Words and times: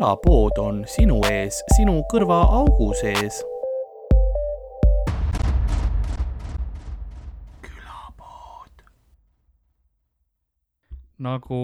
külapood 0.00 0.56
on 0.56 0.78
sinu 0.88 1.18
ees, 1.28 1.58
sinu 1.76 1.98
kõrvaaugu 2.08 2.86
sees. 2.96 3.42
külapood. 7.60 8.80
nagu 11.20 11.60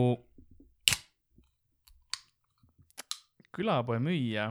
külapoe 3.57 3.96
müüja 4.05 4.50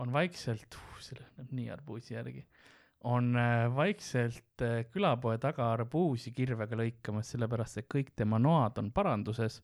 on 0.00 0.16
vaikselt 0.16 0.64
uh,, 0.80 0.96
see 1.04 1.20
läheb 1.20 1.52
nii 1.52 1.68
arbuusi 1.68 2.16
järgi, 2.16 2.46
on 3.04 3.36
äh, 3.36 3.68
vaikselt 3.76 4.62
äh, 4.62 4.84
külapoe 4.92 5.38
taga 5.38 5.70
arbuusi 5.72 6.32
kirvega 6.32 6.76
lõikamas, 6.78 7.34
sellepärast 7.34 7.82
et 7.82 7.88
kõik 7.94 8.14
tema 8.16 8.38
noad 8.40 8.78
on 8.80 8.90
paranduses 8.92 9.60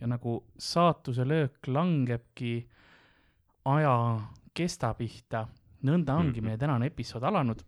ja 0.00 0.08
nagu 0.08 0.38
saatuse 0.58 1.26
löök 1.28 1.68
langebki 1.68 2.54
aja 3.68 3.94
kesta 4.54 4.94
pihta, 4.96 5.44
nõnda 5.86 6.16
ongi 6.16 6.40
meie 6.40 6.58
tänane 6.58 6.88
episood 6.90 7.22
alanud. 7.22 7.60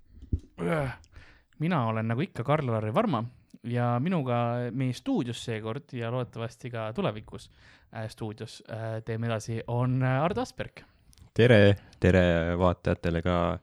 mina 1.59 1.87
olen 1.87 2.09
nagu 2.09 2.21
ikka 2.21 2.45
Karl-Lari 2.45 2.95
Varma 2.95 3.23
ja 3.65 3.99
minuga 4.03 4.37
meie 4.75 4.93
stuudios 4.93 5.45
seekord 5.45 5.93
ja 5.93 6.11
loodetavasti 6.11 6.71
ka 6.71 6.93
tulevikus 6.93 7.51
äh, 7.95 8.09
stuudios 8.09 8.63
äh, 8.71 9.03
teeme 9.05 9.27
edasi, 9.27 9.61
on 9.67 10.03
äh, 10.03 10.23
Ardo 10.23 10.41
Asperg. 10.41 10.83
tere, 11.35 11.77
tere 12.01 12.59
vaatajatele 12.59 13.23
ka. 13.23 13.59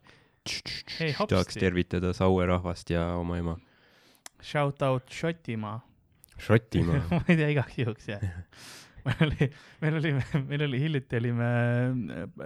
Hei, 0.99 1.11
hopsti. 1.13 1.33
tahaks 1.35 1.59
tervitada 1.59 2.13
Saue 2.17 2.45
rahvast 2.49 2.89
ja 2.93 3.05
oma 3.19 3.37
ema. 3.39 3.55
Shout 4.41 4.81
out 4.87 5.09
Šotimaa 5.11 5.79
Šotimaa 6.39 7.01
ma 7.11 7.23
ei 7.27 7.35
tea, 7.39 7.49
igaks 7.55 7.75
juhuks 7.81 8.07
jah. 8.07 8.23
meil 9.05 9.25
oli, 9.25 9.47
meil 9.81 9.97
oli, 9.99 10.11
meil 10.47 10.63
oli 10.67 10.79
hiljuti 10.81 11.17
olime 11.19 11.49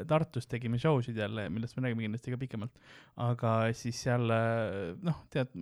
Tartus 0.09 0.47
tegime 0.49 0.79
show 0.81 0.99
sid 1.05 1.17
jälle, 1.17 1.47
millest 1.53 1.77
me 1.77 1.85
räägime 1.87 2.05
kindlasti 2.07 2.33
ka 2.33 2.39
pikemalt. 2.41 2.73
aga 3.21 3.53
siis 3.77 3.99
seal 4.05 4.25
noh, 5.03 5.23
tead, 5.33 5.53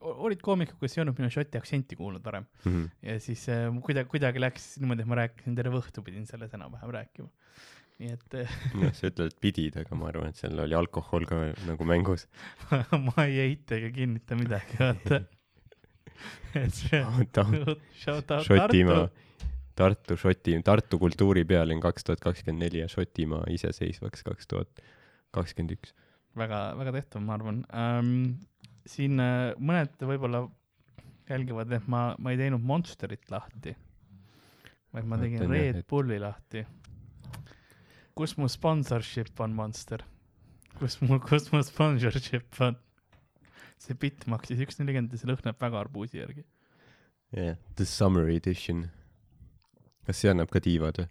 olid 0.00 0.42
koomikud, 0.44 0.78
kes 0.80 0.94
ei 0.98 1.02
olnud 1.04 1.18
minu 1.18 1.30
šoti 1.32 1.58
aktsenti 1.60 1.98
kuulnud 1.98 2.24
varem 2.26 2.46
Mhm. 2.64 2.86
ja 3.02 3.18
siis 3.22 3.46
kuidagi, 3.86 4.08
kuidagi 4.12 4.42
läks 4.42 4.72
niimoodi, 4.82 5.06
et 5.06 5.10
ma 5.10 5.22
rääkisin 5.22 5.56
terve 5.58 5.78
õhtu 5.82 6.04
pidin 6.06 6.26
selles 6.30 6.54
enam-vähem 6.58 6.94
rääkima. 6.98 7.30
Nii 8.00 8.14
et 8.14 8.36
noh, 8.80 8.92
sa 8.96 9.10
ütled, 9.10 9.32
et 9.32 9.40
pidid, 9.44 9.76
aga 9.82 9.96
ma 9.98 10.08
arvan, 10.08 10.32
et 10.32 10.40
seal 10.40 10.56
oli 10.64 10.76
alkohol 10.76 11.26
ka 11.28 11.40
nagu 11.68 11.86
mängus. 11.88 12.26
ma 13.08 13.26
ei 13.26 13.42
eita 13.44 13.76
ega 13.76 13.90
kinnita 13.94 14.38
midagi, 14.40 14.78
vaata. 14.80 15.20
et 16.60 16.74
see 16.76 17.00
shout 18.00 18.32
out 18.32 18.44
Šotimaa 18.44 19.04
Tartu., 19.80 20.16
Šoti, 20.20 20.54
Tartu 20.64 20.98
kultuuripealinn 21.00 21.80
kaks 21.80 22.04
tuhat 22.04 22.22
kakskümmend 22.24 22.66
neli 22.66 22.82
ja 22.82 22.88
Šotimaa 22.90 23.46
iseseisvaks 23.54 24.24
kaks 24.26 24.50
tuhat 24.50 24.82
kakskümmend 25.34 25.76
üks. 25.78 25.94
väga, 26.36 26.58
väga 26.78 26.94
tehtav, 26.98 27.22
ma 27.24 27.36
arvan 27.38 27.62
ähm,. 27.72 28.40
siin 28.88 29.20
äh, 29.22 29.52
mõned 29.56 30.02
võib-olla 30.04 30.44
jälgivad, 31.30 31.72
et 31.72 31.86
ma, 31.90 32.10
ma 32.18 32.32
ei 32.34 32.40
teinud 32.40 32.64
Monsterit 32.66 33.30
lahti, 33.30 33.74
vaid 34.94 35.06
ma 35.08 35.18
tegin 35.20 35.46
Red 35.50 35.84
Bulli 35.88 36.18
lahti. 36.20 36.64
Kus 38.20 38.36
mu 38.36 38.48
sponsorship 38.48 39.40
on 39.40 39.54
Monster? 39.56 40.02
kus 40.78 40.98
mu, 41.00 41.16
kus 41.24 41.46
mu 41.52 41.62
sponsorship 41.64 42.60
on? 42.60 42.76
see 43.80 43.96
bitt 43.96 44.26
maksis 44.28 44.60
üks 44.60 44.76
nelikümmend 44.76 45.14
ja 45.14 45.20
see 45.22 45.30
lõhnab 45.30 45.56
väga 45.56 45.80
arbuusi 45.80 46.20
järgi. 46.20 46.44
jah, 47.32 47.56
The 47.80 47.86
Summer 47.88 48.28
Edition. 48.28 48.90
kas 50.04 50.20
see 50.20 50.32
annab 50.32 50.52
ka 50.52 50.60
tiivad 50.60 51.00
või? 51.00 51.08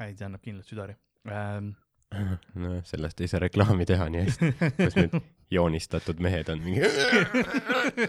ei, 0.00 0.16
see 0.18 0.26
annab 0.26 0.42
kindlalt 0.42 0.72
südari 0.72 0.98
ähm,. 1.30 1.70
nojah, 2.58 2.82
sellest 2.90 3.22
ei 3.22 3.30
saa 3.30 3.44
reklaami 3.46 3.86
teha 3.86 4.10
nii 4.10 4.26
hästi. 4.26 4.50
kas 4.80 4.98
need 4.98 5.14
joonistatud 5.54 6.18
mehed 6.26 6.50
on 6.50 6.66
mingi 6.66 6.90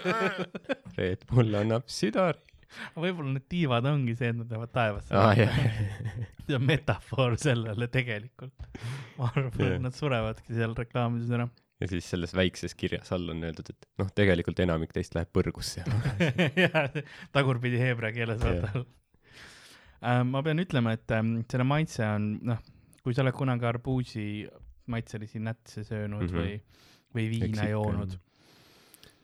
Red 0.97 1.29
Bull 1.29 1.61
annab 1.61 1.85
südari. 1.85 2.41
võib-olla 3.03 3.35
need 3.35 3.47
tiivad 3.51 3.87
ongi 3.89 4.15
see, 4.17 4.31
et 4.33 4.39
nad 4.39 4.51
lähevad 4.51 4.73
taevasse 4.75 5.21
jah, 5.41 5.59
see 6.45 6.57
on 6.57 6.65
metafoor 6.67 7.37
sellele 7.41 7.89
tegelikult. 7.93 8.67
ma 9.19 9.29
arvan 9.31 9.61
yeah., 9.61 9.77
nad 9.83 9.95
surevadki 9.97 10.57
seal 10.57 10.75
reklaamides 10.77 11.31
ära. 11.37 11.47
ja 11.81 11.89
siis 11.91 12.09
selles 12.13 12.35
väikses 12.37 12.75
kirjas 12.79 13.13
all 13.15 13.31
on 13.33 13.43
öeldud, 13.47 13.71
et 13.73 13.89
noh, 14.01 14.11
tegelikult 14.21 14.61
enamik 14.65 14.93
teist 14.95 15.17
läheb 15.17 15.31
põrgusse. 15.35 15.85
jah, 16.65 17.01
tagurpidi 17.35 17.81
heebrea 17.81 18.13
keeles 18.15 18.43
vaata 18.43 18.71
yeah.. 18.79 20.21
ma 20.27 20.43
pean 20.45 20.61
ütlema, 20.63 20.95
et 20.97 21.17
ähm, 21.17 21.39
selle 21.51 21.67
maitse 21.67 22.05
on, 22.07 22.29
noh, 22.51 22.61
kui 23.05 23.15
sa 23.15 23.23
oled 23.25 23.35
kunagi 23.37 23.67
arbuusi 23.69 24.27
maitselisi 24.91 25.39
nätse 25.39 25.83
söönud 25.83 26.21
mm. 26.21 26.29
-hmm. 26.29 26.39
või, 26.41 26.61
või 27.15 27.29
viina 27.29 27.51
ikka 27.51 27.67
joonud, 27.69 28.17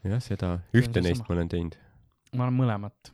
jah, 0.07 0.21
seda, 0.23 0.55
ühte 0.77 1.03
neist 1.03 1.25
ma 1.27 1.35
olen 1.35 1.49
teinud. 1.49 1.77
ma 2.33 2.47
olen 2.47 2.57
mõlemat. 2.57 3.11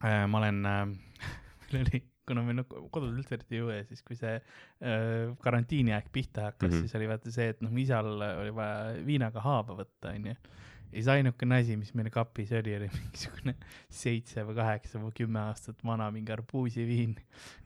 Ma 0.00 0.38
olen 0.40 0.64
äh, 0.66 0.86
meil 1.72 1.84
oli, 1.84 2.02
kuna 2.28 2.44
meil 2.46 2.60
nagu 2.60 2.86
kodus 2.94 3.12
üldse 3.16 3.36
eriti 3.36 3.58
ei 3.58 3.62
jõue, 3.62 3.78
siis 3.88 4.02
kui 4.06 4.18
see 4.18 4.36
äh, 4.38 5.34
karantiiniaeg 5.44 6.10
pihta 6.14 6.50
hakkas 6.50 6.70
mm. 6.70 6.76
-hmm. 6.76 6.88
siis 6.88 6.98
oli 6.98 7.10
vaata 7.10 7.34
see, 7.34 7.52
et 7.54 7.62
noh, 7.64 7.76
isal 7.82 8.10
oli 8.16 8.54
vaja 8.54 8.98
viinaga 9.06 9.44
haaba 9.44 9.76
võtta, 9.82 10.14
onju. 10.14 10.34
ja 10.34 10.96
siis 10.96 11.08
ainukene 11.12 11.60
asi, 11.62 11.76
mis 11.80 11.92
meil 11.98 12.10
kapis 12.14 12.52
oli, 12.56 12.76
oli 12.78 12.90
mingisugune 12.98 13.54
seitse 14.02 14.44
või 14.46 14.56
kaheksa 14.60 15.02
või 15.02 15.16
kümme 15.22 15.42
aastat 15.42 15.84
vana 15.86 16.10
mingi 16.14 16.32
arbuusiviin. 16.34 17.16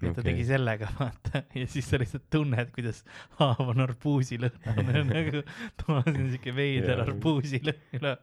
nii 0.01 0.11
et 0.11 0.19
ta 0.19 0.27
tegi 0.27 0.49
sellega, 0.49 0.91
vaata, 1.01 1.45
ja 1.55 1.67
siis 1.71 1.91
sa 1.91 2.01
lihtsalt 2.03 2.27
tunned, 2.33 2.73
kuidas 2.75 3.05
haav 3.39 3.69
on 3.75 3.85
arbuusilõhna 3.87 5.07
nagu 5.13 5.45
toas 5.85 6.11
on 6.11 6.27
siuke 6.35 6.57
veider 6.57 7.05
arbuusilõhn 7.07 8.19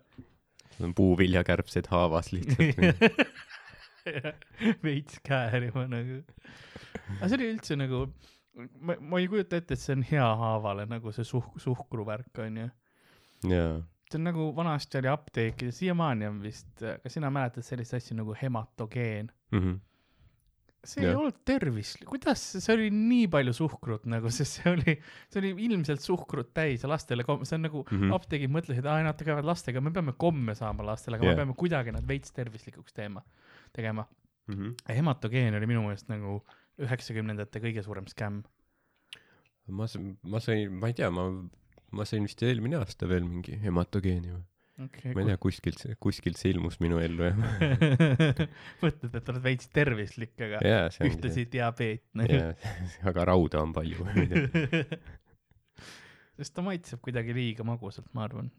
puuviljakärbsed 0.98 1.88
haavas 1.92 2.32
lihtsalt. 2.34 3.48
veits 4.86 5.22
käärima 5.28 5.88
nagu. 5.92 6.22
aga 7.20 7.28
see 7.30 7.38
oli 7.40 7.50
üldse 7.54 7.78
nagu, 7.80 8.06
ma, 8.80 8.98
ma 9.00 9.22
ei 9.22 9.30
kujuta 9.32 9.60
ette, 9.62 9.78
et 9.78 9.84
see 9.84 9.96
on 9.98 10.06
hea 10.12 10.28
haavale 10.44 10.88
nagu 10.90 11.14
see 11.16 11.28
suhk-, 11.28 11.60
suhkruvärk 11.62 12.44
onju. 12.46 12.68
jaa, 13.52 13.78
see 14.12 14.20
on 14.20 14.28
nagu 14.28 14.50
vanasti 14.56 15.00
oli 15.02 15.12
apteekides, 15.12 15.78
siiamaani 15.82 16.28
on 16.28 16.42
vist, 16.44 16.74
kas 16.82 17.16
sina 17.16 17.32
mäletad 17.34 17.66
sellist 17.66 17.96
asja 17.98 18.18
nagu 18.20 18.36
hematogeen? 18.42 19.32
Mhm. 19.56 19.80
see 20.82 21.04
ei 21.04 21.12
Jah. 21.12 21.20
olnud 21.20 21.36
tervislik, 21.46 22.08
kuidas, 22.10 22.42
see 22.58 22.74
oli 22.74 22.88
nii 22.90 23.28
palju 23.30 23.52
suhkrut 23.54 24.08
nagu, 24.10 24.32
sest 24.34 24.56
see 24.58 24.72
oli, 24.72 24.96
see 25.30 25.38
oli 25.44 25.52
ilmselt 25.68 26.02
suhkrut 26.02 26.50
täis 26.58 26.82
ja 26.82 26.90
lastele 26.90 27.22
kom-, 27.28 27.44
see 27.46 27.60
on 27.60 27.68
nagu 27.68 27.84
mm. 27.84 28.00
-hmm. 28.00 28.16
apteegid 28.18 28.50
mõtlesid, 28.50 28.88
aa 28.90 29.04
nad 29.06 29.22
käivad 29.22 29.46
lastega, 29.46 29.78
me 29.78 29.94
peame 29.94 30.16
komme 30.18 30.56
saama 30.58 30.88
lastele, 30.88 31.20
aga 31.20 31.28
yeah. 31.28 31.38
Me 31.38 31.44
peame 31.44 31.54
kuidagi 31.60 31.94
nad 31.94 32.08
veits 32.10 32.34
tervislikuks 32.34 32.98
teema, 32.98 33.22
tegema. 33.76 34.08
Mhm. 34.52 34.74
hematogeen 34.90 35.56
oli 35.56 35.68
minu 35.70 35.84
meelest 35.86 36.10
nagu 36.12 36.42
üheksakümnendate 36.82 37.62
kõige 37.64 37.84
suurem 37.86 38.08
skämm. 38.10 38.42
ma, 39.68 39.88
ma 40.24 40.40
sain, 40.44 40.74
ma 40.74 40.90
ei 40.92 40.96
tea, 40.98 41.12
ma, 41.14 41.28
ma 41.92 42.08
sain 42.10 42.26
vist 42.28 42.42
eelmine 42.44 42.80
aasta 42.82 43.08
veel 43.08 43.24
mingi 43.28 43.60
hematogeeni 43.62 44.34
või? 44.34 44.44
Okay, 44.82 45.14
ma 45.14 45.22
ei 45.22 45.28
tea, 45.30 45.38
kuskilt, 45.42 45.84
kuskilt 46.02 46.40
see 46.40 46.56
ilmus 46.56 46.80
minu 46.82 46.98
ellu 47.04 47.28
jah. 47.28 47.38
mõtled, 48.84 49.14
et 49.14 49.32
oled 49.34 49.44
veits 49.44 49.70
tervislik, 49.76 50.34
aga 50.42 50.62
ongi 50.64 51.10
ühtlasi 51.12 51.46
diabeetne. 51.54 52.28
jaa, 52.32 52.54
aga 53.12 53.26
rauda 53.30 53.62
on 53.62 53.76
palju. 53.78 54.08
sest 56.42 56.56
ta 56.58 56.64
maitseb 56.66 57.02
kuidagi 57.06 57.36
liiga 57.38 57.66
magusalt, 57.68 58.10
ma 58.18 58.26
arvan. 58.26 58.50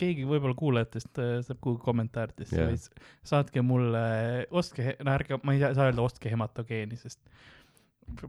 keegi 0.00 0.26
võib-olla 0.26 0.56
kuulajatest 0.58 1.20
äh, 1.22 1.36
saab 1.46 1.60
kuhugi 1.64 1.84
kommentaaridesse 1.84 2.56
yeah. 2.58 2.72
või 2.72 3.28
saatke 3.30 3.62
mulle, 3.62 4.02
ostke, 4.50 4.96
no 5.04 5.14
ärge, 5.14 5.38
ma 5.44 5.54
ei 5.54 5.62
saa 5.62 5.90
öelda 5.90 6.04
ostke 6.04 6.32
hematogeeni, 6.32 6.98
sest 6.98 7.22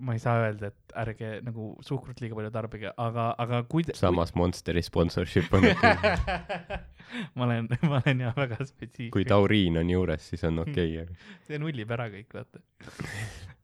ma 0.04 0.14
ei 0.14 0.20
saa 0.20 0.44
öelda, 0.44 0.70
et 0.70 0.94
ärge 1.00 1.30
nagu 1.46 1.72
suhkrut 1.86 2.20
liiga 2.22 2.38
palju 2.38 2.52
tarbige, 2.54 2.92
aga, 3.00 3.30
aga 3.40 3.62
kui 3.72 3.86
te, 3.88 3.96
samas 3.98 4.34
Monsteri 4.38 4.84
sponsorship 4.86 5.54
on, 5.56 5.70
ma 7.40 7.48
olen, 7.48 7.72
ma 7.88 8.02
olen 8.02 8.26
jah 8.28 8.38
väga 8.38 8.60
spetsiifiline. 8.62 9.14
kui 9.16 9.26
tauriin 9.30 9.80
on 9.82 9.90
juures, 9.96 10.30
siis 10.34 10.44
on 10.50 10.62
okei 10.66 11.00
okay, 11.02 11.20
see 11.48 11.62
nullib 11.62 11.96
ära 11.96 12.10
kõik, 12.14 12.30
vaata. 12.36 12.64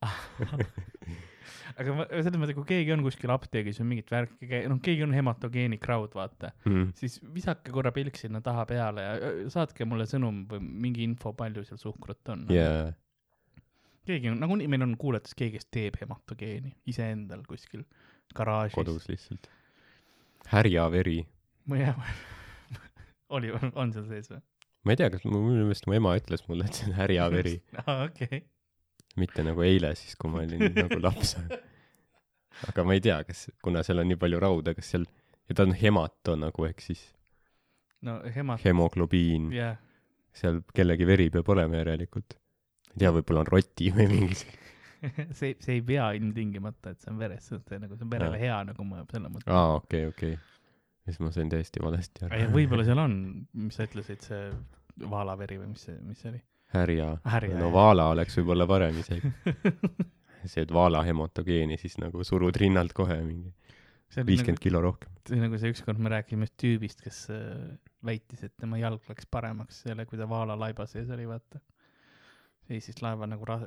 aga 1.81 1.95
ma, 1.97 2.05
selles 2.09 2.39
mõttes, 2.39 2.55
kui 2.57 2.67
keegi 2.69 2.93
on 2.95 3.03
kuskil 3.05 3.33
apteegis 3.33 3.79
või 3.81 3.89
mingit 3.93 4.11
värki, 4.13 4.49
noh, 4.71 4.79
keegi 4.83 5.05
on 5.05 5.15
hematogeeni 5.15 5.79
crowd, 5.81 6.13
vaata, 6.15 6.51
mm. 6.67 6.93
siis 6.99 7.17
visake 7.35 7.73
korra 7.75 7.91
pilk 7.95 8.19
sinna 8.19 8.41
taha 8.45 8.65
peale 8.69 9.05
ja 9.05 9.33
saatke 9.53 9.87
mulle 9.89 10.07
sõnum 10.09 10.43
või 10.51 10.63
mingi 10.85 11.03
info, 11.07 11.33
palju 11.37 11.65
seal 11.67 11.81
suhkrut 11.81 12.33
on. 12.33 12.47
jaa, 12.53 12.89
keegi 14.07 14.31
on, 14.31 14.39
nagunii 14.41 14.69
meil 14.71 14.85
on 14.85 14.95
kuulajates 15.01 15.35
keegi, 15.37 15.59
kes 15.59 15.69
teeb 15.73 15.99
hematogeeni 16.01 16.75
iseendal 16.91 17.43
kuskil 17.49 17.85
garaažis. 18.37 18.77
kodus 18.77 19.07
lihtsalt. 19.11 19.49
härjaveri, 20.51 21.21
tea, 21.73 21.95
oli, 23.35 23.53
on 23.73 23.95
seal 23.95 24.07
sees 24.09 24.31
või? 24.31 24.43
ma 24.85 24.93
ei 24.93 25.01
tea, 25.01 25.09
kas 25.13 25.25
mu, 25.25 25.41
minu 25.49 25.65
meelest 25.65 25.87
mu 25.89 25.97
ema 25.97 26.13
ütles 26.19 26.45
mulle, 26.49 26.67
et 26.67 26.77
see 26.77 26.91
on 26.91 26.99
härjaveri. 26.99 27.55
aa, 27.81 28.05
okei. 28.05 28.43
Mitte 29.21 29.45
nagu 29.45 29.63
eile 29.65 29.93
siis, 29.99 30.15
kui 30.19 30.31
ma 30.31 30.43
olin 30.43 30.71
nagu 30.75 30.99
laps. 31.01 31.35
aga 32.69 32.87
ma 32.87 32.95
ei 32.95 33.03
tea, 33.03 33.19
kas, 33.27 33.47
kuna 33.63 33.83
seal 33.85 34.03
on 34.03 34.09
nii 34.11 34.19
palju 34.21 34.41
rauda, 34.43 34.75
kas 34.77 34.93
seal, 34.95 35.07
ja 35.49 35.57
ta 35.57 35.67
on 35.67 35.75
hemato 35.79 36.37
nagu 36.39 36.67
ehk 36.67 36.83
siis 36.83 37.03
no 38.05 38.19
hemat-, 38.35 38.63
hemoglobiin, 38.65 39.49
jah, 39.55 39.77
seal 40.35 40.61
kellegi 40.75 41.07
veri 41.07 41.29
peab 41.33 41.49
olema 41.55 41.81
järelikult. 41.81 42.37
ei 42.93 43.03
tea, 43.03 43.11
võib-olla 43.15 43.45
on 43.45 43.51
roti 43.51 43.91
või 43.95 44.07
mingi 44.11 44.39
see, 44.39 45.53
see, 45.63 45.77
ei 45.77 45.83
pea 45.85 46.09
ilmtingimata, 46.17 46.95
et 46.95 47.03
see 47.03 47.13
on 47.13 47.21
veres, 47.21 47.47
see 47.49 47.59
on 47.59 47.85
nagu, 47.85 47.97
see 47.97 48.07
on 48.07 48.13
verele 48.13 48.41
hea 48.41 48.57
nagu 48.71 48.87
mõjub 48.87 49.15
selle 49.15 49.31
mõttes. 49.31 49.51
aa, 49.51 49.77
okei, 49.79 50.07
okei. 50.11 50.35
siis 51.07 51.21
ma 51.23 51.31
sain 51.35 51.51
täiesti 51.51 51.83
valesti 51.83 52.27
aru. 52.27 52.49
võib-olla 52.55 52.87
seal 52.87 53.03
on, 53.03 53.15
mis 53.65 53.77
sa 53.77 53.87
ütlesid, 53.87 54.25
see 54.25 54.43
vaalaveri 55.11 55.59
või 55.61 55.73
mis 55.73 55.87
see, 55.89 55.97
mis 56.05 56.21
see 56.21 56.33
oli? 56.33 56.41
härja. 56.73 57.17
Härja, 57.23 57.59
no 57.59 57.69
jah. 57.69 57.73
vaala 57.73 58.09
oleks 58.13 58.37
võib-olla 58.39 58.67
parem 58.67 58.97
isegi. 58.99 59.31
see, 60.51 60.61
et 60.61 60.73
vaala 60.73 61.03
hemotogeeni, 61.05 61.77
siis 61.81 61.97
nagu 62.01 62.23
surud 62.23 62.55
rinnalt 62.61 62.93
kohe 62.93 63.17
mingi 63.23 63.53
see 64.15 64.21
oli 64.21 64.25
nagu 64.25 64.31
viiskümmend, 64.31 64.61
kilo 64.63 64.81
rohkem. 64.83 65.13
see 65.27 65.39
nagu 65.41 65.59
see 65.59 65.71
ükskord 65.73 66.01
me 66.01 66.11
rääkisime 66.13 66.45
ühest 66.45 66.57
tüübist, 66.61 67.01
kes 67.03 67.21
äh, 67.33 67.77
väitis, 68.05 68.43
et 68.45 68.53
tema 68.61 68.79
jalg 68.79 69.05
läks 69.09 69.27
paremaks 69.31 69.81
selle, 69.85 70.05
kui 70.09 70.19
ta 70.19 70.27
vaala 70.29 70.57
laiba 70.59 70.85
sees 70.89 71.09
oli, 71.13 71.25
vaata. 71.29 71.61
seisis 72.65 73.01
laeva 73.01 73.27
nagu 73.29 73.45
ra-, 73.45 73.61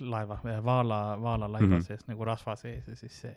laeva, 0.00 0.38
vaala, 0.64 1.00
vaala 1.20 1.48
laiba 1.52 1.66
mm. 1.66 1.78
-hmm. 1.78 1.86
sees 1.86 2.06
nagu 2.08 2.24
rasva 2.24 2.56
sees 2.56 2.86
ja 2.88 2.96
siis 2.96 3.20
see 3.24 3.34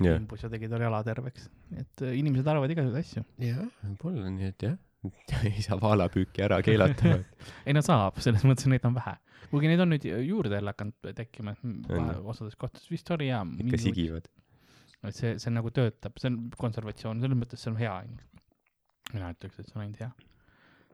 jah, 0.00 0.16
imbus 0.16 0.42
ja 0.42 0.50
tegi 0.50 0.68
tal 0.68 0.82
jala 0.82 1.02
terveks. 1.04 1.48
et 1.76 2.02
äh, 2.02 2.18
inimesed 2.18 2.46
arvavad 2.46 2.70
igasuguseid 2.70 3.04
asju. 3.04 3.24
jah, 3.38 3.64
võib-olla 3.82 4.30
nii, 4.30 4.52
et 4.54 4.62
jah, 4.62 4.76
ei 5.48 5.62
saa 5.64 5.78
vaalapüüki 5.80 6.44
ära 6.44 6.60
keelata. 6.64 7.18
ei 7.66 7.76
no 7.76 7.82
saab, 7.84 8.18
selles 8.24 8.44
mõttes, 8.48 8.68
neid 8.70 8.86
on 8.88 8.96
vähe. 8.98 9.16
kuigi 9.52 9.70
neid 9.70 9.82
on 9.84 9.92
nüüd 9.94 10.06
juurde 10.26 10.58
jälle 10.58 10.74
hakanud 10.74 11.12
tekkima, 11.16 11.54
et 11.54 12.24
osades 12.24 12.56
kohtades 12.58 12.88
vist 12.90 13.10
oli 13.14 13.30
jaa. 13.30 13.44
ikka. 13.64 13.82
sigivad. 13.82 14.30
et 15.04 15.14
see, 15.16 15.36
see 15.38 15.54
nagu 15.54 15.70
töötab, 15.74 16.18
see 16.20 16.32
on 16.32 16.40
konservatsioon, 16.58 17.22
selles 17.24 17.38
mõttes 17.38 17.62
see 17.62 17.72
on 17.72 17.78
hea. 17.80 17.94
mina 19.12 19.32
ütleks, 19.36 19.60
et 19.60 19.70
see 19.70 19.78
on 19.78 19.86
ainult 19.86 20.02
hea 20.04 20.12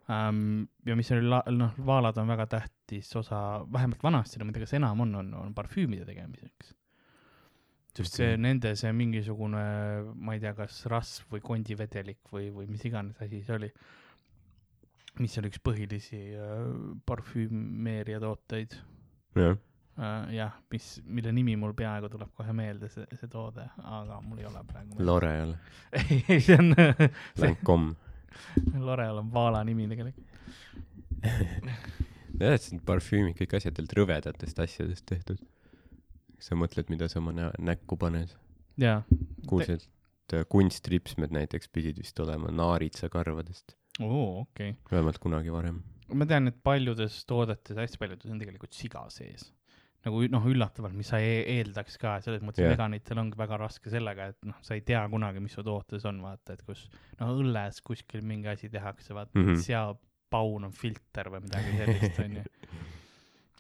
um,. 0.09 0.67
ja 0.87 0.97
mis 0.97 1.11
oli, 1.17 1.25
noh, 1.57 1.77
vaalad 1.87 2.19
on 2.21 2.29
väga 2.29 2.47
tähtis 2.59 3.11
osa, 3.17 3.39
vähemalt 3.73 4.03
vanasti, 4.05 4.39
no 4.39 4.47
ma 4.47 4.53
ei 4.53 4.59
tea, 4.59 4.69
kas 4.69 4.77
enam 4.79 5.01
on, 5.07 5.15
on, 5.21 5.35
on 5.41 5.55
parfüümide 5.57 6.05
tegemiseks. 6.09 6.75
Sest 7.95 8.19
see, 8.19 8.39
nende 8.41 8.75
see 8.79 8.91
mingisugune, 8.97 9.67
ma 10.15 10.35
ei 10.35 10.43
tea, 10.43 10.55
kas 10.59 10.85
rasv 10.91 11.35
või 11.35 11.45
kondivedelik 11.45 12.33
või, 12.33 12.49
või 12.55 12.67
mis 12.71 12.83
iganes 12.89 13.21
asi 13.23 13.43
see 13.45 13.55
oli, 13.55 13.71
mis 15.23 15.39
oli 15.39 15.53
üks 15.53 15.63
põhilisi 15.63 16.25
äh, 16.35 16.65
parfüümeeria 17.07 18.19
tooteid 18.23 18.75
jah, 19.39 19.55
uh,, 19.99 20.33
jah, 20.35 20.57
mis, 20.75 20.89
mille 21.07 21.33
nimi 21.35 21.57
mul 21.61 21.75
peaaegu 21.77 22.11
tuleb 22.13 22.33
kohe 22.37 22.55
meelde, 22.57 22.91
see, 22.93 23.07
see 23.19 23.31
toode, 23.31 23.67
aga 23.79 24.21
mul 24.25 24.43
ei 24.43 24.49
ole 24.51 24.65
praegu. 24.69 24.99
L'Oreal, 25.03 25.55
ei, 26.01 26.23
ei 26.29 26.43
see 26.43 26.59
on, 26.59 26.75
Lancome. 27.43 27.95
L'Oreal 28.75 29.23
on 29.23 29.31
Vaala 29.35 29.63
nimi 29.67 29.87
tegelikult. 29.91 30.33
tead, 31.25 32.55
et 32.59 32.71
need 32.75 32.83
parfüümid, 32.87 33.37
kõik 33.39 33.59
asjad 33.59 33.77
tegelikult 33.77 33.99
rõvedatest 34.01 34.65
asjadest 34.67 35.07
tehtud. 35.09 35.39
Sa 36.45 36.59
mõtled, 36.59 36.91
mida 36.93 37.09
sa 37.11 37.21
oma 37.23 37.35
nä- 37.37 37.53
näkku 37.63 37.99
paned? 38.01 38.35
jaa, 38.81 39.01
kuulsin, 39.49 39.81
et 39.81 40.37
äh, 40.37 40.47
kunstripsmed 40.51 41.35
näiteks 41.35 41.71
pidid 41.73 41.99
vist 42.03 42.19
olema 42.21 42.53
naaritsakarvadest, 42.55 43.77
oo, 44.03 44.45
okei 44.45 44.75
okay.. 44.75 44.81
vähemalt 44.93 45.21
kunagi 45.23 45.53
varem. 45.55 45.83
ma 46.13 46.27
tean, 46.31 46.51
et 46.51 46.59
paljudes 46.67 47.23
toodetes, 47.31 47.79
hästi 47.79 48.01
paljudes 48.01 48.33
on 48.33 48.41
tegelikult 48.43 48.75
siga 48.77 49.05
sees. 49.15 49.47
nagu 50.05 50.21
noh, 50.29 50.49
üllatavalt, 50.51 50.97
mis 50.99 51.09
sa 51.15 51.21
e 51.23 51.39
eeldaks 51.55 51.97
ka, 52.03 52.19
selles 52.25 52.43
mõttes 52.45 52.65
yeah. 52.65 52.75
veganitel 52.75 53.23
ongi 53.23 53.39
väga 53.41 53.57
raske 53.63 53.93
sellega, 53.93 54.33
et 54.35 54.51
noh, 54.51 54.59
sa 54.67 54.77
ei 54.77 54.83
tea 54.85 55.05
kunagi, 55.09 55.41
mis 55.41 55.55
su 55.57 55.65
tootes 55.65 56.05
on, 56.11 56.21
vaata, 56.25 56.59
et 56.59 56.67
kus 56.67 56.89
noh, 57.23 57.31
õlles 57.31 57.81
kuskil 57.87 58.27
mingi 58.27 58.51
asi 58.53 58.69
tehakse, 58.73 59.15
vaata 59.17 59.39
mm. 59.39 59.47
-hmm. 59.49 59.65
seapaun 59.65 60.69
on 60.69 60.77
filter 60.77 61.33
või 61.33 61.47
midagi 61.47 61.79
sellist, 61.79 62.21
onju. 62.27 62.45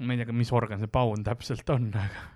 ma 0.04 0.12
ei 0.16 0.20
tea, 0.20 0.36
mis 0.36 0.52
organ 0.52 0.82
see 0.82 0.90
paun 0.98 1.24
täpselt 1.24 1.70
on, 1.70 1.92
aga 1.94 2.33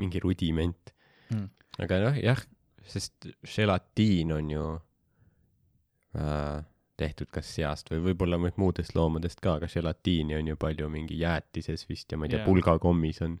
mingi 0.00 0.22
rudiment. 0.22 0.94
Mm. 1.30 1.46
aga 1.84 2.00
noh, 2.02 2.16
jah, 2.18 2.40
sest 2.82 3.28
želatiin 3.46 4.32
on 4.34 4.50
ju 4.50 4.64
äh, 6.18 6.64
tehtud 7.00 7.30
kas 7.32 7.48
seast 7.56 7.90
või 7.92 8.02
võib-olla 8.10 8.38
muudest 8.40 8.96
loomadest 8.96 9.40
ka, 9.44 9.56
aga 9.60 9.68
želatiini 9.70 10.36
on 10.36 10.50
ju 10.52 10.58
palju 10.60 10.88
mingi 10.92 11.18
jäätises 11.20 11.86
vist 11.88 12.12
ja 12.12 12.18
ma 12.18 12.26
ei 12.26 12.34
tea 12.34 12.42
yeah., 12.42 12.48
pulgakommis 12.48 13.22
on, 13.26 13.38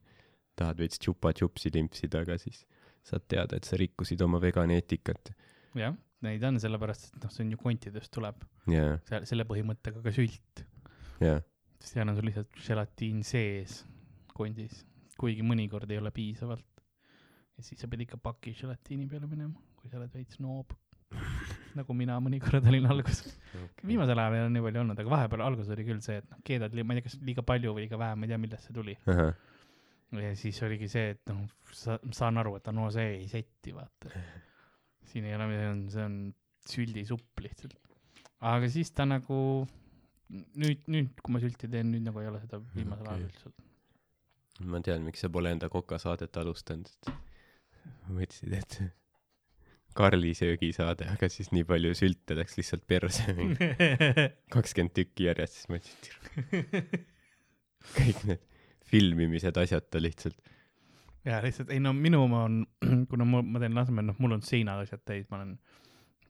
tahad 0.58 0.80
veits 0.80 1.00
tšupa-tšupsi 1.02 1.72
limpsida, 1.74 2.24
aga 2.24 2.38
siis 2.40 2.62
saad 3.06 3.26
teada, 3.32 3.58
et 3.58 3.68
sa 3.68 3.78
rikkusid 3.80 4.20
oma 4.24 4.40
veganeetikat. 4.42 5.32
Jah, 5.78 5.96
neid 6.24 6.44
on 6.46 6.60
sellepärast, 6.62 7.14
et 7.14 7.24
noh, 7.24 7.32
see 7.32 7.46
on 7.46 7.54
ju 7.54 7.60
kontidest 7.60 8.12
tuleb, 8.16 8.44
seal 8.66 9.26
selle 9.28 9.46
põhimõttega 9.48 10.02
ka 10.04 10.12
sült, 10.14 10.64
sest 11.20 11.94
seal 11.94 12.08
on 12.08 12.16
sul 12.16 12.28
lihtsalt 12.28 12.60
želatiin 12.66 13.24
sees 13.26 13.80
kondis, 14.36 14.84
kuigi 15.20 15.44
mõnikord 15.46 15.90
ei 15.92 16.00
ole 16.00 16.12
piisavalt. 16.14 16.84
ja 17.56 17.64
siis 17.64 17.80
sa 17.82 17.88
pead 17.92 18.06
ikka 18.06 18.20
paki 18.22 18.54
želatiini 18.56 19.08
peale 19.08 19.28
minema, 19.28 19.58
kui 19.76 19.90
sa 19.90 20.00
oled 20.00 20.14
veits 20.14 20.40
noob. 20.40 20.72
nagu 21.78 21.94
mina 21.96 22.16
mõnikord 22.22 22.66
olin 22.70 22.86
alguses. 22.90 23.34
viimasel 23.86 24.18
ajal 24.18 24.36
ei 24.36 24.44
ole 24.44 24.52
nii 24.54 24.66
palju 24.66 24.82
olnud, 24.84 25.02
aga 25.02 25.14
vahepeal 25.14 25.46
alguses 25.46 25.72
oli 25.74 25.86
küll 25.88 26.02
see, 26.04 26.20
et 26.22 26.28
noh, 26.30 26.42
keedad, 26.46 26.76
ma 26.82 26.94
ei 26.94 27.00
tea, 27.00 27.08
kas 27.08 27.18
liiga 27.26 27.44
palju 27.46 27.74
või 27.76 27.86
liiga 27.86 27.98
vähe, 28.00 28.18
ma 28.18 28.26
ei 28.26 28.32
tea, 28.32 28.40
millest 28.42 28.68
see 28.68 28.76
tuli. 28.76 28.94
ahah, 29.10 29.32
ja 30.18 30.30
siis 30.38 30.60
oligi 30.66 30.88
see, 30.90 31.16
et 31.16 31.30
noh, 31.30 31.42
sa, 31.76 31.98
saan 32.16 32.40
aru, 32.42 32.56
et 32.58 32.70
no 32.74 32.88
see 32.94 33.16
ei 33.18 33.26
setti, 33.30 33.74
vaata. 33.76 34.14
siin 35.10 35.26
ei 35.26 35.34
ole, 35.34 35.50
see 35.50 35.68
on, 35.72 35.84
see 35.94 36.06
on 36.06 36.16
süldisupp 36.70 37.42
lihtsalt. 37.42 37.76
aga 38.52 38.70
siis 38.70 38.92
ta 38.94 39.06
nagu 39.08 39.40
nüüd, 40.30 40.86
nüüd, 40.90 41.16
kui 41.20 41.34
ma 41.34 41.42
sülti 41.42 41.70
teen, 41.70 41.90
nüüd 41.94 42.06
nagu 42.06 42.22
ei 42.22 42.30
ole 42.30 42.40
seda 42.44 42.60
viimasel 42.74 43.10
ajal 43.10 43.26
Okei. 43.26 43.30
üldse. 43.30 43.69
Ma 44.60 44.80
tean, 44.84 45.04
miks 45.06 45.24
sa 45.24 45.30
pole 45.32 45.52
enda 45.54 45.70
kokasaadet 45.72 46.36
alustanud, 46.40 46.90
et 46.90 47.12
mõtlesid, 48.10 48.56
et 48.58 48.80
Karli 49.96 50.30
söögisaade, 50.38 51.08
aga 51.10 51.28
siis 51.32 51.50
nii 51.50 51.64
palju 51.66 51.96
sülte 51.98 52.36
läks 52.38 52.54
lihtsalt 52.60 52.84
perse, 52.86 53.34
kakskümmend 54.54 54.94
tükki 54.94 55.26
järjest, 55.26 55.58
siis 55.58 55.70
mõtlesin, 55.72 57.02
kõik 57.96 58.22
need 58.28 58.46
filmimised 58.90 59.58
asjata 59.62 60.02
lihtsalt. 60.02 60.38
ja 61.26 61.40
lihtsalt, 61.42 61.72
ei 61.74 61.82
no 61.82 61.94
minu 61.96 62.22
oma 62.26 62.44
on, 62.46 62.62
kuna 63.10 63.26
ma, 63.26 63.42
ma 63.42 63.62
teen 63.62 63.74
Lasnamäel, 63.76 64.10
noh, 64.12 64.22
mul 64.22 64.38
on 64.38 64.46
seinad 64.46 64.84
asjad 64.84 65.02
täis, 65.06 65.26
ma 65.30 65.40
olen, 65.40 65.56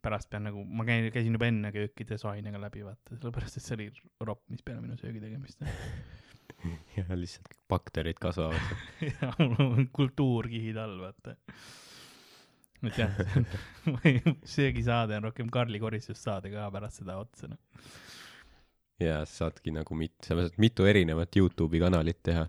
pärast 0.00 0.30
pean 0.32 0.46
nagu, 0.48 0.64
ma 0.64 0.86
käin, 0.88 1.10
käisin 1.12 1.36
juba 1.36 1.50
enne 1.50 1.72
kööki 1.74 2.06
desainiga 2.08 2.60
läbi, 2.62 2.86
vaata, 2.86 3.18
sellepärast 3.18 3.60
et 3.60 3.66
see 3.66 3.76
oli 3.76 3.90
ropp, 4.24 4.46
mis 4.48 4.64
peale 4.64 4.80
minu 4.80 4.96
söögi 5.00 5.20
tegemist. 5.20 5.60
ja 6.96 7.04
lihtsalt 7.16 7.54
bakterid 7.70 8.18
kasvavad. 8.20 8.74
ja 9.10 9.32
mul 9.38 9.64
on 9.66 9.88
kultuurkihid 9.92 10.78
all, 10.80 10.98
vaata. 11.02 11.36
et 12.88 12.98
jah, 12.98 13.18
söögisaade 14.56 15.18
on 15.18 15.28
rohkem 15.28 15.50
Karli 15.52 15.80
koristussaade 15.82 16.52
ka 16.52 16.70
pärast 16.72 17.02
seda 17.02 17.18
otsa, 17.20 17.50
noh. 17.52 17.60
Ja 19.00 19.20
saadki 19.28 19.72
nagu 19.72 19.94
mit-, 19.96 20.18
sa 20.26 20.36
saad 20.36 20.56
mitu 20.60 20.84
erinevat 20.88 21.36
Youtube'i 21.40 21.80
kanalit 21.80 22.18
teha. 22.26 22.46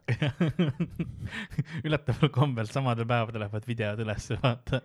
üllataval 1.85 2.31
kombel 2.33 2.67
samadel 2.69 3.07
päevadel 3.09 3.43
lähevad 3.45 3.67
videod 3.69 4.01
ülesse, 4.03 4.37
vaata. 4.41 4.81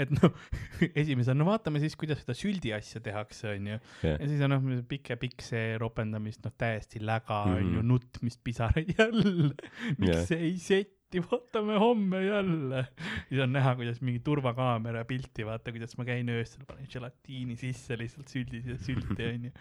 et 0.00 0.12
noh, 0.16 0.32
esimesena 1.02 1.38
no 1.42 1.48
vaatame 1.50 1.82
siis, 1.82 1.96
kuidas 2.00 2.22
seda 2.24 2.36
süldi 2.38 2.72
asja 2.76 3.02
tehakse, 3.04 3.52
onju. 3.56 3.78
ja 4.06 4.16
siis 4.24 4.40
on 4.46 4.54
noh, 4.56 4.64
pikk 4.88 5.12
ja 5.14 5.18
pikk 5.20 5.44
see 5.44 5.76
ropendamist, 5.82 6.42
noh 6.46 6.54
täiesti 6.58 7.02
läga 7.02 7.42
Mhm. 7.42 7.58
onju, 7.58 7.82
nutmist, 7.88 8.40
pisaraid 8.44 8.92
jälle. 8.98 9.52
miks 9.98 10.12
Jah. 10.12 10.26
see 10.28 10.38
ei 10.48 10.56
setti, 10.62 11.20
vaatame 11.24 11.76
homme 11.80 12.20
jälle. 12.24 12.84
siis 13.28 13.40
on 13.44 13.52
näha, 13.52 13.74
kuidas 13.78 14.00
mingi 14.04 14.20
turvakaamera 14.24 15.04
pilti, 15.08 15.44
vaata, 15.48 15.72
kuidas 15.74 15.96
ma 15.98 16.06
käin 16.08 16.28
öösel, 16.32 16.64
panen 16.68 16.86
želatiini 16.90 17.56
sisse 17.60 17.98
lihtsalt 18.00 18.30
süldi, 18.32 18.62
sülti 18.80 19.26
onju. 19.32 19.52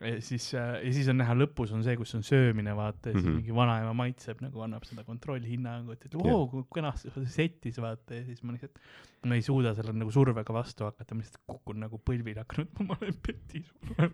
Ja 0.00 0.20
siis, 0.20 0.50
ja 0.52 0.64
siis 0.92 1.08
on 1.08 1.16
näha 1.22 1.34
lõpus 1.38 1.70
on 1.72 1.82
see, 1.86 1.96
kus 1.96 2.14
on 2.18 2.22
söömine, 2.26 2.74
vaata, 2.76 3.10
ja 3.10 3.14
siis 3.16 3.24
Mhm. 3.26 3.36
mingi 3.40 3.54
vanaema 3.56 3.94
maitseb 3.96 4.40
nagu 4.44 4.60
annab 4.64 4.84
seda 4.84 5.04
kontrollhinnangut, 5.04 6.04
et 6.04 6.14
oo, 6.20 6.46
kui 6.52 6.64
kenasti 6.74 7.10
see 7.14 7.26
settis, 7.32 7.78
vaata, 7.80 8.14
ja 8.18 8.24
siis 8.26 8.42
ma 8.44 8.52
lihtsalt, 8.56 8.76
ma 9.26 9.34
ei 9.38 9.42
suuda 9.42 9.72
sellele 9.74 9.98
nagu 9.98 10.12
survega 10.14 10.52
vastu 10.54 10.84
hakata, 10.84 11.14
ma 11.16 11.24
lihtsalt 11.24 11.42
kukun 11.48 11.80
nagu 11.80 11.98
põlvili 12.04 12.36
hakanud, 12.42 12.68
ma 12.86 12.96
olen 13.00 13.16
petis, 13.26 13.72
ma 13.96 14.10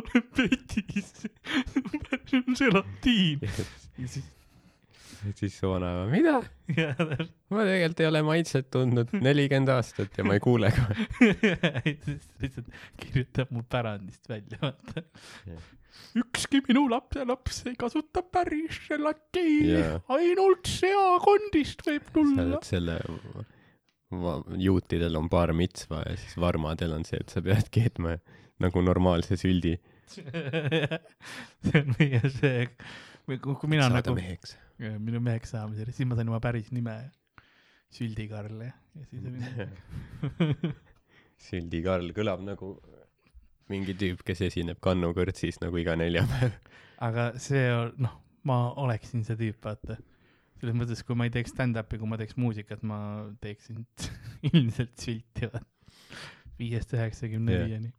olen 0.00 0.24
petis, 0.36 1.12
see 2.28 2.42
on 2.46 2.56
želatiin. 2.58 3.44
ja 3.98 4.08
siis 4.08 4.24
siis 5.38 5.56
su 5.58 5.70
vanaema, 5.70 6.04
mida? 6.10 6.40
ma 7.54 7.64
tegelikult 7.66 8.02
ei 8.02 8.08
ole 8.10 8.22
maitset 8.26 8.68
tundnud 8.72 9.14
nelikümmend 9.14 9.72
aastat 9.74 10.18
ja 10.18 10.26
ma 10.26 10.36
ei 10.36 10.42
kuule 10.44 10.70
ka. 10.74 10.88
lihtsalt 12.42 12.68
kirjutab 13.00 13.54
mu 13.54 13.64
pärandist 13.70 14.28
välja, 14.30 14.60
vaata 14.62 15.04
Jah.. 15.48 15.72
ükski 16.20 16.62
minu 16.68 16.86
lapselaps 16.90 17.64
ei 17.70 17.76
kasuta 17.78 18.22
päris 18.22 18.80
želatiini 18.88 19.80
Jaa. 19.80 19.98
ainult 20.18 20.70
seakondist 20.70 21.84
võib 21.86 22.12
tulla 22.14 22.62
selle, 22.66 23.00
juutidel 24.60 25.18
on 25.18 25.28
bar 25.30 25.54
mitsva 25.56 26.04
ja 26.04 26.16
siis 26.20 26.38
varmadel 26.40 26.94
on 26.98 27.06
see, 27.08 27.20
et 27.22 27.34
sa 27.34 27.42
pead 27.44 27.70
keetma 27.74 28.18
nagu 28.62 28.82
normaalse 28.84 29.36
süldi. 29.40 29.74
see 30.14 31.80
on 31.80 31.94
meie 31.96 32.20
see, 32.30 32.68
kui 33.24 33.70
mina 33.72 33.88
saada 33.88 34.02
nagu, 34.02 34.16
meheks. 34.18 34.56
minu 35.00 35.20
meheks 35.24 35.54
saamisel, 35.54 35.92
siis 35.94 36.08
ma 36.08 36.18
sain 36.18 36.28
oma 36.28 36.40
päris 36.44 36.70
nime, 36.74 36.96
Süldi 37.94 38.26
Karl 38.28 38.64
ja, 38.66 38.72
siis 39.10 39.28
oli 39.30 40.72
süldi 41.38 41.80
Karl 41.86 42.10
kõlab 42.16 42.42
nagu 42.44 42.74
mingi 43.72 43.94
tüüp, 43.96 44.24
kes 44.26 44.42
esineb 44.48 44.80
Kannu 44.84 45.12
kõrtsis 45.16 45.60
nagu 45.62 45.78
iga 45.80 45.94
neljapäev. 45.96 46.56
aga 47.04 47.30
see 47.40 47.64
on, 47.72 47.94
noh, 48.04 48.18
ma 48.48 48.58
oleksin 48.80 49.24
see 49.26 49.38
tüüp, 49.40 49.60
vaata. 49.64 49.96
selles 50.60 50.76
mõttes, 50.76 51.04
kui 51.06 51.16
ma 51.18 51.28
ei 51.28 51.32
teeks 51.34 51.54
stand-up'i, 51.54 52.00
kui 52.00 52.10
ma 52.10 52.18
teeks 52.20 52.36
muusikat, 52.40 52.84
ma 52.86 52.98
teeksin 53.44 53.86
ilmselt 54.52 54.96
sülti, 55.00 55.48
vaata. 55.48 55.64
viiest 56.58 56.92
üheksakümne 56.94 57.62
viieni. 57.64 57.94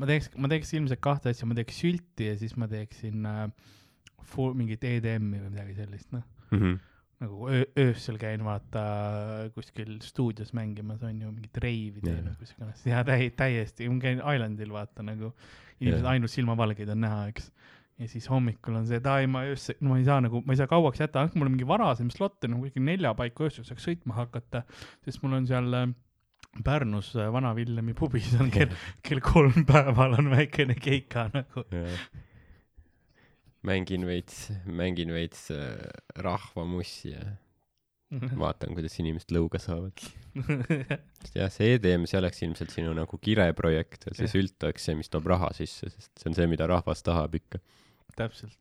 ma 0.00 0.08
teeks, 0.08 0.32
ma 0.40 0.50
teeks 0.52 0.72
ilmselt 0.78 1.02
kahte 1.04 1.34
asja, 1.34 1.48
ma 1.48 1.58
teeks 1.58 1.82
sülti 1.84 2.30
ja 2.30 2.38
siis 2.40 2.56
ma 2.56 2.70
teeksin 2.70 3.28
äh, 3.28 3.44
mingit 4.54 4.84
EDM-i 4.84 5.40
või 5.42 5.50
midagi 5.50 5.74
sellist, 5.78 6.10
noh. 6.12 6.22
nagu 7.20 7.48
öö, 7.52 7.64
öösel 7.78 8.16
käin 8.18 8.40
vaata 8.44 8.82
kuskil 9.54 9.98
stuudios 10.00 10.52
mängimas 10.56 11.02
onju 11.04 11.28
mingit 11.34 11.58
reivi 11.60 12.00
teen 12.00 12.22
Jaa. 12.24 12.30
või 12.30 12.38
kus 12.40 12.54
iganes. 12.56 12.86
Ja 12.86 13.02
täi- 13.04 13.30
täiesti 13.36 13.88
ma 13.92 13.98
käin 14.00 14.22
Islandil 14.24 14.72
vaata 14.72 15.02
nagu. 15.04 15.32
Inimesed 15.80 16.04
Jaa. 16.04 16.14
ainult 16.14 16.30
silmavalgeid 16.32 16.88
on 16.92 17.00
näha 17.04 17.26
eks. 17.28 17.50
Ja 18.00 18.08
siis 18.08 18.24
hommikul 18.32 18.74
on 18.78 18.86
see 18.88 18.96
et 18.96 19.06
aa 19.06 19.18
ei 19.20 19.26
ma 19.28 19.42
öösel 19.44 19.76
no 19.80 19.90
ma 19.92 19.98
ei 20.00 20.04
saa 20.06 20.20
nagu 20.24 20.40
ma 20.46 20.54
ei 20.54 20.56
saa 20.56 20.66
kauaks 20.70 21.00
jätta 21.02 21.20
andke 21.20 21.36
mulle 21.36 21.50
mingi 21.52 21.66
varasem 21.68 22.08
slot 22.10 22.44
on 22.48 22.54
nagu 22.54 22.64
kuskil 22.64 22.82
nelja 22.86 23.10
paiku 23.18 23.44
öösel 23.44 23.66
saaks 23.68 23.84
sõitma 23.84 24.16
hakata 24.16 24.62
sest 25.04 25.20
mul 25.22 25.36
on 25.36 25.46
seal 25.50 25.68
äh, 25.76 25.90
Pärnus 26.64 27.10
äh, 27.20 27.28
Vana-Villemi 27.32 27.92
pubis 27.94 28.32
on 28.40 28.48
kell 28.50 28.72
kell 29.04 29.20
kolm 29.20 29.66
päeval 29.68 30.16
on 30.16 30.30
väikene 30.32 30.78
keika 30.80 31.26
nagu 31.34 31.66
mängin 33.66 34.06
veits, 34.08 34.48
mängin 34.64 35.12
veits 35.14 35.50
äh, 35.54 35.90
rahvamussi 36.16 37.12
ja 37.12 37.24
vaatan, 38.10 38.74
kuidas 38.74 38.96
inimesed 38.98 39.30
lõuga 39.34 39.60
saavad. 39.62 40.02
jah, 41.36 41.50
see 41.52 41.76
EDM, 41.76 42.06
see 42.10 42.18
oleks 42.18 42.42
ilmselt 42.42 42.74
sinu 42.74 42.94
nagu 42.96 43.20
kireprojekt 43.22 44.08
ja 44.08 44.16
see 44.18 44.30
sült 44.32 44.66
oleks 44.66 44.88
see, 44.88 44.96
mis 44.98 45.12
toob 45.12 45.28
raha 45.30 45.52
sisse, 45.56 45.90
sest 45.92 46.10
see 46.18 46.30
on 46.30 46.38
see, 46.38 46.48
mida 46.50 46.66
rahvas 46.70 47.04
tahab 47.06 47.36
ikka. 47.38 47.62
täpselt, 48.18 48.58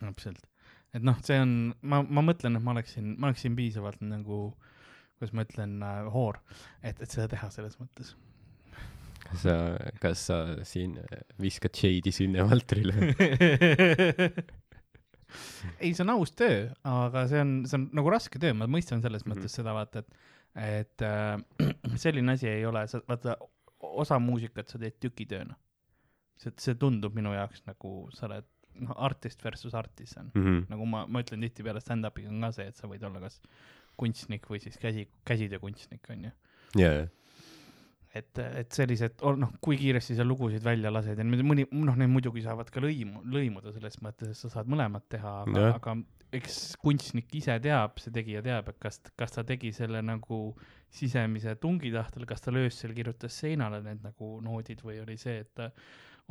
täpselt. 0.00 0.44
et 0.92 1.04
noh, 1.06 1.16
see 1.24 1.40
on, 1.40 1.56
ma, 1.80 2.02
ma 2.04 2.24
mõtlen, 2.26 2.58
et 2.58 2.64
ma 2.64 2.76
oleksin, 2.76 3.14
ma 3.16 3.30
oleksin 3.30 3.56
piisavalt 3.56 4.04
nagu, 4.04 4.50
kuidas 5.16 5.32
ma 5.32 5.46
ütlen 5.48 5.80
äh,, 5.80 6.04
hoor, 6.12 6.42
et, 6.82 7.00
et 7.00 7.08
seda 7.08 7.30
teha 7.32 7.48
selles 7.54 7.80
mõttes. 7.80 8.12
Kas 9.26 9.42
sa, 9.46 9.54
kas 10.02 10.22
sa 10.30 10.36
siin 10.66 10.96
äh, 11.02 11.20
viskad 11.42 11.74
shade'i 11.76 12.12
Sünne 12.14 12.44
Valtrile? 12.48 12.94
ei, 15.82 15.92
see 15.92 16.04
on 16.04 16.12
aus 16.14 16.32
töö, 16.38 16.68
aga 16.86 17.26
see 17.30 17.40
on, 17.42 17.52
see 17.68 17.78
on 17.80 17.86
nagu 17.98 18.12
raske 18.14 18.40
töö, 18.42 18.54
ma 18.56 18.68
mõistan 18.70 19.02
selles 19.04 19.24
Mhm. 19.26 19.32
mõttes 19.34 19.56
seda 19.58 19.74
vaata, 19.76 20.02
et, 20.04 20.10
et 20.80 21.04
äh, 21.06 21.36
selline 22.04 22.36
asi 22.36 22.48
ei 22.50 22.64
ole, 22.68 22.84
sa 22.90 23.00
vaata, 23.08 23.36
osa 23.86 24.18
muusikat 24.22 24.68
sa 24.72 24.78
teed 24.82 24.96
tükitööna. 25.02 25.56
see, 26.40 26.52
see 26.60 26.74
tundub 26.76 27.14
minu 27.16 27.30
jaoks 27.32 27.62
nagu 27.64 27.90
sa 28.12 28.26
oled, 28.28 28.44
noh, 28.76 28.92
artist 29.08 29.40
versus 29.44 29.72
artisan. 29.74 30.30
Mhm. 30.34 30.66
nagu 30.72 30.84
ma, 30.86 31.06
ma 31.08 31.22
ütlen 31.24 31.40
tihtipeale 31.46 31.80
stand-up'iga 31.80 32.28
on 32.28 32.40
ka 32.44 32.50
see, 32.58 32.66
et 32.68 32.76
sa 32.76 32.88
võid 32.90 33.04
olla 33.08 33.20
kas 33.24 33.40
kunstnik 33.96 34.44
või 34.50 34.60
siis 34.60 34.76
käsi, 34.76 35.06
käsitöökunstnik 35.24 36.04
onju. 36.12 36.30
jaa, 36.76 37.06
et, 38.18 38.42
et 38.62 38.76
sellised, 38.76 39.22
noh, 39.40 39.54
kui 39.62 39.78
kiiresti 39.80 40.16
sa 40.18 40.26
lugusid 40.26 40.64
välja 40.64 40.92
lased 40.92 41.18
ja 41.18 41.26
mõni, 41.26 41.66
noh, 41.70 41.96
need 41.98 42.12
muidugi 42.12 42.44
saavad 42.44 42.70
ka 42.72 42.82
lõimu, 42.84 43.24
lõimuda 43.32 43.74
selles 43.74 43.98
mõttes, 44.04 44.32
et 44.32 44.40
sa 44.40 44.52
saad 44.52 44.70
mõlemat 44.72 45.08
teha, 45.12 45.40
aga 45.44 45.66
Jah., 45.66 45.78
aga 45.80 45.96
eks 46.36 46.56
kunstnik 46.82 47.30
ise 47.38 47.54
teab, 47.62 48.00
see 48.02 48.12
tegija 48.14 48.42
teab, 48.44 48.72
et 48.72 48.80
kas, 48.82 48.98
kas 49.18 49.36
ta 49.36 49.44
tegi 49.46 49.70
selle 49.74 50.02
nagu 50.04 50.40
sisemise 50.92 51.54
tungi 51.62 51.92
tahtel, 51.94 52.26
kas 52.28 52.42
ta 52.44 52.54
öösel 52.54 52.94
kirjutas 52.96 53.38
seinale 53.42 53.80
need 53.84 54.02
nagu 54.04 54.36
noodid 54.44 54.82
või 54.84 55.00
oli 55.04 55.16
see, 55.20 55.38
et 55.44 55.52
ta 55.56 55.70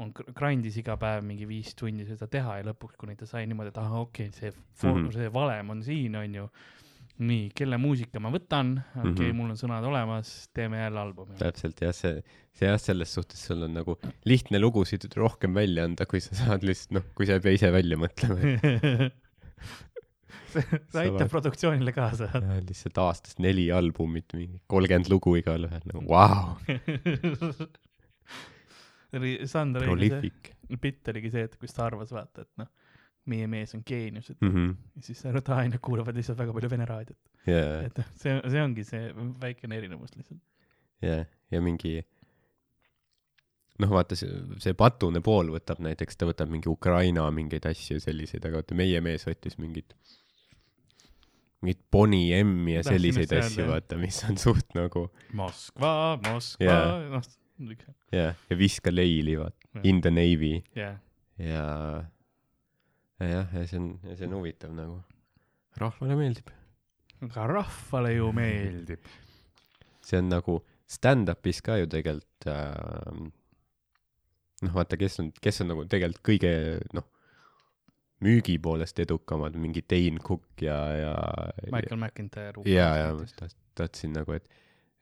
on, 0.02 0.12
grind'is 0.12 0.80
iga 0.82 0.98
päev 1.00 1.24
mingi 1.28 1.48
viis 1.48 1.72
tundi 1.80 2.08
seda 2.08 2.28
teha 2.32 2.60
ja 2.60 2.68
lõpuks, 2.68 2.98
kuni 3.00 3.16
ta 3.20 3.28
sai 3.30 3.46
niimoodi, 3.48 3.72
et 3.72 3.80
ahah, 3.82 4.02
okei 4.04 4.32
okay,, 4.32 4.40
see 4.40 4.52
mm. 4.52 4.98
-hmm. 4.98 5.14
see 5.16 5.32
valem 5.34 5.72
on 5.76 5.84
siin, 5.84 6.18
onju 6.20 6.50
nii, 7.18 7.50
kelle 7.56 7.78
muusika 7.80 8.20
ma 8.20 8.28
võtan, 8.34 8.74
okei 8.98 9.12
okay,, 9.12 9.28
Mhm. 9.30 9.36
mul 9.38 9.50
on 9.54 9.58
sõnad 9.60 9.84
olemas, 9.88 10.50
teeme 10.54 10.78
jälle 10.82 11.00
albumi. 11.00 11.38
täpselt 11.40 11.80
jah, 11.82 11.94
see, 11.96 12.20
see 12.52 12.68
jah, 12.68 12.78
selles 12.82 13.14
suhtes 13.16 13.40
sul 13.48 13.64
on 13.64 13.74
nagu 13.78 13.96
lihtne 14.28 14.60
lugusid 14.60 15.08
rohkem 15.16 15.54
välja 15.56 15.86
anda, 15.88 16.06
kui 16.06 16.20
sa 16.20 16.36
saad 16.36 16.64
lihtsalt 16.68 16.92
noh, 17.00 17.06
kui 17.16 17.26
sa 17.30 17.34
ei 17.40 17.46
pea 17.46 17.56
ise 17.56 17.72
välja 17.72 17.96
mõtlema. 18.02 18.40
see 20.56 20.64
Sa 20.92 21.00
aitab 21.02 21.28
produktsioonile 21.32 21.92
kaasa. 21.96 22.28
lihtsalt 22.68 22.98
aastas 23.04 23.40
neli 23.44 23.70
albumit, 23.76 24.32
mingi 24.36 24.60
kolmkümmend 24.72 25.10
lugu 25.12 25.36
igalühel, 25.40 25.84
nagu 25.92 26.04
vau, 26.08 26.56
oli 29.16 29.38
Sander 29.48 29.84
prolific 29.88 30.52
see, 30.52 30.78
bitt 30.82 31.08
oligi 31.12 31.32
see, 31.34 31.46
et 31.48 31.56
kus 31.60 31.74
ta 31.76 31.86
arvas, 31.90 32.12
vaata, 32.16 32.44
et 32.46 32.52
noh, 32.62 32.70
meie 33.32 33.48
mees 33.50 33.74
on 33.78 33.84
geenius, 33.86 34.30
et 34.34 34.42
mm. 34.42 34.52
-hmm. 34.52 34.74
ja 34.96 35.02
siis 35.02 35.24
ta 35.44 35.56
aina 35.56 35.80
kuulavad 35.82 36.18
lihtsalt 36.18 36.38
väga 36.38 36.54
palju 36.54 36.70
vene 36.70 36.86
raadiot. 36.90 37.18
ja, 37.48 37.62
et 37.86 37.98
noh, 37.98 38.12
see, 38.22 38.36
see 38.52 38.62
ongi 38.64 38.84
see 38.84 39.14
väikene 39.42 39.78
erinevus 39.78 40.16
lihtsalt. 40.18 40.42
ja, 41.02 41.24
ja 41.52 41.62
mingi 41.62 41.96
noh, 43.80 43.90
vaata 43.90 44.18
see, 44.20 44.30
see 44.64 44.74
patune 44.78 45.22
pool 45.26 45.50
võtab 45.56 45.82
näiteks, 45.86 46.18
ta 46.18 46.30
võtab 46.30 46.52
mingi 46.54 46.70
Ukraina 46.70 47.26
mingeid 47.32 47.66
asju 47.72 48.00
selliseid, 48.04 48.46
aga 48.46 48.62
vaata 48.62 48.78
meie 48.78 49.02
mees 49.02 49.28
võttis 49.28 49.58
mingit 49.62 49.96
mingit 51.62 51.82
Bonnie 51.92 52.44
M-i 52.44 52.78
ja 52.78 52.84
selliseid 52.86 53.34
asju, 53.40 53.66
vaata, 53.72 53.98
mis 53.98 54.22
on 54.30 54.38
suht 54.38 54.78
nagu 54.78 55.08
Moskva, 55.34 56.20
Moskva 56.30 56.70
Jaa., 56.70 57.00
noh, 57.10 57.26
jah, 58.14 58.38
ja 58.50 58.58
Viska 58.60 58.94
leili, 58.94 59.40
vaata, 59.40 59.58
Jah. 59.76 59.84
In 59.90 59.98
the 60.02 60.12
Navy 60.14 60.54
jah. 60.76 60.96
ja 60.96 61.00
ja 61.38 62.04
jah, 63.24 63.48
ja 63.54 63.66
see 63.68 63.80
on, 63.80 63.90
see 64.16 64.28
on 64.28 64.34
huvitav 64.40 64.74
nagu. 64.76 65.00
rahvale 65.80 66.16
meeldib. 66.20 66.50
aga 67.30 67.48
rahvale 67.52 68.14
ju 68.16 68.32
meeldib. 68.36 69.08
see 70.06 70.20
on 70.22 70.30
nagu 70.34 70.60
stand-up'is 70.88 71.62
ka 71.66 71.80
ju 71.82 71.88
tegelikult 71.90 72.48
äh, 72.52 73.26
noh, 74.66 74.74
vaata, 74.76 74.98
kes 75.00 75.20
on, 75.24 75.32
kes 75.42 75.62
on 75.64 75.72
nagu 75.74 75.86
tegelikult 75.90 76.24
kõige 76.28 76.52
noh, 76.94 77.08
müügi 78.26 78.56
poolest 78.64 79.00
edukamad, 79.04 79.56
mingi 79.60 79.84
Dane 79.84 80.22
Cook 80.24 80.62
ja, 80.64 80.78
ja 80.96 81.16
Michael 81.72 82.00
McIntyre. 82.00 82.64
ja, 82.70 82.90
ja 83.02 83.10
ma 83.18 83.26
taht- 83.40 83.58
tahtsin 83.76 84.14
nagu, 84.16 84.36
et 84.38 84.48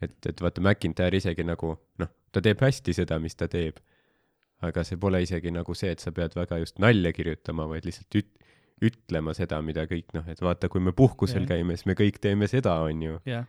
et, 0.04 0.16
et 0.28 0.42
vaata 0.42 0.60
McIntyre 0.62 1.16
isegi 1.20 1.46
nagu 1.48 1.76
noh, 2.02 2.10
ta 2.34 2.42
teeb 2.44 2.60
hästi 2.60 2.96
seda, 2.98 3.20
mis 3.24 3.38
ta 3.40 3.48
teeb. 3.48 3.78
Aga 4.64 4.84
see 4.88 4.98
pole 5.02 5.22
isegi 5.26 5.52
nagu 5.54 5.76
see, 5.78 5.92
et 5.96 6.04
sa 6.04 6.12
pead 6.16 6.36
väga 6.38 6.60
just 6.64 6.80
nalja 6.84 7.12
kirjutama, 7.16 7.68
vaid 7.72 7.86
lihtsalt 7.88 8.20
üt-, 8.22 8.52
ütlema 8.84 9.34
seda, 9.38 9.62
mida 9.66 9.86
kõik 9.90 10.14
noh, 10.18 10.28
et 10.32 10.42
vaata, 10.44 10.70
kui 10.72 10.82
me 10.84 10.92
puhkusel 10.96 11.44
Jah. 11.44 11.50
käime, 11.56 11.78
siis 11.78 11.88
me 11.90 11.96
kõik 12.00 12.20
teeme 12.24 12.48
seda, 12.52 12.78
onju. 12.88 13.20
jah, 13.30 13.46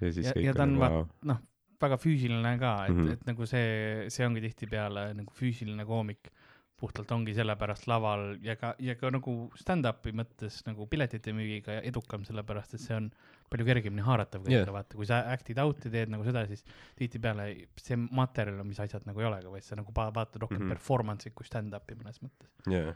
ja 0.00 0.10
Ja- 0.10 0.32
kõik 0.36 0.44
ja 0.44 0.52
ta 0.54 0.62
on 0.66 0.74
nagu, 0.76 0.82
vaat- 0.82 0.92
vau. 0.98 1.06
noh, 1.32 1.38
väga 1.80 1.96
füüsiline 2.00 2.58
ka, 2.60 2.74
et 2.86 2.92
mm. 2.94 3.06
-hmm. 3.06 3.12
et 3.12 3.26
nagu 3.26 3.46
see, 3.46 4.10
see 4.10 4.26
ongi 4.26 4.40
tihtipeale 4.40 5.14
nagu 5.14 5.32
füüsiline 5.32 5.84
koomik 5.86 6.30
puhtalt 6.76 7.10
ongi 7.12 7.34
sellepärast 7.34 7.86
laval 7.88 8.36
ja 8.44 8.56
ka, 8.56 8.74
ja 8.78 8.94
ka 8.94 9.10
nagu 9.10 9.50
stand-up'i 9.56 10.12
mõttes 10.12 10.60
nagu 10.66 10.86
piletite 10.86 11.32
müügiga 11.32 11.80
edukam, 11.82 12.24
sellepärast 12.24 12.74
et 12.74 12.80
see 12.80 12.96
on 12.96 13.10
palju 13.52 13.66
kergemini 13.68 14.04
haaratav 14.06 14.44
kõigile 14.44 14.62
yeah., 14.64 14.74
vaata, 14.74 14.98
kui 14.98 15.08
sa 15.08 15.20
act'id 15.32 15.60
out'i 15.62 15.92
teed 15.92 16.12
nagu 16.12 16.26
seda, 16.26 16.44
siis 16.50 16.64
tihtipeale 16.98 17.48
see 17.80 17.98
materjal 17.98 18.60
on, 18.62 18.70
mis 18.70 18.80
asjad 18.82 19.06
nagu 19.08 19.22
ei 19.22 19.28
olegi, 19.28 19.50
vaid 19.52 19.66
sa 19.66 19.78
nagu 19.78 19.94
vaatad 19.94 20.40
rohkem 20.42 20.58
mm. 20.58 20.64
-hmm. 20.64 20.74
performance'i 20.74 21.34
kui 21.36 21.46
stand-up'i 21.48 21.98
mõnes 21.98 22.22
mõttes. 22.24 22.50
jaa, 22.70 22.94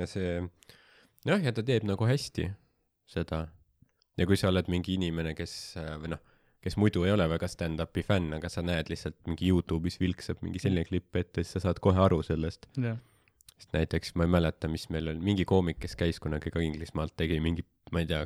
ja 0.00 0.10
see 0.10 0.36
jah, 1.28 1.40
ja 1.42 1.52
ta 1.54 1.62
teeb 1.62 1.86
nagu 1.88 2.08
hästi 2.08 2.50
seda. 3.10 3.46
ja 4.18 4.26
kui 4.26 4.38
sa 4.38 4.50
oled 4.52 4.68
mingi 4.70 4.94
inimene, 4.98 5.34
kes 5.38 5.74
või 6.02 6.14
noh, 6.14 6.22
kes 6.64 6.78
muidu 6.80 7.04
ei 7.04 7.12
ole 7.12 7.26
väga 7.28 7.48
stand-up'i 7.50 8.04
fänn, 8.06 8.32
aga 8.36 8.48
sa 8.52 8.62
näed 8.64 8.90
lihtsalt 8.92 9.18
mingi 9.28 9.50
Youtube'is 9.50 9.98
vilksab 10.00 10.40
mingi 10.44 10.62
selline 10.62 10.86
klipp 10.88 11.16
ette, 11.20 11.42
siis 11.42 11.58
sa 11.58 11.68
saad 11.68 11.82
kohe 11.84 12.00
aru 12.00 12.22
sellest. 12.26 12.68
jah, 12.80 12.98
sest 13.58 13.74
näiteks 13.76 14.14
ma 14.18 14.26
ei 14.26 14.32
mäleta, 14.36 14.70
mis 14.70 14.88
meil 14.92 15.12
oli, 15.12 15.22
mingi 15.24 15.46
koomik, 15.48 15.80
kes 15.82 15.96
käis 15.98 16.20
kunagi 16.22 16.52
ka 16.54 16.62
Inglismaalt, 16.64 17.14
tegi 17.20 17.40
mingi, 17.44 17.66
ma 17.92 18.02
ei 18.02 18.08
tea, 18.10 18.24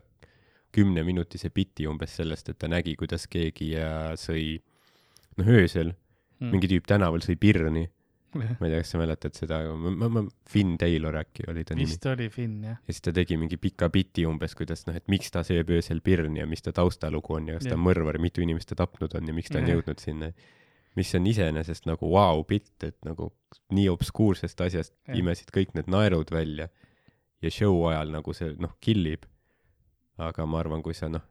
kümneminutise 0.73 1.51
biti 1.55 1.87
umbes 1.89 2.17
sellest, 2.21 2.49
et 2.49 2.59
ta 2.59 2.69
nägi, 2.69 2.97
kuidas 2.97 3.27
keegi 3.31 3.73
sõi 4.21 4.59
noh, 5.39 5.47
öösel 5.47 5.95
Mm. 6.39 6.53
mingi 6.55 6.69
tüüp 6.71 6.85
tänaval 6.87 7.19
sõi 7.19 7.35
pirni, 7.35 7.81
ma 8.37 8.45
ei 8.47 8.71
tea, 8.71 8.83
kas 8.85 8.93
sa 8.93 8.99
mäletad 9.01 9.35
seda, 9.35 9.57
ma, 9.75 10.07
ma, 10.07 10.21
Finn 10.47 10.77
Taylor 10.79 11.17
äkki 11.19 11.49
oli 11.51 11.65
ta 11.67 11.75
nimi. 11.75 11.89
vist 11.91 12.05
oli 12.07 12.29
Finn 12.31 12.61
jah. 12.63 12.77
ja 12.79 12.95
siis 12.95 13.03
ta 13.03 13.11
tegi 13.17 13.35
mingi 13.41 13.57
pika 13.59 13.89
biti 13.91 14.23
umbes, 14.29 14.55
kuidas 14.55 14.87
noh, 14.87 14.95
et 14.95 15.09
miks 15.11 15.33
ta 15.35 15.43
sööb 15.43 15.73
öösel 15.75 15.99
pirni 16.05 16.39
ja 16.39 16.47
mis 16.47 16.63
ta 16.63 16.71
taustalugu 16.77 17.35
on 17.35 17.49
ja 17.51 17.57
kas 17.59 17.67
ta 17.67 17.75
on 17.75 17.83
mõrvar, 17.89 18.21
mitu 18.23 18.45
inimest 18.45 18.71
ta 18.71 18.79
tapnud 18.79 19.17
on 19.19 19.27
ja 19.27 19.35
miks 19.35 19.51
ta 19.51 19.59
on 19.59 19.67
Jah. 19.67 19.81
jõudnud 19.81 20.05
sinna. 20.05 20.31
mis 20.95 21.11
on 21.15 21.27
iseenesest 21.27 21.91
nagu 21.91 22.13
vau 22.13 22.45
pilt, 22.47 22.87
et 22.87 22.97
nagu 23.07 23.33
nii 23.75 23.89
obskuursest 23.91 24.61
asjast 24.61 24.95
Jah. 25.09 25.19
imesid 25.19 25.51
kõik 25.51 25.75
need 25.75 25.91
naerud 25.91 26.31
välja 26.31 26.69
ja 27.43 27.51
show 27.51 27.83
ajal 27.91 28.15
nagu 28.15 28.33
see 28.35 28.55
noh, 28.63 28.77
killib. 28.81 29.27
Aga 30.19 30.47
ma 30.47 30.61
arvan, 30.61 30.83
kui 30.83 30.95
sa 30.95 31.09
noh, 31.13 31.25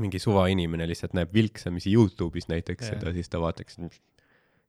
mingi 0.00 0.20
suvainimene 0.22 0.86
lihtsalt 0.88 1.16
näeb 1.16 1.32
vilksamisi 1.34 1.92
Youtube'is 1.92 2.48
näiteks 2.48 2.86
Jah. 2.86 2.94
seda, 2.96 3.12
siis 3.12 3.28
ta 3.28 3.40
vaataks, 3.42 3.78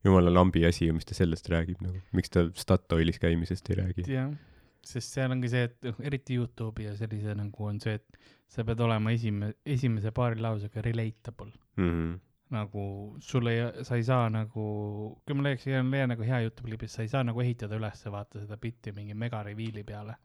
jumala 0.03 0.33
lambi 0.33 0.65
asi 0.67 0.87
ju, 0.89 0.95
mis 0.97 1.07
ta 1.07 1.15
sellest 1.17 1.47
räägib 1.51 1.83
nagu, 1.83 2.01
miks 2.15 2.33
ta 2.33 2.47
Statoilis 2.59 3.19
käimisest 3.23 3.69
ei 3.71 3.79
räägi. 3.79 4.07
jah, 4.11 4.33
sest 4.83 5.15
seal 5.15 5.31
ongi 5.31 5.51
see, 5.51 5.63
et 5.69 5.77
noh, 5.87 6.03
eriti 6.03 6.37
Youtube'i 6.39 6.89
ja 6.89 6.97
sellise 6.99 7.35
nagu 7.39 7.69
on 7.69 7.79
see, 7.83 7.95
et 7.99 8.19
sa 8.51 8.65
pead 8.67 8.83
olema 8.83 9.13
esime-, 9.15 9.53
esimese 9.65 10.11
paari 10.15 10.41
lausega 10.43 10.83
relatable. 10.85 11.51
Mm 11.77 11.89
-hmm. 11.89 12.19
nagu 12.53 13.15
sul 13.19 13.47
ei, 13.47 13.63
sa 13.83 13.95
ei 13.95 14.03
saa 14.03 14.29
nagu, 14.29 14.65
kui 15.25 15.35
ma 15.35 15.43
leiaks, 15.47 15.65
leian 15.65 16.09
nagu 16.09 16.23
hea 16.23 16.43
Youtube'i 16.43 16.75
klipi, 16.75 16.87
sa 16.87 17.01
ei 17.01 17.07
saa 17.07 17.23
nagu 17.23 17.41
ehitada 17.41 17.79
üles, 17.79 18.05
vaata 18.11 18.39
seda 18.39 18.57
bitti 18.57 18.91
mingi 18.91 19.13
mega 19.13 19.43
reveal'i 19.43 19.83
peale. 19.83 20.15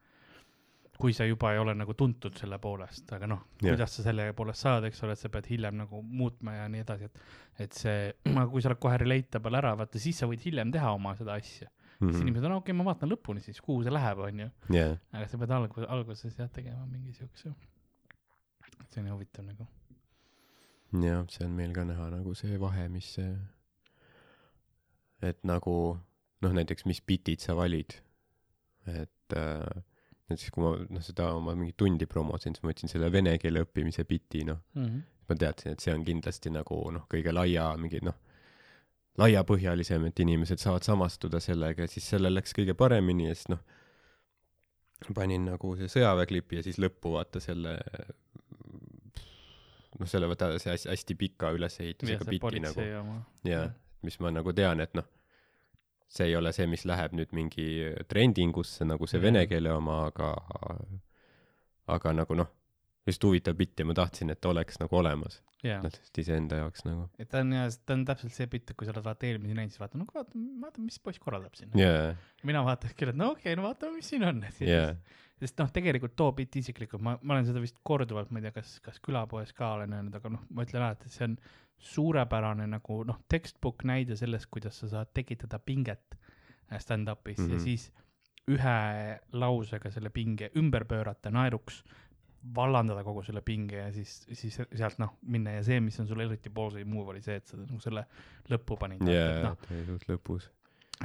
Kui 0.98 1.14
sa 1.14 1.26
juba 1.28 1.52
ei 1.54 1.60
ole 1.62 1.74
nagu 1.78 1.94
tuntud 1.94 2.34
selle 2.38 2.58
poolest, 2.62 3.06
aga 3.14 3.28
noh, 3.30 3.44
Jah. 3.62 3.70
kuidas 3.70 3.94
sa 3.94 4.04
selle 4.08 4.28
poolest 4.36 4.64
saad, 4.64 4.86
eks 4.88 5.02
ole, 5.06 5.14
et 5.14 5.22
sa 5.22 5.30
pead 5.32 5.46
hiljem 5.52 5.76
nagu 5.78 6.00
muutma 6.02 6.56
ja 6.56 6.68
nii 6.72 6.82
edasi, 6.82 7.06
et, 7.06 7.20
et 7.64 7.76
see, 7.78 8.08
aga 8.34 8.46
kui 8.50 8.64
sa 8.64 8.72
oled 8.72 8.80
kohe 8.82 8.98
relatable 9.04 9.60
ära, 9.60 9.74
vaata 9.78 10.02
siis 10.02 10.18
sa 10.18 10.28
võid 10.30 10.42
hiljem 10.46 10.72
teha 10.74 10.90
oma 10.96 11.14
seda 11.18 11.36
asja 11.38 11.68
mm. 11.68 12.08
-hmm. 12.08 12.12
siis 12.12 12.22
inimesed 12.22 12.48
on, 12.48 12.56
okei 12.58 12.72
okay,, 12.72 12.78
ma 12.78 12.88
vaatan 12.90 13.12
lõpuni 13.12 13.44
siis, 13.44 13.60
kuhu 13.62 13.84
see 13.86 13.94
läheb, 13.94 14.22
onju. 14.26 14.48
jaa, 14.74 14.96
aga 15.12 15.28
sa 15.30 15.38
pead 15.42 15.54
algus, 15.58 15.86
alguses 15.98 16.38
jah 16.38 16.50
tegema 16.50 16.86
mingi 16.86 17.14
siukse, 17.14 17.52
see 18.88 19.04
on 19.04 19.12
huvitav 19.12 19.46
nagu. 19.46 19.68
jah, 21.04 21.22
see 21.30 21.46
on 21.46 21.54
meil 21.60 21.74
ka 21.76 21.84
näha 21.86 22.10
nagu 22.16 22.34
see 22.34 22.58
vahe, 22.58 22.88
mis 22.88 23.12
see, 23.18 23.36
et 25.22 25.44
nagu 25.46 25.76
noh, 26.42 26.58
näiteks 26.58 26.86
mis 26.90 27.00
bitid 27.00 27.42
sa 27.44 27.54
valid. 27.58 28.00
et 28.88 29.36
äh, 29.36 29.82
näiteks 30.28 30.50
kui 30.54 30.64
ma 30.64 30.74
noh, 30.76 31.04
seda 31.04 31.30
oma 31.36 31.54
mingit 31.56 31.76
tundi 31.80 32.06
promosin, 32.06 32.54
siis 32.54 32.64
ma 32.64 32.72
võtsin 32.72 32.92
selle 32.92 33.08
vene 33.12 33.36
keele 33.40 33.64
õppimise 33.64 34.04
biti, 34.08 34.44
noh, 34.44 34.60
Mm 34.74 34.84
-hmm. 34.84 35.02
ma 35.28 35.36
teadsin, 35.36 35.72
et 35.72 35.80
see 35.80 35.94
on 35.94 36.04
kindlasti 36.04 36.50
nagu 36.50 36.90
noh, 36.92 37.06
kõige 37.14 37.32
laia 37.32 37.70
mingi 37.76 38.00
noh, 38.02 38.14
laiapõhjalisem, 39.18 40.06
et 40.06 40.20
inimesed 40.20 40.58
saavad 40.62 40.82
samastuda 40.86 41.40
sellega 41.40 41.82
ja 41.82 41.88
siis 41.88 42.08
sellel 42.08 42.34
läks 42.34 42.54
kõige 42.54 42.74
paremini 42.74 43.28
ja 43.28 43.34
siis 43.34 43.48
noh, 43.48 43.58
panin 45.14 45.44
nagu 45.44 45.76
see 45.76 45.88
sõjaväeklipi 45.88 46.56
ja 46.56 46.62
siis 46.62 46.78
lõppu 46.78 47.12
vaata 47.16 47.40
selle 47.40 47.78
noh, 49.98 50.06
selle 50.08 50.28
vaata 50.30 50.52
see 50.58 50.72
hästi, 50.72 50.90
hästi 50.92 51.14
pika 51.18 51.50
ülesehitusega 51.56 52.24
biti 52.28 52.60
nagu 52.62 52.74
politsei 52.74 52.96
oma. 53.00 53.20
ja 53.44 53.70
mis 54.02 54.18
ma 54.22 54.30
nagu 54.30 54.52
tean, 54.54 54.80
et 54.80 54.94
noh, 54.94 55.06
see 56.08 56.24
ei 56.30 56.36
ole 56.38 56.52
see, 56.56 56.66
mis 56.66 56.84
läheb 56.88 57.12
nüüd 57.12 57.32
mingi 57.36 57.66
trendingusse 58.08 58.86
nagu 58.88 59.06
see 59.06 59.18
Mhm. 59.20 59.24
vene 59.26 59.46
keele 59.50 59.72
oma, 59.76 60.06
aga 60.08 60.30
aga 61.88 62.12
nagu 62.16 62.34
noh, 62.36 62.48
just 63.08 63.24
huvitav 63.24 63.56
bitt 63.56 63.80
ja 63.80 63.86
ma 63.88 63.94
tahtsin, 63.96 64.30
et 64.34 64.44
oleks 64.48 64.76
nagu 64.82 64.96
olemas, 64.98 65.38
jaa, 65.64 65.78
noh, 65.84 65.88
lihtsalt 65.92 66.18
iseenda 66.22 66.58
jaoks 66.62 66.84
nagu. 66.84 67.06
et 67.18 67.28
ta 67.32 67.40
on 67.44 67.52
jah, 67.56 67.68
ta 67.86 67.96
on 67.96 68.04
täpselt 68.08 68.34
see 68.36 68.46
bitt, 68.52 68.70
et 68.70 68.76
kui 68.76 68.88
sa 68.88 68.92
oled 68.92 69.04
vaata 69.06 69.28
eelmisi 69.28 69.56
näinud, 69.56 69.72
siis 69.72 69.80
vaata, 69.80 70.00
no 70.00 70.04
vaata, 70.12 70.42
vaata, 70.64 70.80
mis 70.84 70.98
poiss 71.00 71.18
korraldab 71.22 71.56
siin. 71.56 71.70
jaa, 71.78 72.12
mina 72.44 72.64
vaataks 72.66 72.94
küll, 72.98 73.14
et 73.14 73.16
no 73.20 73.30
okei 73.32 73.52
okay,, 73.52 73.56
no 73.60 73.68
vaatame, 73.68 73.96
mis 74.00 74.10
siin 74.12 74.24
on. 74.28 74.44
jaa, 74.74 74.92
sest 75.38 75.60
noh, 75.62 75.70
tegelikult 75.74 76.16
too 76.18 76.32
bitt 76.36 76.56
isiklikult, 76.60 77.02
ma, 77.04 77.16
ma 77.22 77.36
olen 77.36 77.46
seda 77.46 77.62
vist 77.62 77.78
korduvalt, 77.86 78.32
ma 78.34 78.40
ei 78.40 78.48
tea, 78.48 78.56
kas, 78.58 78.78
kas 78.84 78.98
külapoes 79.04 79.54
ka 79.56 79.74
olen 79.76 79.94
öelnud, 79.94 80.18
aga 80.18 80.32
noh, 80.34 80.44
ma 80.54 80.66
ütlen 80.66 80.82
alati, 80.82 81.06
et 81.06 81.14
see 81.14 81.28
on 81.28 81.38
suurepärane 81.92 82.66
nagu 82.66 83.02
noh, 83.06 83.20
textbook 83.30 83.84
näide 83.86 84.18
sellest, 84.18 84.50
kuidas 84.50 84.80
sa 84.82 84.90
saad 84.90 85.14
tekitada 85.14 85.60
pinget 85.62 86.18
äh, 86.18 86.78
stand-up'is 86.82 87.38
mm 87.38 87.44
-hmm. 87.44 87.48
Mhm. 87.48 87.54
ja 87.54 87.60
siis 87.60 87.92
ühe 88.48 89.20
lausega 89.32 89.90
selle 89.90 90.10
pinge 90.10 90.50
ümber 90.56 90.84
pöörata 90.88 91.30
naeruks, 91.30 91.82
vallandada 92.54 93.02
kogu 93.04 93.22
selle 93.26 93.42
pinge 93.44 93.76
ja 93.76 93.88
siis, 93.92 94.20
siis 94.32 94.60
sealt 94.74 95.00
noh, 95.02 95.16
minna 95.22 95.58
ja 95.58 95.64
see, 95.66 95.80
mis 95.80 95.98
on 96.00 96.08
sul 96.08 96.22
eriti 96.24 96.50
ballsy 96.54 96.84
move 96.88 97.12
oli 97.14 97.22
see, 97.24 97.36
et 97.40 97.50
sa 97.50 97.58
nagu 97.58 97.80
selle 97.82 98.04
lõppu 98.50 98.78
panid. 98.80 99.02
jaa 99.10 99.42
noh, 99.42 99.58
ta 99.60 99.74
oli 99.74 99.84
suht 99.88 100.06
lõpus. 100.08 100.48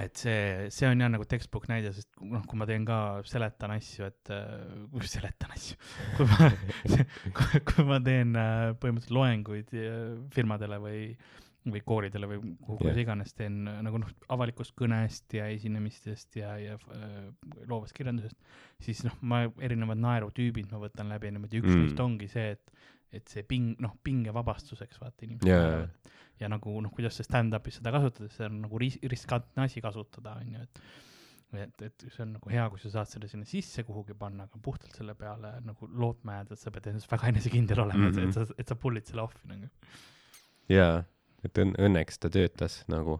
Et 0.01 0.17
see, 0.17 0.69
see 0.73 0.87
on 0.89 1.03
jah 1.03 1.11
nagu 1.13 1.25
textbook 1.29 1.67
näide, 1.69 1.91
sest 1.93 2.09
noh, 2.25 2.41
kui 2.49 2.57
ma 2.57 2.65
teen 2.69 2.85
ka, 2.87 2.97
seletan 3.29 3.75
asju, 3.75 4.09
et 4.09 4.33
äh, 4.33 5.05
seletan 5.15 5.53
asju, 5.53 5.77
kui 6.17 6.27
ma 6.31 6.49
kui, 7.37 7.63
kui 7.69 7.87
ma 7.89 7.99
teen 8.03 8.33
äh, 8.39 8.71
põhimõtteliselt 8.81 9.17
loenguid 9.17 9.73
äh, 9.77 10.15
firmadele 10.33 10.79
või, 10.81 11.03
või 11.69 11.83
koolidele 11.85 12.31
või 12.31 12.39
kuhu 12.65 12.89
yeah. 12.89 12.97
iganes 13.03 13.37
teen 13.37 13.61
äh, 13.69 13.77
nagu 13.85 14.01
noh, 14.01 14.09
avalikust 14.33 14.73
kõnest 14.79 15.37
ja 15.37 15.45
esinemistest 15.53 16.41
ja, 16.41 16.55
ja 16.57 16.79
äh, 16.97 17.29
loovast 17.69 17.93
kirjandusest, 17.97 18.39
siis 18.83 19.05
noh, 19.05 19.19
ma 19.21 19.43
erinevad 19.61 20.01
naerutüübid 20.01 20.73
ma 20.73 20.81
võtan 20.87 21.13
läbi 21.13 21.35
niimoodi, 21.35 21.61
üks 21.61 21.69
Mm. 21.69 21.85
neist 21.85 22.01
ongi 22.01 22.31
see, 22.33 22.57
et, 22.57 22.89
et 23.13 23.29
see 23.29 23.45
ping, 23.45 23.77
noh, 23.83 23.93
pingevabastuseks 24.03 24.97
vaata 25.05 25.27
inimesed 25.27 25.53
Jaa, 25.53 25.61
naeravad. 25.61 26.13
Ja 26.39 26.49
nagu 26.51 26.75
noh, 26.81 26.91
kuidas 26.93 27.17
sa 27.19 27.25
stand-up'is 27.25 27.79
seda 27.79 27.93
kasutad, 27.93 28.31
see 28.33 28.45
on 28.49 28.61
nagu 28.65 28.79
ris-, 28.81 28.99
riskantne 29.09 29.65
asi 29.67 29.83
kasutada, 29.83 30.37
on 30.41 30.55
ju, 30.57 30.67
et 30.67 30.85
et, 31.61 31.81
et 31.85 32.05
see 32.09 32.23
on 32.23 32.31
nagu 32.33 32.49
hea, 32.49 32.63
kui 32.71 32.81
sa 32.81 32.89
saad 32.95 33.09
selle 33.11 33.27
sinna 33.29 33.45
sisse 33.45 33.83
kuhugi 33.85 34.15
panna, 34.17 34.47
aga 34.47 34.61
puhtalt 34.63 34.95
selle 34.97 35.13
peale 35.17 35.51
nagu 35.65 35.89
lootma 36.01 36.39
jääda, 36.39 36.55
et 36.55 36.63
sa 36.63 36.73
pead 36.73 36.89
endas 36.89 37.05
väga 37.11 37.29
enesekindel 37.29 37.83
olema 37.83 38.07
mm, 38.07 38.15
-hmm. 38.15 38.19
Mhm. 38.19 38.29
et 38.29 38.33
sa, 38.33 38.55
et 38.63 38.73
sa 38.73 38.75
pull'id 38.75 39.05
selle 39.09 39.21
off'i 39.21 39.47
nagu. 39.51 39.69
jaa, 40.69 41.03
et 41.45 41.61
õn-, 41.65 41.75
õnneks 41.77 42.19
ta 42.19 42.31
töötas 42.33 42.81
nagu, 42.89 43.19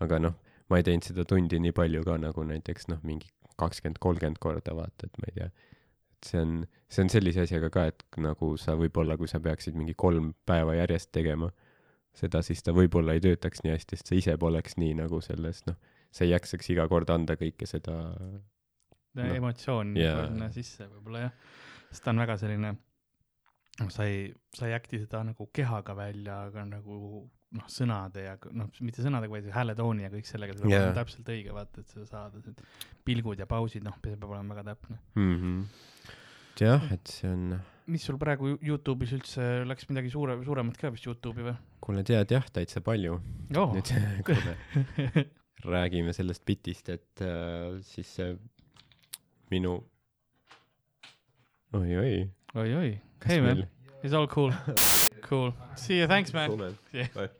aga 0.00 0.20
noh, 0.22 0.38
ma 0.70 0.78
ei 0.78 0.86
teinud 0.86 1.08
seda 1.08 1.24
tundi 1.24 1.58
nii 1.58 1.74
palju 1.76 2.04
ka 2.06 2.18
nagu 2.22 2.44
näiteks 2.52 2.88
noh, 2.92 3.02
mingi 3.02 3.28
kakskümmend, 3.58 3.98
kolmkümmend 3.98 4.38
korda 4.38 4.74
vaata, 4.76 5.06
et 5.06 5.18
ma 5.18 5.30
ei 5.30 5.34
tea. 5.40 5.50
et 5.50 6.30
see 6.30 6.40
on, 6.40 6.66
see 6.88 7.02
on 7.02 7.10
sellise 7.10 7.42
asjaga 7.46 7.70
ka, 7.70 7.86
et 7.90 8.04
nagu 8.16 8.56
sa 8.56 8.76
võib-olla, 8.78 9.18
kui 9.18 9.28
sa 9.28 9.40
peaksid 9.40 9.74
mingi 9.74 9.94
kolm 9.94 10.32
päeva 10.46 10.74
järjest 10.78 11.10
tegema 11.12 11.50
seda, 12.16 12.42
siis 12.44 12.62
ta 12.64 12.74
võib-olla 12.76 13.16
ei 13.16 13.22
töötaks 13.24 13.64
nii 13.64 13.74
hästi, 13.74 13.98
sest 13.98 14.12
sa 14.12 14.16
ise 14.18 14.36
poleks 14.40 14.76
nii 14.80 14.94
nagu 15.00 15.20
selles 15.24 15.62
noh, 15.68 15.78
sa 16.12 16.26
ei 16.26 16.32
jaksaks 16.34 16.72
iga 16.74 16.86
kord 16.90 17.10
anda 17.12 17.38
kõike 17.40 17.68
seda 17.68 17.98
no. 18.12 18.40
Noh, 19.18 19.34
emotsioon 19.36 19.96
yeah. 19.98 20.24
sinna 20.24 20.48
sisse 20.52 20.88
võib-olla 20.88 21.26
jah, 21.26 21.36
sest 21.90 22.04
ta 22.04 22.14
on 22.14 22.22
väga 22.22 22.38
selline, 22.40 22.72
noh, 23.80 23.92
sa 23.92 24.06
ei, 24.08 24.26
sa 24.56 24.68
ei 24.68 24.76
act'i 24.76 25.02
seda 25.02 25.20
nagu 25.28 25.48
kehaga 25.52 25.96
välja, 25.96 26.38
aga 26.48 26.64
nagu 26.68 27.26
noh, 27.56 27.68
sõnade 27.68 28.24
ja 28.24 28.36
noh, 28.56 28.70
mitte 28.84 29.04
sõnadega, 29.04 29.34
vaid 29.34 29.50
hääletooni 29.52 30.06
ja 30.06 30.12
kõik 30.12 30.28
sellega, 30.28 30.56
see 30.56 30.64
peab 30.64 30.72
Jaa. 30.72 30.86
olema 30.86 30.98
täpselt 31.00 31.28
õige, 31.34 31.52
vaata, 31.56 31.84
et 31.84 31.92
sa 31.92 32.06
saad 32.08 32.38
need 32.40 32.62
pilgud 33.04 33.40
ja 33.40 33.48
pausid, 33.50 33.84
noh, 33.84 33.96
see 34.00 34.16
peab 34.16 34.30
olema 34.30 34.56
väga 34.56 34.72
täpne. 34.72 34.98
mm. 35.18 35.36
-hmm. 35.42 35.60
jah, 36.60 36.88
et 36.96 37.12
see 37.12 37.28
on, 37.32 37.46
mis 37.90 38.04
sul 38.06 38.18
praegu 38.20 38.52
Yo- 38.52 38.58
Youtube'is 38.72 39.12
üldse 39.16 39.46
läks 39.66 39.88
midagi 39.90 40.10
suure, 40.12 40.36
suuremat 40.46 40.76
ka 40.78 40.90
vist 40.94 41.06
Youtube'i 41.08 41.46
või 41.48 41.54
kuule 41.82 42.04
tead 42.06 42.30
jah, 42.34 42.46
täitsa 42.54 42.82
palju 42.84 43.16
oh.? 43.58 43.72
nüüd 43.74 43.90
kui 44.26 44.36
me 44.38 45.26
räägime 45.64 46.12
sellest 46.14 46.44
bitist, 46.46 46.88
et 46.94 47.22
äh, 47.22 47.78
siis 47.86 48.08
see 48.18 48.32
minu 49.52 49.76
oi-oi. 51.76 52.26
oi-oi, 52.58 52.90
hey 53.26 53.40
man, 53.44 53.64
it's 54.02 54.12
all 54.16 54.26
cool, 54.30 54.52
cool, 55.28 55.52
see 55.76 55.98
you, 56.00 56.08
thanks 56.10 56.32
man. 56.34 56.76
Yeah. 56.92 57.08
Bye. 57.14 57.30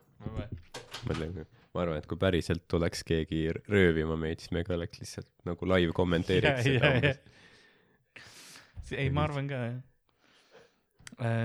mõtlen, 1.08 1.32
ma 1.74 1.82
arvan, 1.82 1.98
et 1.98 2.06
kui 2.10 2.18
päriselt 2.20 2.66
tuleks 2.70 3.02
keegi 3.08 3.46
röövima 3.66 4.14
meid, 4.20 4.42
siis 4.42 4.52
me 4.54 4.62
ka 4.66 4.76
oleks 4.76 5.00
lihtsalt 5.02 5.30
nagu 5.48 5.66
live 5.74 5.94
kommenteeriks 5.96 6.62
Jaa, 6.66 6.66
seda 6.68 6.92
jaa, 6.92 6.98
umbes. 7.00 8.92
ei, 8.94 9.08
ma 9.10 9.26
arvan 9.26 9.48
ka 9.50 9.62
jah. 9.66 9.80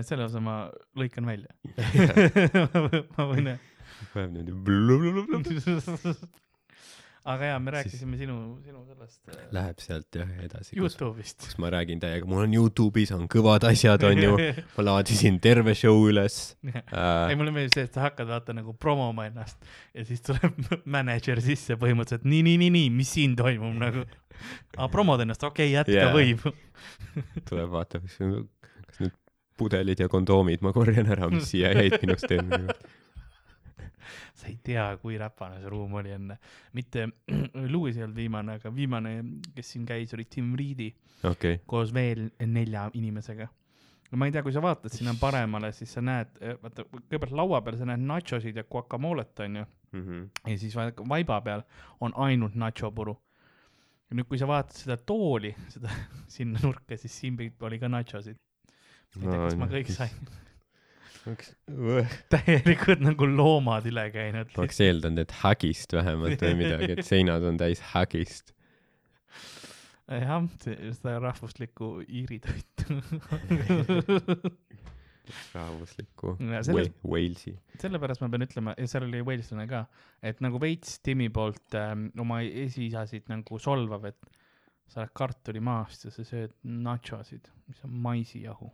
Selle 0.07 0.27
osa 0.27 0.41
ma 0.43 0.59
lõikan 0.97 1.27
välja. 1.27 1.51
ma 3.17 3.27
võin 3.31 3.51
läheb 3.51 3.65
niimoodi. 4.33 5.57
aga 7.27 7.49
jaa, 7.49 7.59
me 7.59 7.71
Siis- 7.71 7.75
rääkisime 7.75 8.17
sinu, 8.17 8.35
sinu 8.63 8.83
sellest 8.87 9.31
äh, 9.33 9.47
Läheb 9.51 9.81
sealt 9.83 10.15
jah 10.15 10.29
edasi, 10.45 10.77
Youtube'ist. 10.77 11.41
kus 11.43 11.57
ma 11.59 11.71
räägin 11.73 11.99
täiega, 11.99 12.27
mul 12.29 12.45
on 12.45 12.53
Youtube'is 12.55 13.11
on 13.15 13.27
kõvad 13.31 13.67
asjad 13.67 14.03
onju, 14.07 14.37
ma 14.77 14.85
laadisin 14.87 15.39
terve 15.43 15.75
show 15.75 16.05
üles 16.07 16.55
ei, 16.63 16.79
äh,. 16.93 17.35
mulle 17.35 17.51
meeldib 17.55 17.75
see, 17.75 17.87
et 17.89 17.97
sa 17.97 18.05
hakkad 18.07 18.31
vaata 18.31 18.55
nagu 18.55 18.75
promoma 18.79 19.27
ennast 19.27 19.59
ja 19.93 20.05
siis 20.07 20.23
tuleb 20.23 20.55
mänedžer 20.97 21.43
sisse 21.43 21.75
põhimõtteliselt 21.81 22.27
nii, 22.27 22.43
nii, 22.47 22.61
nii, 22.63 22.73
nii, 22.79 22.93
mis 23.01 23.11
siin 23.17 23.35
toimub 23.39 23.75
nagu. 23.81 24.05
aa, 24.77 24.87
promod 24.93 25.25
ennast, 25.25 25.43
okei 25.43 25.73
okay,, 25.73 25.81
jätka 25.81 25.99
yeah. 25.99 26.15
võib. 26.15 26.47
tuleb 27.49 27.75
kas 28.07 28.21
nüüd 28.23 28.47
pudelid 29.57 29.99
ja 29.99 30.07
kondoomid 30.11 30.61
ma 30.65 30.73
korjan 30.75 31.09
ära, 31.13 31.29
mis 31.33 31.49
siia 31.51 31.73
jäid 31.75 31.97
minust 32.03 32.31
eelmine 32.31 32.67
kord. 32.67 32.87
sa 34.37 34.47
ei 34.47 34.57
tea, 34.63 34.85
kui 35.01 35.17
räpane 35.19 35.59
see 35.61 35.69
ruum 35.73 35.93
oli 35.99 36.11
enne. 36.15 36.37
mitte 36.77 37.07
Louis 37.73 37.97
ei 37.97 38.03
olnud 38.05 38.15
viimane, 38.17 38.57
aga 38.59 38.71
viimane, 38.75 39.15
kes 39.55 39.73
siin 39.75 39.85
käis, 39.89 40.13
oli 40.13 40.27
Tim 40.29 40.53
Reedi 40.57 40.91
okei, 41.27 41.61
koos 41.65 41.93
veel 41.93 42.27
nelja 42.45 42.89
inimesega. 42.93 43.47
no 44.11 44.17
ma 44.21 44.25
ei 44.29 44.31
tea, 44.35 44.43
kui 44.45 44.53
sa 44.55 44.61
vaatad 44.63 44.93
sinna 44.93 45.15
paremale, 45.19 45.71
siis 45.75 45.93
sa 45.97 46.01
näed, 46.05 46.37
vaata 46.61 46.85
kõigepealt 46.93 47.35
laua 47.35 47.61
peal 47.65 47.79
sa 47.81 47.89
näed 47.89 48.05
nachosid 48.05 48.55
ja 48.61 48.63
guacamolet 48.63 49.45
onju 49.47 49.65
Mhm. 49.95 50.23
ja 50.47 50.57
siis 50.59 50.73
vaiba 51.09 51.37
peal 51.41 51.61
on 52.01 52.11
ainult 52.15 52.55
nachopuru. 52.59 53.13
ja 54.09 54.15
nüüd, 54.15 54.27
kui 54.27 54.37
sa 54.39 54.47
vaatad 54.47 54.75
seda 54.75 54.97
tooli, 54.97 55.53
seda 55.71 55.89
sinna 56.35 56.59
nurka, 56.63 56.97
siis 56.97 57.15
siin 57.19 57.37
oli 57.61 57.79
ka 57.79 57.87
nachosid. 57.87 58.37
Ma 59.15 59.23
ei 59.23 59.31
tea, 59.31 59.45
kas 59.47 59.55
ma 59.61 59.67
kõik 59.71 59.91
sain, 59.95 60.27
täielikult 62.33 63.01
nagu 63.03 63.27
loomad 63.29 63.87
üle 63.89 64.05
käinud. 64.13 64.51
oleks 64.59 64.79
eeldanud, 64.85 65.23
et 65.25 65.33
hägist 65.41 65.95
vähemalt 65.97 66.43
või 66.43 66.55
midagi, 66.61 66.91
et 66.95 67.05
seinad 67.07 67.43
on 67.47 67.57
täis 67.59 67.81
hägist. 67.93 68.53
jah, 70.07 70.45
seda 70.63 71.17
rahvuslikku 71.23 71.97
Iiri 72.07 72.39
toitu. 72.45 73.01
rahvuslikku 75.53 76.37
selle- 76.63 76.93
Walesi. 77.03 77.53
sellepärast 77.81 78.21
ma 78.23 78.29
pean 78.31 78.45
ütlema, 78.47 78.75
seal 78.87 79.03
oli 79.09 79.21
Waleslane 79.27 79.67
ka, 79.67 79.85
et 80.23 80.39
nagu 80.43 80.59
veits 80.63 80.99
Timmi 81.03 81.27
poolt 81.33 81.75
ähm, 81.75 82.07
oma 82.19 82.39
esiisasid 82.47 83.27
nagu 83.31 83.59
solvav, 83.59 84.05
et 84.07 84.19
sa 84.87 85.01
oled 85.03 85.11
kartulimaast 85.19 86.05
ja 86.07 86.11
sa 86.15 86.23
sööd 86.23 86.53
nachosid, 86.63 87.49
mis 87.67 87.81
on 87.83 87.91
maisijahu. 88.05 88.69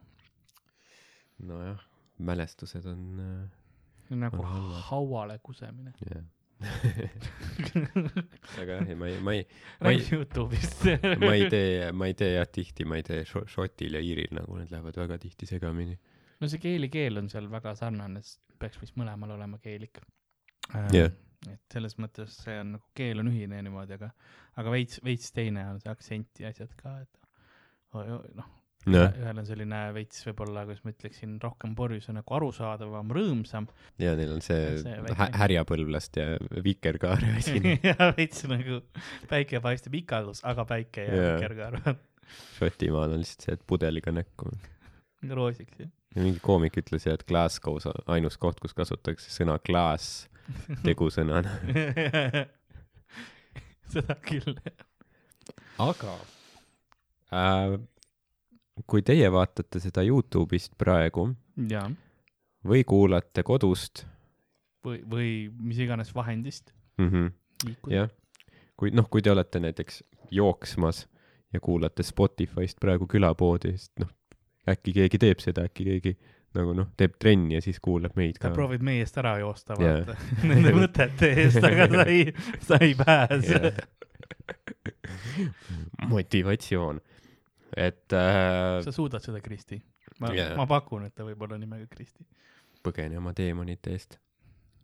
nojah, 1.40 1.82
mälestused 2.20 2.86
on 2.86 3.04
nagu 4.10 4.38
On 4.44 4.72
hauale 4.90 5.40
kusemine. 5.44 5.94
äh,, 6.04 6.16
jah. 6.16 6.24
aga 8.62 8.78
jah, 8.80 8.92
ma 9.00 9.08
ei, 9.10 9.18
ma 9.26 9.34
ei, 9.36 9.44
räägi, 9.84 10.14
Youtube'ist. 10.16 10.86
ma 11.24 11.34
ei 11.36 11.48
tee, 11.52 11.92
ma 11.92 12.08
ei 12.08 12.14
tee 12.20 12.34
jah 12.38 12.48
tihti, 12.48 12.86
ma 12.88 13.00
ei 13.00 13.04
tee 13.08 13.24
šo- 13.28 13.46
šotil 13.50 13.98
ja 13.98 14.02
iiril 14.04 14.32
nagu 14.38 14.56
need 14.60 14.72
lähevad 14.72 14.96
väga 15.04 15.18
tihti 15.26 15.50
segamini. 15.50 15.98
no 16.40 16.48
see 16.52 16.62
keeli 16.64 16.90
keel 16.94 17.18
on 17.24 17.30
seal 17.32 17.50
väga 17.52 17.76
sarnane, 17.80 18.22
peaks 18.60 18.80
vist 18.82 18.96
mõlemal 19.00 19.34
olema 19.36 19.60
keelik. 19.64 20.00
Jah. 20.94 21.12
et 21.52 21.60
selles 21.76 21.98
mõttes 22.00 22.38
see 22.46 22.56
on 22.62 22.78
nagu 22.78 22.86
keel 22.96 23.20
on 23.20 23.28
ühine 23.34 23.60
niimoodi, 23.66 23.98
aga, 23.98 24.14
aga 24.62 24.72
veits, 24.72 25.02
veits 25.04 25.32
teine 25.36 25.66
on 25.74 25.82
see 25.84 25.92
aktsent 25.92 26.40
ja 26.40 26.54
asjad 26.54 26.72
ka, 26.80 26.94
et 27.04 27.20
noh, 28.38 28.48
ühel 28.92 29.38
on 29.40 29.46
selline 29.48 29.78
veits 29.96 30.26
võib-olla, 30.28 30.66
kuidas 30.68 30.82
ma 30.84 30.92
ütleksin, 30.92 31.38
rohkem 31.44 31.76
porjus 31.78 32.10
on 32.12 32.18
nagu 32.20 32.36
arusaadavam, 32.36 33.14
rõõmsam 33.16 33.68
ja 34.02 34.12
neil 34.20 34.34
on 34.36 34.42
see, 34.44 34.74
See 34.82 34.98
väike- 35.06 35.16
hä- 35.22 35.30
härjapõlvlast 35.44 36.20
ja 36.20 36.26
vikerkaare 36.66 37.30
asi. 37.40 37.62
ja 37.84 38.10
veits 38.18 38.44
nagu 38.52 38.82
päike 39.32 39.62
paistab 39.64 39.96
ikaldus, 40.02 40.44
aga 40.44 40.66
päike 40.68 41.06
ja 41.08 41.22
Jaa. 41.22 41.38
vikerkaar 41.38 41.80
Šotimaal 42.58 43.14
on 43.16 43.22
lihtsalt 43.24 43.46
see, 43.48 43.56
et 43.60 43.64
pudeliga 43.68 44.12
näkku. 44.16 44.52
on 45.24 45.32
roosiks 45.38 45.80
jah. 45.80 45.90
ja 46.16 46.26
mingi 46.28 46.44
koomik 46.44 46.76
ütles 46.84 47.08
jah, 47.08 47.16
et 47.16 47.24
Glasgow's 47.30 47.88
on 47.88 48.04
ainus 48.18 48.36
koht, 48.42 48.60
kus 48.64 48.76
kasutatakse 48.76 49.32
sõna 49.32 49.56
glass 49.64 50.26
tegusõnana. 50.88 51.56
seda 53.94 54.16
küll. 54.26 54.56
aga 55.80 56.14
äh, 57.32 57.78
kui 58.88 59.04
teie 59.06 59.30
vaatate 59.32 59.82
seda 59.84 60.04
Youtube'ist 60.06 60.74
praegu 60.78 61.28
jaa, 61.70 61.86
või 62.66 62.84
kuulate 62.88 63.44
kodust 63.46 64.06
või, 64.86 65.02
või 65.10 65.30
mis 65.54 65.80
iganes 65.84 66.14
vahendist 66.16 66.74
mm, 66.98 67.10
-hmm, 67.10 67.78
jah, 67.94 68.10
kui 68.78 68.94
noh, 68.96 69.10
kui 69.10 69.22
te 69.22 69.32
olete 69.32 69.62
näiteks 69.64 70.04
jooksmas 70.34 71.06
ja 71.54 71.62
kuulate 71.62 72.04
Spotify'st 72.04 72.80
praegu 72.82 73.08
külapoodi, 73.08 73.76
siis 73.78 73.92
noh, 74.02 74.10
äkki 74.70 74.96
keegi 74.96 75.20
teeb 75.22 75.44
seda, 75.44 75.68
äkki 75.70 75.86
keegi 75.92 76.16
nagu 76.58 76.74
noh, 76.78 76.90
teeb 76.98 77.16
trenni 77.22 77.58
ja 77.58 77.62
siis 77.66 77.80
kuulab 77.84 78.18
meid 78.18 78.38
sa 78.38 78.48
ka. 78.48 78.54
proovid 78.58 78.84
meie 78.86 79.04
eest 79.06 79.18
ära 79.22 79.36
joosta, 79.42 79.78
vaata, 79.80 80.18
nende 80.50 80.74
võtete 80.76 81.32
eest, 81.44 81.64
aga 81.64 81.90
sa 81.94 82.08
ei, 82.10 82.24
sa 82.62 82.82
ei 82.82 82.94
pääse. 82.98 83.62
motivatsioon, 86.14 87.00
et 87.78 88.16
äh, 88.18 88.82
sa 88.86 88.94
suudad 88.96 89.24
seda, 89.24 89.42
Kristi? 89.44 89.80
ma 90.22 90.34
yeah., 90.34 90.54
ma 90.60 90.68
pakun, 90.70 91.08
et 91.08 91.16
ta 91.16 91.26
võib 91.28 91.42
olla 91.48 91.58
nimega 91.62 91.88
Kristi. 91.92 92.26
põgene 92.84 93.18
oma 93.20 93.34
teemonite 93.38 93.96
eest. 93.96 94.20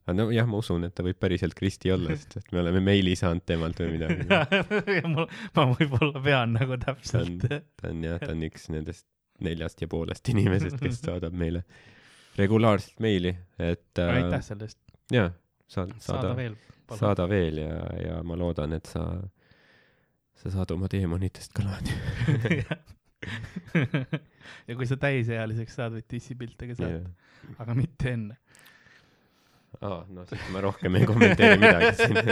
aga 0.08 0.18
no 0.18 0.30
jah, 0.34 0.48
ma 0.50 0.62
usun, 0.64 0.88
et 0.88 0.96
ta 0.98 1.06
võib 1.06 1.20
päriselt 1.22 1.58
Kristi 1.58 1.94
olla, 1.94 2.16
sest 2.18 2.40
et 2.42 2.52
me 2.56 2.64
oleme 2.64 2.82
meili 2.84 3.16
saanud 3.20 3.46
temalt 3.46 3.80
või 3.84 3.98
midagi. 3.98 4.26
mul, 5.14 5.30
ma 5.58 5.70
võib-olla 5.76 6.24
pean 6.26 6.58
nagu 6.58 6.80
täpselt., 6.82 7.48
ta 7.50 7.94
on 7.94 8.04
jah, 8.08 8.20
ta 8.22 8.34
on 8.34 8.46
üks 8.50 8.70
nendest 8.74 9.08
neljast 9.44 9.82
ja 9.82 9.88
poolest 9.88 10.28
inimesest, 10.32 10.82
kes 10.82 11.00
saadab 11.06 11.36
meile 11.38 11.64
regulaarselt 12.40 13.00
meili, 13.04 13.34
et 13.60 14.00
aitäh 14.00 14.38
äh, 14.38 14.44
selle 14.46 14.68
eest, 14.70 14.80
jaa, 15.14 15.30
saad, 15.68 15.94
saada 16.00 16.22
saada, 16.22 16.36
veel. 16.38 16.56
saada 17.00 17.28
veel 17.30 17.62
ja, 17.64 17.76
ja 18.04 18.20
ma 18.28 18.38
loodan, 18.40 18.76
et 18.78 18.90
sa, 18.90 19.06
sa 20.40 20.48
saad 20.54 20.70
oma 20.76 20.88
teemonitest 20.92 21.52
ka 21.56 21.62
lahti. 21.66 21.94
ja 24.68 24.74
kui 24.76 24.88
sa 24.90 24.96
täisealiseks 25.00 25.74
saad, 25.80 25.92
võid 25.98 26.08
dissipilte 26.12 26.64
ka 26.72 26.76
saata, 26.80 27.10
aga 27.60 27.72
mitte 27.78 28.06
enne. 28.16 28.36
aa, 29.82 30.02
no 30.10 30.20
siis 30.30 30.44
ma 30.54 30.60
rohkem 30.66 30.92
ei 31.00 31.06
kommenteeri 31.10 31.58
midagi 31.62 31.92
siin. 32.00 32.18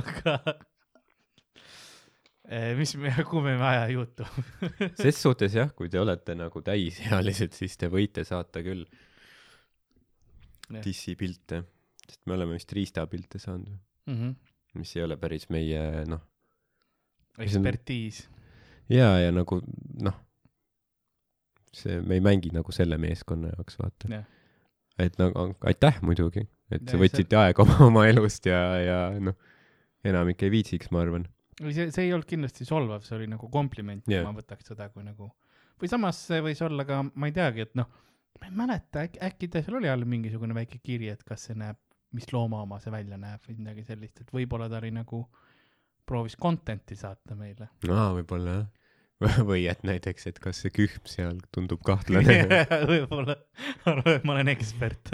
aga 0.00 0.34
Eh, 2.50 2.72
mis 2.74 2.96
me, 2.98 3.12
kuhu 3.22 3.44
me 3.44 3.52
aja 3.62 3.84
jutu? 3.92 4.24
ses 4.98 5.20
suhtes 5.22 5.54
jah, 5.54 5.68
kui 5.78 5.86
te 5.90 6.00
olete 6.00 6.34
nagu 6.34 6.62
täisealised, 6.66 7.54
siis 7.54 7.78
te 7.78 7.86
võite 7.92 8.24
saata 8.26 8.62
küll 8.66 8.82
dissipilte, 10.82 11.60
sest 12.08 12.24
me 12.26 12.34
oleme 12.34 12.58
vist 12.58 12.74
riistapilte 12.74 13.38
saanud, 13.42 13.78
Mhm. 14.06 14.34
mis 14.80 14.96
ei 14.96 15.02
ole 15.04 15.16
päris 15.20 15.48
meie 15.50 16.04
noh, 16.08 16.20
ekspertiis. 17.38 18.28
ja, 18.88 19.10
ja 19.18 19.30
nagu 19.34 19.60
noh, 20.02 20.16
see, 21.74 22.00
me 22.02 22.16
ei 22.18 22.24
mängi 22.24 22.52
nagu 22.54 22.72
selle 22.74 22.98
meeskonna 23.00 23.52
jaoks, 23.54 23.78
vaata 23.80 24.10
Jah.. 24.10 24.24
et 24.98 25.18
nagu 25.20 25.48
aitäh 25.70 26.00
muidugi, 26.06 26.46
et 26.70 26.80
Ja 26.80 26.84
te 26.84 26.92
see- 26.96 27.02
võtsite 27.04 27.38
aega 27.40 27.62
oma, 27.66 27.76
oma 27.86 28.06
elust 28.10 28.46
ja, 28.50 28.60
ja 28.82 28.98
noh, 29.20 29.36
enamik 30.06 30.42
ei 30.46 30.50
viitsiks, 30.54 30.90
ma 30.94 31.02
arvan. 31.04 31.26
see, 31.60 31.90
see 31.90 32.06
ei 32.08 32.12
olnud 32.16 32.28
kindlasti 32.30 32.64
solvav, 32.68 33.02
see 33.06 33.16
oli 33.18 33.26
nagu 33.30 33.48
kompliment 33.52 34.06
yeah., 34.10 34.24
ma 34.26 34.34
võtaks 34.38 34.70
seda 34.72 34.88
kui 34.94 35.04
nagu, 35.06 35.30
või 35.80 35.90
samas 35.92 36.18
see 36.30 36.40
võis 36.44 36.62
olla 36.66 36.86
ka, 36.88 37.02
ma 37.14 37.30
ei 37.30 37.36
teagi, 37.36 37.66
et 37.68 37.74
noh, 37.78 37.90
ma 38.40 38.48
ei 38.48 38.54
mäleta, 38.56 39.06
äkki, 39.06 39.20
äkki 39.30 39.48
ta 39.52 39.62
seal 39.62 39.78
oli 39.80 39.90
all 39.92 40.04
mingisugune 40.08 40.54
väike 40.56 40.78
kiri, 40.82 41.10
et 41.12 41.22
kas 41.26 41.48
see 41.50 41.58
näeb, 41.58 41.76
mis 42.16 42.32
looma 42.32 42.64
oma 42.64 42.80
see 42.82 42.92
välja 42.92 43.18
näeb 43.20 43.44
või 43.46 43.60
midagi 43.60 43.84
sellist, 43.86 44.20
et 44.22 44.32
võib-olla 44.34 44.68
ta 44.70 44.80
oli 44.80 44.90
nagu, 44.94 45.22
proovis 46.06 46.36
content'i 46.40 46.98
saata 46.98 47.36
meile. 47.38 47.70
aa, 47.88 48.10
võib-olla 48.18 48.56
jah. 48.58 48.68
või 49.50 49.66
et 49.68 49.82
näiteks, 49.84 50.26
et 50.30 50.38
kas 50.40 50.62
see 50.64 50.72
kühm 50.72 51.08
seal 51.08 51.40
tundub 51.52 51.82
kahtlane. 51.84 52.38
võib-olla, 52.92 53.36
arvan, 53.84 54.14
et 54.14 54.26
ma 54.26 54.36
olen 54.36 54.52
ekspert. 54.54 55.12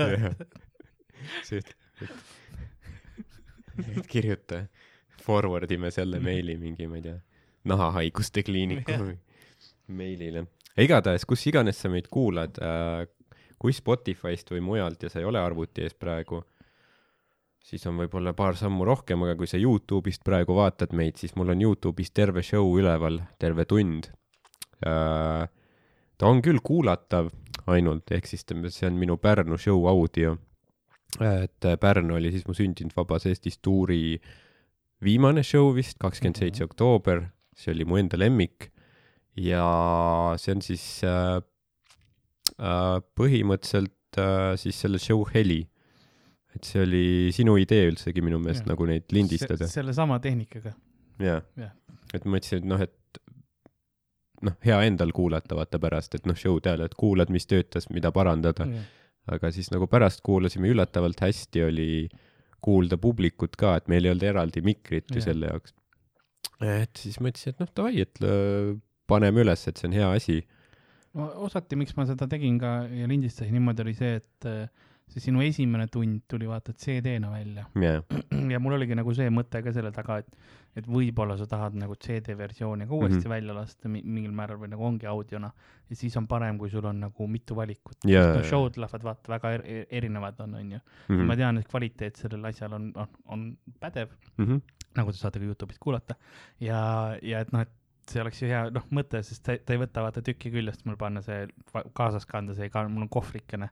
see, 1.46 1.58
et, 1.58 1.72
et, 3.82 4.06
kirjuta, 4.10 4.62
forward 5.26 5.70
ime 5.74 5.90
selle 5.94 6.20
meili 6.22 6.54
mingi, 6.60 6.86
ma 6.90 7.00
ei 7.00 7.06
tea, 7.08 7.18
nahahaiguste 7.66 8.46
kliiniku 8.46 8.94
Jah. 8.94 9.08
meilile. 9.90 10.46
igatahes, 10.78 11.26
kus 11.26 11.42
iganes 11.50 11.80
sa 11.82 11.90
meid 11.90 12.06
kuulad 12.12 12.60
äh,, 12.62 13.08
kui 13.58 13.74
Spotify'st 13.74 14.52
või 14.54 14.62
mujalt 14.62 15.02
ja 15.02 15.10
sa 15.10 15.18
ei 15.18 15.26
ole 15.26 15.40
arvuti 15.42 15.82
ees 15.82 15.96
praegu, 15.98 16.44
siis 17.66 17.82
on 17.90 17.98
võib-olla 17.98 18.30
paar 18.36 18.54
sammu 18.58 18.86
rohkem, 18.86 19.24
aga 19.26 19.34
kui 19.38 19.48
sa 19.50 19.58
Youtube'ist 19.58 20.22
praegu 20.26 20.54
vaatad 20.54 20.94
meid, 20.94 21.18
siis 21.18 21.34
mul 21.38 21.50
on 21.54 21.64
Youtube'is 21.64 22.12
terve 22.14 22.44
show 22.46 22.68
üleval, 22.78 23.20
terve 23.42 23.66
tund 23.66 24.10
äh,. 24.86 25.46
ta 26.16 26.30
on 26.30 26.42
küll 26.44 26.62
kuulatav 26.64 27.32
ainult, 27.66 28.10
ehk 28.14 28.28
siis 28.30 28.46
see 28.46 28.86
on 28.86 28.98
minu 29.00 29.16
Pärnu 29.18 29.58
show 29.58 29.88
audio. 29.90 30.36
et 31.20 31.64
äh, 31.64 31.76
Pärnu 31.80 32.14
oli 32.14 32.30
siis 32.30 32.46
mu 32.46 32.54
sündinud 32.54 32.94
Vabas 32.96 33.26
Eestis 33.26 33.58
tuuri 33.58 34.20
viimane 35.02 35.42
show 35.42 35.74
vist, 35.74 35.98
kakskümmend 35.98 36.38
seitse 36.38 36.64
Mhm. 36.64 36.70
oktoober, 36.70 37.26
see 37.56 37.72
oli 37.72 37.84
mu 37.84 37.96
enda 37.96 38.16
lemmik 38.16 38.70
ja 39.36 40.34
see 40.38 40.54
on 40.54 40.62
siis 40.62 41.02
äh, 41.04 41.40
äh, 42.58 43.00
põhimõtteliselt 43.16 44.18
äh, 44.18 44.56
siis 44.56 44.78
selle 44.80 44.98
show 44.98 45.26
heli. 45.34 45.66
Et 46.56 46.64
see 46.68 46.82
oli 46.82 47.04
sinu 47.36 47.54
idee 47.60 47.86
üldsegi 47.92 48.22
minu 48.24 48.38
meelest 48.42 48.64
Jah. 48.64 48.72
nagu 48.72 48.86
neid 48.88 49.12
lindistada. 49.12 49.68
sellesama 49.70 50.18
tehnikaga. 50.24 50.74
jaa 51.22 51.40
Jah. 51.56 51.72
et 52.14 52.24
ma 52.24 52.36
mõtlesin, 52.36 52.62
et 52.64 52.70
noh, 52.72 52.80
et 52.82 53.20
noh, 54.46 54.56
hea 54.66 54.78
endal 54.90 55.12
kuulata 55.16 55.56
vaata 55.58 55.78
pärast, 55.82 56.14
et 56.18 56.26
noh, 56.28 56.36
show'd 56.36 56.66
ajal, 56.68 56.84
et 56.86 56.94
kuulad, 56.98 57.30
mis 57.32 57.46
töötas, 57.48 57.88
mida 57.90 58.10
parandada, 58.14 58.66
aga 59.32 59.50
siis 59.54 59.70
nagu 59.72 59.88
pärast 59.90 60.20
kuulasime 60.26 60.68
üllatavalt 60.74 61.20
hästi 61.24 61.64
oli 61.66 61.88
kuulda 62.66 62.98
publikut 63.00 63.56
ka, 63.58 63.76
et 63.80 63.88
meil 63.88 64.04
ei 64.06 64.12
olnud 64.12 64.26
eraldi 64.28 64.62
mikrit 64.64 65.10
ju 65.10 65.20
Jah. 65.20 65.24
selle 65.30 65.46
jaoks. 65.52 65.74
et 66.62 66.96
siis 66.96 67.18
mõtlesin, 67.20 67.54
et 67.54 67.60
noh, 67.64 67.68
davai, 67.76 68.00
et 68.04 68.20
lõ- 68.22 68.76
paneme 69.06 69.42
üles, 69.44 69.66
et 69.68 69.76
see 69.78 69.88
on 69.88 69.92
hea 69.96 70.10
asi. 70.18 70.36
osati, 71.16 71.76
miks 71.80 71.94
ma 71.96 72.04
seda 72.08 72.26
tegin 72.28 72.58
ka 72.60 72.82
ja 72.92 73.06
lindistasin 73.08 73.54
niimoodi, 73.56 73.82
oli 73.86 73.94
see, 73.96 74.16
et 74.20 74.46
äh, 74.50 74.68
see 75.12 75.20
sinu 75.22 75.40
esimene 75.46 75.86
tund 75.92 76.22
tuli 76.28 76.48
vaata 76.50 76.72
CD-na 76.74 77.30
välja 77.30 77.66
jah, 77.86 78.02
ja 78.50 78.58
mul 78.60 78.74
oligi 78.76 78.96
nagu 78.98 79.14
see 79.14 79.28
mõte 79.30 79.62
ka 79.64 79.72
selle 79.72 79.92
taga, 79.94 80.18
et, 80.22 80.32
et 80.76 80.86
võib-olla 80.90 81.36
sa 81.38 81.46
tahad 81.50 81.76
nagu 81.78 81.94
CD-versiooni 81.94 82.88
ka 82.88 82.94
uuesti 82.94 83.18
mm. 83.18 83.22
-hmm. 83.22 83.34
välja 83.36 83.54
lasta 83.54 83.88
mi- 83.88 84.02
mingil 84.04 84.32
määral 84.36 84.58
või 84.60 84.72
nagu 84.74 84.84
ongi 84.84 85.06
audiona 85.06 85.52
ja 85.90 85.96
siis 85.96 86.16
on 86.16 86.26
parem, 86.26 86.58
kui 86.58 86.70
sul 86.70 86.84
on 86.84 87.00
nagu 87.00 87.26
mitu 87.30 87.54
valikut. 87.56 87.96
Jaa, 88.04 88.34
no 88.34 88.42
show'd 88.42 88.76
lähevad 88.76 89.02
vaata 89.06 89.32
väga 89.36 89.52
er 89.54 89.62
er 89.66 89.86
erinevad 89.90 90.40
on, 90.40 90.54
onju. 90.54 90.80
Mhm. 91.08 91.26
ma 91.26 91.36
tean, 91.36 91.58
et 91.58 91.68
kvaliteet 91.68 92.16
sellel 92.16 92.44
asjal 92.44 92.72
on, 92.72 92.92
on, 92.96 93.08
on 93.26 93.56
pädev, 93.80 94.08
Mhm. 94.38 94.58
nagu 94.96 95.12
te 95.12 95.18
saate 95.18 95.38
ka 95.38 95.44
Youtube'ist 95.44 95.78
kuulata 95.80 96.14
ja, 96.60 97.16
ja 97.22 97.40
et 97.40 97.52
noh, 97.52 97.60
et 97.60 97.70
see 98.06 98.20
oleks 98.22 98.38
ju 98.42 98.46
hea 98.48 98.70
noh 98.70 98.84
mõte, 98.94 99.18
sest 99.22 99.42
ta, 99.42 99.56
ta 99.58 99.72
ei 99.74 99.78
võta 99.82 100.02
vaata 100.04 100.22
tükki 100.22 100.50
küljest 100.54 100.84
mul 100.86 100.96
panna 100.96 101.22
see 101.26 101.48
kaasas 101.94 102.26
kanda, 102.26 102.54
see 102.54 102.68
ka 102.70 102.84
mul 102.88 103.02
on 103.02 103.08
kohvrikene 103.08 103.68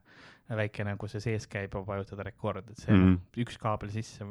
väikene, 0.49 0.95
kus 1.01 1.15
see 1.15 1.23
sees 1.31 1.47
käib 1.49 1.73
vajutada 1.87 2.25
rekord, 2.27 2.69
et 2.69 2.77
see 2.77 2.93
mm. 2.93 3.05
-hmm. 3.05 3.45
üks 3.45 3.57
kaabel 3.61 3.89
sisse, 3.93 4.27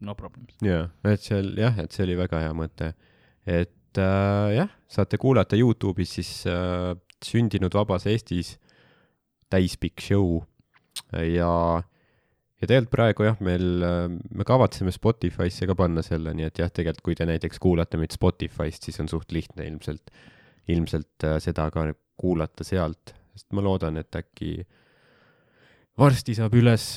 no 0.00 0.14
problems. 0.14 0.56
jaa, 0.64 0.88
et 1.04 1.20
seal 1.20 1.52
jah, 1.58 1.78
et 1.78 1.92
see 1.92 2.06
oli 2.06 2.16
väga 2.16 2.40
hea 2.46 2.54
mõte. 2.56 2.94
et 3.46 3.98
äh, 3.98 4.54
jah, 4.56 4.72
saate 4.88 5.18
kuulata 5.18 5.56
Youtube'is 5.56 6.14
siis 6.20 6.46
äh, 6.46 6.94
Sündinud 7.24 7.74
vabas 7.74 8.06
Eestis 8.06 8.58
täispikk 9.50 10.00
show 10.00 10.42
ja, 11.12 11.82
ja 11.82 12.66
tegelikult 12.66 12.92
praegu 12.92 13.26
jah, 13.26 13.38
meil, 13.44 13.84
me 14.30 14.46
kavatseme 14.46 14.92
Spotify'sse 14.94 15.66
ka 15.68 15.76
panna 15.78 16.04
selle, 16.06 16.34
nii 16.36 16.48
et 16.48 16.62
jah, 16.62 16.70
tegelikult 16.70 17.04
kui 17.08 17.18
te 17.18 17.26
näiteks 17.28 17.58
kuulate 17.62 18.00
meid 18.00 18.14
Spotify'st, 18.14 18.88
siis 18.88 19.00
on 19.02 19.10
suht 19.10 19.32
lihtne 19.34 19.66
ilmselt, 19.66 20.12
ilmselt 20.68 21.26
äh, 21.26 21.38
seda 21.42 21.68
ka 21.74 21.88
kuulata 22.18 22.66
sealt, 22.66 23.14
sest 23.34 23.50
ma 23.56 23.64
loodan, 23.64 23.98
et 24.00 24.14
äkki 24.18 24.62
varsti 25.98 26.34
saab 26.38 26.54
üles 26.58 26.88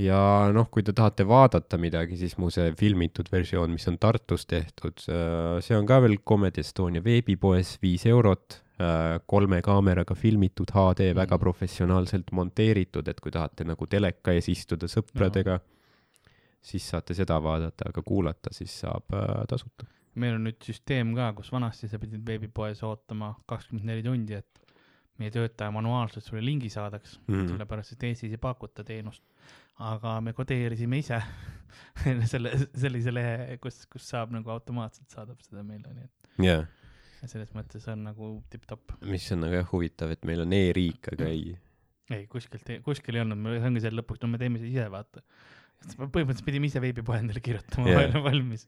ja 0.00 0.20
noh, 0.54 0.68
kui 0.72 0.84
te 0.86 0.94
tahate 0.96 1.26
vaadata 1.28 1.78
midagi, 1.80 2.16
siis 2.20 2.36
mu 2.40 2.50
see 2.52 2.72
filmitud 2.78 3.28
versioon, 3.32 3.72
mis 3.74 3.86
on 3.90 3.98
Tartus 4.00 4.46
tehtud, 4.48 5.00
see 5.00 5.76
on 5.76 5.88
ka 5.88 6.00
veel 6.04 6.18
Comedy 6.26 6.64
Estonia 6.64 7.04
veebipoes, 7.04 7.76
viis 7.82 8.06
eurot, 8.08 8.60
kolme 9.28 9.60
kaameraga 9.60 10.14
filmitud 10.16 10.72
HD, 10.72 11.10
väga 11.14 11.36
Mhm. 11.36 11.42
professionaalselt 11.42 12.32
monteeritud, 12.32 13.08
et 13.08 13.20
kui 13.20 13.30
tahate 13.30 13.64
nagu 13.64 13.86
teleka 13.86 14.32
ees 14.32 14.48
istuda 14.48 14.88
sõpradega, 14.88 15.60
siis 16.62 16.88
saate 16.88 17.14
seda 17.14 17.40
vaadata, 17.42 17.88
aga 17.88 18.02
kuulata 18.02 18.52
siis 18.52 18.80
saab 18.80 19.12
äh, 19.12 19.46
tasuta. 19.48 19.86
meil 20.14 20.34
on 20.34 20.44
nüüd 20.44 20.58
süsteem 20.64 21.14
ka, 21.14 21.32
kus 21.32 21.52
vanasti 21.52 21.88
sa 21.88 21.98
pidid 21.98 22.24
veebipoes 22.26 22.82
ootama 22.82 23.34
kakskümmend 23.46 23.86
neli 23.86 24.02
tundi, 24.02 24.34
et 24.34 24.60
meie 25.20 25.32
töötaja 25.34 25.70
manuaalselt 25.74 26.24
sulle 26.26 26.42
lingi 26.44 26.70
saadaks 26.72 27.18
mm. 27.26 27.34
-hmm. 27.34 27.52
sellepärast 27.52 27.96
et 27.96 28.08
Eestis 28.10 28.32
ei 28.36 28.40
pakuta 28.40 28.84
teenust. 28.84 29.22
aga 29.78 30.20
me 30.20 30.32
kodeerisime 30.36 30.98
ise 31.00 31.22
selle, 32.32 32.52
sellise 32.74 33.14
lehe, 33.14 33.56
kus, 33.62 33.86
kus 33.92 34.08
saab 34.08 34.32
nagu 34.34 34.50
automaatselt 34.50 35.08
saadab 35.10 35.40
seda 35.44 35.62
meile, 35.64 35.94
nii 35.94 36.04
et 36.08 36.44
jaa, 36.48 36.66
ja 37.20 37.28
selles 37.28 37.52
mõttes 37.56 37.86
on 37.92 38.04
nagu 38.08 38.30
tipp-topp. 38.52 38.96
mis 39.08 39.26
on 39.34 39.44
nagu 39.44 39.58
jah 39.58 39.68
huvitav, 39.72 40.12
et 40.14 40.24
meil 40.28 40.44
on 40.44 40.54
e-riik, 40.56 41.12
aga 41.14 41.28
ei. 41.28 41.54
ei, 42.10 42.26
kuskilt, 42.30 42.72
kuskil 42.86 43.18
ei 43.18 43.24
olnud, 43.24 43.44
see 43.56 43.70
ongi 43.70 43.84
see 43.84 43.94
lõpuks, 43.94 44.22
no 44.24 44.32
me 44.32 44.40
teeme 44.40 44.60
seda 44.62 44.70
ise, 44.70 44.88
vaata. 44.92 45.24
põhimõtteliselt 46.00 46.48
pidime 46.48 46.70
ise 46.70 46.82
veebipoe 46.82 47.20
endale 47.20 47.44
kirjutama 47.44 47.92
yeah. 47.92 48.18
valmis. 48.24 48.66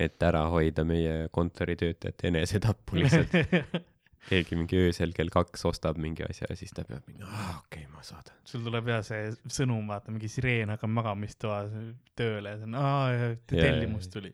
et 0.00 0.22
ära 0.28 0.46
hoida 0.52 0.84
meie 0.88 1.28
kontoritöötajate 1.32 2.32
enesetappu 2.32 3.00
lihtsalt. 3.00 3.36
keegi 4.26 4.58
mingi 4.58 4.78
öösel 4.86 5.12
kell 5.16 5.30
kaks 5.32 5.64
ostab 5.68 5.98
mingi 6.02 6.24
asja 6.26 6.48
ja 6.50 6.56
siis 6.58 6.74
ta 6.74 6.84
peab 6.88 7.06
mingi, 7.08 7.24
aa 7.26 7.56
okei 7.60 7.84
okay,, 7.84 7.92
ma 7.94 8.04
saadan. 8.06 8.36
sul 8.48 8.64
tuleb 8.66 8.90
ja 8.90 9.00
see 9.06 9.30
sõnum, 9.58 9.86
vaata 9.90 10.14
mingi 10.14 10.30
sireen 10.32 10.72
hakkab 10.74 10.92
magamistoas 10.96 11.74
tööle 12.18 12.54
ja 12.54 12.60
see 12.60 12.68
on, 12.70 12.78
aa, 12.80 13.32
tellimus 13.50 14.10
tuli. 14.12 14.32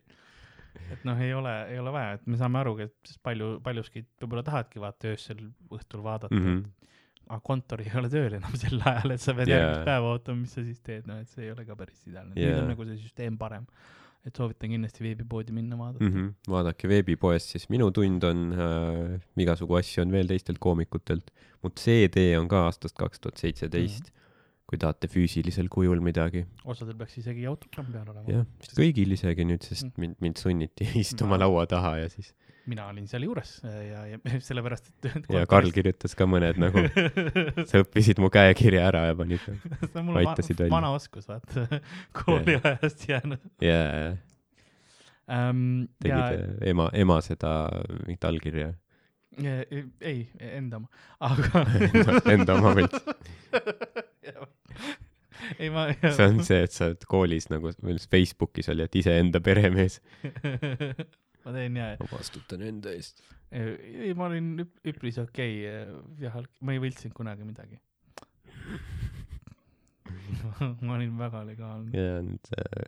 et 0.93 1.05
noh, 1.09 1.21
ei 1.21 1.35
ole, 1.37 1.55
ei 1.73 1.81
ole 1.83 1.95
vaja, 1.95 2.19
et 2.19 2.29
me 2.31 2.41
saame 2.41 2.63
aru, 2.63 2.77
et 2.87 3.17
palju, 3.25 3.55
paljuski 3.65 4.05
võib-olla 4.23 4.45
tahadki 4.47 4.83
vaata 4.83 5.13
öösel 5.13 5.43
õhtul 5.71 6.05
vaadata 6.05 6.35
mm. 6.35 6.47
-hmm. 6.47 6.93
aga 7.29 7.41
kontor 7.49 7.85
ei 7.85 7.93
ole 8.01 8.13
tööl 8.13 8.39
enam 8.41 8.57
sel 8.63 8.81
ajal, 8.81 9.17
et 9.17 9.25
sa 9.25 9.37
pead 9.37 9.53
yeah. 9.53 9.61
järgmist 9.61 9.91
päeva 9.91 10.15
ootama, 10.15 10.45
mis 10.47 10.57
sa 10.57 10.65
siis 10.65 10.81
teed, 10.81 11.09
noh, 11.11 11.21
et 11.21 11.29
see 11.33 11.49
ei 11.49 11.53
ole 11.57 11.67
ka 11.69 11.77
päris 11.77 12.07
ideaalne 12.07 12.39
yeah.. 12.39 12.57
nüüd 12.57 12.65
on 12.65 12.73
nagu 12.75 12.89
see 12.89 13.03
süsteem 13.05 13.41
parem. 13.41 13.69
Et 14.27 14.37
soovitan 14.39 14.71
kindlasti 14.71 15.03
veebipoodi 15.03 15.53
minna 15.53 15.77
vaadata 15.79 16.05
Mm 16.05 16.11
mm. 16.15 16.27
-hmm. 16.29 16.51
vaadake 16.55 16.89
veebipoest, 16.89 17.49
siis 17.57 17.69
minu 17.71 17.91
tund 17.91 18.23
on 18.25 18.53
äh,, 18.53 19.21
igasugu 19.37 19.75
asju 19.81 20.03
on 20.03 20.13
veel 20.13 20.27
teistelt 20.31 20.59
koomikutelt. 20.59 21.31
mu 21.63 21.71
CD 21.71 22.37
on 22.39 22.49
ka 22.49 22.65
aastast 22.67 22.97
kaks 22.99 23.21
tuhat 23.21 23.37
seitseteist, 23.39 24.11
kui 24.67 24.79
tahate 24.79 25.07
füüsilisel 25.09 25.69
kujul 25.69 26.01
midagi. 26.01 26.47
osadel 26.65 26.95
peaks 26.97 27.19
isegi 27.19 27.47
autogramm 27.47 27.93
peal 27.93 28.09
olema. 28.09 28.25
jah, 28.29 28.47
kõigil 28.79 29.13
isegi 29.13 29.45
nüüd, 29.45 29.63
sest 29.63 29.85
Mm. 29.87 29.93
mind, 30.01 30.17
mind 30.21 30.37
sunniti 30.37 30.85
istuma 31.05 31.37
Ma- 31.37 31.39
laua 31.45 31.67
taha 31.67 31.97
ja 31.99 32.09
siis, 32.09 32.35
mina 32.71 32.87
olin 32.91 33.07
seal 33.11 33.25
juures 33.27 33.55
ja, 33.65 34.03
ja 34.13 34.19
sellepärast, 34.49 34.91
et. 34.93 35.31
ja 35.33 35.45
Karl 35.51 35.73
kirjutas 35.75 36.15
ka 36.19 36.27
mõned 36.31 36.61
nagu, 36.63 36.85
sa 37.71 37.83
õppisid 37.83 38.21
mu 38.23 38.31
käekirja 38.33 38.85
ära 38.91 39.07
ja 39.11 39.17
panid 39.19 39.43
see 39.43 39.57
on 39.99 40.07
mul 40.09 40.21
va 40.21 40.37
vana 40.71 40.93
oskus, 40.97 41.27
vaata, 41.31 41.67
kooliajast 42.23 43.09
jäänud 43.09 43.43
ja 43.65 43.81
ähm,. 45.33 45.89
ja 46.05 46.21
tegid 46.31 46.47
äh, 46.47 46.71
ema, 46.75 46.89
ema 46.95 47.19
seda 47.25 47.57
mingit 48.05 48.29
allkirja 48.31 48.73
ja- 49.43 49.67
ei, 50.05 50.27
enda 50.53 50.83
oma, 50.83 50.91
aga 51.25 51.65
enda, 52.35 52.59
oma 52.59 52.75
võlts. 52.77 53.01
ei 55.59 55.73
ma, 55.73 55.89
see 56.05 56.29
on 56.29 56.43
see, 56.47 56.61
et 56.69 56.75
sa 56.77 56.91
oled 56.91 57.09
koolis 57.11 57.49
nagu, 57.51 57.73
või 57.83 57.97
Facebookis 58.13 58.71
oli, 58.71 58.87
et 58.87 59.01
iseenda 59.03 59.41
peremees. 59.43 59.99
Ma 61.45 61.55
teen 61.57 61.79
ja, 61.81 61.93
vastutan 62.13 62.63
enda 62.69 62.95
eest. 62.97 63.23
ei 63.53 64.15
ma 64.17 64.29
olin 64.31 64.55
üp- 64.65 64.93
üpris 64.95 65.19
okei 65.23 65.59
okay,, 65.67 66.03
jah, 66.23 66.41
ma 66.61 66.77
ei 66.77 66.83
võltsinud 66.83 67.15
kunagi 67.17 67.47
midagi. 67.47 67.81
ma 70.87 70.97
olin 70.97 71.15
väga 71.19 71.45
legaalne. 71.49 71.93
ja 71.97 72.19
nüüd 72.25 72.53
äh, 72.57 72.87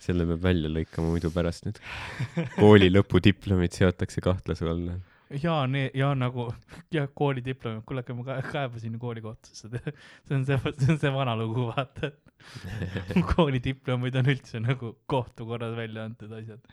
selle 0.00 0.26
peab 0.28 0.42
välja 0.44 0.70
lõikama, 0.72 1.12
muidu 1.14 1.30
pärast 1.34 1.66
nüüd 1.68 1.80
kooli 2.56 2.90
lõpudiplomid 2.92 3.76
seotakse 3.76 4.22
kahtluse 4.24 4.68
alla. 4.70 4.96
ja, 5.42 5.56
ja 5.94 6.10
nagu 6.18 6.48
jah, 6.94 7.08
koolidiplomi, 7.14 7.84
kuule, 7.86 8.04
aga 8.04 8.16
ma 8.18 8.26
ka- 8.30 8.40
kaebasin 8.50 8.96
ju 8.96 9.02
koolikohtusse, 9.02 9.70
see 10.26 10.38
on 10.38 10.46
see, 10.48 10.58
see 10.80 10.94
on 10.94 11.02
see 11.04 11.12
vana 11.14 11.36
lugu, 11.38 11.68
vaata, 11.70 12.12
koolidiplomid 13.34 14.18
on 14.22 14.32
üldse 14.34 14.62
nagu 14.64 14.94
kohtu 15.10 15.46
korras 15.48 15.76
välja 15.78 16.08
antud 16.08 16.32
asjad. 16.40 16.64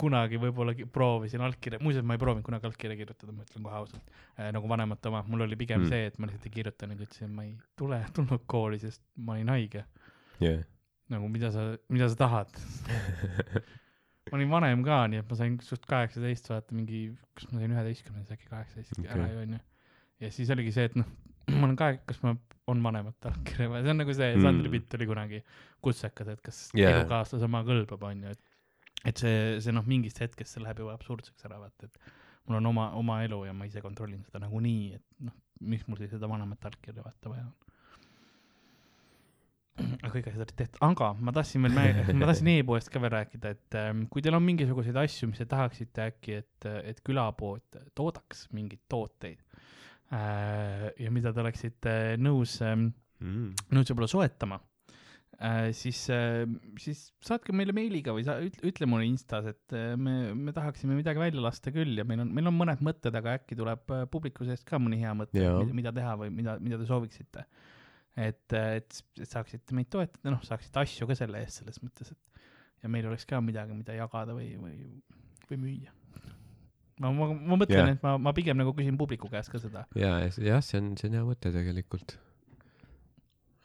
Kunagi 0.00 0.40
võib-olla 0.40 0.74
proovisin 0.92 1.42
allkirja, 1.46 1.80
muuseas 1.82 2.04
ma 2.06 2.16
ei 2.16 2.22
proovinud 2.22 2.46
kunagi 2.46 2.68
allkirja 2.68 2.98
kirjutada, 2.98 3.34
ma 3.34 3.46
ütlen 3.46 3.66
kohe 3.66 3.80
ausalt 3.80 4.12
äh,, 4.36 4.50
nagu 4.54 4.68
vanemate 4.70 5.10
oma, 5.10 5.22
mul 5.30 5.46
oli 5.46 5.58
pigem 5.58 5.84
Mm. 5.86 5.90
see, 5.92 6.06
et 6.10 6.18
ma 6.18 6.28
lihtsalt 6.28 6.46
ei 6.48 6.54
kirjutanud, 6.54 7.02
ütlesin, 7.06 7.32
ma 7.36 7.44
ei 7.46 7.52
tule, 7.78 7.98
tulnud 8.16 8.46
kooli, 8.50 8.78
sest 8.82 9.02
ma 9.16 9.36
olin 9.36 9.52
haige. 9.52 9.84
jah. 10.40 10.62
nagu 11.12 11.28
mida 11.30 11.52
sa, 11.54 11.68
mida 11.92 12.08
sa 12.10 12.18
tahad. 12.18 12.56
ma 14.30 14.38
olin 14.38 14.50
vanem 14.50 14.82
ka, 14.86 15.04
nii 15.12 15.22
et 15.22 15.30
ma 15.30 15.38
sain 15.38 15.58
suht 15.62 15.86
kaheksateist, 15.86 16.50
vaata 16.50 16.74
mingi, 16.74 17.04
kas 17.38 17.46
ma 17.52 17.60
sain 17.60 17.76
üheteistkümnes 17.76 18.32
äkki 18.34 18.50
kaheksateist 18.50 18.98
okay. 18.98 19.12
ära 19.14 19.28
ju 19.30 19.44
onju. 19.44 19.62
ja 20.24 20.32
siis 20.34 20.50
oligi 20.50 20.74
see, 20.74 20.88
et 20.90 20.98
noh, 20.98 21.06
ma 21.54 21.68
olen 21.68 21.76
kahe, 21.78 22.00
kas 22.08 22.18
ma, 22.24 22.34
on 22.66 22.82
vanemate 22.82 23.30
allkirja 23.30 23.70
või, 23.70 23.84
see 23.84 23.94
on 23.94 24.02
nagu 24.02 24.18
see 24.18 24.32
Mm. 24.34 24.42
Sandri 24.42 24.72
bitt 24.72 24.94
oli 24.98 25.06
kunagi 25.06 25.42
kutsekas, 25.84 26.32
et 26.34 26.42
kas 26.44 26.58
yeah. 26.74 26.96
elukaaslase 26.98 27.46
oma 27.46 27.62
kõlbab 27.66 28.02
onju, 28.10 28.34
et 28.34 28.45
et 29.06 29.22
see, 29.22 29.60
see 29.62 29.74
noh, 29.74 29.86
mingist 29.88 30.20
hetkest 30.22 30.56
see 30.56 30.64
läheb 30.64 30.82
juba 30.82 30.96
absurdseks 30.96 31.46
ära 31.48 31.60
vaata, 31.60 31.88
et 31.88 31.94
mul 32.46 32.60
on 32.60 32.72
oma, 32.72 32.88
oma 32.98 33.20
elu 33.26 33.44
ja 33.48 33.54
ma 33.56 33.68
ise 33.68 33.82
kontrollin 33.84 34.24
seda 34.26 34.42
nagunii, 34.44 34.98
et 34.98 35.24
noh, 35.28 35.36
miks 35.66 35.86
mul 35.88 36.00
siis 36.00 36.12
seda 36.14 36.28
vanemate 36.30 36.70
allkirja 36.70 37.04
vaata 37.04 37.32
vaja 37.32 37.46
on. 37.46 37.54
aga 40.00 40.10
kõik 40.12 40.28
asjad 40.30 40.42
olid 40.42 40.58
tehtud, 40.58 40.82
aga 40.86 41.12
ma 41.20 41.34
tahtsin 41.36 41.66
veel 41.66 41.76
ma 42.20 42.28
tahtsin 42.30 42.52
e-poest 42.56 42.92
ka 42.92 43.02
veel 43.02 43.14
rääkida, 43.16 43.54
et 43.56 43.80
ähm, 43.80 44.04
kui 44.12 44.24
teil 44.24 44.36
on 44.38 44.44
mingisuguseid 44.44 45.00
asju, 45.04 45.30
mis 45.30 45.42
te 45.42 45.48
tahaksite 45.50 46.06
äkki, 46.10 46.38
et, 46.42 46.68
et 46.92 47.02
külapood 47.06 47.82
toodaks 47.98 48.46
mingeid 48.56 48.84
tooteid 48.92 49.42
äh, 50.16 50.86
ja 51.02 51.12
mida 51.12 51.32
te 51.32 51.44
oleksite 51.44 51.92
nõus 52.20 52.60
ähm, 52.64 52.90
Mm. 53.16 53.54
nõus 53.72 53.88
võib-olla 53.88 54.08
soetama 54.10 54.58
siis, 55.76 55.98
siis 56.80 57.00
saatke 57.24 57.52
meile 57.56 57.74
meiliga 57.76 58.14
või 58.16 58.24
sa 58.24 58.38
ütle, 58.40 58.62
ütle 58.70 58.88
mulle 58.88 59.04
Instas, 59.08 59.48
et 59.50 59.74
äh, 59.76 59.92
me, 60.00 60.32
me 60.32 60.54
tahaksime 60.56 60.96
midagi 60.96 61.20
välja 61.20 61.42
lasta 61.44 61.72
küll 61.74 61.98
ja 62.00 62.06
meil 62.08 62.22
on, 62.24 62.30
meil 62.36 62.48
on 62.48 62.56
mõned 62.56 62.80
mõtted, 62.86 63.16
aga 63.20 63.36
äkki 63.36 63.58
tuleb 63.58 63.92
äh, 63.92 64.06
publiku 64.12 64.48
seest 64.48 64.64
ka 64.68 64.80
mõni 64.80 65.02
hea 65.02 65.12
mõte 65.18 65.36
mida 65.76 65.92
teha 65.96 66.14
või 66.22 66.32
mida, 66.32 66.56
mida 66.62 66.80
te 66.80 66.88
sooviksite. 66.88 67.44
et, 68.16 68.46
et, 68.56 69.02
et 69.20 69.28
saaksite 69.28 69.76
meid 69.76 69.90
toetada, 69.92 70.32
noh, 70.32 70.40
saaksite 70.46 70.80
asju 70.86 71.10
ka 71.10 71.18
selle 71.18 71.44
eest 71.44 71.60
selles 71.60 71.82
mõttes, 71.84 72.14
et 72.16 72.42
ja 72.82 72.92
meil 72.92 73.08
oleks 73.10 73.28
ka 73.28 73.42
midagi, 73.44 73.76
mida 73.76 73.96
jagada 73.96 74.32
või, 74.36 74.54
või, 74.60 74.76
või 75.50 75.62
müüa. 75.66 75.92
ma, 77.02 77.10
ma, 77.12 77.28
ma 77.34 77.58
mõtlen 77.60 77.82
yeah., 77.82 77.96
et 77.96 78.06
ma, 78.06 78.16
ma 78.16 78.32
pigem 78.36 78.56
nagu 78.56 78.72
küsin 78.76 78.96
publiku 78.96 79.28
käest 79.32 79.52
ka 79.52 79.60
seda. 79.60 79.84
ja, 79.98 80.16
jah, 80.24 80.64
see 80.64 80.80
on, 80.80 80.94
see 80.96 81.10
on 81.10 81.20
hea 81.20 81.26
mõte 81.28 81.52
tegelikult. 81.52 82.16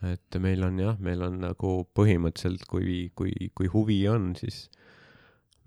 Et 0.07 0.37
meil 0.41 0.63
on 0.65 0.79
jah, 0.81 0.99
meil 1.03 1.21
on 1.25 1.39
nagu 1.43 1.73
põhimõtteliselt, 1.97 2.65
kui, 2.69 3.11
kui, 3.17 3.51
kui 3.57 3.69
huvi 3.71 4.01
on, 4.09 4.31
siis 4.39 4.65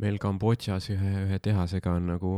meil 0.02 0.18
Kambodžas 0.22 0.90
ühe, 0.94 1.12
ühe 1.28 1.38
tehasega 1.42 1.94
on 1.98 2.08
nagu 2.14 2.32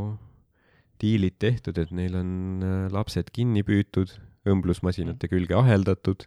diilid 1.01 1.37
tehtud, 1.41 1.77
et 1.81 1.93
neil 1.93 2.17
on 2.17 2.29
äh, 2.65 2.75
lapsed 2.93 3.31
kinni 3.33 3.63
püütud, 3.65 4.13
õmblusmasinate 4.47 5.29
külge 5.29 5.57
aheldatud 5.57 6.25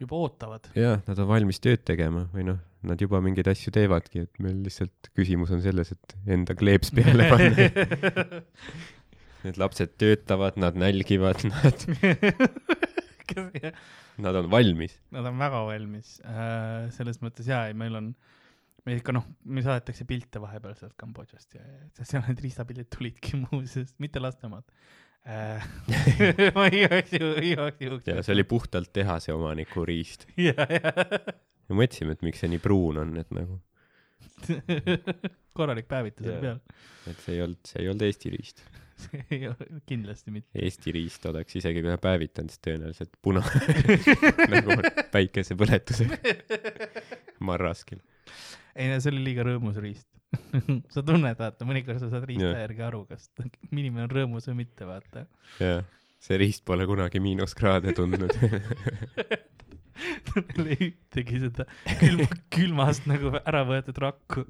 juba 0.00 0.20
ootavad. 0.24 0.70
ja 0.76 0.98
nad 1.04 1.18
on 1.18 1.28
valmis 1.28 1.60
tööd 1.60 1.82
tegema 1.88 2.26
või 2.32 2.46
noh, 2.48 2.60
nad 2.86 3.00
juba 3.00 3.20
mingeid 3.24 3.50
asju 3.52 3.72
teevadki, 3.76 4.24
et 4.24 4.40
meil 4.42 4.62
lihtsalt 4.64 5.10
küsimus 5.16 5.52
on 5.52 5.60
selles, 5.64 5.92
et 5.92 6.16
enda 6.36 6.56
kleeps 6.56 6.94
peale 6.96 7.28
panna. 7.28 8.40
Need 9.44 9.56
lapsed 9.56 9.94
töötavad, 10.00 10.58
nad 10.60 10.76
nälgivad, 10.76 11.40
nad, 11.48 11.84
nad 14.24 14.36
on 14.40 14.50
valmis. 14.52 14.96
Nad 15.14 15.26
on 15.30 15.40
väga 15.40 15.64
valmis 15.68 16.16
äh,, 16.24 16.88
selles 16.94 17.20
mõttes 17.24 17.48
jaa, 17.50 17.66
ei 17.70 17.76
meil 17.78 17.98
on, 17.98 18.12
meil 18.86 19.00
ikka 19.00 19.14
noh, 19.16 19.26
meil 19.44 19.66
saadetakse 19.66 20.06
pilte 20.08 20.42
vahepeal 20.42 20.76
sealt 20.78 20.96
Kambodžast 21.00 21.58
ja, 21.58 21.64
ja 21.98 22.08
seal 22.08 22.24
need 22.28 22.42
riistapildid 22.44 22.90
tulidki 22.92 23.38
muuseas, 23.46 23.94
mitte 24.02 24.22
laste 24.22 24.48
omad 24.50 24.66
äh. 25.28 25.64
ma 26.56 26.68
igaks 26.72 27.16
juhuks, 27.16 27.46
igaks 27.52 27.86
juhuks. 27.86 28.10
ja 28.10 28.24
see 28.24 28.36
oli 28.38 28.46
puhtalt 28.48 28.92
tehase 28.96 29.36
omaniku 29.36 29.84
riist. 29.88 30.28
ja, 30.40 30.56
ja 30.68 30.94
me 31.70 31.82
mõtlesime, 31.82 32.16
et 32.16 32.24
miks 32.26 32.42
see 32.42 32.50
nii 32.52 32.62
pruun 32.62 32.98
on, 33.04 33.16
et 33.20 33.30
nagu, 33.36 33.60
korralik 35.58 35.88
päevitus 35.90 36.26
oli 36.26 36.38
peal. 36.44 36.60
et 37.10 37.24
see 37.24 37.36
ei 37.36 37.42
olnud, 37.44 37.60
see 37.66 37.82
ei 37.82 37.90
olnud 37.90 38.06
Eesti 38.06 38.32
riist. 38.34 38.62
ei 39.32 39.48
ole, 39.48 39.68
kindlasti 39.88 40.32
mitte. 40.34 40.50
Eesti 40.54 40.92
riist 40.94 41.26
oleks 41.30 41.56
isegi 41.60 41.82
kui 41.84 41.96
päevitanud, 42.02 42.52
siis 42.52 42.62
tõenäoliselt 42.66 43.14
puna 43.22 43.42
nagu 44.54 44.76
päikesepõletusega 45.12 46.18
marraskil. 47.46 48.02
ei 48.76 48.90
no 48.90 49.00
see 49.00 49.12
oli 49.14 49.24
liiga 49.30 49.46
rõõmus 49.46 49.80
riist. 49.82 50.08
sa 50.94 51.02
tunned, 51.02 51.38
vaata, 51.38 51.66
mõnikord 51.66 51.98
sa 52.02 52.10
saad 52.12 52.26
riista 52.28 52.52
järgi 52.52 52.84
aru, 52.86 53.04
kas 53.08 53.30
inimene 53.72 54.06
on 54.06 54.12
rõõmus 54.14 54.46
või 54.50 54.62
mitte, 54.64 54.86
vaata. 54.88 55.26
jah, 55.62 55.84
see 56.22 56.38
riist 56.40 56.64
pole 56.68 56.86
kunagi 56.88 57.22
miinuskraade 57.24 57.96
tundnud. 57.96 58.36
Tal 60.30 60.66
ei 60.66 60.90
ühtegi 60.90 61.42
seda 61.44 61.66
külma, 62.00 62.28
külmast 62.54 63.06
nagu 63.10 63.34
ära 63.40 63.64
võetud 63.68 64.00
rakku 64.02 64.46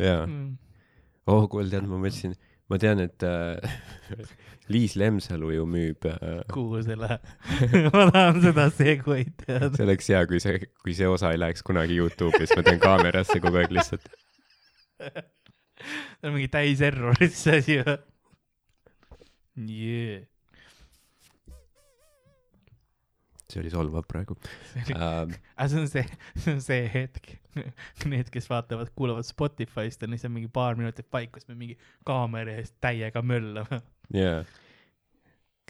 jaa. 0.00 0.24
mm.. 0.26 0.56
oh, 1.30 1.46
kuule, 1.50 1.68
tead, 1.72 1.86
ma 1.90 2.00
mõtlesin, 2.00 2.34
ma 2.72 2.80
tean, 2.82 3.02
et 3.04 3.24
äh, 3.26 4.24
Liis 4.72 4.96
Lemsalu 4.96 5.52
ju 5.54 5.66
müüb 5.68 6.06
äh,, 6.08 6.40
kuhu 6.52 6.80
see 6.86 6.96
läheb? 6.98 7.24
ma 7.94 8.06
tahan 8.08 8.40
seda 8.44 8.68
seguid 8.72 9.34
teada. 9.44 9.70
see 9.76 9.86
oleks 9.86 10.10
hea, 10.12 10.24
kui 10.30 10.40
see, 10.42 10.58
kui 10.82 10.96
see 10.96 11.08
osa 11.10 11.34
ei 11.34 11.40
läheks 11.40 11.64
kunagi 11.66 11.98
Youtube'i, 12.00 12.46
siis 12.46 12.56
ma 12.58 12.66
teen 12.66 12.82
kaamerasse 12.82 13.40
kogu 13.44 13.60
aeg 13.60 13.74
lihtsalt. 13.76 14.08
see 15.04 16.28
on 16.30 16.36
mingi 16.38 16.50
täis 16.52 16.82
errorit 16.84 17.36
see 17.36 17.60
asi 17.60 17.80
või? 17.82 17.98
jee. 19.54 20.22
See 23.54 23.62
oli 23.62 23.72
solvav 23.72 24.06
praegu 24.10 24.34
uh. 24.34 24.90
aga 24.98 25.68
see 25.70 25.80
on 25.80 25.88
see, 25.90 26.04
see 26.34 26.54
on 26.56 26.62
see 26.64 26.84
hetk. 26.90 27.36
Need, 28.10 28.30
kes 28.34 28.48
vaatavad, 28.50 28.90
kuulavad 28.98 29.26
Spotify'st 29.26 30.02
on 30.06 30.14
lihtsalt 30.14 30.34
mingi 30.34 30.50
paar 30.52 30.78
minutit 30.78 31.06
paik, 31.14 31.32
kus 31.36 31.46
me 31.48 31.56
mingi 31.58 31.76
kaamera 32.08 32.56
ees 32.58 32.72
täiega 32.82 33.22
möllame. 33.22 33.80
jaa. 34.14 34.42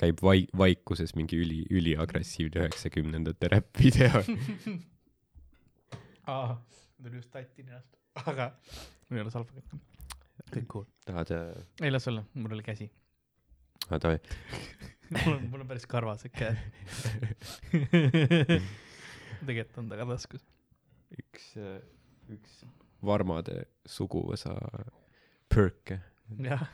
käib 0.01 0.23
vai-, 0.25 0.49
vaikuses 0.59 1.14
mingi 1.18 1.38
üli, 1.44 1.61
üliagressiivne 1.70 2.64
üheksakümnendate 2.64 3.53
räpp-video. 3.53 4.25
aa, 6.35 6.57
tuli 7.03 7.20
just 7.20 7.31
tatti 7.35 7.66
ninast, 7.66 7.92
aga 8.25 8.51
mul 9.09 9.20
ei 9.20 9.27
ole 9.27 9.35
salvakut. 9.35 9.79
kõik 10.55 10.68
cool. 10.73 10.88
tahad 11.07 11.37
äh,, 11.37 11.47
ei 11.85 11.92
las 11.92 12.09
olla, 12.11 12.25
mul 12.35 12.57
oli 12.57 12.66
käsi. 12.66 12.90
ah, 13.90 14.01
davai. 14.01 14.18
mul 15.25 15.37
on, 15.37 15.45
mul 15.53 15.64
on 15.64 15.69
päris 15.69 15.87
karvased 15.90 16.33
käed. 16.35 16.59
tegelikult 19.49 19.79
on 19.83 19.90
ta 19.90 20.01
ka 20.01 20.09
taskus. 20.14 20.45
üks, 21.19 21.53
üks 22.33 22.64
Varmade 23.05 23.67
suguvõsa 23.85 24.55
pörke 25.53 25.99
jah, 26.40 26.64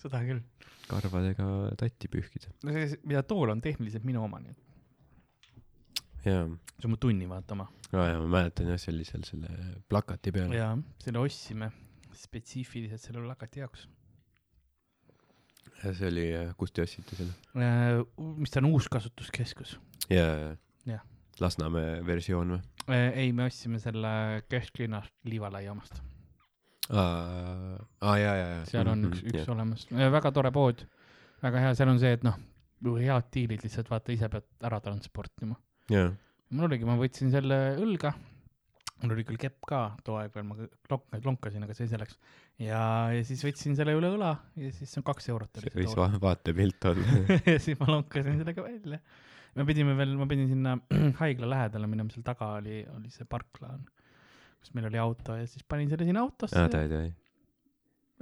seda 0.00 0.20
küll. 0.26 0.42
karvadega 0.90 1.46
tatti 1.78 2.10
pühkida. 2.10 2.50
no 2.66 2.74
see, 2.74 2.98
mida 3.06 3.22
tool 3.26 3.52
on 3.54 3.62
tehniliselt 3.62 4.06
minu 4.06 4.24
oma, 4.26 4.40
nii 4.42 4.54
et 4.54 4.62
jaa, 6.26 6.46
see 6.76 6.88
on 6.88 6.94
mu 6.94 7.00
tunni 7.00 7.28
vaata 7.30 7.54
oma. 7.56 7.68
aa 7.92 8.08
jaa, 8.10 8.20
ma 8.22 8.30
mäletan 8.38 8.72
jah, 8.72 8.80
see 8.82 8.92
oli 8.94 9.06
seal 9.08 9.26
selle 9.28 9.50
plakati 9.90 10.34
peal. 10.34 10.54
jaa, 10.56 10.72
selle 11.02 11.22
ostsime 11.22 11.70
spetsiifiliselt 12.16 13.02
selle 13.02 13.22
plakati 13.26 13.62
jaoks. 13.62 13.86
Ja 15.82 15.92
see 15.96 16.08
oli, 16.10 16.26
kust 16.60 16.76
te 16.76 16.84
ostsite 16.86 17.18
selle? 17.18 17.34
Äh, 17.56 18.00
mis 18.40 18.52
ta 18.52 18.62
on, 18.62 18.70
uuskasutuskeskus. 18.72 19.76
jaa, 20.12 20.54
Jah. 20.86 21.02
Lasnamäe 21.42 22.00
versioon 22.06 22.56
või? 22.56 22.60
ei, 22.94 23.32
me 23.36 23.48
ostsime 23.50 23.80
selle 23.82 24.10
kesklinnast 24.48 25.12
Liivala 25.28 25.60
jaamast. 25.64 25.98
aa, 26.90 27.78
aa 28.00 28.18
jaa, 28.20 28.36
jaa, 28.36 28.52
jaa. 28.54 28.66
seal 28.70 28.92
on 28.92 29.08
üks, 29.10 29.24
üks 29.26 29.50
olemas, 29.52 29.88
väga 29.90 30.32
tore 30.32 30.52
pood, 30.54 30.86
väga 31.42 31.64
hea, 31.66 31.74
seal 31.78 31.92
on 31.92 32.00
see, 32.02 32.14
et 32.16 32.24
noh, 32.26 32.38
head 33.02 33.28
diilid 33.34 33.66
lihtsalt 33.66 33.90
vaata 33.90 34.14
ise 34.14 34.30
pead 34.32 34.46
ära 34.68 34.80
transportima. 34.84 35.58
jaa, 35.92 36.08
mul 36.54 36.70
oligi, 36.70 36.88
ma 36.88 36.96
võtsin 37.00 37.34
selle 37.34 37.60
õlga, 37.82 38.14
mul 39.02 39.12
oli 39.12 39.24
küll 39.28 39.38
kepp 39.40 39.60
ka 39.68 39.80
too 40.06 40.16
aeg 40.20 40.32
veel, 40.34 40.46
ma 40.48 40.56
lonk-, 40.92 41.16
lonkasin, 41.26 41.64
aga 41.66 41.74
see 41.76 41.88
selleks. 41.90 42.16
ja, 42.62 42.80
ja 43.12 43.24
siis 43.28 43.42
võtsin 43.44 43.76
selle 43.78 43.94
üle 43.98 44.10
õla 44.16 44.32
ja 44.56 44.70
siis 44.72 44.92
see 44.92 45.02
on 45.02 45.06
kaks 45.10 45.28
eurot 45.32 45.60
oli 45.60 45.68
see 45.72 45.80
võis 45.82 45.96
va- 45.98 46.12
vaatepilt 46.22 46.88
olla. 46.92 47.18
ja 47.52 47.58
siis 47.62 47.78
ma 47.80 47.90
lonkasin 47.92 48.40
sellega 48.40 48.64
välja. 48.64 49.00
me 49.58 49.66
pidime 49.68 49.96
veel, 49.98 50.16
ma 50.20 50.28
pidin 50.30 50.48
sinna 50.52 50.76
haigla 51.20 51.50
lähedale 51.52 51.90
minema, 51.92 52.12
seal 52.14 52.24
taga 52.26 52.54
oli, 52.60 52.82
oli 52.96 53.12
see 53.12 53.28
parkla, 53.28 53.74
kus 54.60 54.72
meil 54.76 54.88
oli 54.90 55.02
auto 55.02 55.36
ja 55.36 55.48
siis 55.50 55.66
panin 55.68 55.92
selle 55.92 56.08
sinna 56.08 56.24
autosse 56.24 56.56
aa, 56.56 56.70
davai, 56.72 56.92
davai. 56.92 57.10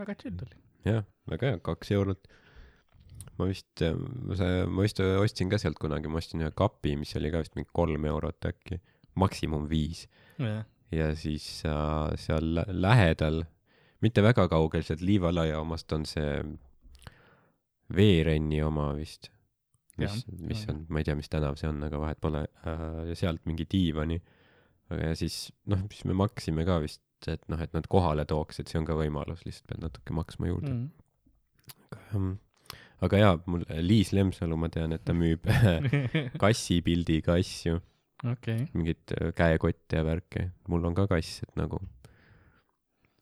väga 0.02 0.16
chill 0.24 0.42
oli. 0.48 0.58
jah, 0.90 1.06
väga 1.30 1.52
hea, 1.52 1.60
kaks 1.70 1.94
eurot. 1.94 2.26
ma 3.38 3.46
vist, 3.50 3.70
see, 3.78 4.50
ma 4.66 4.82
vist 4.82 4.98
ostsin 5.06 5.54
ka 5.54 5.62
sealt 5.62 5.78
kunagi, 5.78 6.10
ma 6.10 6.18
ostsin 6.18 6.42
ühe 6.42 6.50
kapi, 6.50 6.98
mis 6.98 7.14
oli 7.20 7.30
ka 7.30 7.46
vist 7.46 7.54
mingi 7.54 7.70
kolm 7.74 8.10
eurot 8.10 8.50
äkki, 8.50 8.80
maksimum 9.20 9.68
viis. 9.70 10.07
ja 10.92 11.14
siis 11.16 11.62
äh, 11.66 12.12
seal 12.20 12.55
lä- 12.59 12.66
lähedal, 12.68 13.44
mitte 14.03 14.22
väga 14.22 14.48
kaugel 14.48 14.83
sealt 14.83 15.00
Liivalaia 15.00 15.61
omast 15.61 15.92
on 15.92 16.05
see 16.07 16.42
Veerenni 17.94 18.62
oma 18.64 18.90
vist. 18.96 19.31
mis 19.98 20.24
mis 20.48 20.64
on, 20.72 20.81
ma 20.90 20.98
ei 20.98 21.05
tea, 21.07 21.14
mis 21.14 21.29
tänav 21.31 21.55
see 21.61 21.68
on, 21.70 21.83
aga 21.87 22.00
vahet 22.03 22.18
pole 22.20 22.40
äh,. 22.66 23.05
ja 23.11 23.14
sealt 23.18 23.44
mingi 23.46 23.66
diivani. 23.70 24.16
aga 24.90 25.11
ja 25.12 25.14
siis 25.18 25.53
noh, 25.70 25.85
siis 25.92 26.05
me 26.11 26.16
maksime 26.18 26.64
ka 26.66 26.81
vist, 26.83 27.03
et 27.31 27.44
noh, 27.48 27.61
et 27.62 27.72
nad 27.77 27.87
kohale 27.88 28.24
tooks, 28.29 28.59
et 28.61 28.68
see 28.68 28.81
on 28.81 28.88
ka 28.88 28.96
võimalus, 28.98 29.44
lihtsalt 29.46 29.70
pead 29.70 29.85
natuke 29.87 30.16
maksma 30.16 30.51
juurde 30.51 30.74
Mm. 30.74 30.91
mm.. 32.18 32.34
aga 33.07 33.18
jaa, 33.22 33.36
mul 33.47 33.62
Liis 33.86 34.11
Lemsalu, 34.12 34.57
ma 34.61 34.68
tean, 34.68 34.93
et 34.93 35.05
ta 35.07 35.14
müüb 35.16 35.47
kassipildiga 36.43 37.38
asju, 37.41 37.78
okei, 38.22 38.68
mingeid 38.72 39.16
äh, 39.16 39.32
käekotte 39.36 40.00
ja 40.00 40.04
värke. 40.06 40.50
mul 40.68 40.84
on 40.84 40.94
ka 40.96 41.06
kass, 41.10 41.42
et 41.46 41.56
nagu 41.60 41.80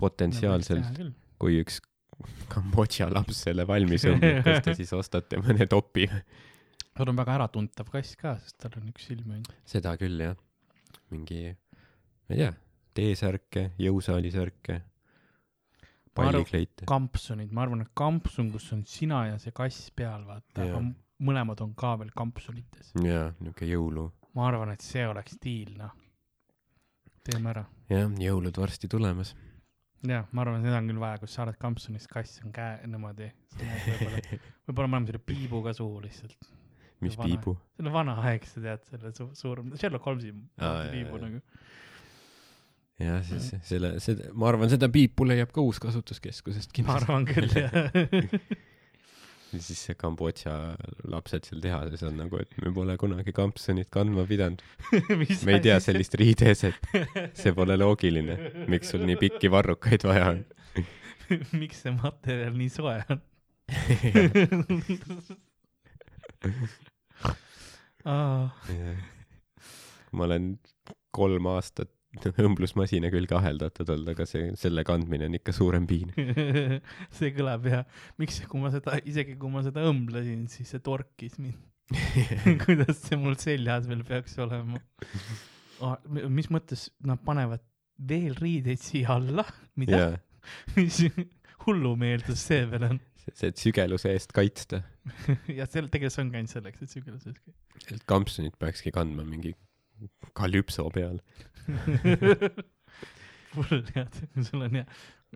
potentsiaalselt, 0.01 1.03
kui 1.38 1.61
üks 1.62 1.80
Kambodža 2.53 3.09
laps 3.11 3.40
selle 3.49 3.64
valmis 3.66 4.05
õmbib, 4.07 4.43
kas 4.45 4.61
te 4.62 4.74
siis 4.78 4.93
ostate 5.01 5.40
mõne 5.43 5.66
topi? 5.70 6.07
sul 6.93 7.09
on 7.09 7.18
väga 7.18 7.38
äratuntav 7.38 7.88
kass 7.90 8.16
ka, 8.20 8.36
sest 8.43 8.59
tal 8.62 8.76
on 8.78 8.90
üks 8.93 9.09
silm 9.09 9.32
on. 9.38 9.43
seda 9.68 9.95
küll 10.01 10.20
jah, 10.22 10.36
mingi, 11.11 11.49
ma 12.28 12.36
ei 12.36 12.43
tea, 12.45 12.53
T-särke, 12.93 13.70
jõusaalisärke, 13.80 14.82
pallikleite. 16.12 16.84
kampsunid, 16.88 17.53
ma 17.57 17.64
arvan, 17.64 17.86
et 17.86 17.93
kampsun, 17.97 18.51
kus 18.53 18.68
on 18.76 18.84
sina 18.88 19.24
ja 19.30 19.38
see 19.40 19.55
kass 19.57 19.88
peal, 19.97 20.26
vaata, 20.28 20.68
mõlemad 21.24 21.62
on 21.64 21.72
ka 21.78 21.95
veel 22.03 22.12
kampsunites. 22.16 22.93
jaa, 23.01 23.30
niuke 23.40 23.68
jõulu. 23.70 24.11
Ma 24.37 24.49
arvan, 24.49 24.72
et 24.74 24.85
see 24.85 25.05
oleks 25.09 25.37
stiil, 25.39 25.72
noh. 25.78 25.93
teeme 27.26 27.53
ära. 27.53 27.64
jah, 27.93 28.09
jõulud 28.26 28.59
varsti 28.62 28.91
tulemas. 28.91 29.35
jah, 30.09 30.26
ma 30.33 30.45
arvan, 30.45 30.64
seda 30.64 30.80
on 30.80 30.91
küll 30.91 31.03
vaja, 31.03 31.20
kus 31.22 31.37
sa 31.37 31.45
oled 31.47 31.59
kampsunist, 31.61 32.11
kass 32.12 32.41
on 32.47 32.55
käe 32.55 32.80
niimoodi. 32.89 33.30
võib-olla, 33.59 34.24
me 34.72 34.74
oleme 34.87 35.05
selle 35.11 35.22
piibuga 35.33 35.76
suhu 35.76 36.03
lihtsalt. 36.07 36.51
mis 37.05 37.18
Vana. 37.18 37.28
piibu? 37.28 37.57
selle 37.76 37.95
vanaaegse 37.95 38.64
tead, 38.64 38.85
selle 38.91 39.14
su 39.16 39.30
suurem, 39.39 39.72
Sherlock 39.76 40.11
Holmesi 40.11 40.35
Aa, 40.59 40.89
piibu 40.91 41.18
jaa. 41.18 41.28
nagu. 41.28 41.41
jah, 43.03 43.22
siis 43.28 43.53
selle, 43.68 43.97
seda, 44.03 44.33
ma 44.35 44.53
arvan, 44.53 44.70
seda 44.72 44.89
piipu 44.93 45.28
leiab 45.28 45.53
ka 45.55 45.64
uuskasutuskeskusest 45.64 46.72
ma 46.72 46.78
kindlasti. 46.80 47.03
arvan 47.05 47.28
küll 47.28 47.59
jah. 47.59 48.70
ja 49.53 49.61
siis 49.61 49.81
see 49.87 49.97
Kambodža 49.99 50.55
lapsed 51.13 51.47
seal 51.49 51.61
tehases 51.65 52.03
on 52.09 52.17
nagu, 52.21 52.41
et 52.41 52.57
me 52.63 52.73
pole 52.75 52.97
kunagi 53.01 53.35
kampsunit 53.37 53.91
kandma 53.93 54.25
pidanud. 54.29 54.63
me 55.47 55.57
ei 55.57 55.63
tea. 55.65 55.79
sellist 55.83 56.17
riideeset, 56.21 56.79
see 57.41 57.53
pole 57.57 57.77
loogiline. 57.79 58.39
miks 58.73 58.93
sul 58.95 59.05
nii 59.09 59.19
pikki 59.21 59.53
varrukaid 59.53 60.07
vaja 60.09 60.33
on? 60.35 60.45
miks 61.63 61.85
see 61.85 61.95
materjal 61.97 62.55
nii 62.57 62.71
soe 62.73 62.97
on? 63.13 63.23
ma 70.13 70.27
olen 70.27 70.45
kolm 71.15 71.47
aastat 71.53 71.93
õmblusmasina 72.21 73.09
külge 73.13 73.37
aheldatud 73.39 73.89
olnud, 73.95 74.13
aga 74.13 74.27
see, 74.29 74.53
selle 74.61 74.85
kandmine 74.85 75.29
on 75.31 75.37
ikka 75.39 75.55
suurem 75.57 75.87
piin. 75.89 76.13
see 77.17 77.33
kõlab 77.37 77.69
ja 77.71 77.83
miks, 78.21 78.43
kui 78.51 78.61
ma 78.61 78.73
seda, 78.75 78.99
isegi 79.09 79.39
kui 79.41 79.53
ma 79.53 79.65
seda 79.65 79.85
õmblesin, 79.89 80.47
siis 80.53 80.75
see 80.75 80.83
torkis 80.85 81.39
mind. 81.41 81.61
kuidas 82.65 83.03
see 83.05 83.19
mul 83.21 83.37
seljas 83.41 83.89
veel 83.91 84.05
peaks 84.07 84.39
olema 84.41 84.79
oh,? 85.85 85.97
mis 86.31 86.47
mõttes 86.49 86.87
nad 87.05 87.21
panevad 87.27 87.61
veel 88.09 88.37
riideid 88.39 88.81
siia 88.81 89.19
alla? 89.19 89.45
mida? 89.77 89.99
jaa, 89.99 90.21
mis 90.79 91.03
hullumeeldus 91.67 92.47
see 92.49 92.65
veel 92.71 92.87
on? 92.89 93.03
see, 93.27 93.51
et 93.51 93.61
sügeluse 93.61 94.15
eest 94.15 94.33
kaitsta. 94.37 94.83
ja 95.59 95.67
seal 95.69 95.91
tegelikult 95.93 96.15
see 96.15 96.25
ongi 96.25 96.41
ainult 96.41 96.55
selleks, 96.55 96.87
et 96.87 96.97
sügeleses 96.97 97.93
et 97.93 98.07
kampsunit 98.09 98.57
peakski 98.63 98.95
kandma 98.95 99.27
mingi 99.27 99.53
kalüpso 100.39 100.89
peal. 100.95 101.19
hull 103.57 103.83
tead, 103.89 104.17
sul 104.47 104.65
on 104.67 104.79
hea. 104.81 104.87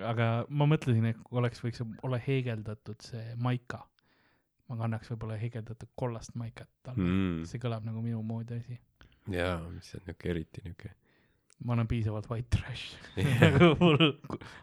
aga 0.07 0.29
ma 0.49 0.69
mõtlesin, 0.69 1.07
et 1.11 1.31
oleks, 1.37 1.62
võiks 1.64 1.83
olla 2.07 2.19
heegeldatud 2.21 3.05
see 3.05 3.35
maika. 3.43 3.83
ma 4.69 4.79
kannaks 4.81 5.12
võib-olla 5.12 5.39
heegeldatud 5.39 5.93
kollast 5.95 6.35
maikat 6.35 6.91
alla 6.91 6.99
mm.. 7.03 7.43
See 7.47 7.62
kõlab 7.62 7.87
nagu 7.87 8.03
minu 8.03 8.23
moodi 8.27 8.61
asi. 8.61 8.79
jaa, 9.33 9.59
mis 9.71 9.93
on 9.99 10.07
niuke 10.09 10.33
eriti 10.33 10.64
niuke. 10.64 10.93
ma 11.64 11.77
olen 11.77 11.89
piisavalt 11.89 12.31
white 12.31 12.59
trash. 12.59 12.97
nagu 13.45 13.75
hull, 13.81 14.14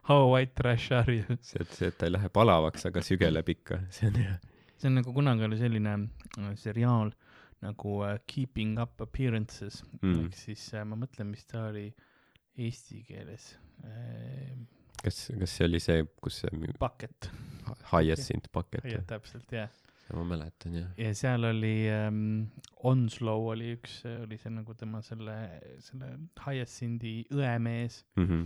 how 0.09 0.31
white 0.33 0.55
trash 0.59 0.91
are 0.91 1.19
you? 1.19 1.37
see, 1.41 1.61
et 1.61 1.77
see, 1.77 1.91
et 1.91 1.97
ta 1.99 2.09
ei 2.09 2.17
lähe 2.17 2.33
palavaks, 2.33 2.89
aga 2.89 3.05
sügeleb 3.05 3.53
ikka, 3.55 3.83
see 3.93 4.09
on 4.11 4.21
hea. 4.21 4.39
see 4.77 4.89
on 4.91 4.99
nagu 5.01 5.15
kunagi 5.15 5.47
oli 5.49 5.61
selline 5.61 5.97
äh, 5.99 6.53
seriaal 6.59 7.13
nagu 7.63 7.99
äh, 8.05 8.17
Keeping 8.29 8.77
up 8.81 9.01
appearances 9.01 9.81
mm. 10.01 10.09
Mm. 10.11 10.25
ehk 10.27 10.37
siis 10.37 10.67
äh, 10.75 10.83
ma 10.87 10.97
mõtlen, 10.99 11.31
mis 11.33 11.45
ta 11.49 11.67
oli 11.71 11.87
eesti 12.59 13.01
keeles 13.07 13.53
äh,. 13.87 14.51
kas, 15.03 15.23
kas 15.39 15.55
see 15.57 15.65
oli 15.69 15.79
see, 15.83 16.03
kus 16.21 16.41
see 16.43 16.73
Bucket, 16.79 17.29
Hyacinth 17.91 18.51
bucket 18.53 18.85
täpselt 19.09 19.49
jah. 19.55 19.71
ma 20.13 20.23
mäletan 20.27 20.75
jah. 20.77 20.91
ja 20.99 21.13
seal 21.17 21.47
oli 21.49 21.73
ähm, 21.89 22.21
Onslow 22.83 23.47
oli 23.55 23.71
üks, 23.77 24.01
oli 24.19 24.37
see 24.37 24.51
nagu 24.53 24.75
tema 24.77 25.01
selle, 25.05 25.37
selle 25.81 26.11
Hyacinthi 26.45 27.15
õemees, 27.33 28.03
Mhm. 28.19 28.45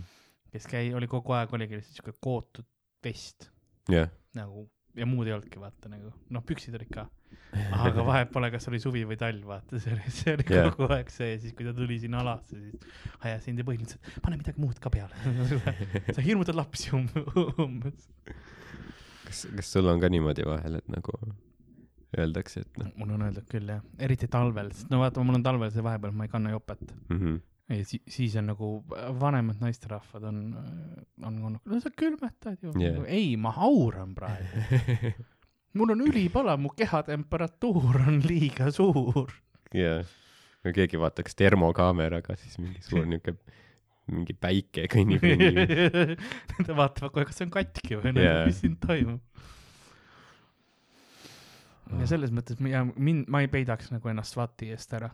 kes 0.54 0.66
käi-, 0.70 0.94
oli 0.96 1.08
kogu 1.10 1.34
aeg 1.36 1.52
oligi 1.58 1.76
lihtsalt 1.80 1.98
siuke 2.00 2.14
kootud 2.24 2.66
vest 3.04 3.50
jah, 3.92 4.08
nagu 4.38 4.68
ja 4.96 5.06
muud 5.06 5.28
ei 5.28 5.34
olnudki 5.36 5.60
vaata 5.60 5.90
nagu, 5.92 6.12
noh 6.34 6.44
püksid 6.46 6.76
olid 6.78 6.90
ka, 6.94 7.06
aga 7.86 8.04
vahet 8.06 8.32
pole, 8.34 8.50
kas 8.54 8.68
oli 8.70 8.80
suvi 8.82 9.04
või 9.08 9.18
talv, 9.20 9.44
vaata 9.48 9.80
see 9.82 9.94
oli, 9.96 10.12
see 10.14 10.36
oli 10.36 10.46
yeah. 10.50 10.70
kogu 10.70 10.88
aeg 10.96 11.10
see, 11.12 11.34
siis 11.42 11.56
kui 11.56 11.66
ta 11.66 11.74
tuli 11.76 11.98
sinna 12.02 12.22
alasse, 12.24 12.60
siis 12.60 13.18
Hyacinthi 13.24 13.66
põhimõtteliselt 13.68 14.22
pane 14.24 14.40
midagi 14.40 14.62
muud 14.62 14.80
ka 14.82 14.92
peale. 14.92 15.34
sa 16.16 16.24
hirmutad 16.24 16.58
lapsi 16.58 16.94
um, 16.96 17.08
umbes. 17.64 18.08
kas, 19.26 19.44
kas 19.58 19.74
sul 19.76 19.90
on 19.92 20.00
ka 20.02 20.10
niimoodi 20.12 20.46
vahel, 20.48 20.80
et 20.80 20.90
nagu 20.92 21.18
öeldakse, 22.16 22.64
et 22.64 22.80
noh 22.80 22.92
mul 22.96 23.14
on 23.18 23.28
öeldud 23.28 23.46
küll 23.50 23.68
jah, 23.68 23.84
eriti 24.00 24.28
talvel, 24.32 24.72
sest 24.72 24.92
no 24.92 25.02
vaata, 25.02 25.24
mul 25.24 25.40
on 25.40 25.44
talvel 25.44 25.72
see 25.74 25.84
vahepeal, 25.84 26.14
ma 26.16 26.28
ei 26.28 26.32
kanna 26.32 26.54
jopet 26.54 26.80
mm 27.10 27.18
-hmm. 27.18 27.40
Ja 27.68 27.84
si 27.84 28.00
siis 28.08 28.36
on 28.40 28.48
nagu 28.48 28.68
vanemad 29.20 29.60
naisterahvad 29.60 30.28
on, 30.30 30.38
on 31.24 31.42
olnud, 31.50 31.60
no 31.64 31.80
sa 31.82 31.92
külmetad 31.92 32.62
ju 32.62 32.72
Jah. 32.72 32.96
yeah.. 32.96 33.10
ei, 33.12 33.36
ma 33.36 33.52
hauran 33.56 34.14
praegu. 34.16 35.12
mul 35.78 35.92
on 35.94 36.00
ülipala, 36.06 36.56
mu 36.56 36.72
kehatemperatuur 36.76 38.00
on 38.06 38.22
liiga 38.24 38.70
suur. 38.74 39.30
jaa, 39.74 40.00
kui 40.64 40.74
keegi 40.80 41.00
vaataks 41.00 41.36
termokaameraga, 41.38 42.36
siis 42.40 42.58
mingi 42.62 42.82
suur 42.84 43.06
niuke, 43.08 43.36
mingi 44.08 44.34
päike 44.34 44.88
kõnnib 44.92 45.24
ringi. 45.24 45.52
Nad 46.56 46.72
vaatavad 46.72 47.12
kohe, 47.12 47.28
kas 47.28 47.40
see 47.40 47.48
on 47.48 47.54
katki 47.54 48.00
või 48.00 48.16
yeah. 48.16 48.46
mis 48.48 48.62
siin 48.64 48.78
toimub. 48.80 49.44
ja 52.00 52.08
selles 52.08 52.32
mõttes 52.34 52.60
mina, 52.64 52.86
mind, 52.96 53.28
ma 53.32 53.44
ei 53.44 53.52
peidaks 53.52 53.92
nagu 53.92 54.08
ennast 54.08 54.40
vati 54.40 54.72
eest 54.72 54.96
ära. 54.96 55.12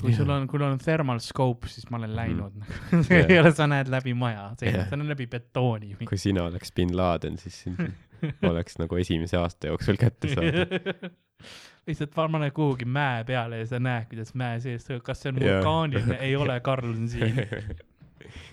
Kui 0.00 0.10
Jaa. 0.12 0.18
sul 0.20 0.30
on, 0.30 0.46
kui 0.48 0.62
on 0.62 0.78
thermal 0.78 1.18
scope, 1.24 1.68
siis 1.68 1.88
ma 1.90 1.96
olen 1.98 2.12
läinud 2.16 2.52
Mhm. 2.54 2.66
nagu. 2.92 3.04
see 3.08 3.24
ei 3.28 3.38
ole, 3.40 3.52
sa 3.54 3.66
näed 3.66 3.88
läbi 3.90 4.14
maja 4.14 4.50
Jaa., 4.62 4.84
sa 4.90 4.96
näed 4.96 5.08
läbi 5.14 5.26
betooni. 5.26 5.96
kui 6.08 6.18
sina 6.18 6.44
oleks 6.50 6.72
bin 6.72 6.96
Laden, 6.96 7.38
siis 7.38 7.62
sind 7.64 7.80
oleks 8.50 8.78
nagu 8.78 8.96
esimese 8.98 9.36
aasta 9.38 9.66
jooksul 9.72 9.96
kätte 10.00 10.28
saadud. 10.34 11.10
lihtsalt 11.88 12.10
paned 12.14 12.50
kuhugi 12.52 12.84
mäe 12.84 13.24
peale 13.24 13.58
ja 13.62 13.66
sa 13.66 13.78
näed, 13.80 14.08
kuidas 14.10 14.34
mäe 14.36 14.58
sees, 14.60 14.86
kas 15.06 15.22
see 15.22 15.30
on 15.32 15.38
vulkaaniline, 15.40 16.18
ei 16.20 16.36
ole, 16.36 16.60
Karl 16.60 16.90
on 16.90 17.08
siin. 17.08 17.38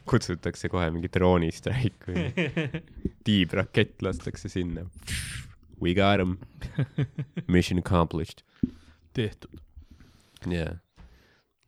kutsutakse 0.05 0.69
kohe 0.69 0.87
mingi 0.93 1.09
droonisträik 1.13 2.05
või 2.07 2.29
tiibrakett 3.27 4.01
lastakse 4.05 4.49
sinna. 4.49 4.85
We 5.81 5.93
got 5.97 6.21
him. 6.21 6.37
Mission 7.51 7.79
accomplished. 7.83 8.43
tehtud. 9.13 9.59
jaa. 10.47 10.77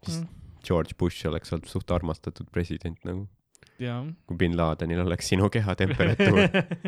Siis 0.05 0.21
Mm. 0.21 0.27
George 0.67 0.95
Bush 0.99 1.25
oleks 1.29 1.53
olnud 1.53 1.69
suht 1.71 1.91
armastatud 1.91 2.49
president 2.51 2.97
nagu, 3.07 3.27
kui 4.27 4.37
bin 4.37 4.57
Ladenil 4.57 4.99
oleks 5.03 5.29
sinu 5.31 5.49
kehatemperatuur. 5.53 6.39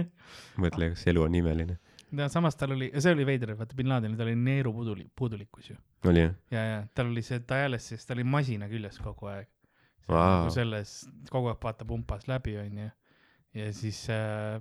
mõtle, 0.64 0.90
kas 0.96 1.06
elu 1.08 1.24
on 1.24 1.36
imeline. 1.40 1.78
ja 2.18 2.28
samas 2.34 2.58
tal 2.60 2.74
oli, 2.76 2.90
see 2.98 3.14
oli 3.14 3.26
veider, 3.30 3.54
vaata 3.60 3.78
bin 3.78 3.88
Ladenil, 3.92 4.18
tal 4.18 4.28
oli 4.28 4.36
neerupuduli, 4.36 5.06
puudulikkus 5.16 5.70
ju. 5.70 5.78
oli 6.10 6.26
jah? 6.26 6.34
ja, 6.52 6.64
ja 6.66 6.82
tal 6.94 7.12
oli 7.14 7.22
see 7.26 7.40
dialysis, 7.40 8.06
ta 8.06 8.18
oli 8.18 8.26
masina 8.28 8.68
küljes 8.72 9.00
kogu 9.04 9.30
aeg. 9.32 9.48
Nagu 10.10 10.50
selles, 10.52 11.04
kogu 11.30 11.52
aeg 11.52 11.62
vaata 11.64 11.86
pumpas 11.86 12.26
läbi, 12.28 12.58
onju. 12.58 12.90
ja 13.54 13.72
siis 13.74 14.02
äh, 14.10 14.58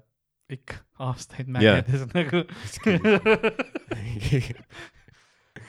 ikka 0.53 0.83
aastaid 1.09 1.49
mägedes 1.53 2.07
nagu 2.13 2.45
suht 2.69 3.03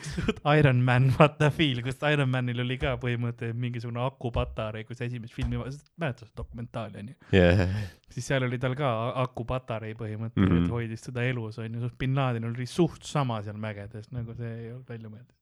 Iron 0.58 0.82
Man, 0.86 1.10
vaata 1.18 1.50
feel, 1.54 1.82
kus 1.86 2.00
Iron 2.10 2.30
Manil 2.32 2.62
oli 2.64 2.78
ka 2.82 2.96
põhimõtteliselt 3.02 3.60
mingisugune 3.60 4.02
akupatarei, 4.04 4.86
kui 4.88 4.98
sa 4.98 5.08
esimest 5.08 5.36
filmi, 5.36 5.60
mäletad 5.60 6.28
seda 6.28 6.42
dokumentaali 6.42 7.02
onju, 7.02 7.16
jah, 7.36 7.66
siis 8.14 8.30
seal 8.32 8.46
oli 8.48 8.60
tal 8.62 8.78
ka 8.80 8.92
akupatarei 9.24 9.96
põhimõtteliselt 10.00 10.56
mm. 10.56 10.64
-hmm. 10.64 10.72
hoidis 10.76 11.06
teda 11.08 11.26
elus 11.30 11.60
onju, 11.62 11.92
bin 12.00 12.16
Ladenil 12.18 12.54
oli 12.54 12.70
suht 12.70 13.08
sama 13.08 13.42
seal 13.46 13.60
mägedes, 13.60 14.12
nagu 14.16 14.36
see 14.38 14.54
ei 14.56 14.72
olnud 14.74 14.90
välja 14.90 15.14
mõeldud. 15.14 15.36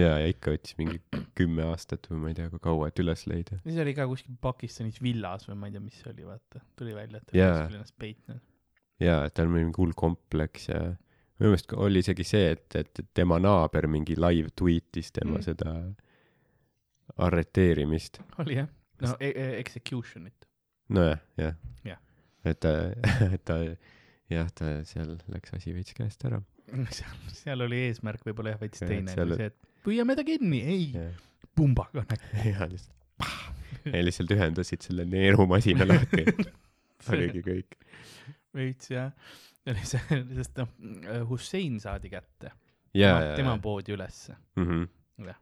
ja, 0.00 0.16
ja 0.22 0.32
ikka 0.32 0.56
võttis 0.56 0.78
mingi 0.80 1.00
kümme 1.38 1.68
aastat 1.70 2.10
või 2.10 2.24
ma 2.24 2.32
ei 2.32 2.40
tea, 2.40 2.50
kui 2.52 2.64
kaua, 2.64 2.90
et 2.90 3.04
üles 3.04 3.26
leida. 3.30 3.60
siis 3.64 3.78
oli 3.84 3.94
ka 3.96 4.08
kuskil 4.10 4.36
Pakistanis 4.40 5.00
villas 5.02 5.48
või 5.48 5.60
ma 5.60 5.70
ei 5.70 5.78
tea, 5.78 5.84
mis 5.84 6.02
see 6.02 6.12
oli, 6.12 6.28
vaata, 6.28 6.64
tuli 6.76 6.96
välja, 6.96 7.22
et 7.22 7.30
ta 7.30 7.38
oli 7.38 7.80
ennast 7.80 7.96
peitnud. 7.98 8.42
ja, 9.00 9.22
et 9.24 9.34
tal 9.34 9.48
oli 9.48 9.64
mingi 9.64 9.80
hull 9.80 9.96
kompleks 9.96 10.68
ja 10.72 10.84
minu 11.40 11.50
meelest 11.50 11.72
oli 11.76 11.98
isegi 12.04 12.24
see, 12.26 12.50
et, 12.54 12.76
et 12.78 13.00
tema 13.14 13.38
naaber 13.42 13.86
mingi 13.90 14.14
live 14.18 14.52
tweetis 14.56 15.10
tema 15.12 15.38
Mm. 15.38 15.42
seda 15.42 15.72
arreteerimist. 17.18 18.20
oli 18.38 18.56
jah, 18.58 18.68
no 19.02 19.16
e 19.20 19.28
e 19.34 19.46
execution'it. 19.60 20.46
nojah, 20.94 21.20
jah 21.38 21.54
Jah.. 21.84 21.98
et 22.44 22.60
ta, 22.60 22.72
et 23.34 23.44
ta 23.44 23.58
jah, 24.30 24.48
ta 24.54 24.70
seal 24.88 25.16
läks 25.32 25.54
asi 25.56 25.74
veits 25.76 25.94
käest 25.96 26.24
ära. 26.28 26.40
seal, 26.98 27.14
seal 27.34 27.60
oli 27.66 27.82
eesmärk 27.88 28.24
võib-olla 28.26 28.54
jah, 28.54 28.60
veits 28.64 28.80
teine, 28.84 29.14
kui 29.14 29.36
see, 29.38 29.50
et 29.52 29.58
püüame 29.84 30.16
ta 30.16 30.24
kinni, 30.26 30.60
ei, 30.64 30.86
pumbaga 31.56 32.06
näkku. 32.08 32.44
ja 32.54 32.68
lihtsalt, 32.70 32.92
ja 33.92 34.02
lihtsalt 34.04 34.32
ühendasid 34.36 34.86
selle 34.86 35.04
neerumasina 35.08 35.86
lahti. 35.88 36.24
oligi 37.12 37.42
kõik. 37.44 37.76
veits 38.56 38.90
jah, 38.94 39.10
oli 39.72 39.88
see, 39.88 40.20
sest 40.36 40.60
noh, 40.60 40.68
Hussein 41.30 41.80
saadi 41.80 42.12
kätte. 42.12 42.52
ja, 42.94 43.14
tema, 43.14 43.24
ja, 43.24 43.34
tema 43.38 43.56
ja. 43.56 43.62
poodi 43.64 43.96
ülesse. 43.96 44.36
Mhm. 44.60 44.86
Jah. 45.24 45.38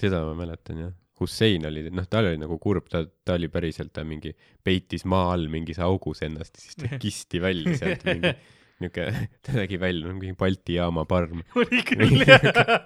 seda 0.00 0.24
ma 0.26 0.34
mäletan 0.38 0.80
jah. 0.80 0.92
Hussein 1.20 1.62
oli, 1.68 1.84
noh, 1.94 2.06
tal 2.10 2.26
oli 2.26 2.38
nagu 2.40 2.56
kurb, 2.58 2.88
ta, 2.90 3.04
ta 3.24 3.36
oli 3.38 3.46
päriselt, 3.52 3.92
ta 3.94 4.02
mingi 4.06 4.32
peitis 4.66 5.04
maa 5.06 5.30
all 5.36 5.46
mingis 5.52 5.78
augus 5.78 6.24
ennast 6.26 6.58
ja 6.58 6.64
siis 6.64 6.80
ta 6.80 6.98
kisti 7.04 7.40
välja 7.42 7.76
sealt 7.78 8.02
mingi 8.10 8.32
niuke, 8.82 9.06
ta 9.44 9.54
nägi 9.54 9.78
välja 9.80 10.08
nagu 10.08 10.18
mingi 10.18 10.34
Balti 10.38 10.74
jaama 10.80 11.04
parm. 11.06 11.44
oli 11.60 11.84
küll 11.86 12.24
jah. 12.26 12.82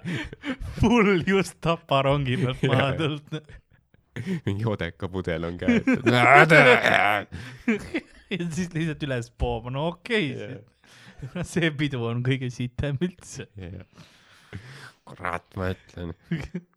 full 0.77 1.25
just 1.27 1.57
Tapa 1.65 2.03
rongi 2.05 2.37
pealt 2.43 2.61
maha 2.69 2.91
tulnud. 2.99 3.49
mingi 4.45 4.67
Odeka 4.69 5.09
pudel 5.09 5.49
on 5.49 5.57
käes. 5.57 5.83
ja 8.33 8.47
siis 8.53 8.73
lihtsalt 8.75 9.05
üles 9.07 9.31
pooma, 9.39 9.73
no 9.73 9.87
okei 9.93 10.33
okay,, 10.35 11.43
see 11.51 11.71
pidu 11.75 12.03
on 12.07 12.23
kõige 12.25 12.51
sitem 12.53 12.99
üldse. 13.03 13.47
kurat, 15.09 15.45
ma 15.59 15.71
ütlen. 15.73 16.13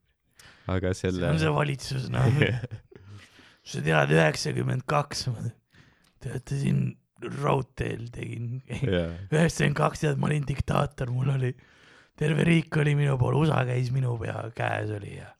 aga 0.72 0.94
see 0.94 1.10
selle 1.10 1.32
on 1.32 1.42
see 1.42 1.52
valitsus, 1.52 2.08
noh. 2.12 2.40
sa 3.66 3.84
tead, 3.84 4.14
üheksakümmend 4.16 4.86
kaks, 4.90 5.26
töötasin 6.22 6.82
raudteel, 7.42 8.08
tegin 8.14 8.56
üheksakümmend 8.70 9.78
kaks, 9.78 10.06
tead, 10.06 10.18
ma 10.18 10.30
olin 10.30 10.48
diktaator, 10.48 11.12
mul 11.14 11.34
oli, 11.36 11.52
terve 12.18 12.46
riik 12.48 12.80
oli 12.80 12.96
minu 12.98 13.18
pool, 13.20 13.42
USA 13.42 13.62
käis 13.68 13.92
minu 13.94 14.16
pea 14.20 14.48
käes 14.56 14.90
oli 14.96 15.18
ja, 15.18 15.30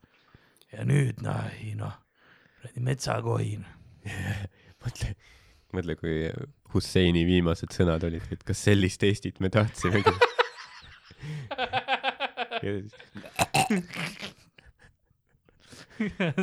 ja 0.75 0.87
nüüd 0.89 1.25
noh, 1.25 1.49
noh, 1.81 1.99
kuradi 2.63 2.85
metsakohin. 2.87 3.65
mõtle, 4.83 5.13
mõtle, 5.77 5.97
kui 6.01 6.31
Husseini 6.75 7.25
viimased 7.29 7.73
sõnad 7.75 8.05
olid, 8.09 8.25
et 8.35 8.43
kas 8.47 8.59
sellist 8.69 9.03
Eestit 9.07 9.41
me 9.43 9.49
tahtsimegi. 9.53 10.13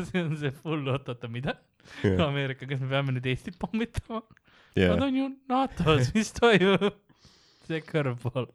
see 0.09 0.21
on 0.21 0.35
see 0.39 0.51
full, 0.61 0.87
oot-oot, 0.91 1.23
mida? 1.31 1.53
Ameerika, 2.25 2.67
kas 2.69 2.81
me 2.83 2.89
peame 2.91 3.15
nüüd 3.15 3.27
Eestit 3.31 3.57
pommitama? 3.59 4.21
Nad 4.79 5.03
on 5.03 5.15
ju 5.15 5.29
NATO-s, 5.49 6.11
mis 6.17 6.31
toimub? 6.37 6.93
see 7.69 7.83
kõrvpool. 7.85 8.47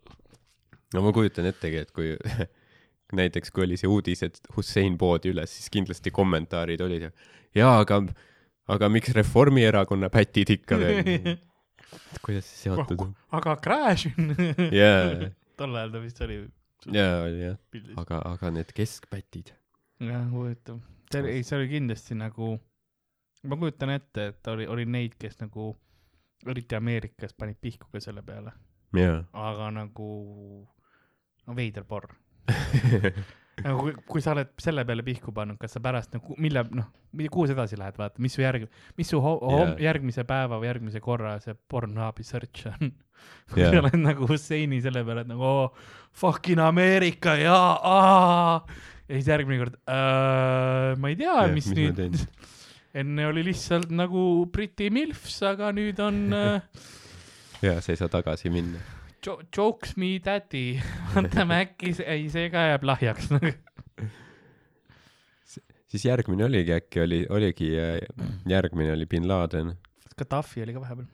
no 0.95 1.03
ma 1.05 1.13
kujutan 1.15 1.47
ettegi, 1.47 1.85
et 1.85 1.91
kui 1.95 2.17
näiteks, 3.21 3.53
kui 3.55 3.63
oli 3.67 3.79
see 3.79 3.91
uudis, 3.91 4.25
et 4.27 4.41
Hussein 4.57 4.97
poodi 4.99 5.31
üles, 5.31 5.53
siis 5.55 5.71
kindlasti 5.71 6.11
kommentaarid 6.15 6.83
olid 6.83 7.07
ju, 7.07 7.11
jaa, 7.61 7.77
aga, 7.85 8.01
aga 8.69 8.89
miks 8.89 9.13
Reformierakonna 9.17 10.11
pätid 10.13 10.55
ikka 10.57 10.79
veel? 10.81 11.37
kuidas 12.25 12.47
see 12.49 12.69
seotud 12.69 13.01
on? 13.05 13.15
aga 13.37 13.57
Crash 13.65 14.09
on. 14.11 14.35
jaa, 14.81 15.31
tol 15.59 15.77
ajal 15.77 15.95
ta 15.95 16.03
vist 16.03 16.23
oli 16.25 16.39
jaa, 16.93 17.23
oli 17.27 17.43
jah, 17.45 17.59
aga, 18.01 18.21
aga 18.33 18.51
need 18.55 18.73
keskpätid. 18.77 19.55
jah, 20.01 20.25
huvitav. 20.33 20.81
see 21.13 21.23
oli, 21.23 21.37
ei, 21.39 21.47
see 21.47 21.59
oli 21.59 21.71
kindlasti 21.73 22.19
nagu, 22.19 22.55
ma 23.45 23.61
kujutan 23.61 23.95
ette, 23.95 24.29
et 24.33 24.53
oli, 24.53 24.69
oli 24.71 24.87
neid, 24.89 25.17
kes 25.21 25.39
nagu, 25.43 25.73
eriti 26.49 26.77
Ameerikas 26.77 27.37
panid 27.37 27.61
pihku 27.61 27.89
ka 27.93 28.03
selle 28.05 28.25
peale, 28.27 28.53
jaa. 28.97 29.23
aga 29.47 29.71
nagu, 29.83 30.11
no 31.47 31.57
veider 31.57 31.87
porr. 31.89 32.13
nagu 33.63 33.85
kui, 33.85 33.95
kui 34.09 34.23
sa 34.25 34.33
oled 34.35 34.51
selle 34.63 34.85
peale 34.89 35.05
pihku 35.07 35.33
pannud, 35.35 35.59
kas 35.61 35.77
sa 35.77 35.83
pärast 35.85 36.17
nagu, 36.17 36.35
mille, 36.43 36.65
noh, 36.75 36.89
kuhu 37.31 37.47
sa 37.49 37.55
edasi 37.57 37.79
lähed, 37.79 37.99
vaata, 38.01 38.23
mis 38.25 38.35
su 38.35 38.43
järg, 38.43 38.67
mis 38.99 39.11
su 39.13 39.21
yeah. 39.21 39.75
järgmise 39.89 40.25
päeva 40.29 40.59
või 40.59 40.71
järgmise 40.71 41.03
korra 41.05 41.37
see 41.43 41.55
Pornhubi 41.71 42.27
search 42.27 42.67
on. 42.73 42.91
kui 43.53 43.63
Jaa. 43.63 43.71
sa 43.73 43.83
oled 43.85 44.01
nagu 44.03 44.27
Husseini 44.29 44.81
selle 44.85 45.05
peale, 45.07 45.25
et 45.25 45.31
nagu 45.31 45.47
oh, 45.47 45.87
fucking 46.17 46.61
Ameerika 46.61 47.37
ja 47.41 47.57
aa. 47.79 48.59
ja 49.09 49.15
siis 49.15 49.31
järgmine 49.31 49.63
kord 49.63 49.79
äh,, 49.89 50.93
ma 51.01 51.13
ei 51.13 51.17
tea, 51.21 51.39
mis, 51.55 51.71
mis 51.71 51.79
teen 51.79 51.95
nüüd, 51.97 52.19
enne 53.05 53.31
oli 53.31 53.47
lihtsalt 53.49 53.95
nagu 53.95 54.45
Briti 54.53 54.91
milfs, 54.93 55.39
aga 55.47 55.73
nüüd 55.77 56.03
on 56.05 56.21
äh, 56.37 56.85
jaa, 57.65 57.81
sa 57.81 57.95
ei 57.95 58.01
saa 58.01 58.13
tagasi 58.13 58.53
minna. 58.53 58.83
Jo- 59.27 59.41
jokes 59.57 59.97
me 59.97 60.19
daddy, 60.25 60.81
vaatame 61.15 61.61
äkki 61.67 61.95
see, 61.97 62.07
ei 62.17 62.29
see 62.33 62.51
ka 62.53 62.69
jääb 62.73 62.85
lahjaks 62.89 63.31
siis 65.95 66.05
järgmine 66.05 66.45
oligi 66.45 66.75
äkki 66.75 67.01
oli, 67.05 67.21
oligi, 67.31 67.71
järgmine 68.51 68.93
oli 68.93 69.07
bin 69.07 69.29
Laden. 69.29 69.77
Gaddafi 70.19 70.63
oli 70.63 70.75
ka 70.75 70.81
vahepeal 70.83 71.07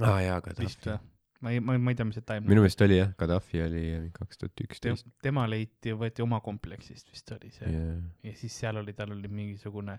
aa 0.00 0.14
ah, 0.14 0.20
jaa, 0.24 0.40
Gaddafi. 0.40 0.98
ma 1.40 1.50
ei, 1.50 1.60
ma 1.60 1.74
ei, 1.74 1.78
ma 1.82 1.90
ei 1.90 1.98
tea, 1.98 2.06
mis 2.06 2.18
see 2.18 2.26
time 2.26 2.46
minu 2.46 2.64
meelest 2.64 2.82
oli 2.86 2.98
jah, 3.00 3.12
Gaddafi 3.18 3.62
oli 3.64 3.84
kaks 4.16 4.38
tuhat 4.42 4.54
Te, 4.54 4.66
üksteist. 4.68 5.08
tema 5.22 5.46
leiti, 5.50 5.94
võeti 5.98 6.22
oma 6.26 6.40
kompleksist 6.44 7.10
vist 7.10 7.32
oli 7.36 7.50
see 7.54 7.70
yeah. 7.70 7.96
ja 8.26 8.34
siis 8.38 8.58
seal 8.62 8.78
oli, 8.82 8.94
tal 8.98 9.14
oli 9.16 9.30
mingisugune 9.30 9.98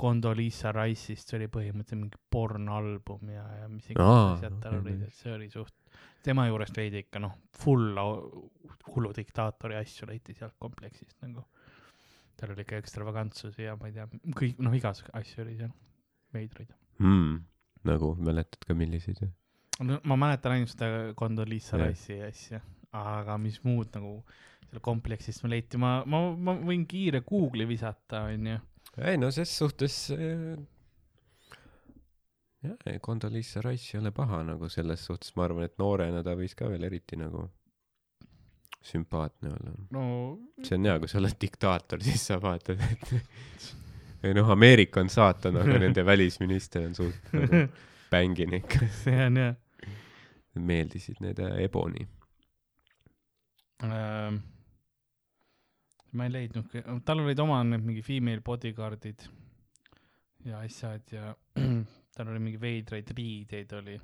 Condoleezza 0.00 0.72
Rice'ist, 0.74 1.34
oli 1.36 1.46
põhimõtteliselt 1.52 2.00
mingi 2.00 2.20
pornoalbum 2.32 3.28
ja, 3.30 3.44
ja 3.60 3.68
mis 3.70 3.90
iganes 3.92 4.38
asjad 4.38 4.56
tal 4.62 4.78
olid, 4.80 5.04
et 5.06 5.14
see 5.14 5.34
oli 5.34 5.48
suht, 5.52 5.74
tema 6.26 6.48
juurest 6.48 6.76
veidi 6.76 7.04
ikka 7.04 7.22
noh, 7.22 7.36
full 7.58 8.00
hullu 8.88 9.12
diktaatori 9.14 9.76
asju 9.78 10.08
leiti 10.10 10.34
sealt 10.34 10.56
kompleksist 10.58 11.20
nagu. 11.22 11.44
tal 12.36 12.54
oli 12.54 12.64
ikka 12.64 12.80
ekstravagantsusi 12.82 13.68
ja 13.68 13.76
ma 13.78 13.90
ei 13.90 13.94
tea, 13.94 14.08
kõik, 14.40 14.58
noh, 14.64 14.74
igas 14.74 15.04
asju 15.12 15.44
oli 15.44 15.56
seal, 15.60 15.70
veidraid. 16.34 16.74
mm,. 16.98 17.38
nagu 17.86 18.14
mäletad 18.18 18.66
ka 18.66 18.74
milliseid? 18.74 19.22
no 19.80 20.00
ma 20.04 20.18
mäletan 20.18 20.56
ainult 20.56 20.72
seda 20.74 21.12
Condoleezza. 21.18 21.78
Rice'i 21.80 22.22
asja, 22.26 22.60
aga 22.96 23.38
mis 23.40 23.60
muud 23.64 23.94
nagu 23.96 24.16
selle 24.66 24.82
kompleksist 24.84 25.44
me 25.44 25.52
leiti, 25.52 25.78
ma, 25.80 26.00
ma, 26.08 26.22
ma 26.32 26.56
võin 26.58 26.86
kiire 26.88 27.22
Google'i 27.26 27.68
visata, 27.68 28.24
onju. 28.30 28.58
Ei 28.98 29.16
no 29.16 29.30
ses 29.32 29.52
suhtes 29.58 29.96
äh, 30.16 30.58
jah, 32.62 33.00
Condoleezza 33.00 33.62
Rice 33.64 33.96
ei 33.96 34.00
ole 34.02 34.12
paha 34.12 34.42
nagu 34.46 34.68
selles 34.72 35.04
suhtes, 35.06 35.34
ma 35.36 35.46
arvan, 35.48 35.66
et 35.66 35.78
noorena 35.80 36.22
ta 36.22 36.36
võis 36.38 36.54
ka 36.58 36.68
veel 36.70 36.84
eriti 36.90 37.18
nagu 37.20 37.46
sümpaatne 38.82 39.52
olla. 39.52 39.74
no 39.94 40.04
see 40.62 40.76
on 40.78 40.90
hea, 40.90 40.98
kui 40.98 41.10
sa 41.10 41.20
oled 41.22 41.38
diktaator, 41.40 42.02
siis 42.02 42.28
sa 42.30 42.38
vaatad, 42.42 42.82
et 42.90 43.12
või 44.22 44.36
noh, 44.38 44.52
Ameerika 44.54 45.02
on 45.02 45.10
saatan, 45.12 45.58
aga 45.62 45.80
nende 45.86 46.06
välisminister 46.12 46.86
on 46.90 46.96
suht 46.98 47.34
nagu 47.34 47.66
bängin 48.12 48.58
ikka. 48.60 48.88
see 49.02 49.20
on 49.26 49.44
jah 49.46 49.60
meeldisid 50.54 51.20
need 51.20 51.38
Ebony. 51.38 52.06
ähm,. 53.82 54.51
Ma 56.18 56.26
ei 56.28 56.34
leidnud, 56.34 56.74
tal 57.06 57.22
olid 57.22 57.40
oma 57.40 57.62
need 57.64 57.84
mingi 57.86 58.02
female 58.04 58.42
bodyguard'id 58.44 59.24
ja 60.48 60.60
asjad 60.62 61.12
ja 61.14 61.32
tal 62.16 62.32
oli 62.32 62.42
mingi 62.42 62.60
veidraid 62.60 63.10
riideid 63.16 63.72
oli. 63.78 63.98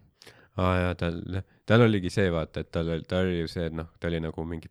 aa 0.58 0.74
jaa, 0.82 0.94
tal, 0.98 1.20
tal 1.68 1.84
oligi 1.86 2.10
see 2.12 2.30
vaata, 2.34 2.64
et 2.64 2.72
tal 2.74 2.90
oli, 2.94 3.06
tal 3.08 3.28
oli 3.28 3.40
ju 3.42 3.50
see, 3.50 3.68
et 3.70 3.76
noh, 3.76 3.90
ta 4.00 4.10
oli 4.10 4.20
nagu 4.24 4.44
mingi 4.48 4.70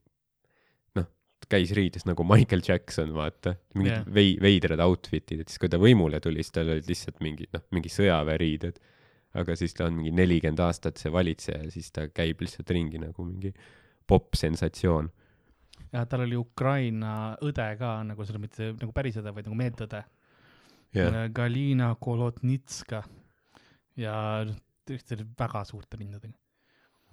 noh, 0.98 1.08
käis 1.52 1.72
riides 1.78 2.08
nagu 2.10 2.26
Michael 2.28 2.64
Jackson, 2.66 3.14
vaata. 3.16 3.56
mingid 3.76 3.94
yeah. 3.94 4.10
vei-, 4.20 4.38
veidrad 4.44 4.84
outfit'id, 4.84 5.44
et 5.44 5.54
siis 5.54 5.62
kui 5.62 5.72
ta 5.72 5.80
võimule 5.82 6.22
tuli, 6.24 6.44
siis 6.44 6.58
tal 6.58 6.74
olid 6.74 6.90
lihtsalt 6.90 7.22
mingid 7.24 7.54
noh, 7.56 7.66
mingi 7.76 7.94
sõjaväeriided. 7.94 8.82
aga 9.38 9.54
siis 9.60 9.76
ta 9.78 9.86
on 9.86 10.00
mingi 10.00 10.16
nelikümmend 10.18 10.64
aastat 10.66 10.98
see 10.98 11.12
valitseja 11.14 11.60
ja 11.62 11.72
siis 11.72 11.92
ta 11.94 12.08
käib 12.10 12.42
lihtsalt 12.42 12.72
ringi 12.74 12.98
nagu 13.04 13.26
mingi 13.28 13.54
popp-sensatsioon. 14.08 15.12
Tal 16.06 16.26
oli 16.26 16.38
Ukraina 16.38 17.36
õde 17.46 17.68
ka 17.80 17.98
nagu 18.08 18.26
selle 18.28 18.42
mitte 18.44 18.72
nagu 18.76 18.94
päris 18.96 19.18
õde, 19.22 19.34
vaid 19.34 19.48
nagu 19.50 19.58
meetõde 19.58 20.04
yeah.. 20.96 21.28
Galina 21.34 21.94
Kolotnitska 22.00 23.04
ja 23.98 24.18
tõesti 24.88 25.22
väga 25.40 25.64
suurte 25.68 26.00
rindadega 26.00 26.38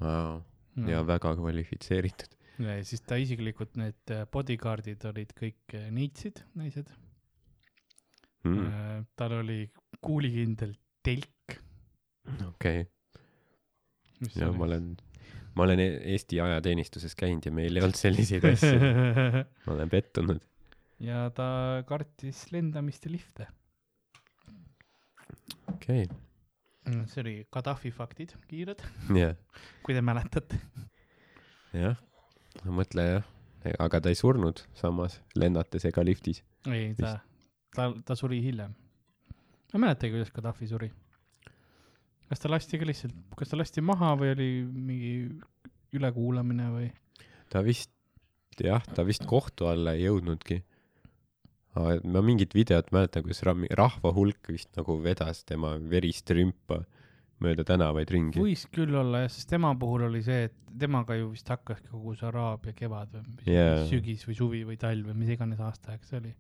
vau, 0.05 0.43
no. 0.77 0.91
ja 0.91 1.01
väga 1.07 1.35
kvalifitseeritud. 1.39 2.37
ja 2.67 2.77
siis 2.85 3.03
ta 3.07 3.17
isiklikult 3.21 3.79
need 3.81 4.15
äh, 4.15 4.27
bodyguard'id 4.31 5.09
olid 5.11 5.33
kõik 5.39 5.79
äh, 5.79 5.89
neitsid, 5.95 6.45
naised 6.59 6.93
Mm, 8.45 8.61
mm.. 8.61 9.05
tal 9.17 9.33
oli 9.41 9.63
kuulikindel 10.05 10.75
telk. 11.05 11.55
okei, 12.49 12.83
ja 14.37 14.51
ma 14.53 14.67
olen, 14.67 14.91
ma 15.55 15.63
olen 15.67 15.81
E- 15.81 16.01
Eesti 16.15 16.41
ajateenistuses 16.43 17.15
käinud 17.19 17.47
ja 17.47 17.53
meil 17.55 17.77
ei 17.77 17.83
olnud 17.85 17.99
selliseid 17.99 18.45
asju. 18.51 18.79
ma 19.67 19.77
olen 19.77 19.91
pettunud. 19.93 20.43
ja 21.05 21.29
ta 21.35 21.47
kartis 21.87 22.47
lendamist 22.53 23.05
ja 23.07 23.13
lifte. 23.13 23.47
okei, 25.73 26.07
see 27.11 27.21
oli 27.25 27.35
Gaddafi 27.53 27.91
faktid, 27.95 28.35
kiired, 28.49 28.83
jah, 29.17 29.37
kui 29.85 29.97
te 29.97 30.03
mäletate. 30.05 30.61
jah, 31.75 31.99
mõtle 32.65 33.07
jah, 33.09 33.31
aga 33.79 34.01
ta 34.05 34.13
ei 34.13 34.19
surnud 34.19 34.65
samas 34.79 35.21
lennates 35.39 35.87
ega 35.91 36.05
liftis. 36.07 36.43
ei, 36.71 36.93
ta, 36.99 37.19
ta, 37.77 37.93
ta 38.05 38.19
suri 38.19 38.43
hiljem. 38.45 38.75
ma 39.73 39.79
ei 39.79 39.87
mäletagi, 39.89 40.15
kuidas 40.17 40.35
Gaddafi 40.35 40.71
suri. 40.71 40.93
Kas 42.35 42.43
ta 42.43 42.51
lasti 42.51 42.81
ka 42.81 42.87
lihtsalt, 42.89 43.15
kas 43.39 43.53
ta 43.53 43.59
lasti 43.61 43.83
maha 43.85 44.15
või 44.19 44.33
oli 44.35 44.51
mingi 44.67 45.15
ülekuulamine 45.95 46.71
või? 46.75 46.89
ta 47.53 47.63
vist, 47.63 47.93
jah, 48.59 48.83
ta 48.97 49.05
vist 49.07 49.23
kohtu 49.31 49.69
alla 49.71 49.95
ei 49.95 50.09
jõudnudki. 50.09 50.59
ma 51.79 52.23
mingit 52.23 52.55
videot 52.55 52.91
mäletan, 52.95 53.23
kus 53.27 53.43
ra- 53.47 53.55
rahva 53.79 54.13
hulk 54.15 54.51
vist 54.51 54.75
nagu 54.79 54.99
vedas 55.03 55.45
tema 55.47 55.77
verist 55.79 56.31
rümpa 56.31 56.83
mööda 57.43 57.65
tänavaid 57.67 58.11
ringi. 58.11 58.43
võis 58.43 58.67
küll 58.75 58.95
olla 58.99 59.25
jah, 59.25 59.33
sest 59.35 59.51
tema 59.55 59.71
puhul 59.79 60.09
oli 60.09 60.23
see, 60.27 60.49
et 60.51 60.75
temaga 60.79 61.15
ju 61.19 61.31
vist 61.35 61.51
hakkas 61.51 61.83
kogu 61.87 62.17
see 62.19 62.27
Araabia 62.31 62.75
kevad 62.75 63.15
või 63.15 63.27
mis 63.37 63.51
Jaa. 63.55 63.83
sügis 63.91 64.27
või 64.27 64.39
suvi 64.39 64.65
või 64.67 64.79
talv 64.81 65.11
või 65.11 65.23
mis 65.23 65.35
iganes 65.37 65.63
aastaaeg 65.63 66.07
see 66.07 66.19
oli. 66.23 66.35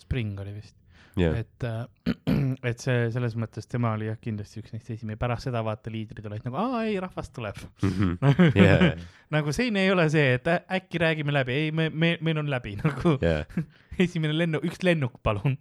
Spring 0.00 0.38
oli 0.40 0.54
vist, 0.56 0.76
jah, 1.20 1.36
et 1.42 1.68
äh,, 1.68 2.14
et 2.70 2.82
see 2.82 3.08
selles 3.14 3.36
mõttes 3.38 3.68
tema 3.70 3.94
oli 3.96 4.08
jah 4.08 4.18
kindlasti 4.20 4.62
üks 4.62 4.74
neist 4.74 4.90
esimene, 4.94 5.18
pärast 5.20 5.48
seda 5.48 5.62
vaata 5.66 5.92
liidrid 5.92 6.26
olid 6.30 6.46
nagu 6.46 6.58
aa 6.60 6.84
ei, 6.86 6.98
rahvas 7.02 7.30
tuleb. 7.36 7.60
jah, 8.56 8.86
nagu 9.34 9.54
siin 9.56 9.78
ei 9.80 9.92
ole 9.92 10.08
see, 10.12 10.36
et 10.38 10.50
äkki 10.50 11.02
räägime 11.02 11.34
läbi, 11.34 11.56
ei 11.64 11.74
me, 11.74 11.88
me, 11.90 12.16
meil 12.24 12.42
on 12.42 12.50
läbi 12.52 12.76
nagu 12.80 13.16
jah. 13.22 13.46
esimene 14.04 14.36
lennu, 14.36 14.62
üks 14.66 14.82
lennuk, 14.86 15.20
palun. 15.22 15.58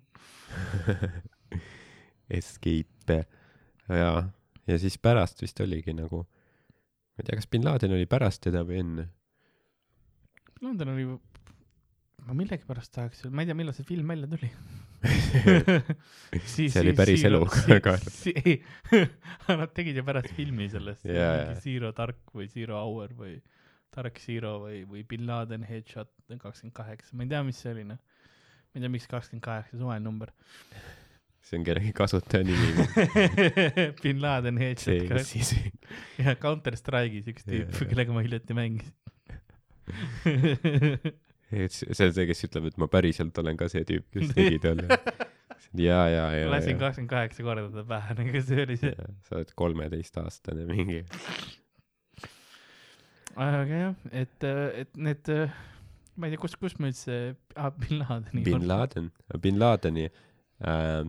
Escape, 2.29 3.23
jaa. 3.89 4.19
ja 4.69 4.81
siis 4.81 4.97
pärast 5.01 5.41
vist 5.41 5.59
oligi 5.65 5.95
nagu, 5.97 6.23
ma 6.23 7.23
ei 7.23 7.27
tea, 7.27 7.39
kas 7.39 7.49
bin 7.49 7.65
Laden 7.65 7.95
oli 7.97 8.05
pärast 8.09 8.43
teda 8.45 8.63
või 8.67 8.83
enne. 8.83 9.07
London 10.61 10.93
oli, 10.93 11.05
ma 12.29 12.35
millegipärast 12.37 12.93
tahaks, 12.93 13.23
ma 13.33 13.41
ei 13.41 13.49
tea, 13.49 13.57
millal 13.57 13.73
see 13.73 13.87
film 13.87 14.11
välja 14.13 14.27
tuli. 14.29 14.49
See 16.51 16.67
oli 16.81 16.91
päris 16.93 17.23
elu, 17.23 17.39
ei, 18.43 18.57
nad 19.61 19.71
tegid 19.73 19.95
ju 19.95 20.03
pärast 20.03 20.33
filmi 20.35 20.67
sellest 20.69 21.05
mingi 21.07 21.55
Zero 21.63 21.93
Dark 21.95 22.33
või 22.35 22.49
Zero 22.51 22.75
Hour 22.81 23.13
või 23.17 23.37
Dark 23.95 24.19
Zero 24.19 24.57
või, 24.65 24.81
või 24.89 25.05
Bin 25.07 25.23
Laden 25.29 25.63
Headshot 25.65 26.11
kakskümmend 26.27 26.75
kaheksa, 26.75 27.15
ma 27.15 27.23
ei 27.25 27.31
tea, 27.31 27.41
mis 27.47 27.61
see 27.63 27.71
oli 27.71 27.85
noh. 27.87 27.99
ma 27.99 28.75
ei 28.75 28.83
tea, 28.83 28.91
miks 28.97 29.07
kakskümmend 29.09 29.45
kaheksa 29.47 29.79
suvaline 29.79 30.05
number. 30.05 30.33
see 31.47 31.57
on 31.61 31.65
kellegi 31.65 31.95
kasutaja 31.95 32.43
nimi. 32.45 32.67
Bin 34.03 34.19
Laden 34.21 34.59
Headshot, 34.59 35.07
kes 35.13 35.31
siis, 35.31 35.55
ja 36.19 36.35
Counter 36.43 36.75
Strike'is 36.77 37.31
üks 37.31 37.47
tüüp 37.47 37.71
Jaa., 37.71 37.87
kellega 37.87 38.11
ma 38.13 38.27
hiljuti 38.27 38.59
mängisin. 38.59 38.93
See 41.49 42.05
on 42.05 42.13
see, 42.13 42.25
kes 42.29 42.45
ütleb, 42.45 42.69
et 42.69 42.79
ma 42.81 42.87
päriselt 42.91 43.37
olen 43.41 43.57
ka 43.59 43.69
see 43.71 43.85
tüüp, 43.87 44.05
kes 44.13 44.33
tegi 44.37 44.59
talle. 44.65 44.99
ja, 45.77 46.01
ja, 46.11 46.25
ja, 46.35 46.49
lasin 46.51 46.75
ja. 46.75 46.81
kakskümmend 46.83 47.11
kaheksa 47.11 47.45
korda 47.45 47.69
ta 47.73 47.85
pähe, 47.89 48.17
nagu 48.19 48.43
see 48.45 48.65
oli 48.65 48.77
see. 48.81 49.07
sa 49.27 49.39
oled 49.39 49.53
kolmeteistaastane 49.59 50.67
mingi. 50.69 51.01
aga 53.35 53.63
jah, 53.69 53.95
et, 54.11 54.49
et 54.83 54.99
need, 54.99 55.31
ma 56.19 56.29
ei 56.29 56.35
tea, 56.35 56.43
kus, 56.43 56.57
kus 56.61 56.77
ma 56.81 56.91
üldse 56.91 57.21
ah,, 57.55 57.71
Bin 57.73 58.03
Ladeni. 58.03 58.43
Bin 58.45 58.67
Laden, 58.69 59.09
Bin 59.41 59.61
Ladeni 59.61 60.09
äh,. 60.09 61.01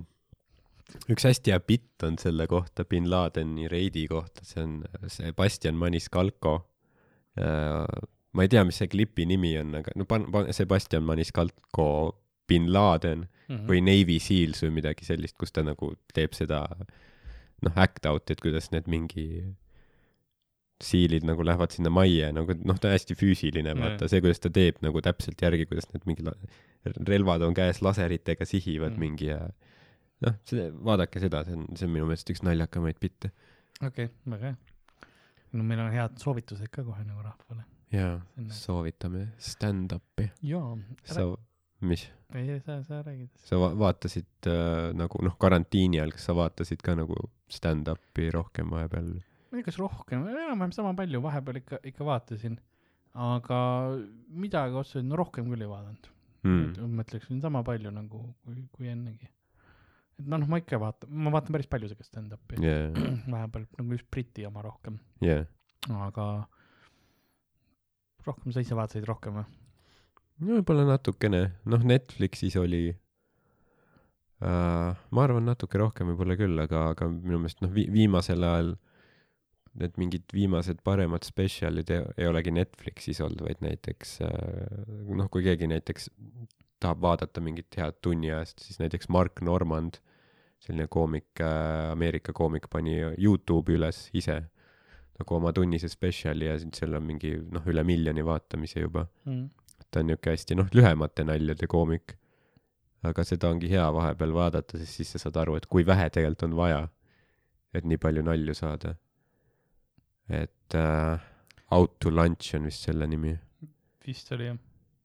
üks 1.12 1.26
hästi 1.28 1.52
hea 1.52 1.60
bitt 1.62 2.06
on 2.06 2.16
selle 2.18 2.48
kohta, 2.50 2.86
Bin 2.88 3.10
Ladeni 3.12 3.68
reidi 3.70 4.06
kohta, 4.10 4.46
see 4.48 4.64
on 4.64 4.80
Sebastian 5.12 5.76
Maniscalco 5.80 6.56
äh,. 7.36 7.84
Ma 8.32 8.44
ei 8.46 8.48
tea, 8.52 8.64
mis 8.64 8.78
see 8.80 8.88
klipi 8.92 9.26
nimi 9.26 9.56
on, 9.58 9.74
aga 9.80 9.92
no 9.96 10.04
pan-, 10.06 10.28
pan-, 10.32 10.52
Sebastian 10.54 11.02
Maniscalco 11.06 11.86
Bin 12.48 12.72
Laden 12.72 13.28
Mhm. 13.50 13.66
või 13.66 13.80
Navy 13.82 14.20
Seals 14.22 14.60
või 14.62 14.70
midagi 14.76 15.02
sellist, 15.04 15.34
kus 15.38 15.50
ta 15.50 15.64
nagu 15.66 15.94
teeb 16.14 16.36
seda 16.38 16.60
noh, 17.62 17.72
act 17.74 18.06
out'i, 18.06 18.32
et 18.36 18.40
kuidas 18.40 18.70
need 18.70 18.86
mingi 18.86 19.24
siilid 20.80 21.26
nagu 21.28 21.42
lähevad 21.44 21.74
sinna 21.74 21.90
majja 21.92 22.30
nagu 22.32 22.54
noh, 22.64 22.78
ta 22.80 22.88
on 22.88 22.94
hästi 22.94 23.16
füüsiline, 23.18 23.74
vaata 23.76 24.06
see, 24.08 24.22
kuidas 24.24 24.40
ta 24.40 24.52
teeb 24.54 24.78
nagu 24.84 25.02
täpselt 25.04 25.42
järgi, 25.42 25.66
kuidas 25.68 25.90
need 25.92 26.06
mingi 26.08 26.24
relvad 27.10 27.42
on 27.44 27.56
käes, 27.58 27.82
laseritega 27.84 28.46
sihivad 28.48 28.94
Mm. 28.94 28.96
mm. 28.96 29.00
mingi 29.00 29.26
ja 29.32 29.40
noh, 30.24 30.38
see, 30.48 30.70
vaadake 30.70 31.20
seda, 31.20 31.42
see 31.44 31.58
on, 31.58 31.66
see 31.76 31.88
on 31.88 31.92
minu 31.98 32.06
meelest 32.08 32.30
üks 32.32 32.42
naljakamaid 32.46 33.02
bitte. 33.02 33.32
okei 33.82 34.06
okay,, 34.06 34.14
väga 34.30 34.52
hea. 34.52 34.56
no 35.52 35.66
meil 35.66 35.80
on 35.84 35.92
head 35.92 36.16
soovitused 36.22 36.70
ka 36.70 36.84
kohe 36.86 37.02
nagu 37.04 37.22
rahvale. 37.26 37.66
Jaa 37.92 38.20
soovitame 38.54 39.26
stand-up'i. 39.38 40.28
jaa, 40.46 40.76
sa, 41.10 41.24
mis, 41.80 42.04
ei, 42.34 42.60
sa, 42.64 42.80
sa 42.86 43.00
räägid. 43.06 43.30
sa 43.48 43.58
va- 43.62 43.72
vaatasid 43.84 44.48
äh, 44.50 44.92
nagu 44.98 45.22
noh, 45.26 45.36
karantiini 45.40 45.98
ajal, 46.00 46.12
kas 46.16 46.28
sa 46.30 46.36
vaatasid 46.38 46.82
ka 46.86 46.94
nagu 46.98 47.16
stand-up'i 47.50 48.30
rohkem 48.34 48.70
vahepeal? 48.70 49.10
ma 49.50 49.58
ei 49.58 49.62
tea, 49.64 49.66
kas 49.72 49.80
rohkem, 49.82 50.26
enam-vähem 50.30 50.72
sama 50.76 50.92
palju, 50.94 51.20
vahepeal 51.24 51.58
ikka, 51.64 51.80
ikka 51.90 52.06
vaatasin. 52.06 52.58
aga 53.18 53.58
midagi 54.30 54.76
otseselt, 54.78 55.08
no 55.10 55.16
rohkem 55.18 55.50
küll 55.50 55.66
ei 55.66 55.70
vaadanud 55.74 56.10
Mm. 56.40 56.70
ma 56.96 57.02
ütleksin 57.04 57.36
sama 57.44 57.60
palju 57.62 57.90
nagu, 57.92 58.18
kui, 58.46 58.62
kui 58.72 58.86
ennegi. 58.88 59.26
et 60.18 60.24
noh, 60.32 60.40
ma 60.48 60.56
ikka 60.62 60.78
vaatan, 60.80 61.10
ma 61.12 61.28
vaatan 61.34 61.52
päris 61.52 61.66
palju 61.68 61.90
siukest 61.90 62.14
stand-up'i 62.14 62.56
jaa, 62.64 62.86
vahepeal 63.34 63.66
nagu 63.76 63.92
just 63.92 64.06
Briti 64.10 64.46
oma 64.48 64.62
rohkem, 64.64 64.96
jaa. 65.20 65.42
aga 66.06 66.24
rohkem 68.26 68.54
sa 68.54 68.62
ise 68.64 68.74
vaatasid 68.78 69.06
rohkem 69.08 69.32
või? 69.40 69.46
no 70.40 70.58
võib-olla 70.58 70.84
natukene, 70.88 71.42
noh 71.70 71.82
Netflixis 71.86 72.56
oli 72.60 72.82
äh,, 72.90 74.92
ma 74.94 75.24
arvan 75.24 75.44
natuke 75.50 75.76
rohkem 75.80 76.06
võib-olla 76.12 76.34
küll, 76.40 76.56
aga, 76.62 76.78
aga 76.94 77.04
minu 77.12 77.38
meelest 77.42 77.60
noh 77.64 77.72
vi-, 77.74 77.90
viimasel 77.92 78.40
ajal 78.46 78.70
need 79.80 79.94
mingid 80.00 80.24
viimased 80.34 80.78
paremad 80.86 81.22
spetsialid 81.26 81.88
ei, 81.94 82.00
ei 82.18 82.30
olegi 82.30 82.50
Netflixis 82.54 83.20
olnud, 83.22 83.42
vaid 83.46 83.60
näiteks 83.64 84.08
äh, 84.26 84.30
noh, 85.14 85.28
kui 85.30 85.42
keegi 85.46 85.66
näiteks 85.70 86.02
tahab 86.80 87.02
vaadata 87.04 87.42
mingit 87.44 87.76
head 87.76 87.98
tunni 88.02 88.32
ajast, 88.32 88.64
siis 88.64 88.80
näiteks 88.80 89.10
Mark 89.12 89.42
Normand, 89.44 90.00
selline 90.60 90.88
koomik 90.92 91.40
äh,, 91.44 91.92
Ameerika 91.92 92.34
koomik 92.36 92.66
pani 92.72 92.98
Youtube'i 93.14 93.78
üles 93.78 94.08
ise 94.16 94.42
nagu 95.20 95.36
oma 95.36 95.52
tunnise 95.56 95.88
spetsiali 95.92 96.48
ja 96.48 96.56
seal 96.62 96.96
on 96.98 97.04
mingi 97.06 97.34
noh, 97.52 97.66
üle 97.68 97.84
miljoni 97.86 98.24
vaatamise 98.26 98.80
juba 98.86 99.06
Mm. 99.26 99.48
ta 99.90 100.00
on 100.00 100.06
niuke 100.10 100.32
hästi 100.32 100.56
noh, 100.58 100.68
lühemate 100.74 101.24
naljade 101.26 101.66
koomik. 101.70 102.16
aga 103.02 103.24
seda 103.24 103.48
ongi 103.48 103.68
hea 103.70 103.86
vahepeal 103.96 104.32
vaadata, 104.36 104.78
sest 104.78 104.98
siis 105.00 105.12
sa 105.14 105.18
saad 105.22 105.36
aru, 105.40 105.54
et 105.56 105.66
kui 105.66 105.86
vähe 105.88 106.10
tegelikult 106.12 106.42
on 106.50 106.56
vaja, 106.58 106.80
et 107.72 107.84
nii 107.88 107.96
palju 108.02 108.22
nalju 108.26 108.54
saada. 108.54 108.94
et 110.28 110.74
äh, 110.76 111.20
Out 111.70 112.00
to 112.02 112.10
lunch 112.10 112.54
on 112.58 112.64
vist 112.66 112.82
selle 112.82 113.06
nimi, 113.06 113.36
vist 114.06 114.32
oli 114.34 114.48
jah. 114.48 114.58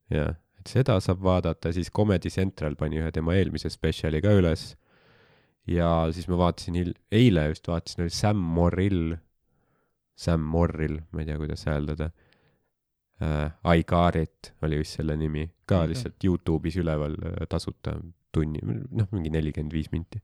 jah, 0.09 0.31
et 0.59 0.67
seda 0.71 0.95
saab 0.99 1.21
vaadata, 1.23 1.71
siis 1.73 1.91
Comedy 1.93 2.29
Central 2.33 2.75
pani 2.75 2.97
ühe 3.01 3.11
tema 3.13 3.35
eelmise 3.37 3.69
spetsiali 3.69 4.21
ka 4.21 4.33
üles. 4.33 4.75
ja 5.67 5.89
siis 6.11 6.27
ma 6.27 6.37
vaatasin 6.37 6.75
hil-, 6.77 6.97
eile 7.11 7.47
just 7.51 7.67
vaatasin, 7.67 8.03
oli 8.05 8.09
Sam 8.13 8.37
Morrill, 8.37 9.15
Sam 10.15 10.45
Morrill, 10.47 11.01
ma 11.11 11.21
ei 11.23 11.27
tea, 11.29 11.37
kuidas 11.41 11.65
hääldada 11.67 12.09
äh,. 13.21 13.51
It 14.21 14.53
oli 14.61 14.77
vist 14.77 14.97
selle 14.99 15.15
nimi, 15.17 15.45
ka 15.65 15.81
Okei. 15.81 15.93
lihtsalt 15.93 16.23
Youtube'is 16.23 16.77
üleval 16.81 17.15
äh, 17.19 17.47
tasuta 17.49 17.97
tunni, 18.35 18.59
noh, 18.91 19.07
mingi 19.11 19.31
nelikümmend 19.31 19.73
viis 19.73 19.91
minti. 19.91 20.21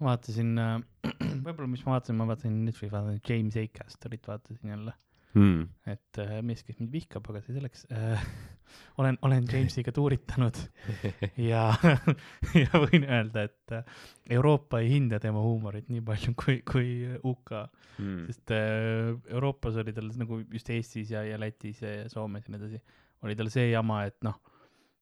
ma 0.00 0.12
vaatasin 0.12 0.58
äh, 0.58 0.78
võib-olla 1.46 1.70
mis 1.70 1.84
ma 1.86 1.96
vaatasin, 1.96 2.18
ma 2.18 2.26
vaatasin 2.30 2.60
Netflixi, 2.66 2.92
vaatasin 2.92 3.20
James 3.28 3.58
Acastorit 3.62 4.26
vaatasin 4.28 4.74
jälle, 4.74 4.94
Hmm. 5.34 5.64
et 5.90 6.18
äh, 6.22 6.36
mees, 6.46 6.62
kes 6.62 6.76
mind 6.78 6.92
vihkab, 6.94 7.26
aga 7.30 7.40
see 7.42 7.56
selleks 7.56 7.86
äh. 7.90 8.22
olen, 9.02 9.16
olen 9.26 9.44
Jamesiga 9.50 9.92
tuuritanud 9.94 10.56
ja, 11.50 11.64
ja 12.62 12.80
võin 12.84 13.04
öelda, 13.08 13.44
et 13.48 13.74
äh, 13.74 13.84
Euroopa 14.36 14.78
ei 14.82 14.92
hinda 14.94 15.18
tema 15.22 15.42
huumorit 15.42 15.88
nii 15.90 16.00
palju 16.06 16.34
kui, 16.38 16.60
kui 16.66 16.90
UK, 17.22 17.54
Hmm. 17.94 18.24
sest 18.26 18.50
äh, 18.50 19.12
Euroopas 19.30 19.76
oli 19.78 19.92
tal 19.94 20.08
nagu 20.18 20.40
just 20.50 20.70
Eestis 20.74 21.12
ja, 21.14 21.20
ja 21.22 21.36
Lätis 21.38 21.78
ja, 21.84 21.92
ja 22.00 22.08
Soomes 22.10 22.46
ja 22.48 22.50
nii 22.54 22.58
edasi, 22.58 22.80
oli 23.22 23.36
tal 23.38 23.50
see 23.54 23.68
jama, 23.70 24.00
et 24.08 24.16
noh, 24.26 24.40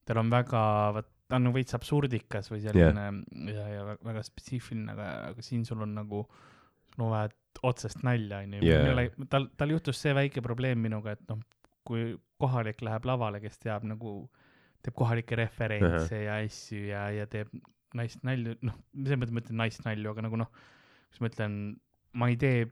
tal 0.04 0.20
on 0.20 0.28
väga, 0.32 0.60
vot 0.98 1.08
ta 1.32 1.38
on 1.38 1.46
nagu 1.46 1.56
veits 1.56 1.72
absurdikas 1.72 2.50
või 2.52 2.60
selline 2.60 3.04
yeah. 3.06 3.54
ja, 3.56 3.62
ja 3.78 3.84
vä- 3.88 4.00
väga 4.04 4.20
spetsiifiline, 4.26 4.92
aga, 4.92 5.06
aga 5.30 5.44
siin 5.46 5.62
sul 5.64 5.80
on 5.86 5.94
nagu, 5.96 6.18
sul 6.28 6.51
vaja 6.98 7.28
otsest 7.62 8.02
nalja, 8.02 8.42
onju 8.42 8.62
Jaa.. 8.66 9.04
tal, 9.30 9.48
tal 9.56 9.74
juhtus 9.74 10.00
see 10.02 10.14
väike 10.16 10.42
probleem 10.44 10.80
minuga, 10.82 11.16
et 11.16 11.22
noh, 11.30 11.40
kui 11.86 12.12
kohalik 12.42 12.82
läheb 12.82 13.06
lavale, 13.06 13.40
kes 13.42 13.60
teab 13.62 13.86
nagu, 13.86 14.16
teeb 14.82 14.96
kohalikke 14.98 15.38
referentse 15.38 16.24
ja 16.24 16.40
asju 16.42 16.82
ja, 16.88 17.06
ja 17.14 17.28
teeb 17.30 17.52
naist 17.98 18.22
nalju, 18.26 18.56
noh, 18.66 18.76
selles 18.96 19.20
mõttes 19.20 19.34
ma 19.34 19.42
ütlen 19.44 19.58
naist 19.62 19.86
nalju, 19.86 20.12
aga 20.14 20.26
nagu 20.26 20.38
noh, 20.40 20.52
kuidas 20.52 21.22
ma 21.22 21.30
ütlen, 21.30 21.56
ma 22.22 22.28
ei 22.32 22.38
tee, 22.40 22.62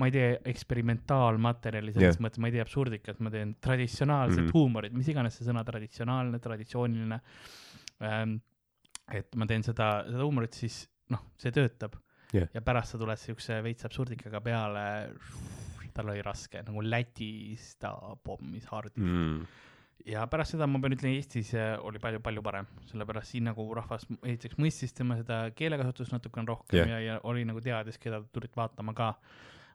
ma 0.00 0.08
ei 0.08 0.14
tee 0.14 0.30
eksperimentaalmaterjali 0.52 1.94
selles 1.94 2.16
yeah. 2.16 2.24
mõttes, 2.24 2.40
ma 2.42 2.48
ei 2.48 2.56
tee 2.56 2.64
absurdikat, 2.64 3.20
ma 3.24 3.32
teen 3.32 3.54
traditsionaalset 3.64 4.38
mm. 4.38 4.46
-hmm. 4.46 4.56
huumorit, 4.56 4.96
mis 4.96 5.10
iganes 5.12 5.36
see 5.38 5.48
sõna 5.48 5.64
traditsionaalne, 5.68 6.40
traditsiooniline 6.42 7.20
ähm,. 8.08 8.40
et 9.12 9.34
ma 9.36 9.46
teen 9.50 9.64
seda, 9.66 10.06
seda 10.08 10.24
huumorit, 10.24 10.56
siis 10.56 10.86
noh, 11.12 11.20
see 11.40 11.52
töötab 11.52 11.98
Jah. 12.32 12.48
ja 12.54 12.62
pärast 12.64 12.94
sa 12.94 13.00
tuled 13.00 13.20
siukse 13.20 13.58
veits 13.64 13.84
absurdikaga 13.84 14.40
peale, 14.44 14.84
tal 15.92 16.08
oli 16.08 16.22
raske, 16.24 16.62
nagu 16.64 16.84
Lätis 16.84 17.74
ta 17.82 17.92
pommis 18.24 18.64
hardis 18.70 18.96
Hmm. 19.02 19.44
ja 20.08 20.24
pärast 20.32 20.54
seda 20.56 20.66
ma 20.66 20.80
pean 20.80 20.96
ütlema, 20.96 21.14
Eestis 21.20 21.52
äh, 21.54 21.74
oli 21.84 22.00
palju-palju 22.02 22.42
parem, 22.42 22.68
sellepärast 22.88 23.34
siin 23.34 23.50
nagu 23.50 23.66
rahvas 23.76 24.08
esiteks 24.22 24.56
mõistis 24.58 24.96
tema 24.96 25.18
seda 25.20 25.44
keelekasutust 25.56 26.14
natukene 26.16 26.48
rohkem 26.48 26.80
yeah. 26.80 26.94
ja, 26.96 27.00
ja 27.12 27.20
oli 27.28 27.44
nagu 27.48 27.60
teadis, 27.60 28.00
keda 28.00 28.22
tulid 28.32 28.56
vaatama 28.56 28.96
ka. 28.96 29.12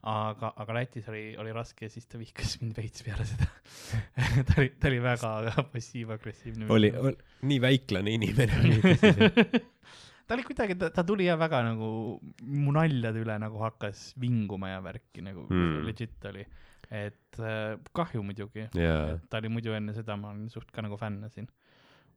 aga, 0.07 0.53
aga 0.55 0.73
Lätis 0.77 1.07
oli, 1.09 1.23
oli 1.37 1.53
raske 1.53 1.85
ja 1.85 1.93
siis 1.93 2.05
ta 2.09 2.17
vihkas 2.17 2.57
mind 2.61 2.77
veits 2.77 3.03
peale 3.03 3.25
seda 3.25 3.47
ta 4.47 4.59
oli, 4.61 4.69
ta 4.79 4.87
oli 4.89 4.99
väga 5.03 5.31
passiiv-agressiivne. 5.73 6.69
oli, 6.73 6.91
oli, 6.97 7.17
nii 7.41 7.61
väiklane 7.61 8.13
inimene 8.17 8.61
oli. 8.61 8.77
ta 10.27 10.35
oli 10.35 10.43
kuidagi, 10.43 10.75
ta, 10.81 11.03
tuli 11.07 11.25
ja 11.29 11.37
väga 11.39 11.61
nagu 11.69 11.87
mu 12.43 12.71
naljade 12.75 13.21
üle 13.23 13.37
nagu 13.39 13.59
hakkas 13.63 14.09
vinguma 14.19 14.69
ja 14.75 14.81
värki 14.83 15.23
nagu 15.23 15.45
Mm. 15.49 15.85
legit 15.87 16.25
oli. 16.31 16.45
et 16.91 17.39
äh, 17.43 17.75
kahju 17.93 18.21
muidugi, 18.23 18.69
jaa, 18.79 19.17
ta 19.29 19.41
oli 19.41 19.49
muidu 19.51 19.73
enne 19.75 19.91
seda, 19.95 20.15
ma 20.15 20.29
olin 20.31 20.47
suht 20.49 20.69
ka 20.71 20.81
nagu 20.85 20.95
fänn 20.97 21.25
siin. 21.33 21.47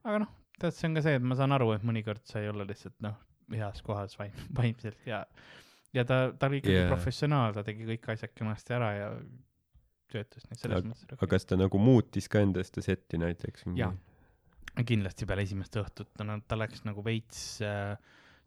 aga 0.05 0.21
noh, 0.23 0.29
tead, 0.61 0.75
see 0.77 0.87
on 0.89 0.95
ka 0.95 1.03
see, 1.03 1.15
et 1.19 1.23
ma 1.27 1.35
saan 1.35 1.51
aru, 1.57 1.73
et 1.75 1.83
mõnikord 1.83 2.23
sa 2.31 2.39
ei 2.43 2.49
ole 2.53 2.67
lihtsalt 2.69 2.95
noh, 3.03 3.17
heas 3.51 3.83
kohas 3.83 4.15
vaim-, 4.21 4.37
vaimselt 4.59 5.07
ja, 5.11 5.25
ja 5.93 6.05
ta, 6.07 6.21
ta 6.39 6.47
oli 6.47 6.61
ikkagi 6.63 6.77
yeah. 6.77 6.89
professionaal, 6.93 7.53
ta 7.57 7.65
tegi 7.67 7.83
kõik 7.89 8.07
asjad 8.15 8.31
kenasti 8.39 8.77
ära 8.79 8.93
ja 8.95 9.09
töötas 10.11 10.47
neid 10.51 10.59
selles 10.63 10.79
Aga- 10.85 10.93
mõttes. 10.93 11.17
aga 11.19 11.27
kas 11.35 11.45
ta 11.51 11.59
nagu 11.59 11.79
muutis 11.83 12.29
ka 12.31 12.43
endast 12.47 12.79
ja 12.79 12.83
setti 12.83 13.19
näiteks? 13.19 13.67
Jaa. 13.79 13.91
Kindlasti 14.87 15.27
peale 15.27 15.43
esimest 15.43 15.77
õhtut, 15.77 16.13
no 16.25 16.39
ta 16.47 16.57
läks 16.57 16.85
nagu 16.87 17.03
veits 17.05 17.61
äh,, 17.63 17.97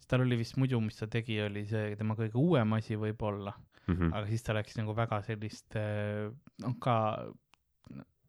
tal 0.07 0.21
oli 0.25 0.37
vist 0.37 0.57
muidu, 0.59 0.79
mis 0.83 0.95
ta 0.99 1.07
tegi, 1.07 1.37
oli 1.41 1.65
see 1.69 1.95
tema 1.99 2.15
kõige 2.19 2.35
uuem 2.39 2.73
asi 2.79 2.95
võib-olla, 2.99 3.53
Mhm. 3.87 4.13
aga 4.15 4.27
siis 4.29 4.43
ta 4.43 4.53
läks 4.55 4.77
nagu 4.79 4.93
väga 4.95 5.17
sellist 5.27 5.75
äh, 5.75 6.29
noh, 6.63 6.75
ka 6.79 7.27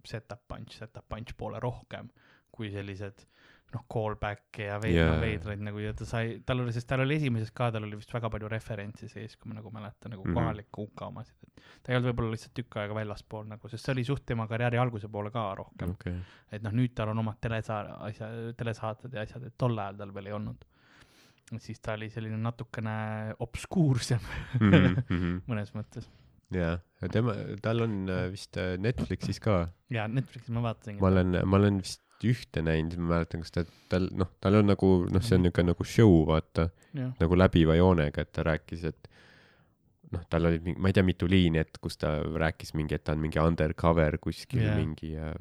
set-up 0.05 0.43
punch, 0.49 0.75
set-up 0.79 1.07
punch 1.09 1.35
poole 1.39 1.61
rohkem 1.63 2.11
kui 2.55 2.71
sellised 2.71 3.23
noh, 3.73 3.83
callback'e 3.91 4.67
ja 4.69 4.77
veid- 4.79 4.95
Jaa. 4.95 5.07
yeah. 5.09 5.21
veidraid 5.21 5.63
nagu 5.67 5.81
ja 5.83 5.93
ta 5.99 6.05
sai, 6.07 6.37
tal 6.47 6.61
oli, 6.63 6.71
sest 6.77 6.87
tal 6.87 7.01
oli 7.03 7.17
esimeses 7.17 7.51
ka, 7.51 7.71
tal 7.75 7.83
oli 7.89 7.97
vist 7.99 8.13
väga 8.15 8.29
palju 8.31 8.49
referentse 8.53 9.09
sees, 9.11 9.35
kui 9.37 9.49
ma 9.51 9.57
nagu 9.59 9.71
mäletan, 9.75 10.13
nagu 10.15 10.23
Mhm. 10.25 10.35
kohaliku 10.37 10.85
UK 10.87 11.03
omasid, 11.09 11.35
et 11.43 11.63
ta 11.83 11.91
ei 11.93 11.97
olnud 11.99 12.13
võib-olla 12.13 12.31
lihtsalt 12.37 12.55
tükk 12.55 12.77
aega 12.79 12.95
väljaspool 12.95 13.49
nagu, 13.51 13.69
sest 13.69 13.85
see 13.85 13.93
oli 13.97 14.05
suht 14.05 14.25
tema 14.27 14.47
karjääri 14.47 14.79
alguse 14.79 15.09
poole 15.09 15.31
ka 15.35 15.55
rohkem 15.59 15.89
mm.. 15.89 15.97
okei, 15.99 16.21
et 16.53 16.63
noh, 16.63 16.71
nüüd 16.71 16.95
tal 16.95 17.09
on 17.11 17.19
omad 17.25 17.41
telesaar-, 17.43 17.91
asja, 18.07 18.29
telesaated 18.57 19.13
ja 19.19 19.23
asjad, 19.27 19.43
et 19.51 19.59
tol 19.59 19.75
ajal 19.79 19.97
tal 20.05 20.15
veel 20.15 20.27
ei 20.31 20.33
olnud. 20.39 20.65
siis 21.59 21.79
ta 21.81 21.93
oli 21.93 22.09
selline 22.11 22.37
natukene 22.41 23.35
obskuursem 23.41 24.21
Mhm, 24.61 25.43
mõnes 25.51 25.75
mõttes. 25.75 26.07
jaa, 26.55 26.79
tema, 27.11 27.35
tal 27.63 27.83
on 27.83 28.09
äh, 28.09 28.31
vist 28.31 28.57
äh, 28.57 28.77
Netflixis 28.79 29.41
ka, 29.41 29.69
ja 29.91 30.07
Netflixis 30.09 30.51
ma 30.55 30.63
vaatasingi 30.71 31.01
ma. 31.03 31.09
olen, 31.11 31.37
ma 31.45 31.57
olen 31.59 31.81
vist 31.83 32.01
ühte 32.33 32.63
näinud, 32.65 32.97
ma 32.99 33.17
mäletan, 33.19 33.41
kas 33.45 33.51
ta, 33.55 33.65
tal, 33.93 34.09
noh, 34.17 34.31
tal 34.41 34.55
on 34.61 34.67
nagu, 34.73 34.93
noh, 35.11 35.21
see 35.23 35.37
on 35.37 35.43
Mhm. 35.43 35.49
niisugune 35.51 35.73
nagu 35.73 35.85
show, 35.85 36.15
vaata, 36.29 36.69
nagu 37.21 37.37
läbiva 37.37 37.77
joonega, 37.77 38.23
et 38.23 38.33
ta 38.33 38.43
rääkis, 38.47 38.85
et 38.85 39.09
noh, 40.15 40.23
tal 40.31 40.47
olid 40.47 40.67
ma 40.79 40.89
ei 40.89 40.93
tea, 40.95 41.03
mitu 41.03 41.27
liini, 41.27 41.59
et 41.59 41.79
kus 41.83 41.97
ta 41.99 42.17
rääkis 42.23 42.75
mingi, 42.75 42.95
et 42.95 43.05
ta 43.05 43.13
on 43.13 43.19
mingi 43.21 43.39
undercover 43.43 44.19
kuskil 44.23 44.61
Jaa. 44.63 44.67
yeah. 44.73 44.77
mingi 44.79 45.13
ja 45.13 45.33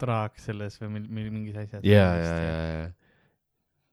traag 0.00 0.36
selles 0.40 0.78
või 0.80 1.00
mingid 1.06 1.56
asjad. 1.56 1.84
ja, 1.84 2.06
ja, 2.18 2.36
ja, 2.38 2.54
ja, 2.82 2.90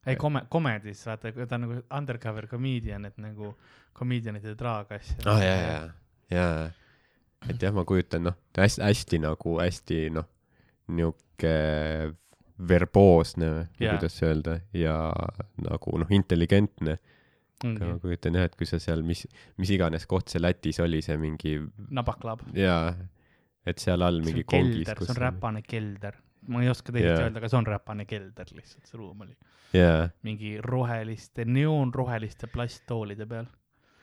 ei, 0.07 0.15
kome-, 0.15 0.45
komedis, 0.49 1.03
vaata, 1.05 1.31
ta 1.45 1.55
on 1.59 1.61
nagu 1.67 1.81
undercover 1.97 2.47
comedian, 2.47 3.05
et 3.05 3.17
nagu 3.21 3.53
komedianide 3.93 4.55
traag 4.57 4.91
asjad. 4.97 5.27
aa, 5.27 5.43
ja, 5.43 5.55
ja, 5.61 5.89
ja, 6.31 6.47
et 7.49 7.61
jah, 7.61 7.73
ma 7.75 7.83
kujutan, 7.85 8.23
noh, 8.29 8.37
hästi, 8.57 8.81
hästi 8.87 9.19
nagu 9.27 9.57
hästi, 9.59 9.99
noh, 10.15 10.25
niuke 11.41 12.17
verboosne 12.67 13.69
Jaa. 13.79 13.95
kuidas 13.95 14.23
öelda 14.23 14.59
ja 14.73 15.13
nagu 15.61 15.97
noh, 15.97 16.11
intelligentne. 16.11 16.97
aga 17.61 17.91
ma 17.93 17.99
kujutan 18.01 18.35
jah, 18.37 18.47
et 18.49 18.55
kui 18.57 18.65
sa 18.65 18.79
seal, 18.81 19.03
mis, 19.05 19.27
mis 19.61 19.69
iganes 19.69 20.07
koht 20.09 20.29
see 20.33 20.41
Lätis 20.41 20.79
oli, 20.81 21.01
see 21.05 21.17
mingi 21.21 21.59
nabaklaab. 21.93 22.41
jaa, 22.57 22.93
et 23.65 23.81
seal 23.81 24.01
all 24.01 24.17
see 24.21 24.31
mingi 24.31 24.45
on 24.45 24.49
kongis, 24.49 24.85
kelder, 24.85 24.97
kus 24.97 25.09
see 25.11 25.13
on 25.13 25.21
räpane 25.21 25.61
kelder. 25.61 26.17
ma 26.49 26.63
ei 26.63 26.71
oska 26.71 26.91
teisiti 26.91 27.11
yeah. 27.11 27.25
öelda, 27.27 27.41
aga 27.41 27.49
see 27.53 27.59
on 27.59 27.69
räpane 27.69 28.05
kelder 28.09 28.53
lihtsalt, 28.57 28.85
see 28.89 28.97
ruum 28.97 29.21
oli. 29.27 29.37
jaa, 29.77 30.09
mingi 30.25 30.55
roheliste, 30.65 31.45
neoonroheliste 31.45 32.49
plasttoolide 32.49 33.29
peal 33.29 33.49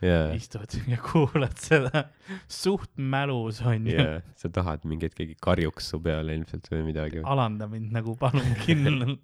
jaa, 0.05 0.29
istud 0.37 0.77
ja 0.93 0.99
kuulad 1.03 1.57
seda. 1.63 2.05
suht 2.51 2.91
mälus 2.99 3.63
on 3.67 3.89
ju. 3.89 3.97
jaa, 3.99 4.21
sa 4.39 4.51
tahad 4.53 4.85
mingi, 4.89 5.11
et 5.11 5.17
keegi 5.19 5.39
karjuks 5.43 5.91
su 5.95 6.01
peale 6.05 6.37
ilmselt 6.39 6.69
või 6.73 6.85
midagi. 6.91 7.25
alanda 7.25 7.69
mind 7.71 7.95
nagu 7.97 8.15
palun 8.21 8.55
kindlalt. 8.67 9.19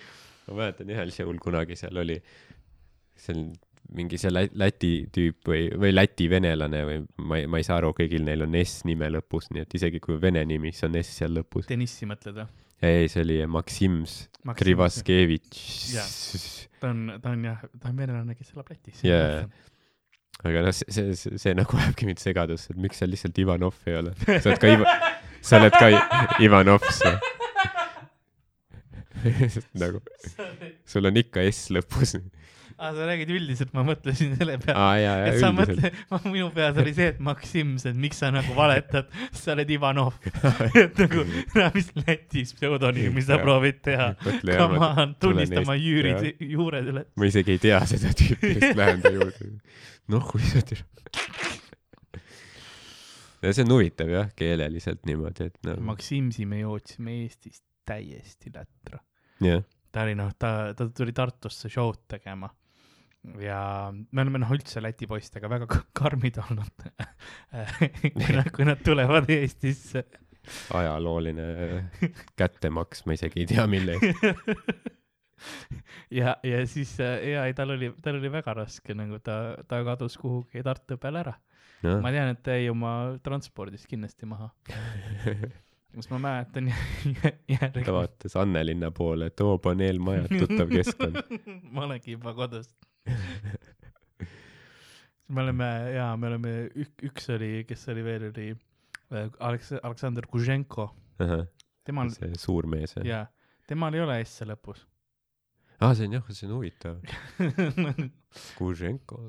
ma 0.50 0.60
mäletan 0.62 0.92
ühel 0.92 1.12
show'l 1.14 1.40
kunagi 1.42 1.76
seal 1.78 1.98
oli, 2.02 2.18
seal 3.20 3.44
mingi 3.94 4.18
see 4.22 4.30
Lä- 4.30 4.50
Läti 4.54 4.92
tüüp 5.12 5.48
või, 5.50 5.66
või 5.82 5.90
Läti 5.94 6.28
venelane 6.30 6.80
või 6.86 6.98
ma 7.26 7.40
ei, 7.40 7.46
ma 7.50 7.58
ei 7.60 7.66
saa 7.66 7.80
aru, 7.80 7.90
kõigil 7.98 8.22
neil 8.26 8.46
on 8.46 8.54
S 8.60 8.84
nime 8.88 9.08
lõpus, 9.10 9.50
nii 9.54 9.64
et 9.64 9.78
isegi 9.80 10.00
kui 10.02 10.18
vene 10.22 10.44
nimi, 10.46 10.70
siis 10.74 10.86
on 10.86 10.98
S 11.00 11.16
seal 11.22 11.34
lõpus. 11.34 11.66
Denissi 11.70 12.06
mõtled 12.10 12.38
või? 12.38 12.46
ei, 12.86 13.08
see 13.12 13.24
oli 13.24 13.40
Maksims 13.50 14.14
Krivaskevitš. 14.56 15.64
Jaa. 15.94 16.06
ta 16.80 16.92
on, 16.94 17.02
ta 17.20 17.34
on 17.34 17.44
jah, 17.44 17.66
ta 17.76 17.90
on 17.90 17.98
venelane, 17.98 18.36
kes 18.38 18.54
elab 18.54 18.70
Lätis. 18.72 19.02
Jaa. 19.04 19.42
Aga 20.44 20.62
noh, 20.64 20.72
see, 20.72 20.88
see, 20.94 21.14
see, 21.20 21.38
see 21.42 21.52
nagu 21.58 21.76
ajabki 21.76 22.06
mind 22.08 22.20
segadusse, 22.22 22.72
et 22.72 22.80
miks 22.80 23.00
seal 23.02 23.10
lihtsalt 23.12 23.38
Ivanov 23.42 23.76
ei 23.90 23.98
ole. 24.00 24.14
sa 24.26 24.48
oled 24.52 24.60
ka 24.62 24.70
Iva-, 24.76 24.96
sa 25.44 25.60
oled 25.60 25.76
ka 25.76 25.90
Ivanov, 26.46 26.86
sa. 26.96 27.16
nagu, 29.82 30.00
sul 30.88 31.04
on 31.10 31.18
ikka 31.20 31.42
S 31.50 31.66
lõpus. 31.74 32.14
aa, 32.80 32.94
sa 32.96 33.04
räägid 33.04 33.28
üldiselt, 33.36 33.74
ma 33.76 33.82
mõtlesin 33.84 34.32
selle 34.38 34.54
peale. 34.62 35.10
et 35.28 35.36
sa 35.42 35.50
mõtled, 35.52 35.98
minu 36.32 36.46
peas 36.54 36.78
oli 36.80 36.94
see, 36.96 37.10
et 37.12 37.18
Maksims, 37.20 37.84
et 37.90 37.98
miks 38.00 38.22
sa 38.22 38.30
nagu 38.32 38.54
valetad, 38.56 39.10
sa 39.36 39.52
oled 39.52 39.68
Ivanov. 39.76 40.16
et 40.80 40.96
nagu, 41.04 41.26
mis 41.76 41.92
Lätis 42.00 42.54
pseudonüümi 42.56 43.26
sa 43.26 43.36
proovid 43.44 43.82
teha. 43.84 44.14
mõtle 44.24 44.56
Come 44.56 44.80
on, 44.88 45.12
tunnistama 45.20 45.76
neist- 45.76 45.84
Jüüri 45.84 46.14
jah. 46.16 46.30
juured 46.56 46.88
üle. 46.94 47.04
ma 47.20 47.28
isegi 47.28 47.58
ei 47.58 47.64
tea 47.68 47.82
seda 47.92 48.14
tüüpi, 48.16 48.54
lihtsalt 48.56 48.80
lähen 48.80 49.04
ta 49.04 49.12
juurde. 49.18 49.52
noh, 50.10 50.26
kui 50.28 50.42
sa 50.44 50.62
tead. 50.66 50.84
ja 53.44 53.52
see 53.54 53.64
on 53.66 53.74
huvitav 53.76 54.12
jah, 54.12 54.30
keeleliselt 54.36 55.04
niimoodi, 55.08 55.50
et 55.50 55.60
nagu 55.66 55.84
Maksimsi 55.90 56.46
me 56.48 56.62
jootsime 56.62 57.20
Eestis 57.22 57.62
täiesti 57.88 58.52
lätra. 58.54 59.02
jah, 59.44 59.62
ta 59.92 60.06
oli 60.06 60.16
noh, 60.18 60.32
ta, 60.38 60.72
ta 60.76 60.88
tuli 60.94 61.14
Tartusse 61.16 61.70
show'd 61.72 62.04
tegema 62.10 62.50
ja 63.40 63.60
me 63.92 64.22
oleme 64.22 64.40
noh, 64.40 64.52
üldse 64.54 64.80
Läti 64.82 65.08
poistega 65.10 65.50
väga 65.50 65.68
karmid 65.96 66.38
olnud 66.40 66.86
kui 68.16 68.36
nad, 68.36 68.48
kui 68.54 68.68
nad 68.68 68.80
tulevad 68.84 69.28
Eestisse. 69.32 70.04
ajalooline 70.74 71.90
kättemaks, 72.40 73.04
ma 73.06 73.16
isegi 73.16 73.44
ei 73.44 73.50
tea, 73.50 73.66
mille 73.70 73.98
eest. 73.98 74.24
ja, 76.20 76.36
ja 76.44 76.60
siis 76.66 76.92
äh, 77.00 77.16
ja 77.32 77.46
ei, 77.48 77.54
tal 77.56 77.70
oli, 77.76 77.92
tal 78.02 78.18
oli 78.20 78.30
väga 78.32 78.54
raske 78.62 78.94
nagu 78.96 79.18
ta, 79.24 79.56
ta 79.68 79.82
kadus 79.86 80.18
kuhugi 80.20 80.62
Tartu 80.66 80.98
peale 81.00 81.22
ära. 81.24 81.34
noh, 81.82 82.00
ma 82.04 82.12
tean, 82.12 82.34
et 82.34 82.42
ta 82.44 82.56
jäi 82.58 82.68
oma 82.72 82.92
transpordist 83.24 83.88
kindlasti 83.90 84.28
maha. 84.28 84.50
sest 85.94 86.10
ma 86.12 86.18
mäletan 86.22 86.68
jä- 86.70 87.20
ta 87.20 87.32
järgi. 87.56 87.92
vaatas 87.92 88.36
Annelinna 88.38 88.90
poole, 88.94 89.26
et 89.32 89.40
oo, 89.42 89.56
paneelmajad, 89.58 90.28
tuttav 90.38 90.68
keskkond. 90.70 91.18
ma 91.74 91.86
olengi 91.88 92.14
juba 92.14 92.34
kodus. 92.36 92.68
me 95.28 95.42
oleme 95.42 95.66
jaa, 95.94 96.12
me 96.16 96.26
oleme 96.30 96.52
ük,, 96.74 96.94
üks 97.10 97.28
oli, 97.34 97.50
kes 97.68 97.88
oli 97.92 98.04
veel, 98.06 98.28
oli 98.30 98.46
äh, 98.54 99.26
Aleks-, 99.40 99.78
Aleksandr 99.82 100.26
Kuženko. 100.30 100.88
temal, 101.84 102.10
see 102.14 102.32
suur 102.38 102.66
mees 102.70 102.94
jah? 102.96 103.04
jaa, 103.06 103.24
temal 103.68 103.94
ei 103.96 104.02
ole 104.04 104.20
S-e 104.24 104.46
lõpus. 104.48 104.84
Aa, 105.80 105.94
see 105.96 106.06
on 106.08 106.12
jah, 106.18 106.26
see 106.34 106.46
on 106.48 106.54
huvitav. 106.58 106.98
Kuženko. 108.58 109.22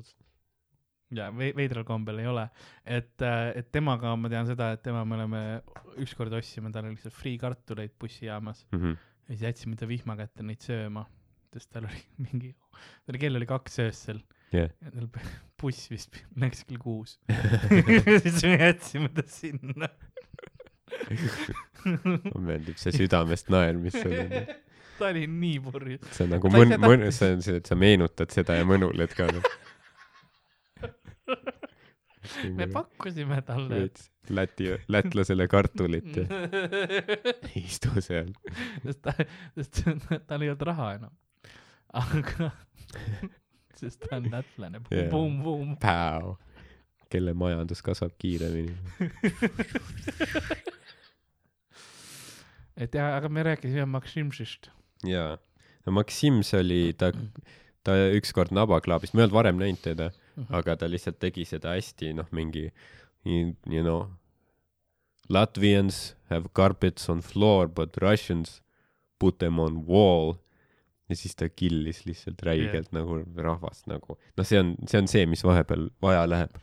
ja 1.12 1.26
ve- 1.36 1.52
veidral 1.56 1.84
kombel 1.84 2.22
ei 2.22 2.26
ole, 2.30 2.46
et, 2.88 3.20
et 3.54 3.66
temaga 3.74 4.14
ma 4.16 4.30
tean 4.32 4.46
seda, 4.48 4.70
et 4.76 4.82
tema, 4.84 5.02
me 5.04 5.18
oleme 5.18 5.40
ükskord 6.00 6.32
ostsime 6.38 6.70
talle 6.72 6.92
lihtsalt 6.94 7.12
friikartuleid 7.18 7.92
bussijaamas 8.00 8.62
Mhm. 8.72 8.94
ja 9.28 9.34
siis 9.34 9.42
jätsime 9.50 9.76
ta 9.76 9.88
vihma 9.90 10.16
kätte 10.16 10.42
neid 10.46 10.62
sööma, 10.64 11.04
sest 11.52 11.68
tal 11.74 11.84
oli 11.90 12.00
mingi, 12.24 12.54
tal 13.06 13.18
kell 13.20 13.36
oli 13.36 13.46
kaks 13.50 13.76
öösel 13.84 14.22
jah, 14.56 14.70
ja 14.80 14.90
tal 14.94 15.10
buss 15.60 15.90
vist 15.92 16.16
läks 16.40 16.64
kell 16.68 16.80
kuus. 16.80 17.18
siis 17.28 18.40
me 18.48 18.56
jätsime 18.56 19.08
ta 19.12 19.22
sinna. 19.28 19.88
mulle 21.92 22.42
meeldib 22.46 22.78
see 22.80 22.92
südamest 22.94 23.48
naer, 23.52 23.76
mis 23.80 23.94
sul 24.00 24.12
on. 24.16 24.32
Ta 25.02 25.10
oli 25.10 25.26
nii 25.26 25.58
purjus. 25.64 26.06
see 26.14 26.28
on 26.28 26.36
nagu 26.36 26.52
mõn-, 26.54 26.78
mõn-, 26.82 27.08
see 27.14 27.34
on 27.36 27.42
see, 27.44 27.58
et 27.60 27.68
sa 27.70 27.78
meenutad 27.78 28.30
seda 28.34 28.56
ja 28.58 28.64
mõnuled 28.68 29.18
ka. 29.18 29.28
me 32.58 32.66
pakkusime 32.66 33.42
talle. 33.42 33.88
läti, 34.30 34.64
lätlasele 34.88 35.48
kartulit 35.48 36.16
ja 36.16 36.24
istu 37.64 37.88
seal. 38.00 38.30
sest 38.84 39.02
ta, 39.02 39.14
sest 39.58 39.82
tal 40.26 40.44
ei 40.44 40.52
olnud 40.52 40.66
raha 40.70 40.88
enam. 40.98 41.14
aga, 41.92 42.50
sest 43.80 44.04
ta 44.06 44.16
on 44.20 44.30
lätlane 44.32 44.82
Jaa., 44.90 45.08
pumm-pumm. 45.10 45.76
Päo. 45.82 46.36
kelle 47.12 47.34
majandus 47.36 47.82
kasvab 47.84 48.14
kiiremini. 48.18 48.76
et 52.76 52.94
jah, 52.94 53.16
aga 53.18 53.28
me 53.28 53.42
rääkisime 53.50 53.86
Maksimšist. 53.98 54.70
jaa. 55.08 55.36
no 55.86 55.92
Maxims 55.92 56.52
oli, 56.54 56.92
ta, 56.98 57.12
ta 57.84 57.96
ükskord 58.16 58.52
nabaklaabis, 58.54 59.12
ma 59.14 59.20
ei 59.22 59.24
olnud 59.26 59.34
varem 59.38 59.58
näinud 59.62 59.82
teda, 59.82 60.10
Mhm. 60.36 60.54
aga 60.54 60.76
ta 60.80 60.86
lihtsalt 60.88 61.18
tegi 61.20 61.44
seda 61.44 61.74
hästi, 61.76 62.14
noh, 62.16 62.26
mingi 62.32 62.70
you 63.26 63.54
you 63.68 63.82
know, 63.82 64.06
Latvians 65.28 66.14
have 66.30 66.48
carpets 66.54 67.08
on 67.08 67.20
floor 67.22 67.68
but 67.68 67.96
Russians 68.00 68.60
put 69.18 69.38
them 69.38 69.58
on 69.60 69.84
wall. 69.86 70.34
ja 71.10 71.16
siis 71.18 71.34
ta 71.36 71.48
killis 71.48 72.06
lihtsalt 72.06 72.40
räigelt 72.46 72.88
yeah. 72.88 72.94
nagu 72.96 73.18
rahvast 73.36 73.84
nagu, 73.90 74.14
noh, 74.38 74.44
see 74.48 74.56
on, 74.58 74.70
see 74.88 74.96
on 75.02 75.08
see, 75.10 75.26
mis 75.28 75.42
vahepeal 75.44 75.90
vaja 76.00 76.22
läheb 76.30 76.54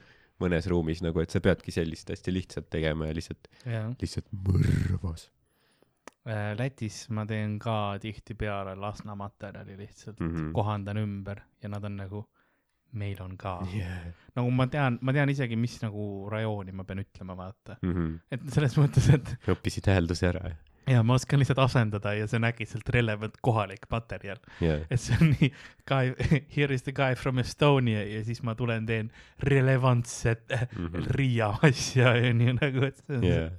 mõnes 0.42 0.66
ruumis 0.72 1.04
nagu, 1.06 1.20
et 1.22 1.30
sa 1.30 1.42
peadki 1.44 1.70
sellist 1.76 2.10
hästi 2.10 2.34
lihtsalt 2.34 2.70
tegema 2.74 3.06
ja 3.12 3.14
lihtsalt, 3.14 3.46
jah. 3.68 3.92
lihtsalt 4.02 4.26
mõrvas 4.34 5.28
Lätis 6.60 7.08
ma 7.16 7.24
teen 7.26 7.56
ka 7.60 7.98
tihtipeale 8.02 8.76
Lasna 8.76 9.16
materjali 9.16 9.78
lihtsalt 9.78 10.20
mm. 10.20 10.36
-hmm. 10.36 10.52
kohandan 10.54 10.98
ümber 10.98 11.40
ja 11.64 11.70
nad 11.70 11.84
on 11.84 11.96
nagu, 11.98 12.26
meil 12.92 13.22
on 13.22 13.38
ka. 13.38 13.60
Yeah. 13.74 14.12
nagu 14.36 14.52
ma 14.52 14.68
tean, 14.68 15.00
ma 15.02 15.14
tean 15.14 15.30
isegi, 15.30 15.56
mis 15.56 15.82
nagu 15.82 16.30
rajooni 16.32 16.72
ma 16.72 16.84
pean 16.84 17.00
ütlema, 17.00 17.38
vaata. 17.38 17.78
Mm 17.82 17.94
-hmm. 17.94 18.20
et 18.32 18.50
selles 18.54 18.78
mõttes, 18.78 19.14
et 19.14 19.36
õppisid 19.48 19.88
häälduse 19.88 20.28
ära 20.28 20.50
ja 20.90 21.04
ma 21.04 21.16
oskan 21.20 21.40
lihtsalt 21.42 21.60
asendada 21.62 22.14
ja 22.18 22.28
see 22.28 22.40
on 22.40 22.48
äkitselt 22.50 22.90
relevant 22.94 23.38
kohalik 23.46 23.86
materjal. 23.92 24.40
ja 24.62 24.80
et 24.90 25.02
see 25.02 25.18
on 25.22 25.34
nii, 25.34 25.52
guy, 25.90 26.14
here 26.56 26.74
is 26.74 26.86
the 26.88 26.94
guy 26.96 27.16
from 27.20 27.42
Estonia 27.44 28.04
ja 28.08 28.24
siis 28.26 28.42
ma 28.44 28.56
tulen 28.60 28.88
teen 28.90 29.12
relevantset 29.44 30.46
mm. 30.52 30.88
-hmm. 30.88 31.12
Riia 31.16 31.54
asja 31.62 32.16
ja 32.18 32.34
nii 32.34 32.58
nagu, 32.62 32.86
et 32.86 33.04
see 33.06 33.18
on 33.18 33.24
yeah. 33.24 33.52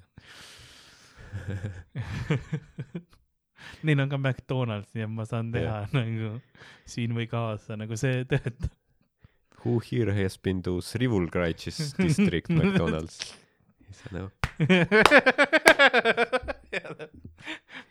Neil 3.84 4.00
on 4.00 4.08
ka 4.10 4.18
McDonalds, 4.18 4.90
nii 4.94 5.04
et 5.06 5.12
ma 5.12 5.24
saan 5.28 5.52
teha 5.54 5.84
yeah. 5.84 5.94
nagu 5.94 6.40
siin 6.88 7.14
või 7.16 7.26
kaasa, 7.30 7.76
nagu 7.80 7.96
see 8.00 8.24
töötab. 8.30 8.70
Who 9.60 9.72
here 9.84 10.12
has 10.16 10.38
been 10.40 10.62
to 10.64 10.80
Srivolgraichis 10.80 11.92
district 11.98 12.48
McDonalds? 12.56 13.16
No. 14.14 14.30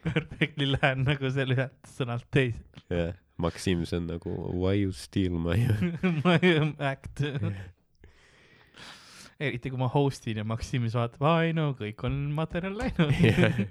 Perfectly 0.04 0.66
lähen 0.72 1.04
nagu 1.06 1.32
selle 1.34 1.56
ühelt 1.58 1.90
sõnalt 1.90 2.28
teise. 2.34 2.60
Yeah. 2.90 3.14
Maxim, 3.40 3.86
see 3.88 3.98
on 4.02 4.08
nagu 4.10 4.32
why 4.52 4.74
you 4.82 4.92
steal 4.92 5.38
my 5.40 5.56
ei 5.56 5.62
act. 6.84 7.24
Eriti 9.40 9.72
kui 9.72 9.80
ma 9.80 9.88
host 9.92 10.28
in 10.28 10.42
ja 10.42 10.46
Maximis 10.48 10.96
vaatab, 10.98 11.24
ai 11.30 11.54
no 11.56 11.72
kõik 11.80 12.04
on 12.08 12.18
materjal 12.36 12.76
läinud 12.80 13.14
yeah. 13.24 13.64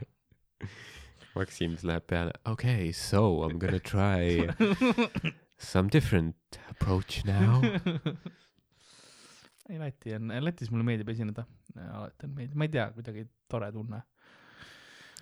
Maxim 1.39 1.77
läheb 1.87 2.07
peale, 2.11 2.33
okei 2.51 2.89
okay,, 2.89 2.93
so 2.97 3.45
I 3.45 3.53
m 3.53 3.61
gonna 3.63 3.79
try 3.79 4.49
some 5.59 5.89
different 5.93 6.59
approach 6.71 7.21
now. 7.29 7.61
ei 9.71 9.79
Läti 9.79 10.17
on, 10.17 10.33
Lätis 10.43 10.73
mulle 10.73 10.87
meeldib 10.89 11.13
esineda, 11.13 11.45
alati 11.77 12.27
on 12.27 12.35
meeldib, 12.35 12.59
ma 12.59 12.67
ei 12.67 12.75
tea, 12.75 12.89
kuidagi 12.97 13.27
tore 13.53 13.71
tunne 13.75 14.03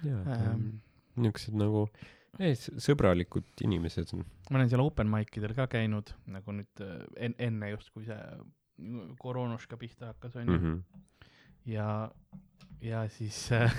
ähm,. 0.07 0.69
niisugused 1.17 1.57
nagu 1.59 1.87
ei, 2.39 2.55
sõbralikud 2.57 3.65
inimesed 3.65 4.13
on. 4.17 4.25
ma 4.51 4.61
olen 4.61 4.71
seal 4.73 4.85
open 4.85 5.11
mic 5.11 5.37
idel 5.41 5.55
ka 5.57 5.67
käinud 5.73 6.13
nagu 6.33 6.55
nüüd 6.55 6.85
äh, 6.85 7.03
en-, 7.29 7.37
enne 7.49 7.73
justkui 7.73 8.07
see 8.09 8.21
koroonuška 9.23 9.79
pihta 9.81 10.13
hakkas 10.13 10.37
onju 10.37 10.59
mm. 10.59 10.65
-hmm. 10.65 11.31
ja, 11.73 12.11
ja 12.81 13.09
siis 13.09 13.53
äh, 13.53 13.73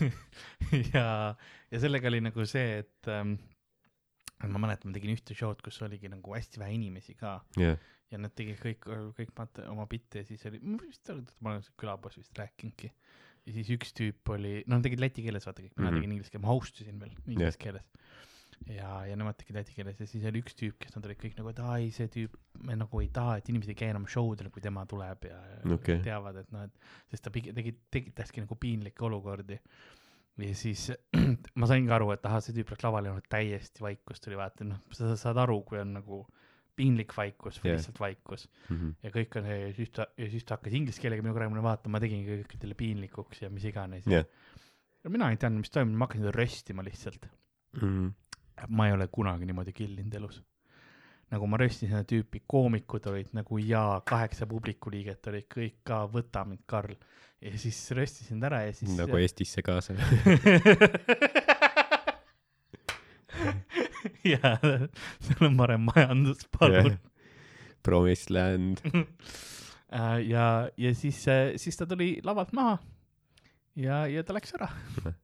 ja, 0.94 1.36
ja 1.70 1.80
sellega 1.80 2.08
oli 2.08 2.20
nagu 2.20 2.46
see, 2.46 2.78
et 2.78 3.08
ähm, 3.08 3.36
ma 4.48 4.58
mäletan, 4.58 4.90
ma 4.90 4.96
tegin 4.96 5.14
ühte 5.14 5.34
show'd, 5.36 5.62
kus 5.62 5.82
oligi 5.82 6.08
nagu 6.08 6.34
hästi 6.34 6.60
vähe 6.60 6.74
inimesi 6.74 7.14
ka 7.14 7.40
jah, 7.60 7.78
ja 8.10 8.18
nad 8.18 8.34
tegid 8.36 8.58
kõik, 8.60 8.86
kõik 9.16 9.34
mat-, 9.38 9.62
oma 9.70 9.86
bitte 9.90 10.22
ja 10.22 10.28
siis 10.28 10.42
oli, 10.50 10.60
ma 10.64 10.80
vist, 10.82 11.10
ma 11.40 11.54
olen 11.54 11.66
külapoes 11.80 12.18
vist 12.18 12.38
rääkinudki. 12.38 12.90
ja 13.46 13.54
siis 13.54 13.70
üks 13.76 13.94
tüüp 13.96 14.34
oli, 14.34 14.60
no 14.66 14.78
nad 14.78 14.86
tegid 14.86 15.02
läti 15.02 15.24
keeles 15.26 15.46
vaata 15.46 15.62
kõik, 15.62 15.76
mina 15.76 15.86
mm. 15.86 15.94
-hmm. 15.94 16.00
tegin 16.00 16.16
inglise 16.16 16.34
keeles, 16.34 16.46
ma 16.46 16.52
host 16.52 16.82
isin 16.82 17.00
veel 17.00 17.14
inglise 17.26 17.46
yeah. 17.46 17.62
keeles. 17.64 17.86
ja, 18.68 18.90
ja 19.08 19.16
nemad 19.16 19.36
tegid 19.40 19.56
läti 19.56 19.72
keeles 19.76 20.00
ja 20.00 20.06
siis 20.06 20.24
oli 20.28 20.42
üks 20.42 20.54
tüüp, 20.58 20.76
kes 20.82 20.92
nad 20.96 21.06
olid 21.08 21.18
kõik 21.22 21.38
nagu, 21.38 21.48
et 21.52 21.60
aa 21.64 21.78
ei, 21.80 21.90
see 21.96 22.08
tüüp, 22.12 22.34
me 22.66 22.76
nagu 22.76 23.00
ei 23.00 23.08
taha, 23.14 23.38
et 23.40 23.48
inimesed 23.48 23.72
ei 23.72 23.78
käi 23.80 23.88
enam 23.94 24.04
show 24.10 24.34
del, 24.36 24.50
kui 24.52 24.60
tema 24.64 24.84
tuleb 24.90 25.24
ja 25.30 25.38
Okei. 25.76 26.00
teavad, 26.04 26.36
et 26.42 26.50
noh, 26.52 26.66
et 26.68 26.76
sest 27.14 27.24
ta 27.24 27.32
pigi- 27.34 27.54
tegi, 27.56 27.72
tekitaski 27.90 28.44
nagu 28.44 28.54
piinlikke 28.60 29.04
olukordi. 29.08 29.58
ja 30.40 30.54
siis 30.54 30.90
ma 31.60 31.66
sain 31.66 31.86
ka 31.88 31.96
aru, 31.96 32.12
et 32.12 32.24
ahah, 32.28 32.40
see 32.44 32.54
tüüp 32.56 32.70
läks 32.74 32.84
lavale 32.86 33.10
noh, 33.12 33.22
täiesti 33.32 33.80
vaikust 33.84 34.24
tuli 34.24 34.36
vaata, 34.40 34.64
noh, 34.68 34.78
sa 34.96 35.16
saad 35.16 35.40
aru, 35.42 35.62
kui 35.68 35.80
on 35.80 35.96
nagu 35.98 36.22
piinlik 36.80 37.10
vaikus 37.16 37.58
või 37.60 37.72
yeah. 37.72 37.76
lihtsalt 37.80 37.98
vaikus 38.00 38.46
Mhm. 38.70 38.92
ja 39.04 39.10
kõik 39.12 39.34
on 39.36 39.48
ja 39.50 39.72
siis 39.76 39.90
ta 39.92 40.06
ja 40.16 40.28
siis 40.32 40.44
ta 40.48 40.54
hakkas 40.56 40.72
inglise 40.78 41.00
keelega 41.02 41.20
minuga 41.24 41.42
rääkima, 41.42 41.60
vaata, 41.64 41.90
ma 41.92 42.00
tegingi 42.00 42.38
kõikidele 42.44 42.76
piinlikuks 42.78 43.42
ja 43.42 43.50
mis 43.52 43.64
iganes 43.68 44.06
jah. 44.08 44.24
ja 45.04 45.10
mina 45.12 45.28
ei 45.32 45.36
teadnud, 45.36 45.60
mis 45.66 45.72
toimub, 45.74 45.96
ma 45.98 46.06
hakkasin 46.06 46.24
teda 46.24 46.32
röstima 46.38 46.84
lihtsalt. 46.86 47.26
Mhm. 47.82 48.08
Ma 48.68 48.86
ei 48.88 48.92
ole 48.96 49.08
kunagi 49.12 49.46
niimoodi 49.48 49.72
killinud 49.72 50.14
elus. 50.14 50.42
nagu 51.30 51.46
ma 51.46 51.56
röstisin 51.62 51.92
seda 51.92 52.02
tüüpi, 52.10 52.40
koomikud 52.50 53.04
olid 53.06 53.28
nagu 53.38 53.58
jaa, 53.62 54.00
kaheksa 54.06 54.46
publiku 54.50 54.90
liiget 54.90 55.26
olid 55.30 55.46
kõik 55.52 55.76
ka, 55.86 56.02
võta 56.10 56.44
mind, 56.44 56.64
Karl. 56.66 56.94
ja 57.40 57.58
siis 57.58 57.78
röstisin 57.94 58.40
ta 58.40 58.46
ära 58.50 58.64
ja 58.66 58.72
siis 58.74 58.96
nagu 58.98 59.16
Eestisse 59.20 59.62
kaasa. 59.62 59.94
jaa, 64.32 64.56
seal 65.22 65.46
on 65.46 65.56
parem 65.60 65.86
majandus, 65.86 66.42
palun. 66.58 66.98
Promised 67.82 68.30
land. 68.34 68.82
Äh, 69.90 70.20
ja, 70.22 70.70
ja 70.78 70.92
siis, 70.94 71.24
siis 71.58 71.74
ta 71.74 71.82
tuli 71.90 72.20
lavalt 72.22 72.52
maha 72.54 72.76
ja, 73.78 74.00
ja 74.10 74.22
ta 74.26 74.34
läks 74.34 74.54
ära. 74.56 74.68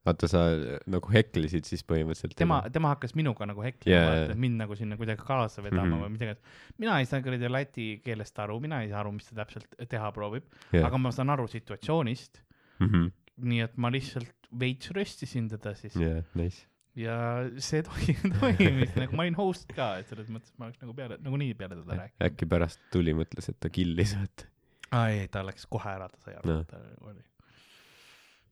vaata, 0.07 0.28
sa 0.30 0.44
nagu 0.90 1.11
heklisid 1.12 1.66
siis 1.68 1.82
põhimõtteliselt. 1.86 2.36
tema, 2.38 2.61
tema 2.72 2.92
hakkas 2.94 3.16
minuga 3.18 3.49
nagu 3.49 3.64
heklima 3.64 3.97
yeah,, 3.97 4.30
et 4.30 4.38
mind 4.40 4.61
nagu 4.62 4.78
sinna 4.78 4.99
kuidagi 5.01 5.24
kaasa 5.26 5.64
vedama 5.64 5.88
mm. 5.88 5.97
-hmm. 5.97 6.05
või 6.05 6.14
midagi. 6.14 6.55
mina 6.82 7.01
ei 7.01 7.11
saa 7.11 7.22
kuradi 7.24 7.51
läti 7.51 7.88
keelest 8.05 8.38
aru, 8.44 8.61
mina 8.62 8.82
ei 8.84 8.92
saa 8.92 9.03
aru, 9.03 9.16
mis 9.18 9.28
ta 9.30 9.40
täpselt 9.42 9.76
teha 9.88 10.12
proovib 10.12 10.47
yeah., 10.72 10.86
aga 10.86 10.99
ma 10.99 11.12
saan 11.14 11.34
aru 11.34 11.49
situatsioonist, 11.51 12.42
jah, 12.80 12.97
nii 13.36 13.61
et 13.66 13.76
ma 13.76 13.90
lihtsalt 13.92 14.51
veits 14.59 14.90
röstisin 14.94 15.51
teda 15.51 15.74
siis 15.74 15.97
yeah. 15.99 16.24
nice. 16.38 16.66
ja 16.97 17.18
see 17.59 17.82
toim-, 17.86 18.34
toimis 18.40 18.94
nagu 18.97 19.16
ma 19.16 19.26
olin 19.26 19.38
host 19.38 19.72
ka, 19.76 19.97
et 20.01 20.11
selles 20.12 20.30
mõttes 20.32 20.55
ma 20.57 20.70
oleks 20.70 20.82
nagu 20.82 20.94
peale, 20.97 21.18
nagunii 21.22 21.55
peale 21.59 21.80
teda 21.82 22.03
rääkinud. 22.03 22.28
äkki 22.30 22.51
pärast 22.51 22.84
tuli, 22.94 23.16
mõtles, 23.16 23.51
et 23.53 23.59
ta 23.61 23.72
killis, 23.72 24.14
vaata. 24.16 24.51
aa 24.92 25.09
ei, 25.14 25.26
ta 25.28 25.42
läks 25.47 25.66
kohe 25.68 25.97
ära, 25.99 26.09
ta 26.12 26.22
sai 26.28 26.38
aru 26.38 26.53
no., 26.53 26.61
et 26.62 26.70
ta 26.70 26.80
oli, 27.11 27.24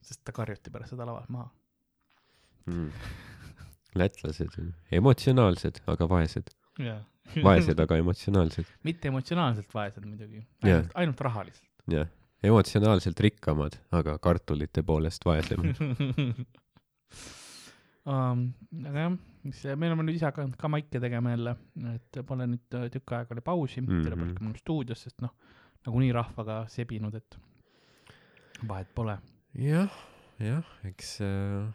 sest 0.05 0.21
ta 0.27 0.33
karjuti 0.35 0.73
pärast 0.73 0.93
seda 0.95 1.07
lavalt 1.07 1.31
maha. 1.33 1.49
Mm. 2.65 2.89
lätlased 3.95 4.57
on 4.59 4.71
emotsionaalsed, 4.97 5.77
aga 5.91 6.07
vaesed. 6.09 6.49
vaesed, 7.45 7.79
aga 7.85 7.97
emotsionaalsed. 8.01 8.71
mitte 8.83 9.11
emotsionaalselt 9.11 9.73
vaesed 9.73 10.05
muidugi, 10.07 10.41
ainult, 10.63 10.91
ainult 11.01 11.21
rahaliselt. 11.27 11.69
jah, 11.91 12.09
emotsionaalselt 12.43 13.19
rikkamad, 13.27 13.77
aga 13.95 14.17
kartulite 14.19 14.83
poolest 14.83 15.25
vaesemad. 15.29 15.79
um,. 18.11 18.47
aga 18.81 19.05
jah, 19.05 19.15
mis 19.45 19.61
me 19.75 19.91
oleme 19.91 20.07
nüüd 20.07 20.17
ise 20.17 20.27
hakanud 20.27 20.57
ka 20.59 20.71
maike 20.73 21.01
tegema 21.01 21.35
jälle, 21.35 21.55
et 21.93 22.21
pole 22.27 22.49
nüüd 22.49 22.79
äh, 22.79 22.89
tükk 22.93 23.15
aega 23.19 23.37
oli 23.37 23.45
pausi 23.45 23.81
mm. 23.81 23.87
-hmm. 23.87 24.03
sellepärast 24.09 24.39
ka 24.39 24.47
mul 24.47 24.57
stuudios, 24.59 25.05
sest 25.07 25.21
noh, 25.25 25.33
nagunii 25.85 26.11
rahvaga 26.17 26.63
sebinud, 26.71 27.15
et 27.15 27.39
vahet 28.67 28.91
pole. 28.95 29.17
jah, 29.59 29.91
jah, 30.41 30.63
eks 30.89 31.19
äh,, 31.21 31.67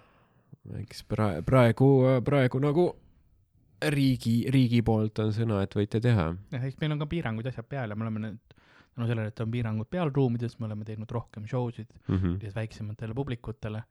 eks 0.83 1.05
praegu, 1.09 1.45
praegu, 1.47 1.91
praegu 2.27 2.61
nagu 2.63 2.87
riigi, 3.81 4.45
riigi 4.53 4.83
poolt 4.85 5.19
on 5.25 5.33
sõna, 5.33 5.63
et 5.65 5.77
võite 5.77 6.01
teha. 6.05 6.31
jah, 6.53 6.65
eks 6.69 6.81
meil 6.83 6.97
on 6.97 7.01
ka 7.01 7.09
piirangud 7.11 7.47
ja 7.47 7.55
asjad 7.55 7.69
peal 7.71 7.93
ja 7.93 7.97
me 7.97 8.07
oleme 8.07 8.25
nüüd 8.27 8.57
tänu 8.91 9.09
sellele, 9.09 9.33
et 9.33 9.41
on 9.41 9.53
piirangud 9.55 9.89
peal 9.91 10.13
ruumides, 10.13 10.59
me 10.61 10.69
oleme 10.69 10.85
teinud 10.85 11.11
rohkem 11.11 11.47
show 11.49 11.71
sid 11.73 11.89
Mm 12.07 12.17
-hmm. 12.17 12.55
väiksematele 12.55 13.15
publikutele 13.15 13.83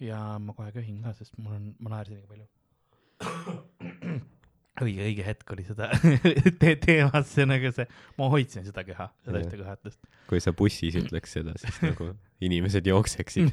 ja 0.00 0.38
ma 0.38 0.52
kohe 0.52 0.72
köhin 0.72 1.02
ka, 1.02 1.12
sest 1.12 1.38
mul 1.38 1.54
on, 1.54 1.74
ma 1.78 1.90
naersin 1.90 2.16
liiga 2.16 2.28
palju. 2.28 2.46
õige, 4.86 5.04
õige 5.08 5.24
hetk 5.26 5.54
oli 5.54 5.64
seda 5.66 5.90
te 6.62 6.74
teemasse 6.80 7.46
nagu 7.48 7.72
see, 7.76 7.86
ma 8.20 8.28
hoidsin 8.32 8.66
seda 8.66 8.84
keha, 8.86 9.08
seda 9.26 9.42
ühte 9.44 9.60
kõhatust. 9.60 10.00
kui 10.30 10.42
sa 10.42 10.54
bussis 10.56 10.98
ütleks 11.00 11.36
seda, 11.38 11.56
siis 11.60 11.80
nagu 11.90 12.12
inimesed 12.44 12.86
jookseksid. 12.88 13.50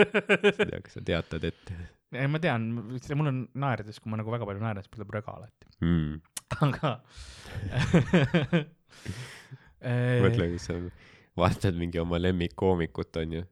tea, 0.68 0.80
kas 0.84 0.98
sa 0.98 1.04
teatad 1.04 1.48
ette 1.50 1.78
ei, 2.12 2.28
ma 2.28 2.40
tean, 2.42 2.68
mul 2.76 3.30
on 3.30 3.38
naerdes, 3.62 4.00
kui 4.02 4.12
ma 4.12 4.18
nagu 4.20 4.32
väga 4.32 4.48
palju 4.48 4.62
naeran, 4.62 4.84
siis 4.84 4.92
mul 4.92 5.00
tuleb 5.00 5.14
röga 5.16 5.36
alati, 5.38 5.70
mm.? 5.80 6.12
aga 6.66 6.90
mõtle, 10.26 10.50
kui 10.52 10.60
sa 10.60 10.76
vaatad 11.38 11.78
mingi 11.78 12.00
oma 12.02 12.20
lemmikkoomikut, 12.20 13.16
onju. 13.22 13.46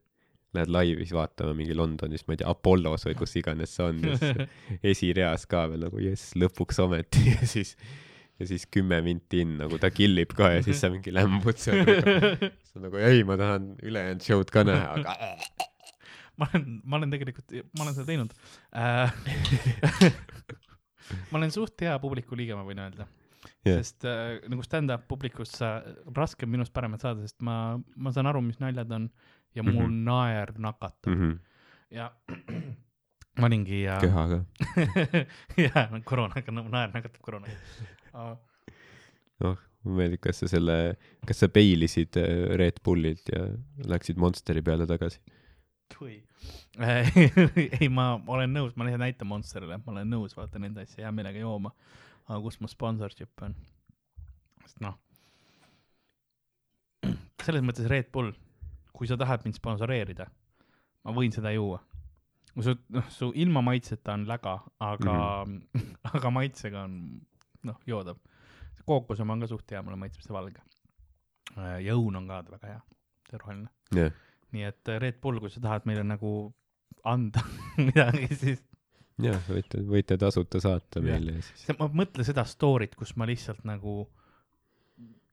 Lähed 0.51 0.71
laivi 0.73 1.05
siis 1.05 1.13
vaatama 1.15 1.55
mingi 1.55 1.75
Londonis, 1.77 2.25
ma 2.27 2.35
ei 2.35 2.41
tea, 2.41 2.51
Apollos 2.51 3.05
või 3.07 3.15
kus 3.21 3.37
iganes 3.39 3.75
see 3.77 3.85
on 3.87 4.01
esireas 4.91 5.45
ka 5.51 5.63
veel 5.71 5.85
nagu 5.87 6.01
jess, 6.03 6.33
lõpuks 6.39 6.81
ometi 6.83 7.23
ja 7.35 7.47
siis, 7.47 7.77
ja 8.41 8.49
siis 8.49 8.67
kümme 8.67 8.99
minti 9.05 9.45
in 9.45 9.55
nagu 9.61 9.79
ta 9.79 9.91
killib 9.93 10.35
ka 10.35 10.51
ja 10.57 10.65
siis 10.65 10.81
sa 10.83 10.91
mingi 10.91 11.13
lämbud 11.15 11.61
seal. 11.61 11.87
sa 12.71 12.83
nagu 12.83 12.99
ei, 12.99 13.23
ma 13.27 13.39
tahan 13.39 13.73
ülejäänud 13.79 14.27
show'd 14.27 14.51
ka 14.51 14.65
näha, 14.67 14.97
aga 14.99 15.15
ma 16.41 16.49
olen, 16.49 16.67
ma 16.83 16.99
olen 16.99 17.15
tegelikult, 17.15 17.57
ma 17.77 17.85
olen 17.85 17.95
seda 17.95 18.07
teinud 18.09 18.35
äh,. 18.75 19.15
ma 21.31 21.39
olen 21.39 21.51
suht 21.53 21.83
hea 21.85 21.95
publiku 22.03 22.37
liige, 22.39 22.57
ma 22.57 22.67
võin 22.67 22.81
öelda 22.83 23.07
Jah. 23.65 23.77
sest 23.77 24.05
äh, 24.09 24.39
nagu 24.49 24.63
stand-up 24.65 25.07
publikus 25.09 25.53
sa, 25.59 25.75
raske 26.17 26.47
on 26.47 26.53
minust 26.53 26.73
paremat 26.73 27.03
saada, 27.03 27.25
sest 27.25 27.41
ma, 27.45 27.77
ma 27.95 28.13
saan 28.13 28.29
aru, 28.29 28.41
mis 28.45 28.59
naljad 28.61 28.91
on 28.97 29.07
ja 29.55 29.63
mul 29.63 29.73
mm. 29.73 29.87
-hmm. 29.87 30.03
naer 30.09 30.53
nakatab 30.57 31.07
mm 31.07 31.17
mm 31.17 31.31
-hmm. 31.31 31.39
ja 31.91 32.11
ma 33.39 33.45
olingi 33.45 33.81
ja 33.83 33.97
köha 34.01 34.27
ka. 34.29 34.39
ja 35.65 35.87
koroonaga, 36.03 36.51
naer 36.51 36.91
nakatab 36.93 37.21
koroonaga. 37.21 38.37
noh, 39.39 39.57
mulle 39.83 39.97
meeldib, 39.97 40.21
kas 40.21 40.39
sa 40.39 40.47
selle, 40.47 40.95
kas 41.27 41.39
sa 41.39 41.47
peilisid 41.49 42.17
äh, 42.17 42.57
Red 42.57 42.81
Bullilt 42.83 43.29
ja 43.33 43.47
läksid 43.87 44.17
Monsteri 44.17 44.61
peale 44.61 44.87
tagasi? 44.87 45.21
tui. 45.97 46.23
ei, 47.81 47.89
ma 47.91 48.15
olen 48.27 48.53
nõus, 48.55 48.75
ma 48.75 48.87
lihtsalt 48.87 49.03
näitan 49.03 49.29
Monsterile, 49.29 49.77
ma 49.81 49.93
olen 49.93 50.09
nõus, 50.11 50.35
vaata 50.37 50.59
nende 50.61 50.85
asja 50.85 51.05
hea 51.05 51.11
meelega 51.15 51.43
jooma. 51.43 51.73
aga 52.27 52.39
kus 52.45 52.59
mu 52.61 52.69
sponsorship 52.71 53.43
on? 53.43 53.55
sest 54.63 54.79
noh, 54.83 54.95
selles 57.45 57.65
mõttes 57.65 57.89
Red 57.91 58.11
Bull, 58.13 58.31
kui 58.93 59.07
sa 59.09 59.17
tahad 59.17 59.45
mind 59.45 59.57
sponsoreerida, 59.57 60.27
ma 61.05 61.15
võin 61.15 61.33
seda 61.33 61.51
juua. 61.55 61.79
su, 62.59 62.75
noh, 62.91 63.09
su 63.09 63.31
ilma 63.35 63.61
maitseta 63.63 64.13
on 64.13 64.25
läga, 64.27 64.57
aga 64.79 65.15
mm, 65.45 65.61
-hmm. 65.73 65.93
aga 66.13 66.29
maitsega 66.29 66.83
on 66.83 67.21
noh, 67.63 67.77
joodav. 67.87 68.17
kookos 68.85 69.19
oma 69.19 69.33
on 69.33 69.39
ka 69.39 69.47
suht 69.47 69.71
hea, 69.71 69.81
mulle 69.81 69.97
maitseb 69.97 70.21
see 70.21 70.33
valge. 70.33 70.61
ja 71.55 71.95
õun 71.95 72.15
on 72.15 72.27
ka 72.27 72.43
väga 72.49 72.67
hea, 72.67 72.81
see 73.29 73.37
roheline 73.37 73.69
jah, 73.95 74.11
nii 74.51 74.63
et 74.67 74.89
äh, 74.89 74.99
Red 74.99 75.21
Bull, 75.21 75.39
kui 75.39 75.49
sa 75.49 75.61
tahad 75.63 75.87
meile 75.89 76.03
nagu 76.03 76.53
anda 77.03 77.43
midagi, 77.87 78.27
siis 78.35 78.63
jah, 79.21 79.39
võite, 79.47 79.81
võite 79.87 80.17
tasuta 80.21 80.61
saata 80.63 81.03
meile 81.03 81.37
ja 81.39 81.45
siis. 81.45 81.67
ma 81.79 81.89
mõtle 82.01 82.25
seda 82.27 82.45
story't, 82.47 82.95
kus 82.99 83.15
ma 83.19 83.27
lihtsalt 83.29 83.63
nagu, 83.67 84.05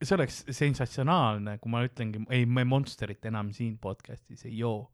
see 0.03 0.15
oleks 0.15 0.45
sensatsionaalne, 0.55 1.59
kui 1.63 1.73
ma 1.73 1.83
ütlengi, 1.87 2.23
ei, 2.35 2.47
me 2.47 2.65
Monsterit 2.69 3.25
enam 3.31 3.51
siin 3.57 3.77
podcast'is 3.83 4.47
ei 4.47 4.59
joo 4.61 4.87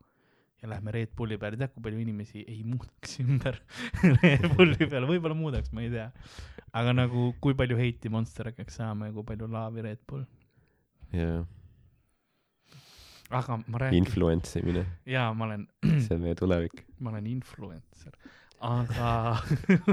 ja 0.65 0.71
lähme 0.71 0.95
Red 0.95 1.13
Bulli 1.17 1.37
peale, 1.39 1.59
tead, 1.61 1.75
kui 1.75 1.85
palju 1.85 2.01
inimesi 2.01 2.41
ei 2.49 2.63
muudaks 2.65 3.19
ümber 3.21 3.59
Red 4.23 4.47
Bulli 4.55 4.89
peale, 4.89 5.05
võib-olla 5.11 5.37
muudaks, 5.37 5.73
ma 5.77 5.85
ei 5.85 5.91
tea. 5.93 6.07
aga 6.73 6.95
nagu, 6.97 7.27
kui 7.45 7.57
palju 7.59 7.77
heiti 7.77 8.13
Monster 8.13 8.49
hakkaks 8.49 8.81
saama 8.81 9.11
ja 9.11 9.17
kui 9.17 9.27
palju 9.29 9.51
laavi 9.53 9.85
Red 9.85 10.01
Bull. 10.09 10.25
jaa, 11.13 11.43
aga 13.29 13.59
ma 13.67 13.83
räägin, 13.85 14.01
influence 14.01 14.63
imine, 14.63 14.87
jaa, 15.09 15.29
ma 15.37 15.51
olen 15.51 15.69
see 15.85 16.17
on 16.17 16.25
meie 16.25 16.39
tulevik. 16.41 16.81
ma 17.05 17.13
olen 17.13 17.29
influencer, 17.29 18.17
aga 18.61 19.37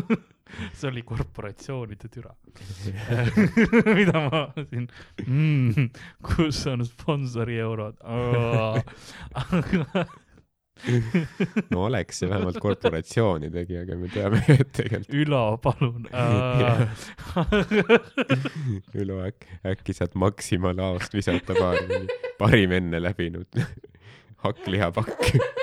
see 0.77 0.89
oli 0.89 1.03
korporatsioonide 1.07 2.09
türa, 2.11 2.33
mida 3.97 4.25
ma 4.27 4.41
siin 4.57 4.89
mm,, 5.25 5.91
kus 6.25 6.65
on 6.71 6.83
sponsori 6.87 7.59
eurod, 7.63 8.01
aga 8.03 10.05
no 11.71 11.85
oleks 11.85 12.21
see 12.21 12.29
vähemalt 12.29 12.57
korporatsioonidegi, 12.61 13.77
aga 13.83 13.97
me 13.99 14.09
teame, 14.11 14.41
et 14.49 14.71
tegelikult 14.75 15.17
Ülo, 15.21 15.41
palun. 15.61 16.07
Ülo 18.97 19.19
äkki, 19.27 19.59
äkki 19.73 19.95
saad 19.97 20.17
Maxima 20.19 20.73
laost 20.77 21.13
visata 21.13 21.57
paar 21.57 21.81
parim 22.41 22.77
enne 22.79 23.01
läbinud 23.03 23.61
hakklihapakk. 24.45 25.59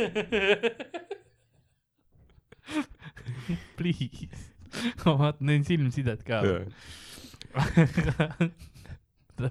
Please , 3.77 4.27
ma 5.05 5.13
vaatan , 5.19 5.45
neil 5.49 5.63
silmsidet 5.67 6.23
ka . 6.27 6.41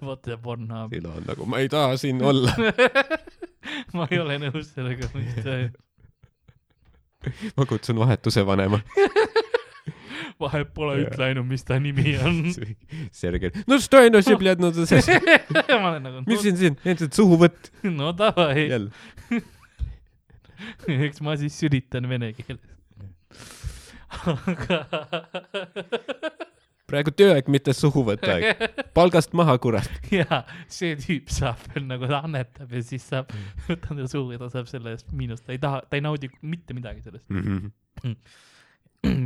vaata 0.02 0.36
Pornhub . 0.42 0.92
Ülo 0.98 1.10
on 1.18 1.24
nagu , 1.28 1.46
ma 1.48 1.60
ei 1.62 1.68
taha 1.72 1.96
siin 2.00 2.22
olla . 2.24 2.52
ma 3.96 4.08
ei 4.10 4.18
ole 4.20 4.38
nõus 4.42 4.68
sellega , 4.74 5.10
mis 5.14 5.34
ta 5.44 5.52
ma 7.56 7.64
kutsun 7.68 7.96
vahetuse 8.02 8.42
vanema . 8.46 8.80
vahet 10.40 10.72
pole , 10.74 10.98
Jaa. 10.98 11.06
ütle 11.08 11.24
ainult , 11.30 11.48
mis 11.48 11.62
ta 11.64 11.78
nimi 11.80 12.16
on . 12.18 12.40
Sergei , 13.14 13.50
no 13.70 13.78
что 13.80 14.02
оно 14.02 14.20
все , 14.24 14.36
блядь , 14.40 14.60
no 14.60 14.72
see , 14.74 15.00
ma 15.78 15.92
olen 15.92 16.02
nagu , 16.04 16.24
mis 16.28 16.42
siin 16.44 16.56
siin , 16.60 16.74
endiselt 16.84 17.14
suhuvõtt 17.16 17.70
no 17.86 18.10
davai , 18.18 18.66
jälle . 18.66 18.90
eks 21.07 21.23
ma 21.25 21.37
siis 21.39 21.57
sülitan 21.59 22.09
vene 22.09 22.33
keeles. 22.37 22.77
aga 24.25 24.83
praegu 26.89 27.13
tööaeg, 27.13 27.49
mitte 27.51 27.73
suhuvõttaeg. 27.75 28.63
palgast 28.97 29.33
maha, 29.37 29.57
kurat. 29.61 29.89
ja 30.13 30.43
see 30.71 30.95
tüüp 30.99 31.29
saab 31.33 31.61
veel 31.71 31.85
nagu 31.89 32.09
ta 32.09 32.17
annetab 32.25 32.71
ja 32.73 32.81
siis 32.85 33.05
saab, 33.11 33.25
võtan 33.67 33.99
ta 34.01 34.05
suhu 34.09 34.33
ja 34.35 34.39
ta 34.41 34.47
saab 34.53 34.67
selle 34.71 34.89
eest 34.95 35.07
miinust, 35.15 35.45
ta 35.47 35.51
ei 35.55 35.61
taha, 35.61 35.77
ta 35.89 35.93
ei 35.99 36.03
naudi 36.05 36.27
mitte 36.41 36.71
midagi 36.77 37.01
sellest, 37.05 37.27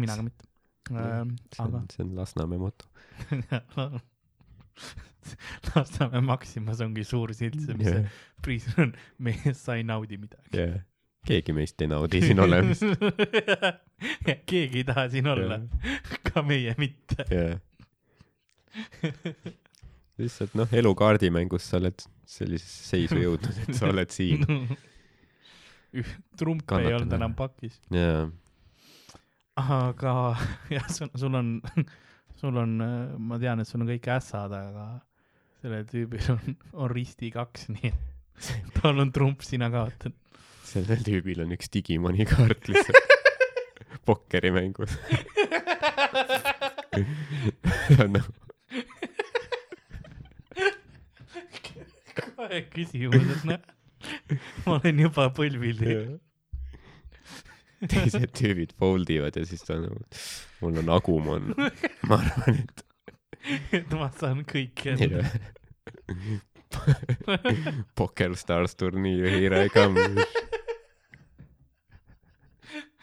mina 0.04 0.18
ka 0.18 0.24
mitte. 0.26 0.44
See 0.84 1.62
aga 1.64 1.80
see 1.94 2.04
on 2.04 2.10
Lasnamäe 2.18 2.60
moto. 2.60 2.90
Lasnamäe 5.70 6.22
Maximas 6.28 6.82
ongi 6.84 7.06
suur 7.08 7.32
silt, 7.38 7.62
mis 7.80 7.88
see 7.88 8.04
priis 8.44 8.66
on, 8.76 8.92
mees, 9.24 9.62
sa 9.62 9.78
ei 9.80 9.86
naudi 9.88 10.20
midagi. 10.20 10.50
jah, 10.60 10.82
keegi 11.28 11.56
meist 11.56 11.82
ei 11.82 11.90
naudi 11.92 12.22
siin 12.24 12.40
olemist. 12.44 12.84
keegi 14.50 14.82
ei 14.82 14.88
taha 14.88 15.08
siin 15.14 15.30
olla, 15.32 15.60
ka 16.30 16.44
meie 16.46 16.76
mitte. 16.78 17.28
lihtsalt 20.20 20.56
noh, 20.60 20.74
elukaardimängus 20.82 21.70
sa 21.70 21.80
oled 21.82 22.06
sellisesse 22.28 22.90
seisu 22.94 23.20
jõudnud, 23.22 23.60
et 23.66 23.78
sa 23.78 23.90
oled 23.92 24.14
siin. 24.14 24.48
trump 26.40 26.72
ei 26.80 26.94
olnud 26.94 27.14
enam 27.14 27.36
pakis. 27.38 27.78
jaa, 27.94 28.26
aga 29.60 30.14
jah, 30.76 30.90
sul, 30.90 31.12
sul 31.16 31.36
on, 31.38 31.60
sul 32.40 32.58
on, 32.58 32.78
ma 33.18 33.40
tean, 33.42 33.62
et 33.62 33.70
sul 33.70 33.84
on 33.84 33.92
kõik 33.94 34.10
ässad, 34.16 34.54
aga 34.58 34.88
sellel 35.62 35.86
tüübil 35.88 36.34
on, 36.34 36.58
on 36.74 36.92
risti 36.92 37.32
kaks, 37.34 37.70
nii 37.76 37.94
et 37.94 38.82
tal 38.82 39.00
on 39.00 39.14
trump, 39.14 39.46
sina 39.46 39.70
kaotad. 39.74 40.16
Sellel 40.74 41.02
tüübil 41.06 41.40
on 41.46 41.52
üks 41.56 41.68
Digimoni 41.74 42.26
kaart 42.30 42.64
lihtsalt 42.70 43.06
pokkerimängus. 44.08 44.92
nagu, 48.14 48.32
kohe 52.20 52.60
küsimus, 52.74 53.28
et 53.38 53.44
noh, 53.48 53.62
ma 54.66 54.72
olen 54.78 54.98
juba 55.06 55.24
põlvil. 55.38 55.80
teised 57.84 58.32
tüübid 58.38 58.72
fold 58.80 59.08
ivad 59.12 59.36
ja 59.40 59.44
siis 59.48 59.64
ta 59.68 59.72
on 59.78 59.84
nagu, 59.88 60.00
mul 60.62 60.74
on 60.84 60.88
Agumon. 60.98 61.44
ma 62.10 62.16
arvan, 62.20 62.56
et 62.64 62.78
et 63.80 63.90
ma 64.00 64.08
saan 64.20 64.40
kõike 64.48 64.86
enda. 64.96 65.22
Poker 68.00 68.32
Stars 68.40 68.74
turniir, 68.80 69.28
here 69.30 69.66
I 69.66 69.68
come. 69.70 70.00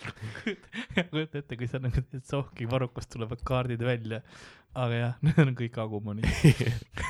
kujuta 1.10 1.40
ette, 1.40 1.56
kui 1.58 1.68
sa 1.70 1.80
nagu 1.82 2.02
sohki, 2.26 2.68
varrukast 2.70 3.12
tulevad 3.12 3.42
kaardid 3.46 3.84
välja. 3.84 4.22
aga 4.74 4.94
jah, 5.00 5.14
need 5.26 5.38
on 5.42 5.54
kõik 5.58 5.78
Agumonid. 5.82 6.26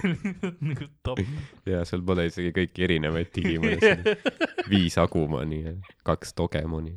nagu 0.71 0.91
top. 1.07 1.21
ja 1.69 1.85
sul 1.89 2.05
pole 2.07 2.27
isegi 2.31 2.55
kõiki 2.57 2.87
erinevaid 2.89 3.41
on 3.61 3.69
viis 4.71 4.97
Agumoni 4.99 5.63
ja 5.65 5.75
kaks 6.07 6.35
Dogemoni. 6.37 6.97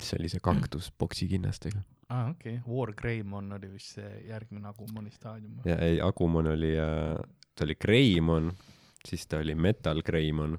see 0.00 0.16
oli 0.16 0.30
see 0.32 0.40
kaktus 0.40 0.88
boksi 0.96 1.28
kinnastega 1.28 1.82
aa 2.12 2.30
okei 2.30 2.56
okay., 2.56 2.74
War 2.74 2.92
Greymon 2.96 3.52
oli 3.52 3.68
vist 3.72 3.98
see 3.98 4.10
järgmine 4.28 4.68
Agumoni 4.68 5.10
staadium. 5.10 5.60
ja 5.64 5.76
ei 5.84 6.00
Agumon 6.00 6.46
oli 6.54 6.72
äh, 6.78 7.16
ta 7.54 7.64
oli 7.64 7.74
Greymon 7.74 8.52
siis 9.08 9.26
ta 9.26 9.38
oli 9.38 9.54
Metal 9.54 10.02
Greymon 10.02 10.58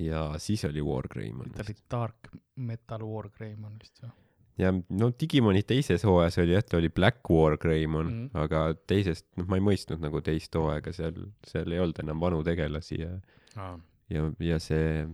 ja 0.00 0.22
siis 0.42 0.64
oli 0.68 0.82
War 0.84 1.08
Greymon 1.10 1.52
ta 1.56 1.64
oli 1.66 1.76
Dark 1.90 2.32
Metal 2.56 3.04
War 3.06 3.28
Greymon 3.34 3.76
vist 3.80 4.02
või? 4.02 4.10
ja 4.58 4.72
no 4.72 5.10
Digimoni 5.20 5.62
teises 5.66 6.04
hooajas 6.06 6.38
oli 6.42 6.54
jah 6.56 6.64
ta 6.66 6.78
oli 6.80 6.90
Black 6.94 7.30
War 7.30 7.58
Greymon 7.58 8.06
mm. 8.06 8.24
Mhm. 8.28 8.42
aga 8.44 8.62
teisest 8.90 9.26
noh 9.38 9.48
ma 9.50 9.58
ei 9.60 9.64
mõistnud 9.70 10.02
nagu 10.02 10.22
teist 10.24 10.54
hooaega 10.58 10.92
seal 10.96 11.20
seal 11.46 11.72
ei 11.74 11.82
olnud 11.84 12.02
enam 12.04 12.20
vanu 12.24 12.42
tegelasi 12.46 13.00
ja 13.04 13.12
aa, 13.56 13.76
ja 14.12 14.26
ja 14.44 14.58
see 14.62 15.04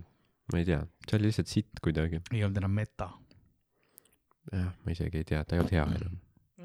ma 0.53 0.61
ei 0.61 0.69
tea 0.69 0.81
see 1.09 1.19
oli 1.19 1.31
lihtsalt 1.31 1.53
sitt 1.53 1.85
kuidagi 1.85 2.23
ei 2.33 2.45
olnud 2.45 2.63
enam 2.63 2.75
meta. 2.81 3.11
jah 4.53 4.73
ma 4.85 4.97
isegi 4.97 5.23
ei 5.23 5.29
tea 5.33 5.45
ta 5.45 5.57
ei 5.57 5.65
olnud 5.65 5.77
hea 5.77 5.87
enam 6.01 6.19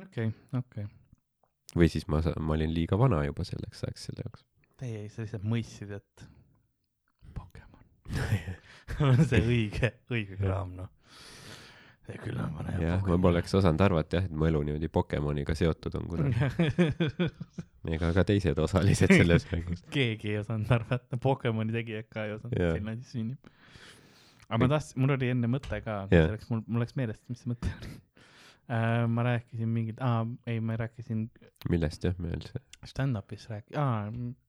okei, 0.05 0.31
okei. 0.59 0.87
või 1.75 1.91
siis 1.91 2.07
ma 2.11 2.23
ma 2.39 2.55
olin 2.57 2.73
liiga 2.75 2.99
vana 2.99 3.23
juba 3.27 3.47
selleks 3.47 3.83
ajaks 3.87 4.09
selle 4.09 4.27
jaoks 4.27 4.47
Teie 4.79 5.09
sa 5.11 5.25
lihtsalt 5.25 5.43
mõistsid, 5.43 5.89
et 5.91 6.21
on 9.03 9.21
see 9.29 9.41
õige, 9.43 9.91
õige 10.11 10.37
kraam, 10.39 10.73
noh. 10.77 10.89
see 12.07 12.17
küll 12.23 12.39
on 12.41 12.55
vanem 12.57 12.81
jah 12.83 13.05
ma 13.05 13.19
poleks 13.21 13.53
osanud 13.59 13.81
arvata 13.85 14.19
jah 14.19 14.27
et 14.29 14.33
mu 14.35 14.47
elu 14.49 14.61
niimoodi 14.69 14.89
Pokemoniga 14.93 15.55
seotud 15.57 15.97
on 15.99 16.09
kunagi 16.09 16.49
ega 17.95 18.11
ka 18.15 18.25
teised 18.27 18.59
osalised 18.65 19.13
selles 19.13 19.47
mängus 19.53 19.85
keegi 19.95 20.33
ei 20.33 20.41
osanud 20.41 20.71
arvata, 20.79 21.21
Pokemoni 21.21 21.75
tegijad 21.75 22.09
ka 22.11 22.27
ei 22.27 22.35
osanud, 22.37 22.57
selline 22.57 22.97
asi 22.97 23.09
sünnib. 23.13 23.55
aga 24.49 24.61
ma 24.65 24.71
tahtsin, 24.75 25.01
mul 25.03 25.15
oli 25.17 25.33
enne 25.35 25.51
mõte 25.51 25.81
ka, 25.85 26.03
see 26.11 26.27
läks, 26.35 26.51
mul, 26.51 26.65
mul 26.67 26.85
läks 26.85 26.97
meelest, 26.99 27.23
mis 27.31 27.43
see 27.43 27.53
mõte 27.53 27.71
oli. 27.77 27.95
ma 29.15 29.25
rääkisin 29.25 29.71
mingit, 29.73 30.01
aa, 30.05 30.25
ei, 30.49 30.59
ma 30.61 30.75
rääkisin 30.77 31.25
millest 31.71 32.05
jah 32.05 32.17
meil 32.21 32.43
see 32.45 32.91
stand-up'ist 32.91 33.49
rääk-, 33.53 33.73
aa, 33.79 34.09
vist 34.13 34.48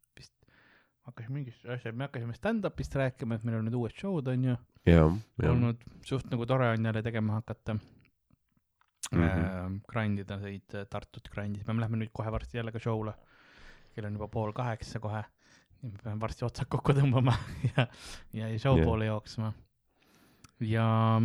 hakkasin 1.11 1.35
mingist 1.35 1.67
asja, 1.67 1.93
me 1.93 2.09
hakkasime 2.09 2.35
stand-up'ist 2.39 2.95
rääkima, 2.99 3.37
et 3.37 3.47
meil 3.47 3.61
on 3.61 3.69
need 3.69 3.79
uued 3.79 3.95
show'd 3.99 4.31
on 4.33 4.51
ju 4.53 4.59
olnud 4.89 5.83
suht 6.07 6.31
nagu 6.33 6.47
tore 6.47 6.71
on 6.71 6.85
jälle 6.85 7.03
tegema 7.03 7.33
hakata 7.33 7.75
mm. 7.75 9.23
-hmm. 9.23 9.81
grind 9.89 10.19
ida 10.19 10.37
neid 10.37 10.75
äh, 10.75 10.87
Tartut 10.91 11.29
grind'is, 11.29 11.67
me 11.67 11.81
lähme 11.81 11.97
nüüd 11.97 12.13
kohe 12.13 12.33
varsti 12.33 12.59
jälle 12.59 12.73
ka 12.73 12.79
show'le. 12.79 13.15
kell 13.95 14.07
on 14.07 14.13
juba 14.13 14.29
pool 14.29 14.53
kaheksa 14.53 15.01
kohe. 15.01 15.25
me 15.83 15.91
peame 16.05 16.21
varsti 16.21 16.45
otsad 16.45 16.69
kokku 16.69 16.93
tõmbama 16.93 17.35
ja, 17.77 17.87
ja, 18.33 18.59
show 18.59 18.79
Jah. 18.79 18.85
poole 18.85 19.07
jooksma. 19.07 19.53
ja, 20.61 21.21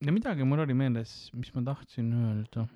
ja 0.00 0.12
midagi 0.12 0.44
mul 0.44 0.58
oli 0.58 0.74
meeles, 0.74 1.32
mis 1.34 1.54
ma 1.54 1.62
tahtsin 1.62 2.12
öelda. 2.12 2.66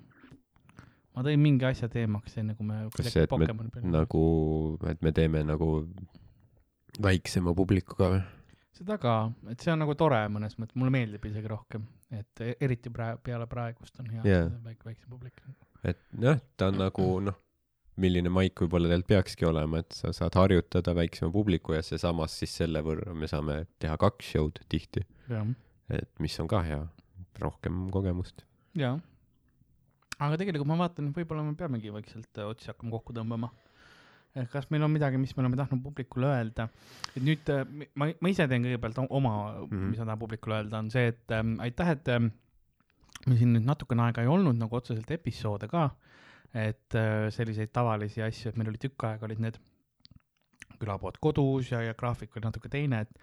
ma 1.15 1.23
tõin 1.23 1.39
mingi 1.39 1.65
asja 1.65 1.89
teemaks, 1.89 2.37
enne 2.37 2.55
kui 2.55 2.67
me. 2.67 2.89
kas 2.95 3.13
see 3.13 3.23
et 3.23 3.31
me 3.31 3.81
nagu 3.83 4.25
et 4.89 5.01
me 5.01 5.11
teeme 5.11 5.43
nagu 5.43 5.87
väiksema 7.01 7.53
publikuga 7.57 8.11
või 8.15 8.23
seda 8.75 8.97
ka, 8.99 9.15
et 9.51 9.63
see 9.63 9.71
on 9.71 9.81
nagu 9.85 9.95
tore 9.95 10.19
mõnes 10.31 10.57
mõttes, 10.59 10.75
mulle 10.75 10.91
meeldib 10.91 11.23
isegi 11.29 11.47
rohkem, 11.47 11.85
et 12.11 12.43
e- 12.43 12.57
eriti 12.65 12.91
praegu, 12.91 13.21
peale 13.23 13.47
praegust 13.47 13.99
on 14.03 14.11
hea 14.11 14.25
yeah. 14.27 14.51
väike, 14.65 14.83
väiksem 14.89 15.09
publik. 15.09 15.41
et 15.83 16.01
jah 16.19 16.41
ta 16.57 16.71
on 16.71 16.81
nagu 16.83 17.09
noh 17.23 17.41
milline 18.01 18.31
maik 18.31 18.59
võib-olla 18.59 18.89
teil 18.91 19.05
peakski 19.07 19.47
olema 19.47 19.79
et 19.79 19.95
sa 19.95 20.11
saad 20.15 20.35
harjutada 20.35 20.91
väiksema 20.97 21.31
publiku 21.31 21.75
ja 21.77 21.83
seesamas 21.85 22.35
siis 22.41 22.55
selle 22.59 22.81
võrra 22.83 23.13
me 23.15 23.29
saame 23.31 23.61
teha 23.79 23.95
kaks 24.01 24.33
show'd 24.33 24.59
tihti 24.71 25.05
et 25.95 26.11
mis 26.19 26.35
on 26.43 26.49
ka 26.51 26.59
hea 26.65 26.81
rohkem 27.39 27.85
kogemust 27.95 28.43
jaa. 28.75 28.97
aga 30.19 30.39
tegelikult 30.41 30.69
ma 30.71 30.79
vaatan, 30.83 31.13
võib-olla 31.15 31.45
me 31.45 31.55
peamegi 31.59 31.93
vaikselt 31.93 32.41
äh, 32.41 32.49
otsi 32.51 32.71
hakkama 32.71 32.93
kokku 32.97 33.15
tõmbama. 33.15 33.51
Kas 34.51 34.67
meil 34.73 34.83
on 34.83 34.91
midagi, 34.91 35.19
mis 35.19 35.31
me 35.35 35.43
oleme 35.43 35.59
tahtnud 35.59 35.81
publikule 35.83 36.27
öelda, 36.27 36.67
et 37.13 37.23
nüüd 37.23 37.51
äh, 37.53 37.61
ma, 37.95 38.09
ma 38.19 38.31
ise 38.31 38.47
teen 38.51 38.65
kõigepealt 38.65 38.99
oma 39.05 39.35
mm. 39.35 39.69
-hmm. 39.69 39.85
mis 39.91 40.01
ma 40.01 40.07
tahan 40.09 40.19
publikule 40.19 40.57
öelda, 40.59 40.81
on 40.83 40.89
see, 40.91 41.07
et 41.13 41.35
ähm, 41.35 41.55
aitäh, 41.63 41.93
et 41.95 42.11
ähm, 42.11 42.33
meil 43.25 43.39
siin 43.39 43.53
nüüd 43.55 43.67
natukene 43.67 44.03
aega 44.07 44.25
ei 44.25 44.31
olnud 44.31 44.59
nagu 44.59 44.75
otseselt 44.75 45.11
episoode 45.15 45.69
ka, 45.71 45.87
et 46.51 46.99
äh, 46.99 47.29
selliseid 47.31 47.71
tavalisi 47.71 48.25
asju, 48.25 48.51
et 48.51 48.59
meil 48.59 48.73
oli 48.73 48.81
tükk 48.81 49.07
aega 49.07 49.27
olid 49.29 49.39
need 49.47 49.61
külapood 50.75 51.21
kodus 51.23 51.71
ja, 51.71 51.79
ja 51.85 51.95
graafik 51.95 52.35
oli 52.35 52.43
natuke 52.43 52.69
teine, 52.69 53.05
et, 53.05 53.19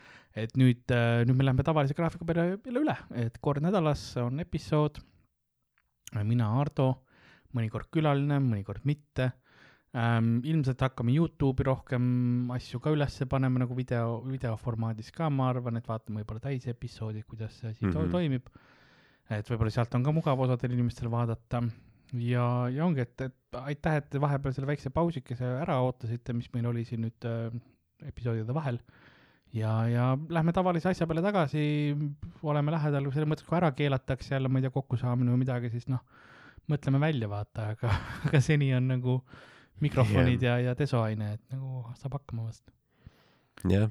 et 0.47 0.57
nüüd, 0.57 0.89
nüüd 1.29 1.37
me 1.37 1.45
läheme 1.45 1.65
tavalise 1.67 1.93
graafiku 1.95 2.25
peale 2.25 2.55
jälle 2.55 2.81
üle, 2.81 2.97
et 3.21 3.37
kord 3.45 3.61
nädalas 3.61 4.15
on 4.17 4.41
episood. 4.41 5.03
mina, 6.25 6.49
Ardo, 6.61 7.05
mõnikord 7.53 7.93
külaline, 7.93 8.41
mõnikord 8.41 8.87
mitte 8.89 9.33
ähm,. 9.95 10.40
ilmselt 10.49 10.80
hakkame 10.80 11.12
Youtube'i 11.16 11.66
rohkem 11.68 12.51
asju 12.55 12.80
ka 12.80 12.90
ülesse 12.95 13.26
panema 13.28 13.64
nagu 13.64 13.76
video, 13.76 14.20
videoformaadis 14.24 15.11
ka, 15.12 15.30
ma 15.30 15.51
arvan, 15.53 15.76
et 15.76 15.88
vaatame 15.88 16.22
võib-olla 16.22 16.40
täisepisoodi, 16.49 17.24
kuidas 17.28 17.59
see 17.61 17.70
asi 17.70 17.84
mm 17.84 17.90
Mhm. 17.90 17.99
-hmm. 17.99 18.11
toimib. 18.12 18.47
et 19.30 19.49
võib-olla 19.49 19.70
sealt 19.70 19.95
on 19.95 20.03
ka 20.05 20.12
mugav 20.12 20.40
osadel 20.40 20.72
inimestel 20.72 21.09
vaadata 21.11 21.62
ja, 22.12 22.68
ja 22.68 22.84
ongi, 22.84 23.01
et, 23.01 23.20
et 23.20 23.61
aitäh, 23.62 23.97
et 23.97 24.11
te 24.11 24.20
vahepeal 24.20 24.53
selle 24.53 24.68
väikse 24.68 24.90
pausikese 24.90 25.45
ära 25.62 25.78
ootasite, 25.80 26.32
mis 26.36 26.51
meil 26.53 26.66
oli 26.66 26.84
siin 26.84 27.07
nüüd 27.07 27.24
äh, 27.28 27.55
episoodide 28.09 28.55
vahel. 28.55 28.80
ja, 29.53 29.86
ja 29.88 30.18
lähme 30.28 30.53
tavalise 30.53 30.88
asja 30.88 31.07
peale 31.07 31.22
tagasi, 31.22 31.95
oleme 32.43 32.72
lähedal 32.72 33.09
selles 33.12 33.28
mõttes, 33.28 33.47
kui 33.49 33.57
ära 33.57 33.70
keelatakse 33.76 34.34
jälle, 34.34 34.49
ma 34.49 34.59
ei 34.59 34.66
tea, 34.66 34.70
kokkusaamine 34.74 35.32
või 35.32 35.43
midagi, 35.45 35.70
siis 35.70 35.88
noh, 35.93 36.01
mõtleme 36.72 37.01
välja, 37.01 37.28
vaata, 37.28 37.70
aga, 37.76 37.93
aga 38.28 38.40
seni 38.40 38.74
on 38.74 38.88
nagu 38.88 39.18
mikrofonid 39.83 40.43
ja, 40.43 40.59
ja 40.62 40.76
desoaine, 40.78 41.35
et 41.37 41.55
nagu 41.55 41.83
saab 41.99 42.18
hakkama 42.20 42.49
vast. 42.49 42.64
jah 43.68 43.91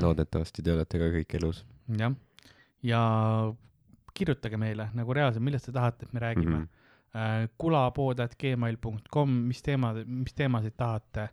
loodetavasti 0.00 0.64
te 0.64 0.74
olete 0.74 1.00
ka 1.00 1.08
kõik 1.14 1.36
elus 1.38 1.64
jah, 2.00 2.14
ja 2.86 3.00
kirjutage 4.16 4.58
meile 4.60 4.90
nagu 4.96 5.16
reaalselt, 5.16 5.44
millest 5.44 5.68
te 5.68 5.74
tahate, 5.76 6.06
et 6.06 6.14
me 6.16 6.22
räägime 6.22 6.56
mm. 6.56 6.64
-hmm. 6.64 7.50
kulapood.gmail.com, 7.58 9.36
mis 9.50 9.62
teemad, 9.62 10.04
mis 10.06 10.34
teemasid 10.34 10.76
tahate 10.76 11.28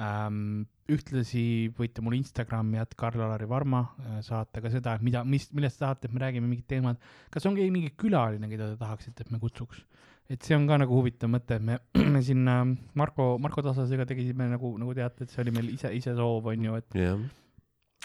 ähm,. 0.00 0.66
ühtlasi 0.90 1.70
võite 1.78 2.02
mulle 2.02 2.16
Instagrami 2.18 2.76
jätta 2.76 2.96
Karl-Alari 2.98 3.46
Varma 3.48 3.80
äh, 4.00 4.16
saata 4.26 4.60
ka 4.60 4.70
seda, 4.70 4.96
mida, 5.00 5.20
mis, 5.24 5.44
millest 5.52 5.78
te 5.78 5.84
tahate, 5.84 6.08
et 6.08 6.14
me 6.14 6.20
räägime 6.20 6.48
mingid 6.50 6.66
teemad. 6.66 6.96
kas 7.30 7.46
on 7.46 7.54
keegi 7.54 7.70
mingi 7.70 7.92
külaline, 7.96 8.48
keda 8.50 8.72
te 8.72 8.76
tahaksite, 8.76 9.22
et 9.22 9.30
me 9.30 9.38
kutsuks? 9.38 9.84
Et 10.30 10.46
see 10.46 10.54
on 10.54 10.66
ka 10.70 10.78
nagu 10.78 10.94
huvitav 10.94 11.30
mõte, 11.32 11.58
et 11.58 11.66
me, 11.66 11.78
me 12.14 12.22
siin 12.24 12.46
äh, 12.48 12.62
Marko, 12.98 13.32
Marko 13.42 13.64
Tasasega 13.66 14.06
tegisime 14.08 14.46
nagu, 14.52 14.72
nagu 14.80 14.94
teate, 14.96 15.26
et 15.26 15.34
see 15.34 15.42
oli 15.44 15.54
meil 15.56 15.70
ise, 15.74 15.90
ise 15.96 16.14
soov, 16.18 16.50
on 16.52 16.68
ju, 16.68 16.78
et 16.78 16.98
jah. 17.02 17.24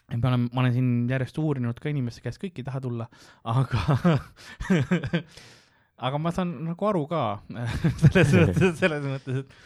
et 0.10 0.18
me 0.18 0.32
oleme, 0.32 0.50
ma 0.52 0.64
olen 0.66 0.76
siin 0.76 0.92
järjest 1.12 1.40
uurinud 1.42 1.80
ka 1.82 1.92
inimeste 1.94 2.26
käest, 2.26 2.42
kõik 2.42 2.62
ei 2.62 2.68
taha 2.68 2.82
tulla, 2.84 3.10
aga 3.54 4.10
aga 6.10 6.22
ma 6.22 6.34
saan 6.36 6.58
nagu 6.66 6.92
aru 6.92 7.06
ka 7.12 7.26
selles 8.04 8.34
mõttes, 8.34 8.80
selles 8.82 9.06
mõttes, 9.06 9.44
et 9.46 9.60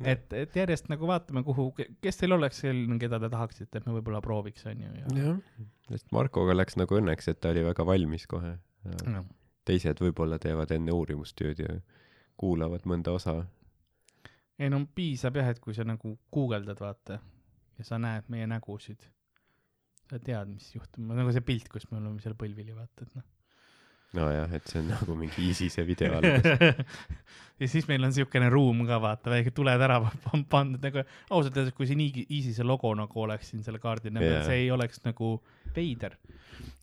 et, 0.00 0.32
et 0.32 0.54
järjest 0.56 0.88
nagu 0.90 1.08
vaatame, 1.08 1.42
kuhu, 1.44 1.70
kes 2.02 2.20
teil 2.20 2.34
oleks 2.36 2.62
selline, 2.64 2.96
keda 3.00 3.20
te 3.22 3.30
tahaksite, 3.32 3.80
et 3.80 3.86
me 3.86 3.96
võib-olla 3.98 4.22
prooviks, 4.24 4.64
on 4.70 4.80
ju, 4.80 4.92
ja 4.96 5.16
jah. 5.18 5.40
Sest 5.90 6.06
Markoga 6.14 6.54
läks 6.56 6.78
nagu 6.80 6.96
õnneks 6.96 7.28
et 7.32 7.40
ta 7.42 7.52
oli 7.52 7.64
väga 7.66 7.84
valmis 7.86 8.24
kohe. 8.30 8.54
Teised 9.68 10.00
võib-olla 10.00 10.38
teevad 10.40 10.72
enne 10.72 10.94
uurimustööd 10.96 11.60
ja 11.60 11.74
kuulavad 12.40 12.86
mõnda 12.88 13.14
osa? 13.16 13.36
Ei 14.60 14.68
no 14.72 14.82
piisab 14.94 15.38
jah, 15.40 15.48
et 15.52 15.60
kui 15.62 15.76
sa 15.76 15.86
nagu 15.88 16.14
guugeldad, 16.32 16.80
vaata, 16.80 17.18
ja 17.78 17.86
sa 17.86 17.98
näed 18.00 18.28
meie 18.32 18.48
nägusid, 18.50 19.06
sa 20.10 20.18
tead, 20.20 20.50
mis 20.52 20.68
juhtub, 20.74 21.04
nagu 21.08 21.32
see 21.32 21.44
pilt, 21.44 21.70
kus 21.72 21.88
me 21.90 22.00
oleme 22.00 22.20
seal 22.24 22.36
põlvili, 22.40 22.76
vaata, 22.76 23.06
et 23.06 23.16
noh. 23.16 23.28
Nojah 24.16 24.54
et 24.58 24.66
see 24.70 24.80
on 24.82 24.90
nagu 24.90 25.16
mingi 25.18 25.50
ISISe 25.50 25.84
video 25.86 26.18
algus 26.18 26.80
ja 27.60 27.68
siis 27.68 27.86
meil 27.88 28.04
on 28.06 28.14
siukene 28.14 28.48
ruum 28.52 28.84
ka 28.88 28.98
vaata, 29.02 29.30
väike 29.32 29.52
tuletärava 29.56 30.10
pandud 30.54 30.82
nagu 30.84 31.04
ausalt 31.30 31.56
öeldes, 31.56 31.76
kui 31.76 31.88
siin 31.88 32.02
ISISe 32.02 32.66
logo 32.66 32.92
nagu 32.98 33.24
oleks 33.24 33.52
siin 33.52 33.64
selle 33.66 33.82
kaardi 33.82 34.12
Jaa. 34.14 34.24
yeah., 34.24 34.46
see 34.48 34.64
ei 34.64 34.70
oleks 34.74 35.04
nagu 35.04 35.36
veider. 35.76 36.16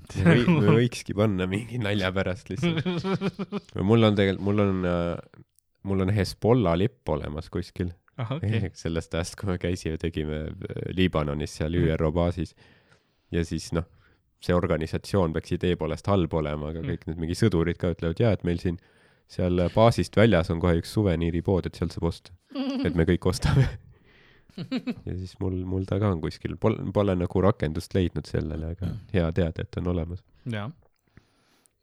või, 0.24 0.46
me 0.48 0.78
võikski 0.80 1.16
panna 1.18 1.50
mingi 1.50 1.82
nalja 1.82 2.14
pärast 2.16 2.48
lihtsalt 2.50 2.86
või 3.76 3.88
mul 3.90 4.08
on 4.08 4.16
tegelikult 4.18 4.46
mul 4.48 4.64
on 4.64 4.88
äh, 4.88 5.42
mul 5.88 6.06
on 6.06 6.14
Hezbollah 6.16 6.78
lipp 6.80 7.10
olemas 7.12 7.52
kuskil 7.54 7.92
okei, 8.24 8.72
sellest 8.78 9.14
ajast 9.18 9.36
kui 9.38 9.52
me 9.52 9.58
käisime 9.62 10.00
tegime 10.02 10.46
äh, 10.48 10.80
Liibanonis 10.96 11.58
seal 11.60 11.76
ÜRO 11.78 12.14
baasis 12.16 12.56
ja 13.36 13.44
siis 13.46 13.70
noh 13.76 13.86
see 14.42 14.54
organisatsioon 14.56 15.34
peaks 15.34 15.52
idee 15.58 15.76
poolest 15.76 16.08
halb 16.08 16.34
olema 16.34 16.70
aga 16.70 16.82
Mm. 16.82 16.90
kõik 16.94 17.08
need 17.08 17.18
mingi 17.24 17.36
sõdurid 17.40 17.78
ka 17.82 17.92
ütlevad 17.96 18.20
jaa 18.22 18.32
et 18.38 18.44
meil 18.44 18.60
siin 18.62 18.78
seal 19.28 19.60
baasist 19.76 20.16
väljas 20.16 20.52
on 20.54 20.60
kohe 20.64 20.78
üks 20.80 20.94
suveniiripood 20.94 21.66
et 21.66 21.76
sealt 21.76 21.92
saab 21.96 22.04
osta 22.12 22.32
et 22.86 22.96
me 22.96 23.04
kõik 23.10 23.26
ostame 23.28 23.68
ja 25.08 25.14
siis 25.18 25.36
mul 25.40 25.58
mul 25.70 25.86
ta 25.90 26.00
ka 26.02 26.10
on 26.14 26.22
kuskil 26.22 26.56
pole 26.58 26.92
pole 26.94 27.16
nagu 27.16 27.42
rakendust 27.46 27.94
leidnud 27.98 28.26
sellele 28.30 28.72
aga 28.76 28.92
hea 29.14 29.28
teada 29.32 29.62
et 29.66 29.78
on 29.82 29.88
olemas 29.94 30.24
jah. 30.50 30.72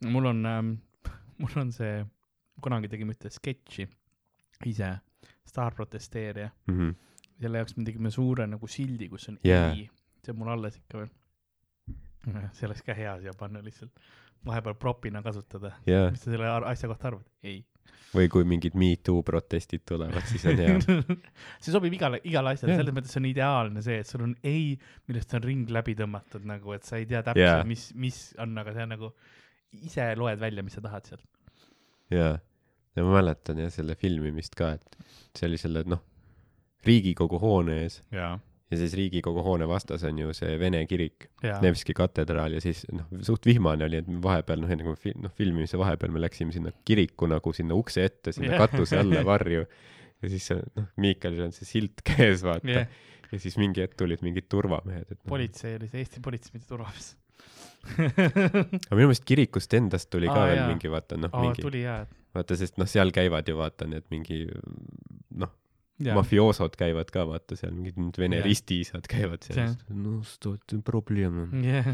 mul 0.03 0.25
on 0.31 0.45
ähm, 0.45 0.71
mul 1.41 1.55
on 1.61 1.71
see, 1.75 2.05
kunagi 2.61 2.87
tegime 2.91 3.13
ühte 3.15 3.29
sketši 3.31 3.87
ise, 4.65 4.93
Star 5.45 5.73
protesteerija, 5.75 6.49
Mhm. 6.71 6.89
selle 7.41 7.57
jaoks 7.59 7.75
me 7.77 7.83
tegime 7.85 8.09
suure 8.11 8.47
nagu 8.47 8.67
sildi, 8.67 9.09
kus 9.11 9.27
on 9.29 9.37
Jaa. 9.43 9.71
ei, 9.75 9.89
see 10.23 10.31
on 10.33 10.39
mul 10.39 10.49
alles 10.55 10.77
ikka 10.79 10.97
veel. 11.03 11.09
see 12.55 12.67
oleks 12.69 12.83
ka 12.85 12.95
hea 12.97 13.15
siia 13.21 13.33
panna 13.37 13.61
lihtsalt, 13.65 13.93
vahepeal 14.45 14.75
propina 14.79 15.21
kasutada. 15.25 15.73
jaa, 15.87 16.09
mis 16.13 16.25
sa 16.25 16.33
selle 16.33 16.51
asja 16.71 16.89
kohta 16.91 17.11
arvad? 17.11 17.25
ei. 17.43 17.63
või 18.15 18.29
kui 18.31 18.45
mingid 18.47 18.77
Me 18.79 18.93
Too 19.03 19.23
protestid 19.27 19.83
tulevad, 19.89 20.23
siis 20.29 20.45
on 20.47 20.59
hea. 20.61 20.75
see 21.63 21.73
sobib 21.73 21.93
igale, 21.97 22.21
igale 22.23 22.55
asjale, 22.55 22.75
Jah. 22.75 22.81
selles 22.83 22.95
mõttes 22.95 23.15
see 23.15 23.21
on 23.21 23.29
ideaalne 23.29 23.83
see, 23.85 23.99
et 24.03 24.09
sul 24.09 24.23
on 24.27 24.35
ei, 24.43 24.73
millest 25.09 25.35
on 25.35 25.43
ring 25.43 25.71
läbi 25.73 25.97
tõmmatud 25.99 26.47
nagu, 26.47 26.75
et 26.77 26.87
sa 26.87 27.01
ei 27.01 27.07
tea 27.09 27.23
täpselt 27.25 27.43
Jaa. 27.43 27.63
mis, 27.67 27.89
mis 27.99 28.19
on, 28.41 28.55
aga 28.61 28.75
see 28.75 28.87
on 28.87 28.93
nagu, 28.95 29.11
ise 29.83 30.09
loed 30.19 30.39
välja, 30.41 30.63
mis 30.65 30.77
sa 30.77 30.83
tahad 30.85 31.11
sealt. 31.11 31.25
jaa, 32.13 32.35
ja 32.95 33.03
ma 33.05 33.17
mäletan 33.17 33.59
jah 33.65 33.73
selle 33.73 33.97
filmimist 33.99 34.55
ka, 34.55 34.75
et 34.79 34.99
see 35.35 35.49
oli 35.49 35.59
selle 35.61 35.83
noh, 35.89 36.03
Riigikogu 36.85 37.39
hoone 37.41 37.79
ees 37.81 37.99
jaa, 38.13 38.35
ja 38.71 38.77
siis 38.79 38.93
Riigikogu 38.97 39.43
hoone 39.45 39.67
vastas 39.69 40.03
on 40.07 40.17
ju 40.17 40.31
see 40.33 40.55
Vene 40.59 40.79
kirik, 40.89 41.27
Nevski 41.61 41.93
katedraal 41.97 42.55
ja 42.57 42.61
siis 42.63 42.83
noh, 42.91 43.05
suht 43.25 43.45
vihmane 43.45 43.85
oli, 43.85 43.99
et 44.01 44.07
me 44.09 44.17
vahepeal 44.23 44.63
noh, 44.63 44.71
enne 44.73 44.83
kui 44.87 44.95
me 44.95 45.01
fi- 45.01 45.13
noh, 45.21 45.33
filmimise 45.37 45.77
vahepeal 45.77 46.13
me 46.15 46.23
läksime 46.23 46.55
sinna 46.55 46.71
kiriku 46.87 47.29
nagu 47.29 47.53
sinna 47.53 47.77
ukse 47.77 48.05
ette, 48.09 48.33
sinna 48.33 48.55
Jah. 48.55 48.63
katuse 48.65 48.97
alla 48.99 49.21
varju. 49.31 49.65
ja 50.23 50.31
siis 50.31 50.47
see 50.49 50.57
noh, 50.79 50.87
Miikalil 51.03 51.43
on 51.45 51.53
see 51.53 51.67
silt 51.69 52.01
käes, 52.07 52.41
vaata 52.47 52.71
jah, 52.79 52.87
ja 53.31 53.39
siis 53.43 53.57
mingi 53.61 53.83
hetk 53.85 53.93
tulid 53.99 54.23
mingid 54.25 54.47
turvamehed, 54.49 55.05
et 55.11 55.19
noh. 55.19 55.29
politsei 55.29 55.75
oli 55.77 55.91
see, 55.91 56.01
Eesti 56.01 56.23
politsei, 56.25 56.55
mitte 56.57 56.69
turvavöös. 56.71 57.13
aga 57.95 58.97
minu 58.97 59.09
meelest 59.11 59.25
kirikust 59.29 59.73
endast 59.77 60.09
tuli 60.09 60.25
ka 60.31 60.39
Aa, 60.41 60.47
veel 60.49 60.57
jaa. 60.63 60.69
mingi 60.71 60.89
vaata 60.89 61.17
noh, 61.21 61.29
mingi 61.43 61.83
vaata, 62.35 62.57
sest 62.57 62.79
noh, 62.81 62.89
seal 62.89 63.11
käivad 63.15 63.47
ju 63.51 63.57
vaata 63.59 63.85
need 63.89 64.07
mingi 64.13 64.39
noh, 65.43 65.51
mafioosod 66.03 66.75
käivad 66.79 67.11
ka 67.13 67.23
vaata 67.27 67.55
seal 67.59 67.73
mingid 67.75 67.97
need 67.99 68.17
vene 68.19 68.39
Jah. 68.41 68.47
ristiisad 68.47 69.07
käivad 69.07 69.45
seal 69.47 69.75
no 69.95 70.17
stot 70.27 70.75
probleem 70.85 71.43
on. 71.45 71.63
jah. 71.63 71.87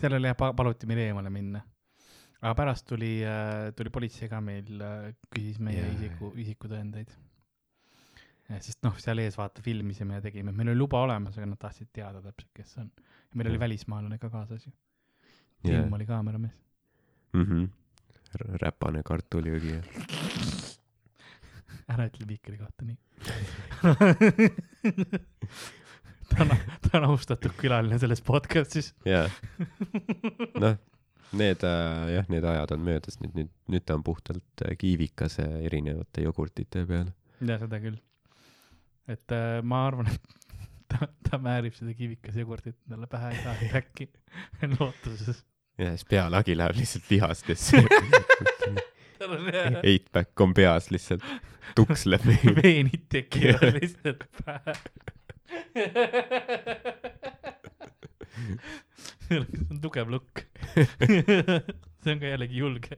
seal 0.00 0.18
oli 0.18 0.28
jah, 0.28 0.36
paluti 0.36 0.88
meil 0.90 1.04
eemale 1.06 1.32
minna. 1.32 1.62
aga 2.42 2.54
pärast 2.58 2.86
tuli, 2.88 3.16
tuli 3.76 3.92
politsei 3.92 4.28
ka 4.28 4.40
meil, 4.44 4.82
küsis 5.32 5.60
meie 5.64 5.80
Jaa. 5.80 5.94
isiku, 5.96 6.32
isikutõendeid. 6.44 7.14
sest 8.58 8.82
noh, 8.84 8.98
seal 9.00 9.22
ees 9.24 9.38
vaata 9.40 9.64
filmisime 9.64 10.20
ja 10.20 10.26
tegime, 10.26 10.52
meil 10.52 10.74
oli 10.74 10.82
luba 10.82 11.00
olemas, 11.06 11.38
aga 11.38 11.48
nad 11.54 11.62
tahtsid 11.62 11.88
teada 11.92 12.20
täpselt, 12.20 12.52
kes 12.52 12.76
see 12.76 12.84
on. 12.84 12.92
ja 13.00 13.40
meil 13.40 13.48
oli 13.48 13.58
Jah. 13.60 13.64
välismaalane 13.64 14.20
ka 14.20 14.32
kaasas 14.34 14.68
ju. 14.68 14.74
Jah. 15.64 15.80
ilm 15.80 15.96
oli 15.96 16.10
kaameramees. 16.10 16.60
mhmh. 17.32 17.64
räpane 18.60 19.00
kartuliõgi. 19.06 19.80
ära 21.92 22.06
ütle 22.08 22.26
Mikri 22.28 22.58
kohta 22.58 22.84
nii. 22.86 22.96
ta 26.30 26.42
on, 26.44 26.50
ta 26.86 26.98
on 26.98 27.04
austatud 27.12 27.54
külaline 27.58 27.98
selles 28.00 28.22
podcast'is. 28.24 28.92
jaa. 29.08 29.28
noh, 30.62 30.78
need 31.36 31.64
äh, 31.66 32.14
jah, 32.16 32.30
need 32.32 32.46
ajad 32.48 32.74
on 32.76 32.84
möödas, 32.86 33.20
nüüd, 33.22 33.34
nüüd, 33.38 33.52
nüüd 33.74 33.84
ta 33.86 33.98
on 33.98 34.04
puhtalt 34.06 34.64
äh, 34.64 34.76
kiivikase 34.80 35.46
erinevate 35.68 36.24
jogurtite 36.26 36.86
peal. 36.88 37.12
ja 37.40 37.58
seda 37.62 37.80
küll. 37.82 37.98
et 39.10 39.36
äh, 39.36 39.58
ma 39.62 39.86
arvan, 39.88 40.10
et 40.12 40.22
ta, 40.92 41.10
ta 41.28 41.40
määrib 41.42 41.76
seda 41.76 41.96
kivikas 41.96 42.38
jogurtit 42.40 42.78
endale 42.86 43.10
pähe 43.10 43.34
saa 43.42 43.56
äkki 43.82 44.08
lootuses. 44.78 45.44
ja 45.78 45.92
siis 45.92 46.08
pealagi 46.08 46.56
läheb 46.56 46.80
lihtsalt 46.80 47.10
lihastesse. 47.12 47.84
Tal 49.18 49.30
on 49.36 49.44
Eight-pack 49.90 50.40
on 50.40 50.54
peas 50.56 50.90
lihtsalt, 50.94 51.22
tuks 51.78 52.06
läbi. 52.06 52.38
veenid 52.62 53.04
tekivad 53.12 53.74
lihtsalt 53.78 54.22
pähe. 54.40 54.74
see 59.24 59.38
on 59.40 59.46
tugev 59.82 60.08
lukk. 60.12 60.34
see 61.04 62.12
on 62.12 62.20
ka 62.20 62.26
jällegi 62.34 62.56
julge. 62.62 62.94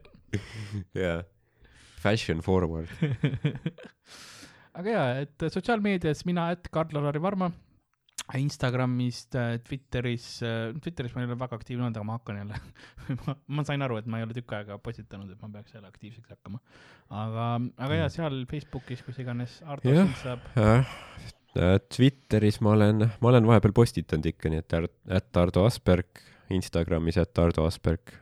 jaa. 0.97 1.22
Fashion 2.02 2.40
forward. 2.44 2.88
aga 4.76 4.88
jaa, 4.90 5.06
et 5.24 5.36
sotsiaalmeedias 5.51 6.24
mina, 6.28 6.51
et 6.55 6.68
Karl-Lari 6.72 7.20
Varma, 7.22 7.48
Instagramist, 8.35 9.36
Twitteris, 9.62 10.27
Twitteris 10.82 11.15
ma 11.15 11.23
ei 11.23 11.28
ole 11.28 11.36
väga 11.39 11.55
aktiivne 11.61 11.86
olnud, 11.86 11.98
aga 12.01 12.07
ma 12.09 12.16
hakkan 12.19 12.40
jälle 12.40 12.59
ma, 13.27 13.36
ma 13.59 13.65
sain 13.69 13.86
aru, 13.86 14.01
et 14.01 14.09
ma 14.11 14.19
ei 14.19 14.27
ole 14.27 14.35
tükk 14.35 14.57
aega 14.59 14.78
postitanud, 14.82 15.31
et 15.31 15.43
ma 15.44 15.51
peaks 15.55 15.77
jälle 15.77 15.86
aktiivseks 15.86 16.35
hakkama. 16.35 16.59
aga, 17.23 17.47
aga 17.86 18.01
jaa, 18.01 18.11
seal 18.16 18.40
Facebookis, 18.51 19.05
kus 19.07 19.20
iganes 19.23 19.61
Ardo 19.62 19.94
Jah. 19.94 20.11
sind 20.11 20.23
saab. 20.24 20.51
jah, 20.59 21.78
Twitteris 21.94 22.61
ma 22.66 22.74
olen, 22.74 23.07
ma 23.23 23.31
olen 23.31 23.47
vahepeal 23.48 23.74
postitanud 23.77 24.27
ikka, 24.32 24.51
nii 24.53 24.65
et 24.65 24.77
at 25.20 25.40
Ardo 25.40 25.65
Asperg, 25.69 26.20
Instagramis 26.53 27.20
at 27.23 27.39
Ardo 27.39 27.65
Asperg. 27.69 28.15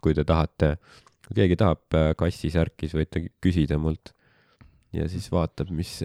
kui 0.00 0.14
te 0.16 0.24
tahate, 0.26 0.74
kui 1.26 1.36
keegi 1.38 1.56
tahab 1.60 1.96
äh, 1.96 2.12
kassisärki, 2.18 2.88
siis 2.88 2.96
võite 2.98 3.24
küsida 3.42 3.78
mult. 3.78 4.12
Ja 4.96 5.06
siis 5.10 5.28
vaatab, 5.32 5.70
mis, 5.74 6.00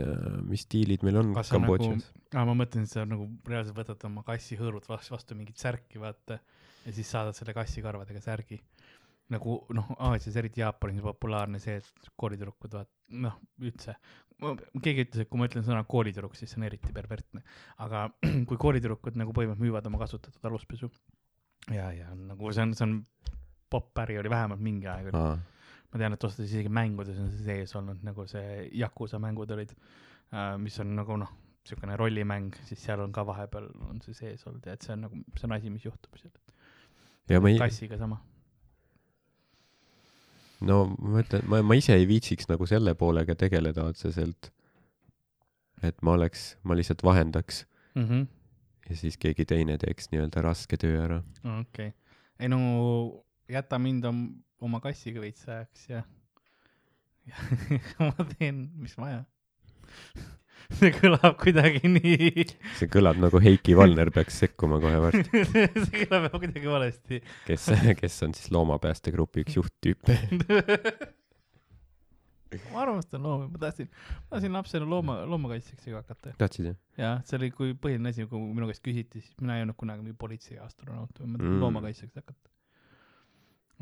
mis 0.46 0.66
diilid 0.72 1.06
meil 1.06 1.22
on 1.22 1.34
Kas 1.38 1.52
nagu- 1.54 1.78
Kambodžas. 1.78 2.10
aa, 2.34 2.46
ma 2.46 2.54
mõtlen, 2.58 2.86
et 2.86 2.92
sa 2.92 3.06
nagu 3.10 3.28
reaalselt 3.50 3.78
võtad 3.78 4.06
oma 4.10 4.24
kassi 4.28 4.58
hõõrud 4.60 4.86
vastu, 4.90 5.16
vastu 5.16 5.38
mingit 5.38 5.62
särki, 5.62 6.02
vaata, 6.02 6.40
ja 6.86 6.94
siis 6.94 7.10
saadad 7.10 7.38
selle 7.38 7.56
kassikarvadega 7.58 8.22
särgi. 8.22 8.62
nagu 9.34 9.56
noh, 9.74 9.88
Aasias, 10.06 10.36
eriti 10.38 10.62
Jaapanis 10.62 11.02
populaarne 11.02 11.58
see, 11.60 11.80
et 11.82 12.10
koolitüdrukud 12.16 12.76
vaat-, 12.78 12.92
noh, 13.10 13.40
üldse. 13.58 13.96
keegi 14.84 15.06
ütles, 15.08 15.24
et 15.24 15.30
kui 15.32 15.40
ma 15.40 15.48
ütlen 15.48 15.64
sõna 15.66 15.82
koolitüdruk, 15.88 16.36
siis 16.38 16.52
see 16.52 16.60
on 16.60 16.68
eriti 16.68 16.94
pervertne. 16.94 17.42
aga 17.82 18.10
kui 18.50 18.58
koolitüdrukud 18.58 19.18
nagu 19.18 19.34
põhimõtteliselt 19.34 19.66
müüvad 19.66 19.88
oma 19.90 20.02
kasutatud 20.04 20.46
aluspesu 20.46 20.92
ja, 21.74 21.90
ja 21.96 22.14
nagu 22.14 22.52
see 22.54 22.68
on, 22.68 22.74
see 22.78 22.86
on 22.86 22.96
popp-äri 23.72 24.20
oli 24.22 24.30
vähemalt 24.30 24.62
mingi 24.62 24.88
aeg 24.92 25.10
oli 25.10 25.22
ma 25.96 26.02
tean, 26.02 26.16
et 26.18 26.26
osades 26.28 26.52
isegi 26.52 26.72
mängudes 26.76 27.16
on 27.24 27.32
see 27.32 27.46
sees 27.46 27.72
olnud, 27.80 28.02
nagu 28.04 28.26
see 28.28 28.66
Yakuusa 28.76 29.16
mängud 29.24 29.52
olid 29.56 29.72
äh,, 29.72 30.58
mis 30.60 30.76
on 30.84 30.92
nagu 30.98 31.16
noh, 31.22 31.32
niisugune 31.64 31.96
rollimäng, 31.98 32.52
siis 32.68 32.84
seal 32.84 33.00
on 33.06 33.14
ka 33.16 33.24
vahepeal 33.26 33.70
on 33.88 34.02
see 34.04 34.18
sees 34.18 34.44
olnud 34.46 34.68
ja 34.68 34.76
et 34.76 34.84
see 34.84 34.92
on 34.98 35.06
nagu, 35.08 35.22
see 35.40 35.48
on 35.48 35.56
asi, 35.56 35.72
mis 35.72 35.86
juhtub 35.88 36.20
seal. 36.20 36.36
ja 37.32 37.40
ma 37.40 37.54
ei, 37.54 37.62
kassiga 37.62 37.98
sama. 38.02 38.20
no 40.68 40.82
ma 41.00 41.24
ütlen, 41.24 41.48
ma, 41.48 41.64
ma 41.64 41.80
ise 41.80 41.96
ei 41.96 42.10
viitsiks 42.12 42.52
nagu 42.52 42.68
selle 42.68 42.98
poolega 43.00 43.38
tegeleda 43.40 43.88
otseselt. 43.88 44.52
et 45.80 46.04
ma 46.04 46.20
oleks, 46.20 46.58
ma 46.68 46.76
lihtsalt 46.76 47.08
vahendaks 47.08 47.64
mm. 47.96 48.04
-hmm. 48.04 48.28
ja 48.90 49.00
siis 49.00 49.16
keegi 49.18 49.48
teine 49.48 49.80
teeks 49.80 50.12
nii-öelda 50.12 50.44
raske 50.44 50.78
töö 50.78 51.00
ära. 51.08 51.24
okei 51.40 51.88
okay., 51.88 51.92
ei 52.40 52.52
no 52.52 52.60
jäta 53.48 53.80
mind 53.80 54.04
om, 54.04 54.26
oma 54.64 54.80
kassiga 54.84 55.24
veits 55.24 55.48
ajaks 55.50 55.90
ja, 55.90 56.04
ja 57.28 57.36
ma 58.10 58.28
teen, 58.38 58.68
mis 58.80 58.96
vaja. 59.00 59.24
see 60.80 60.92
kõlab 60.96 61.36
kuidagi 61.42 61.90
nii, 61.90 62.46
see 62.80 62.90
kõlab 62.92 63.20
nagu 63.22 63.42
Heiki 63.44 63.76
Valner 63.78 64.10
peaks 64.14 64.40
sekkuma 64.44 64.80
kohe 64.84 65.02
varsti, 65.04 65.44
see 65.86 66.06
kõlab 66.06 66.30
juba 66.30 66.40
kuidagi 66.40 66.72
valesti. 66.72 67.22
kes, 67.50 67.68
kes 68.00 68.18
on 68.26 68.34
siis 68.38 68.50
loomapäästegrupi 68.56 69.46
üks 69.46 69.60
juhttüüp. 69.60 70.10
ma 72.72 72.82
armastan 72.86 73.24
loomi, 73.26 73.50
ma 73.52 73.62
tahtsin, 73.62 73.92
ma 73.92 74.38
tahtsin 74.38 74.58
lapsena 74.58 74.90
looma, 74.90 75.20
loomakaitsjaks 75.30 75.88
ju 75.92 76.00
hakata. 76.00 76.34
tahtsid 76.40 76.72
jah? 76.72 76.82
jah, 77.02 77.22
see 77.28 77.40
oli 77.42 77.52
kui 77.54 77.76
põhiline 77.78 78.14
asi, 78.14 78.28
kui 78.32 78.42
minu 78.48 78.70
käest 78.72 78.84
küsiti, 78.86 79.22
siis 79.22 79.38
mina 79.42 79.60
ei 79.60 79.68
olnud 79.68 79.78
kunagi 79.80 80.06
mingi 80.06 80.18
politsei 80.18 80.60
astronaut 80.64 81.22
või 81.22 81.36
mm. 81.36 81.58
loomakaitsjaks 81.64 82.22
hakata. 82.24 82.55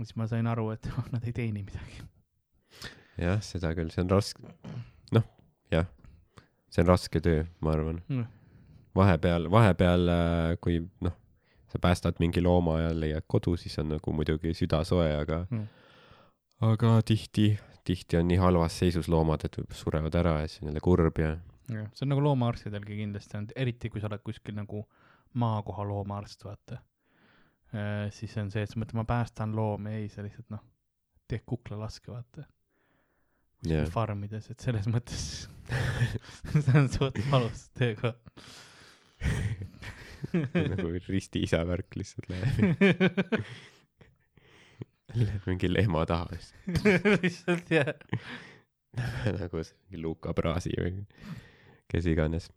Siis 0.02 0.16
ma 0.20 0.28
sain 0.28 0.48
aru, 0.50 0.70
et 0.74 0.88
nad 1.14 1.24
ei 1.28 1.34
teeni 1.36 1.64
midagi. 1.64 2.02
jah, 3.22 3.42
seda 3.46 3.74
küll, 3.78 3.92
see 3.94 4.02
on 4.04 4.10
raske, 4.10 4.54
noh, 5.14 5.26
jah, 5.72 5.86
see 6.74 6.82
on 6.84 6.90
raske 6.90 7.22
töö, 7.22 7.44
ma 7.62 7.76
arvan. 7.76 8.02
Mm. 8.10 8.26
vahepeal, 8.98 9.48
vahepeal, 9.54 10.10
kui 10.62 10.80
noh, 11.02 11.14
sa 11.70 11.80
päästad 11.82 12.20
mingi 12.22 12.42
looma 12.42 12.80
ja 12.82 12.92
leiad 12.94 13.26
kodu, 13.28 13.56
siis 13.58 13.78
on 13.82 13.90
nagu 13.96 14.14
muidugi 14.14 14.54
süda 14.58 14.84
soe, 14.86 15.10
aga 15.18 15.46
Mm. 15.50 15.68
aga 16.62 17.00
tihti, 17.06 17.58
tihti 17.86 18.18
on 18.18 18.28
nii 18.30 18.38
halvas 18.42 18.78
seisus 18.80 19.10
loomad, 19.10 19.46
et 19.46 19.58
surevad 19.76 20.16
ära 20.16 20.40
ja 20.42 20.48
siis 20.48 20.62
on 20.64 20.70
jälle 20.72 20.82
kurb 20.86 21.18
ja 21.20 21.36
jah, 21.70 21.88
see 21.94 22.06
on 22.06 22.10
nagu 22.14 22.22
loomaarstidelgi 22.24 22.98
kindlasti 23.02 23.42
eriti 23.56 23.90
kui 23.90 24.02
sa 24.02 24.08
oled 24.12 24.22
kuskil 24.26 24.56
nagu 24.56 24.84
maakoha 25.34 25.86
loomaarst, 25.90 26.44
vaata. 26.46 26.78
Siis 28.14 28.36
on 28.38 28.52
see, 28.54 28.64
et 28.66 28.72
sa 28.72 28.80
mõtled, 28.80 29.00
ma 29.00 29.06
päästan 29.10 29.56
loomi, 29.58 29.96
ei, 30.02 30.10
sa 30.14 30.26
lihtsalt 30.26 30.52
noh, 30.54 30.62
teed 31.30 31.46
kuklalaske, 31.50 32.12
vaata. 32.14 32.46
Jah. 33.64 33.88
farmides, 33.88 34.50
et 34.52 34.60
selles 34.60 34.90
mõttes 34.92 35.22
see 36.66 36.74
on 36.76 36.90
suht 36.92 37.20
valus 37.32 37.70
töökoht. 37.80 38.20
nagu 40.34 40.90
risti 41.08 41.46
isa 41.48 41.62
värk 41.68 41.96
lihtsalt 41.96 42.28
läheb. 42.32 43.46
mingi 45.48 45.70
lehma 45.72 46.06
taha 46.10 46.28
vist 46.32 46.56
lihtsalt 47.24 47.72
jah. 47.72 47.94
nagu 49.40 49.64
see 49.64 50.02
Luka 50.02 50.34
Brasi 50.36 50.74
või 50.78 51.06
kes 51.92 52.08
iganes. 52.10 52.50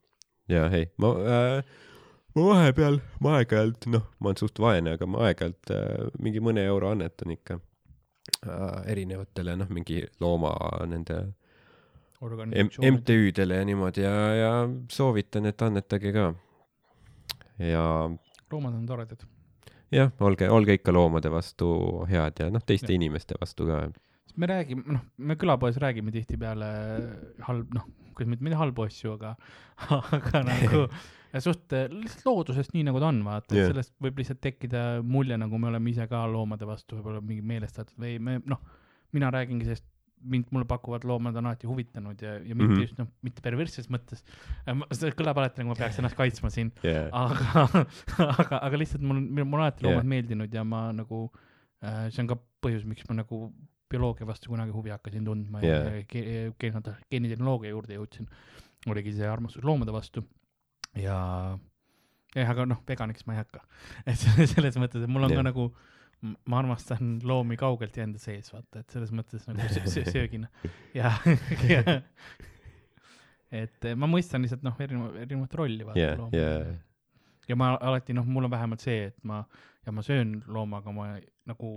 ja 0.50 0.66
ei, 0.74 0.90
ma 1.02 1.12
äh,, 1.22 1.76
ma 2.36 2.44
vahepeal, 2.50 2.98
ma 3.24 3.38
aeg-ajalt, 3.38 3.86
noh, 3.92 4.04
ma 4.20 4.30
olen 4.30 4.40
suht 4.40 4.60
vaene, 4.60 4.96
aga 4.98 5.08
ma 5.08 5.24
aeg-ajalt 5.28 5.72
äh, 5.72 6.06
mingi 6.22 6.42
mõne 6.44 6.66
euro 6.68 6.90
annetan 6.92 7.32
ikka 7.32 7.56
äh, 7.56 8.80
erinevatele, 8.92 9.56
noh, 9.62 9.70
mingi 9.72 10.02
looma 10.20 10.52
nende 10.88 11.22
MTÜ-dele 12.20 13.60
ja 13.60 13.64
niimoodi 13.68 14.04
ja, 14.04 14.12
ja 14.36 14.52
soovitan, 14.92 15.48
et 15.50 15.62
annetage 15.62 16.12
ka. 16.12 16.30
ja 17.60 17.82
loomad 18.52 18.74
on 18.74 18.86
toredad. 18.88 19.26
jah, 19.92 20.12
olge, 20.20 20.48
olge 20.50 20.76
ikka 20.76 20.92
loomade 20.92 21.32
vastu 21.32 21.68
head 22.10 22.40
ja 22.40 22.50
noh, 22.52 22.64
teiste 22.64 22.92
Jah. 22.92 23.00
inimeste 23.00 23.36
vastu 23.40 23.68
ka. 23.68 23.84
me 24.36 24.48
räägime, 24.52 24.84
noh, 24.92 25.04
me 25.16 25.36
külapoes 25.40 25.80
räägime 25.80 26.12
tihtipeale 26.12 26.72
halb, 27.48 27.72
noh, 27.74 27.88
kuidas 28.16 28.32
mitte 28.32 28.60
halbu 28.60 28.88
asju, 28.88 29.16
aga, 29.16 29.36
aga 30.18 30.44
nagu 30.50 30.88
suht 31.44 31.74
äh, 31.76 31.88
lihtsalt 31.92 32.28
loodusest 32.28 32.74
nii, 32.76 32.86
nagu 32.88 33.02
ta 33.02 33.10
on, 33.10 33.20
vaata 33.26 33.56
yeah., 33.56 33.70
sellest 33.72 33.94
võib 34.02 34.22
lihtsalt 34.22 34.40
tekkida 34.44 34.86
mulje, 35.06 35.38
nagu 35.40 35.60
me 35.60 35.70
oleme 35.72 35.92
ise 35.92 36.06
ka 36.10 36.24
loomade 36.30 36.68
vastu 36.68 36.98
võib-olla 36.98 37.22
mingi 37.24 37.44
meelestatud 37.46 37.98
või 38.02 38.16
me, 38.22 38.38
noh, 38.48 38.62
mina 39.16 39.30
räägingi 39.34 39.68
sellest, 39.68 39.86
mind, 40.26 40.48
mulle 40.54 40.66
pakuvad 40.68 41.04
loomad 41.06 41.36
on 41.36 41.50
alati 41.50 41.68
huvitanud 41.68 42.22
ja, 42.24 42.36
ja 42.40 42.56
mitte 42.56 42.70
mm. 42.70 42.74
-hmm. 42.74 42.86
just 42.86 43.00
noh, 43.00 43.10
mitte 43.26 43.44
perversses 43.44 43.90
mõttes, 43.92 44.24
see 44.96 45.12
kõlab 45.18 45.38
alati 45.42 45.62
nagu 45.62 45.74
ma 45.74 45.78
peaks 45.78 46.00
ennast 46.00 46.18
kaitsma 46.18 46.50
siin, 46.50 46.72
yeah. 46.86 47.08
aga, 47.12 47.66
aga, 48.42 48.60
aga 48.62 48.80
lihtsalt 48.80 49.04
mul, 49.04 49.20
mul 49.20 49.60
on 49.60 49.66
alati 49.66 49.86
loomad 49.86 50.02
yeah. 50.02 50.12
meeldinud 50.16 50.54
ja 50.54 50.64
ma 50.64 50.88
nagu 50.96 51.26
äh,, 51.84 52.06
see 52.10 52.24
on 52.24 52.32
ka 52.32 52.38
põhjus, 52.64 52.86
miks 52.88 53.06
ma 53.10 53.20
nagu 53.20 53.50
bioloogia 53.90 54.26
vastu 54.26 54.50
kunagi 54.50 54.74
huvi 54.74 54.90
hakkasin 54.90 55.24
tundma 55.24 55.62
Jah. 55.62 55.84
ja, 55.84 55.98
ja 56.00 56.06
ge- 56.10 56.24
ge- 56.24 56.94
geenitehnoloogia 57.10 57.70
juurde 57.70 57.98
jõudsin. 57.98 58.26
oligi 58.86 59.12
see 59.16 59.26
armastus 59.26 59.64
loomade 59.66 59.92
vastu 59.94 60.22
ja, 60.96 61.58
jah, 62.34 62.50
aga 62.50 62.66
noh, 62.66 62.80
veganiks 62.88 63.26
ma 63.26 63.34
ei 63.36 63.38
hakka. 63.44 63.60
et 64.06 64.16
selles- 64.18 64.76
mõttes, 64.80 65.02
et 65.02 65.08
mul 65.08 65.24
on 65.24 65.30
Jah. 65.30 65.38
ka 65.42 65.42
nagu, 65.50 65.68
ma 66.48 66.58
armastan 66.62 67.18
loomi 67.22 67.56
kaugelt 67.60 67.96
ja 67.96 68.04
enda 68.06 68.18
sees, 68.18 68.48
vaata, 68.52 68.80
et 68.80 68.90
selles 68.90 69.12
mõttes 69.12 69.46
nagu 69.48 69.60
sö- 69.68 69.84
sö- 69.92 70.06
söögina 70.10 70.48
ja, 70.94 71.10
ja 71.68 71.82
et 73.52 73.84
eh, 73.86 73.94
ma 73.98 74.08
mõistan 74.10 74.42
lihtsalt 74.44 74.64
noh, 74.66 74.74
erinevat, 74.82 75.16
erinevat 75.22 75.54
rolli 75.60 75.84
vaata 75.86 76.00
yeah, 76.00 76.16
loomadel 76.18 76.40
yeah. 76.40 76.80
ja 77.50 77.56
ma 77.58 77.74
alati 77.76 78.16
noh, 78.16 78.26
mul 78.26 78.48
on 78.48 78.54
vähemalt 78.54 78.82
see, 78.82 79.10
et 79.12 79.18
ma 79.28 79.42
ja 79.86 79.92
ma 79.94 80.02
söön 80.02 80.40
looma, 80.50 80.80
aga 80.82 80.94
ma 80.96 81.08
nagu 81.46 81.72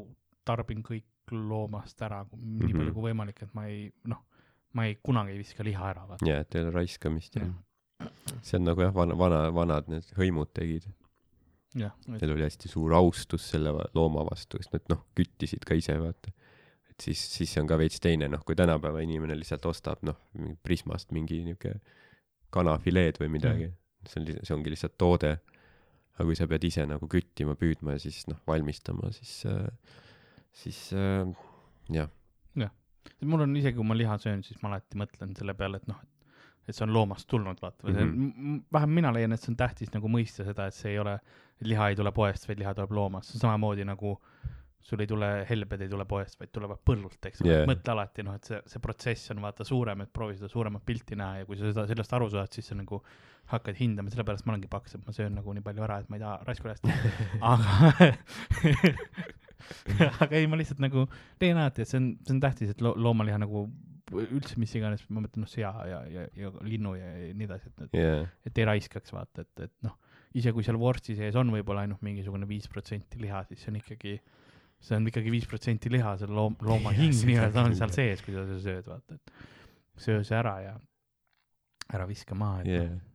tarbin 0.48 0.82
kõik 0.88 1.06
loomast 1.36 2.00
ära 2.02 2.24
mm 2.24 2.32
-hmm. 2.32 2.64
nii 2.64 2.74
Mhm. 2.74 2.78
palju 2.80 2.94
kui 2.96 3.04
võimalik, 3.12 3.44
et 3.44 3.54
ma 3.54 3.68
ei 3.70 3.92
noh, 4.10 4.24
ma 4.74 4.86
ei 4.88 4.96
kunagi 5.04 5.32
ei 5.36 5.38
viska 5.44 5.64
liha 5.64 5.90
ära, 5.92 6.08
ja, 6.26 6.40
et 6.40 6.56
ei 6.56 6.62
ole 6.64 6.72
raiskamist 6.72 7.36
ja 7.36 7.44
jah, 7.44 7.54
see 8.42 8.58
on 8.60 8.66
nagu 8.68 8.84
jah, 8.84 8.94
vana, 8.96 9.18
vana, 9.18 9.44
vanad 9.54 9.90
need 9.92 10.10
hõimud 10.18 10.52
tegid. 10.56 10.88
jah, 11.78 11.94
Neil 12.10 12.34
oli 12.34 12.46
hästi 12.48 12.72
suur 12.72 12.96
austus 12.98 13.46
selle 13.52 13.74
looma 13.98 14.26
vastu, 14.28 14.62
sest 14.62 14.76
nad 14.76 14.94
noh, 14.96 15.04
küttisid 15.18 15.66
ka 15.68 15.78
ise 15.78 15.98
vaata. 16.02 16.34
et 16.90 17.08
siis, 17.08 17.22
siis 17.36 17.54
see 17.54 17.64
on 17.64 17.70
ka 17.70 17.78
veits 17.80 18.02
teine, 18.04 18.30
noh, 18.32 18.44
kui 18.46 18.58
tänapäeva 18.60 19.04
inimene 19.06 19.38
lihtsalt 19.38 19.66
ostab 19.70 20.04
noh, 20.08 20.18
Prismast 20.64 21.14
mingi 21.16 21.44
niuke 21.46 21.78
kanafileed 22.54 23.20
või 23.22 23.34
midagi 23.38 23.70
mm.. 23.70 24.10
see 24.10 24.22
on, 24.22 24.30
see 24.42 24.56
ongi 24.58 24.74
lihtsalt 24.74 24.98
toode. 24.98 25.38
aga 26.16 26.28
kui 26.28 26.36
sa 26.36 26.50
pead 26.52 26.66
ise 26.68 26.86
nagu 26.90 27.08
küttima, 27.08 27.56
püüdma 27.60 27.98
ja 27.98 28.06
siis 28.08 28.26
noh, 28.32 28.40
valmistama, 28.48 29.12
siis 29.16 29.44
äh,, 29.48 29.68
siis 30.64 30.88
äh, 30.98 31.28
jah, 31.94 32.10
mul 33.28 33.44
on 33.46 33.56
isegi, 33.60 33.78
kui 33.78 33.88
ma 33.88 33.98
liha 33.98 34.18
söön, 34.22 34.44
siis 34.46 34.60
ma 34.64 34.72
alati 34.72 35.00
mõtlen 35.00 35.36
selle 35.38 35.56
peale, 35.58 35.80
et 35.82 35.88
noh, 35.90 36.00
et 36.70 36.78
see 36.78 36.86
on 36.86 36.94
loomast 36.94 37.28
tulnud, 37.30 37.60
vaata 37.62 37.88
või 37.88 37.96
see 37.96 38.06
on 38.06 38.14
mm 38.14 38.30
-hmm., 38.32 38.62
vähemalt 38.74 38.96
mina 39.02 39.14
leian, 39.16 39.34
et 39.34 39.42
see 39.44 39.52
on 39.54 39.60
tähtis 39.60 39.94
nagu 39.94 40.12
mõista 40.12 40.46
seda, 40.48 40.70
et 40.70 40.78
see 40.78 40.94
ei 40.94 41.00
ole, 41.00 41.20
liha 41.66 41.90
ei 41.90 42.00
tule 42.00 42.12
poest, 42.16 42.48
vaid 42.48 42.62
liha 42.62 42.74
tuleb 42.78 42.96
loomast, 42.96 43.32
see 43.32 43.40
on 43.40 43.48
samamoodi 43.48 43.88
nagu 43.90 44.18
sul 44.82 45.00
ei 45.04 45.08
tule 45.08 45.28
helbed 45.50 45.82
ei 45.82 45.90
tule 45.90 46.06
poest, 46.08 46.40
vaid 46.40 46.52
tulevad 46.56 46.80
põllult, 46.88 47.20
eks 47.28 47.42
ole 47.44 47.52
yeah., 47.52 47.66
mõtle 47.68 47.94
alati 47.94 48.24
noh, 48.26 48.38
et 48.40 48.48
see, 48.48 48.60
see 48.72 48.82
protsess 48.84 49.34
on 49.34 49.42
vaata 49.44 49.68
suurem, 49.68 50.06
et 50.06 50.14
proovi 50.14 50.38
seda 50.38 50.50
suuremat 50.52 50.86
pilti 50.86 51.18
näha 51.20 51.42
ja 51.42 51.50
kui 51.50 51.60
sa 51.60 51.68
seda, 51.68 51.86
sellest 51.90 52.16
aru 52.16 52.30
saad, 52.34 52.54
siis 52.56 52.72
sa 52.72 52.78
nagu 52.80 53.02
hakkad 53.52 53.78
hindama, 53.80 54.14
sellepärast 54.14 54.48
ma 54.48 54.56
olengi 54.56 54.70
paks, 54.72 54.96
et 54.96 55.04
ma 55.06 55.16
söön 55.16 55.36
nagu 55.36 55.54
nii 55.56 55.66
palju 55.66 55.86
ära, 55.86 56.00
et 56.00 56.10
ma 56.10 56.20
ei 56.20 56.24
taha 56.24 56.40
raisku 56.48 56.72
lasta. 56.72 56.96
aga 57.54 58.10
aga 60.24 60.40
ei, 60.40 60.48
ma 60.48 60.60
lihtsalt 60.60 60.82
nagu 60.84 61.06
leian 61.42 61.60
alati, 61.60 61.84
et 61.84 61.92
see 61.92 62.00
on, 62.00 62.12
see 62.26 62.38
on 62.38 62.42
tähtis, 62.44 62.74
et 62.74 62.84
lo-, 62.86 62.96
loomaliha 62.98 63.42
nagu 63.42 63.68
üldse 64.12 64.60
mis 64.62 64.74
iganes, 64.78 65.04
ma 65.10 65.24
mõtlen 65.24 65.46
noh, 65.46 65.52
sea 65.52 65.72
ja, 65.88 66.02
ja, 66.10 66.26
ja 66.38 66.52
linnu 66.66 66.96
ja, 66.98 67.10
ja 67.24 67.34
nii 67.38 67.48
edasi, 67.48 67.72
et, 67.72 67.82
et, 67.88 67.98
jah, 68.00 68.28
et 68.48 68.62
ei 68.62 68.68
raiskaks 68.70 69.14
vaata, 69.16 69.46
et, 69.46 69.66
et 69.68 69.76
noh, 69.86 69.98
ise 70.40 70.54
kui 70.56 70.66
seal 70.66 70.80
vorsti 70.82 71.18
sees 71.18 71.38
on 71.40 71.52
võib-olla 71.54 71.86
ainult 71.86 72.04
mingisugune 72.06 72.48
viis 72.50 72.70
protsenti 72.72 73.22
liha, 73.22 73.44
siis 73.50 73.64
see 73.64 73.74
on 73.74 73.80
ikkagi, 73.82 74.16
see 74.90 74.98
on 75.00 75.12
ikkagi 75.12 75.34
viis 75.34 75.50
protsenti 75.50 75.92
liha, 75.94 76.16
see 76.22 76.30
loom, 76.30 76.58
looma 76.66 76.94
hing 76.98 77.16
nii-öelda 77.30 77.68
on 77.68 77.78
seal 77.78 77.94
sees, 77.96 78.24
kui 78.26 78.36
sa 78.38 78.48
seda 78.50 78.64
sööd, 78.66 78.90
vaata, 78.90 79.20
et 79.20 80.02
söö 80.06 80.24
see 80.26 80.40
ära 80.40 80.58
ja 80.66 80.74
ära 81.90 82.10
viska 82.10 82.38
maha, 82.38 82.64
et 82.64 82.74
jah 82.74 82.90
noh, 82.90 83.06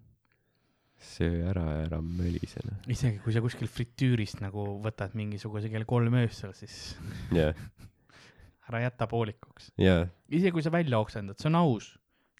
söö 1.04 1.44
ära 1.50 1.64
ja 1.68 1.80
ära 1.88 1.98
mölise 2.00 2.62
noh, 2.64 2.78
isegi 2.90 3.18
kui 3.24 3.34
sa 3.34 3.42
kuskil 3.44 3.68
fritüürist 3.70 4.40
nagu 4.40 4.64
võtad 4.84 5.14
mingisuguse 5.18 5.70
kell 5.72 5.86
kolm 5.88 6.16
öösel, 6.22 6.54
siis 6.56 6.94
jah, 7.34 7.52
ära 8.70 8.84
jäta 8.86 9.08
poolikuks. 9.10 9.72
jah, 9.80 10.06
isegi 10.28 10.54
kui 10.56 10.64
sa 10.64 10.72
välja 10.74 11.00
oksendad, 11.02 11.40
see 11.40 11.50
on 11.50 11.60
aus, 11.60 11.94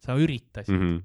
sa 0.04 0.16
üritasid 0.20 0.74
mm, 0.74 0.82
-hmm. 0.82 1.00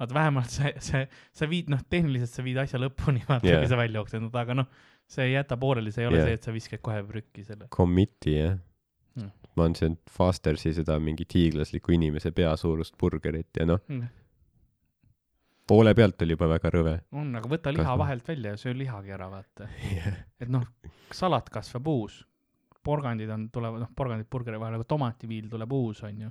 vaata 0.00 0.18
vähemalt 0.18 0.50
sa, 0.50 0.72
sa, 0.78 1.04
sa 1.32 1.48
viid, 1.50 1.70
noh, 1.72 1.82
tehniliselt 1.90 2.30
sa 2.30 2.44
viid 2.46 2.58
asja 2.62 2.80
lõpuni, 2.82 3.24
vaata 3.28 3.48
yeah., 3.48 3.62
kui 3.62 3.70
sa 3.70 3.80
välja 3.80 4.02
oksendad, 4.02 4.34
aga 4.42 4.58
noh, 4.62 4.70
see 5.06 5.30
ei 5.30 5.36
jäta 5.36 5.56
pooleli, 5.56 5.92
see 5.92 6.04
ei 6.06 6.10
ole 6.10 6.20
yeah. 6.20 6.30
see, 6.30 6.40
et 6.40 6.50
sa 6.50 6.54
viskad 6.54 6.82
kohe 6.82 7.02
prükki 7.06 7.46
selle. 7.46 7.70
commit'i 7.70 8.38
jah 8.38 8.60
Mm. 9.12 9.28
ma 9.56 9.66
olen 9.66 9.74
söönud 9.76 9.98
Fostersi 10.08 10.70
seda 10.72 10.94
mingi 10.96 11.26
tiiglasliku 11.28 11.92
inimese 11.92 12.30
pea 12.32 12.54
suurust 12.56 12.94
burgerit 12.96 13.58
ja 13.60 13.66
noh, 13.68 13.82
poole 15.68 15.94
pealt 15.96 16.22
oli 16.24 16.36
juba 16.36 16.48
väga 16.54 16.72
rõve. 16.74 16.94
on, 17.12 17.30
aga 17.38 17.50
võta 17.50 17.72
liha 17.72 17.84
Kasvab. 17.84 18.02
vahelt 18.02 18.28
välja 18.28 18.54
ja 18.54 18.60
söö 18.60 18.76
lihagi 18.76 19.14
ära, 19.14 19.28
vaata. 19.32 19.68
et 20.42 20.52
noh, 20.52 20.66
salat 21.12 21.50
kasvab 21.52 21.88
uus, 21.92 22.22
porgandid 22.84 23.30
on, 23.30 23.46
tulevad, 23.54 23.84
noh, 23.84 23.92
porgandid 23.96 24.28
burgeri 24.30 24.60
vahel, 24.60 24.78
aga 24.78 24.88
tomativiil 24.88 25.48
tuleb 25.52 25.72
uus, 25.78 26.02
onju. 26.08 26.30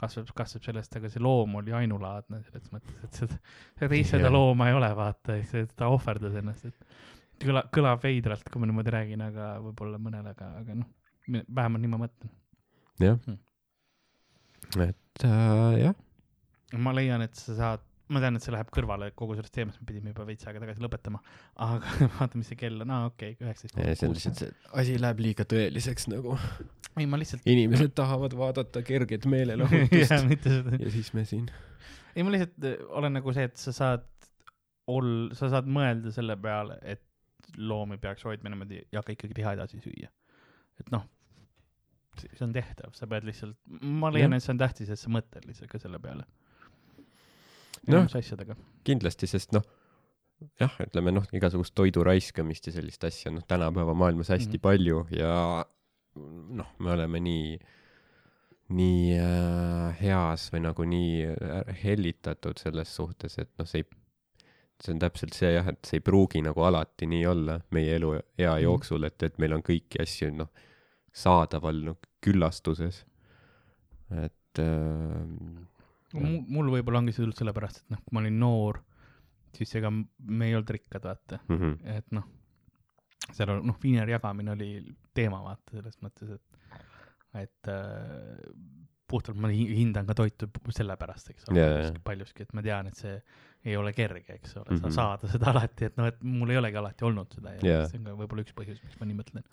kasvab, 0.00 0.32
kasvab 0.34 0.64
sellest, 0.66 0.96
aga 0.98 1.08
see 1.10 1.22
loom 1.22 1.54
oli 1.60 1.74
ainulaadne 1.78 2.40
selles 2.42 2.70
mõttes, 2.72 2.96
et 3.06 3.18
seda, 3.20 3.36
seda 3.78 3.94
ise 3.94 4.16
seda 4.16 4.32
looma 4.34 4.66
ei 4.66 4.74
ole, 4.74 4.88
vaata, 4.98 5.36
ta 5.78 5.90
ohverdas 5.94 6.34
ennast, 6.40 6.66
et 6.66 7.44
kõla, 7.46 7.62
kõlab 7.74 8.02
veidralt, 8.02 8.48
kui 8.50 8.62
ma 8.62 8.70
niimoodi 8.70 8.94
räägin, 8.94 9.22
aga 9.22 9.52
võib-olla 9.62 10.00
mõnele, 10.02 10.34
aga, 10.34 10.50
aga 10.64 10.78
noh, 10.80 10.90
vähemalt 11.30 11.84
nii 11.84 11.92
ma 11.92 12.02
mõtlen. 12.06 12.34
jah 13.02 13.18
Hmm. 14.74 14.80
et 14.80 15.24
äh, 15.28 15.78
jah, 15.78 15.94
ma 16.80 16.92
leian, 16.96 17.22
et 17.22 17.34
sa 17.38 17.54
saad, 17.54 17.82
ma 18.12 18.20
tean, 18.20 18.36
et 18.36 18.44
see 18.44 18.52
läheb 18.52 18.70
kõrvale 18.74 19.10
kogu 19.16 19.36
sellest 19.38 19.54
teemast, 19.54 19.80
me 19.80 19.88
pidime 19.88 20.12
juba 20.12 20.26
veits 20.28 20.44
aega 20.48 20.60
tagasi 20.60 20.82
lõpetama, 20.84 21.20
aga 21.64 21.92
vaata, 22.18 22.40
mis 22.40 22.50
see 22.52 22.58
kell 22.60 22.84
on, 22.84 22.92
aa 22.92 23.10
okei 23.10 23.36
okay,, 23.36 23.46
üheksateist 23.46 24.00
see 24.00 24.08
on 24.08 24.16
lihtsalt 24.18 24.42
see 24.42 24.50
asi 24.82 24.96
läheb 25.00 25.22
liiga 25.24 25.46
tõeliseks 25.48 26.10
nagu. 26.12 26.36
ei, 26.98 27.06
ma 27.08 27.20
lihtsalt 27.20 27.48
inimesed 27.48 27.94
tahavad 27.96 28.36
vaadata 28.38 28.84
kerget 28.86 29.28
meelelahutust 29.30 30.12
seda, 30.44 30.76
ja 30.80 30.92
siis 30.92 31.14
me 31.16 31.24
siin. 31.28 31.48
ei 32.12 32.26
ma 32.26 32.34
lihtsalt 32.34 32.68
äh, 32.68 32.76
olen 33.00 33.16
nagu 33.20 33.36
see, 33.36 33.48
et 33.48 33.56
sa 33.60 33.72
saad 33.76 34.04
ol-, 34.92 35.32
sa 35.36 35.48
saad 35.52 35.68
mõelda 35.70 36.12
selle 36.14 36.36
peale, 36.40 36.78
et 36.84 37.04
loomi 37.56 37.98
peaks 38.02 38.24
hoidma 38.28 38.52
niimoodi 38.52 38.84
ja 38.92 39.02
ka 39.04 39.14
ikkagi 39.14 39.36
liha 39.38 39.56
edasi 39.56 39.80
süüa. 39.80 40.10
et 40.80 40.92
noh, 40.92 41.04
see 42.20 42.44
on 42.46 42.52
tehtav, 42.54 42.92
sa 42.96 43.08
pead 43.10 43.26
lihtsalt, 43.28 43.56
ma 43.80 44.10
leian, 44.12 44.34
et 44.36 44.44
see 44.44 44.54
on 44.54 44.60
tähtis, 44.60 44.90
et 44.92 45.00
sa 45.00 45.12
mõtled 45.12 45.46
lihtsalt 45.48 45.70
ka 45.72 45.80
selle 45.82 46.00
peale. 46.02 46.26
Noh. 47.86 47.98
enamus 47.98 48.16
asjadega. 48.16 48.56
kindlasti, 48.84 49.28
sest 49.30 49.52
noh, 49.56 49.64
jah, 50.60 50.74
ütleme 50.84 51.12
noh, 51.14 51.26
igasugust 51.36 51.74
toidu 51.76 52.04
raiskamist 52.06 52.68
ja 52.68 52.74
sellist 52.76 53.04
asja 53.04 53.30
on 53.30 53.40
noh, 53.40 53.46
tänapäeva 53.48 53.94
maailmas 53.98 54.32
hästi 54.34 54.58
mm. 54.58 54.64
palju 54.64 55.06
ja 55.14 55.64
noh, 56.60 56.70
me 56.78 56.94
oleme 56.94 57.20
nii, 57.24 57.58
nii 58.78 59.18
äh, 59.18 60.00
heas 60.00 60.48
või 60.54 60.64
nagu 60.64 60.86
nii 60.88 61.26
äh, 61.32 61.74
hellitatud 61.82 62.60
selles 62.62 62.94
suhtes, 62.96 63.38
et 63.42 63.50
noh, 63.60 63.68
see 63.68 63.82
ei, 63.82 63.88
see 64.82 64.94
on 64.94 65.02
täpselt 65.02 65.36
see 65.36 65.52
jah, 65.54 65.68
et 65.70 65.82
see 65.86 66.00
ei 66.00 66.04
pruugi 66.04 66.42
nagu 66.44 66.64
alati 66.66 67.08
nii 67.10 67.26
olla 67.30 67.58
meie 67.74 67.98
eluea 67.98 68.22
Mhm. 68.54 68.62
jooksul, 68.64 69.04
et, 69.10 69.22
et 69.22 69.38
meil 69.38 69.52
on 69.58 69.62
kõiki 69.62 70.02
asju 70.02 70.30
noh, 70.34 70.50
saadaval 71.14 71.84
noh, 71.90 71.98
küllastuses. 72.24 73.04
et 74.10 74.58
äh, 74.58 75.73
mul, 76.14 76.40
mul 76.56 76.70
võib-olla 76.76 77.02
ongi 77.02 77.12
see 77.14 77.24
tulnud 77.24 77.38
sellepärast, 77.40 77.82
et 77.82 77.94
noh, 77.94 78.02
kui 78.04 78.16
ma 78.16 78.22
olin 78.24 78.38
noor, 78.40 78.80
siis 79.54 79.74
ega 79.80 79.90
me 79.90 80.48
ei 80.48 80.56
olnud 80.58 80.72
rikkad, 80.76 81.04
vaata, 81.10 81.40
mm 81.48 81.58
-hmm. 81.60 81.96
et 81.98 82.12
noh, 82.16 82.24
seal 83.32 83.50
on 83.54 83.66
noh, 83.66 83.78
viineri 83.82 84.12
jagamine 84.14 84.52
oli 84.54 84.70
teema, 85.14 85.42
vaata 85.42 85.78
selles 85.78 86.00
mõttes, 86.02 86.34
et 86.38 86.50
et 87.34 87.68
äh, 87.68 88.36
puhtalt 89.10 89.36
ma 89.42 89.48
hi- 89.50 89.74
hindan 89.76 90.06
ka 90.06 90.14
toitu 90.14 90.48
sellepärast, 90.70 91.30
eks 91.32 91.48
ole 91.50 91.58
jaa. 91.60 91.72
paljuski, 91.74 92.00
paljuski, 92.04 92.46
et 92.46 92.52
ma 92.54 92.62
tean, 92.62 92.86
et 92.86 93.00
see 93.00 93.14
ei 93.64 93.76
ole 93.76 93.92
kerge, 93.96 94.36
eks 94.38 94.56
ole 94.56 94.64
mm, 94.64 94.76
-hmm. 94.76 94.80
Mhm. 94.80 94.90
sa 94.94 95.02
saada 95.02 95.28
seda 95.32 95.50
alati, 95.50 95.84
et 95.90 95.96
noh, 95.96 96.06
et 96.06 96.22
mul 96.22 96.50
ei 96.50 96.60
olegi 96.60 96.76
alati 96.80 97.04
olnud 97.04 97.32
seda 97.34 97.54
ja 97.54 97.60
Jaa. 97.70 97.86
see 97.88 97.98
on 97.98 98.04
ka 98.04 98.16
võib-olla 98.22 98.44
üks 98.46 98.54
põhjus, 98.54 98.82
miks 98.84 99.00
ma 99.00 99.06
nii 99.10 99.18
mõtlen. 99.20 99.44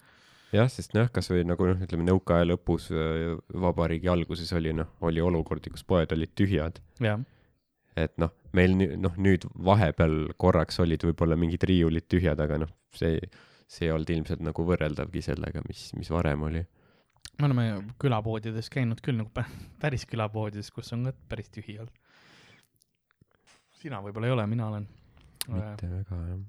jah, 0.52 0.68
sest 0.72 0.94
noh, 0.98 1.07
kasvõi 1.14 1.44
nagu 1.48 1.68
noh, 1.69 1.80
ütleme 1.86 2.03
nõukaaja 2.07 2.48
lõpus, 2.49 2.90
vabariigi 3.65 4.10
alguses 4.11 4.52
oli 4.57 4.73
noh, 4.76 4.90
oli 5.02 5.22
olukordi, 5.23 5.72
kus 5.73 5.84
poed 5.88 6.11
olid 6.11 6.34
tühjad, 6.36 6.82
et 7.95 8.18
noh, 8.22 8.32
meil 8.56 8.76
nü- 8.76 8.98
noh, 8.99 9.15
nüüd 9.18 9.45
vahepeal 9.68 10.34
korraks 10.41 10.80
olid 10.84 11.03
võib-olla 11.07 11.38
mingid 11.40 11.64
riiulid 11.68 12.07
tühjad, 12.11 12.40
aga 12.44 12.57
noh, 12.65 12.72
see, 12.95 13.19
see 13.68 13.88
ei 13.88 13.91
olnud 13.95 14.10
ilmselt 14.15 14.44
nagu 14.44 14.65
võrreldavgi 14.68 15.23
sellega, 15.23 15.64
mis, 15.68 15.90
mis 15.95 16.11
varem 16.11 16.44
oli. 16.49 16.64
me 17.40 17.48
oleme 17.48 17.65
külapoodides 17.99 18.69
käinud 18.69 18.99
küll 19.02 19.18
nagu 19.22 19.32
pä- 19.34 19.48
päris 19.82 20.06
külapoodides, 20.06 20.72
kus 20.72 20.91
on 20.94 21.10
ka 21.10 21.14
päris 21.32 21.49
tühi 21.49 21.78
olnud. 21.80 21.95
sina 23.82 24.02
võib-olla 24.03 24.28
ei 24.28 24.36
ole, 24.36 24.48
mina 24.48 24.68
olen. 24.68 24.88
mitte 25.48 25.88
väga 25.90 26.19
jah. 26.28 26.44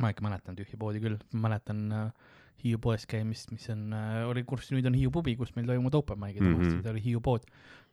ma 0.00 0.10
ikka 0.12 0.24
mäletan 0.26 0.56
tühja 0.56 0.76
poodi 0.80 1.00
küll, 1.00 1.20
mäletan 1.32 1.84
äh, 1.92 2.32
Hiiu 2.64 2.78
poes 2.82 3.04
käimist, 3.06 3.50
mis 3.52 3.66
on 3.70 3.92
äh,, 3.92 4.22
oli, 4.28 4.42
kus 4.48 4.70
nüüd 4.72 4.86
on 4.88 4.94
Hiiu 4.96 5.10
pubi, 5.14 5.36
kus 5.36 5.52
meil 5.56 5.66
toimuvad 5.68 5.94
open 6.00 6.18
mic'id 6.22 6.40
mm, 6.42 6.46
Mhm. 6.48 6.54
-hmm. 6.62 6.70
vanasti 6.72 6.88
oli 6.94 7.02
Hiiu 7.04 7.20
pood 7.20 7.44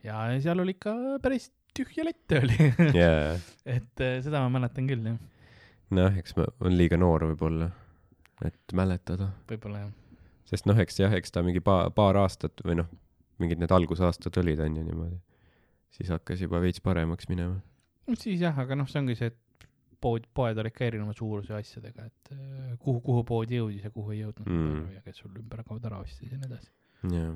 ja 0.04 0.24
seal 0.44 0.60
oli 0.60 0.76
ikka 0.78 0.94
päris 1.24 1.50
tühja 1.78 2.06
lette 2.06 2.40
oli 2.44 2.58
jaa, 3.02 3.36
et 3.66 4.02
äh, 4.04 4.18
seda 4.24 4.42
ma 4.46 4.50
mäletan 4.60 4.88
küll 4.90 5.06
jah, 5.12 5.18
noh, 5.94 6.18
eks 6.18 6.36
ma 6.38 6.46
olen 6.62 6.78
liiga 6.78 6.98
noor 6.98 7.26
võib-olla, 7.32 7.70
et 8.46 8.74
mäletada. 8.74 9.32
võib-olla 9.50 9.84
jah. 9.86 9.92
sest 10.50 10.66
noh, 10.70 10.80
eks 10.80 11.00
jah, 11.00 11.14
eks 11.14 11.32
ta 11.32 11.44
mingi 11.46 11.60
paar, 11.64 11.92
paar 11.92 12.18
aastat 12.24 12.62
või 12.66 12.80
noh, 12.82 12.90
mingid 13.42 13.60
need 13.60 13.72
algusaastad 13.74 14.38
olid, 14.42 14.60
on 14.64 14.76
ju 14.78 14.84
niimoodi. 14.84 15.18
siis 15.94 16.10
hakkas 16.10 16.42
juba 16.42 16.62
veits 16.62 16.82
paremaks 16.82 17.28
minema. 17.30 17.60
siis 18.18 18.40
jah, 18.42 18.58
aga 18.60 18.76
noh, 18.76 18.88
see 18.90 19.00
ongi 19.02 19.16
see, 19.20 19.28
et 19.34 19.40
pood, 20.04 20.26
poed 20.36 20.58
olid 20.60 20.76
ka 20.76 20.86
erineva 20.90 21.14
suuruse 21.16 21.56
asjadega, 21.58 22.06
et 22.12 22.34
äh, 22.36 22.74
kuhu, 22.84 23.00
kuhu 23.06 23.24
pood 23.28 23.52
jõudis 23.56 23.86
ja 23.88 23.92
kuhu 23.96 24.12
ei 24.16 24.22
jõudnud 24.24 24.50
Mm. 24.52 24.86
ja 24.98 25.02
kes 25.06 25.24
sul 25.24 25.32
ümber 25.40 25.64
kaud 25.68 25.86
ära 25.88 26.02
ostis 26.04 26.32
ja 26.32 26.38
nii 26.38 26.50
edasi. 26.52 26.70
jah, 27.14 27.34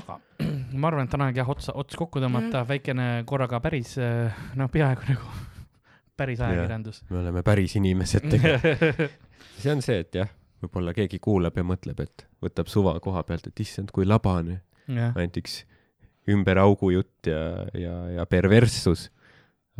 aga 0.00 0.18
ma 0.80 0.90
arvan, 0.90 1.08
et 1.08 1.14
on 1.18 1.26
aeg 1.28 1.40
jah 1.42 1.48
otsa, 1.54 1.76
ots 1.78 1.96
kokku 2.00 2.22
tõmmata, 2.24 2.64
väikene 2.68 3.08
korraga 3.28 3.60
päris 3.64 3.96
äh, 4.00 4.42
no 4.56 4.68
peaaegu 4.72 5.08
nagu 5.12 5.30
päris 6.20 6.40
ajakirjandus. 6.44 7.04
me 7.10 7.22
oleme 7.22 7.42
päris 7.46 7.76
inimesed 7.80 8.28
tegelikult. 8.30 9.18
see 9.62 9.72
on 9.72 9.80
see, 9.84 10.00
et 10.04 10.14
jah, 10.22 10.28
võib-olla 10.64 10.92
keegi 10.96 11.18
kuulab 11.22 11.56
ja 11.56 11.64
mõtleb, 11.64 12.00
et 12.04 12.26
võtab 12.44 12.68
suva 12.72 12.92
koha 13.00 13.22
pealt, 13.28 13.46
et 13.48 13.60
issand, 13.64 13.92
kui 13.96 14.04
labane, 14.08 14.60
ainult 14.90 15.36
üks 15.40 15.62
ümber 16.30 16.58
augu 16.62 16.90
jutt 16.92 17.28
ja, 17.30 17.40
ja, 17.74 17.94
ja 18.18 18.26
perverssus. 18.28 19.06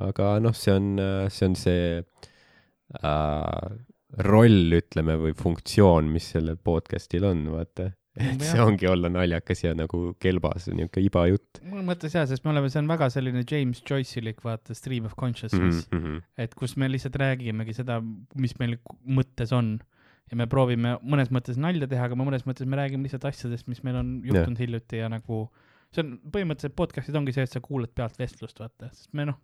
Aga 0.09 0.35
noh, 0.43 0.57
see 0.57 0.75
on, 0.75 0.91
see 1.33 1.47
on 1.51 1.57
see 1.59 1.87
äh, 3.01 3.71
roll, 4.27 4.77
ütleme, 4.81 5.17
või 5.21 5.35
funktsioon, 5.39 6.11
mis 6.11 6.33
sellel 6.35 6.59
podcast'il 6.59 7.27
on, 7.29 7.45
vaata. 7.55 7.93
et 8.21 8.43
see 8.43 8.59
ongi 8.59 8.89
olla 8.91 9.09
naljakas 9.13 9.63
ja 9.63 9.71
nagu 9.79 10.11
kelbas, 10.21 10.67
niisugune 10.67 11.07
iba 11.07 11.23
jutt 11.31 11.61
mul 11.71 11.85
mõttes 11.87 12.17
jaa, 12.17 12.25
sest 12.27 12.43
me 12.43 12.51
oleme, 12.51 12.67
see 12.73 12.81
on 12.83 12.91
väga 12.91 13.07
selline 13.15 13.45
James 13.47 13.79
Joyce'ilik 13.87 14.43
vaata 14.43 14.75
stream 14.75 15.07
of 15.07 15.15
consciousness 15.19 15.87
mm, 15.87 15.95
mm. 15.95 16.03
-hmm. 16.03 16.25
et 16.43 16.57
kus 16.59 16.75
me 16.77 16.89
lihtsalt 16.91 17.17
räägimegi 17.23 17.77
seda, 17.77 18.01
mis 18.35 18.57
meil 18.59 18.81
mõttes 19.07 19.55
on 19.55 19.77
ja 20.31 20.39
me 20.39 20.47
proovime 20.51 20.97
mõnes 21.07 21.31
mõttes 21.35 21.59
nalja 21.61 21.89
teha, 21.91 22.11
aga 22.11 22.19
mõnes 22.19 22.47
mõttes 22.49 22.67
me 22.67 22.79
räägime 22.79 23.07
lihtsalt 23.07 23.29
asjadest, 23.31 23.71
mis 23.71 23.83
meil 23.87 24.01
on 24.03 24.13
juhtunud 24.27 24.59
yeah. 24.59 24.65
hiljuti 24.65 25.03
ja 25.05 25.11
nagu 25.13 25.45
see 25.95 26.05
on 26.05 26.17
põhimõtteliselt 26.35 26.77
podcast'id 26.79 27.19
ongi 27.19 27.35
see, 27.35 27.47
et 27.47 27.55
sa 27.55 27.63
kuulad 27.63 27.95
pealt 27.95 28.19
vestlust, 28.19 28.59
vaata, 28.63 28.91
sest 28.95 29.15
me 29.17 29.27
noh, 29.31 29.39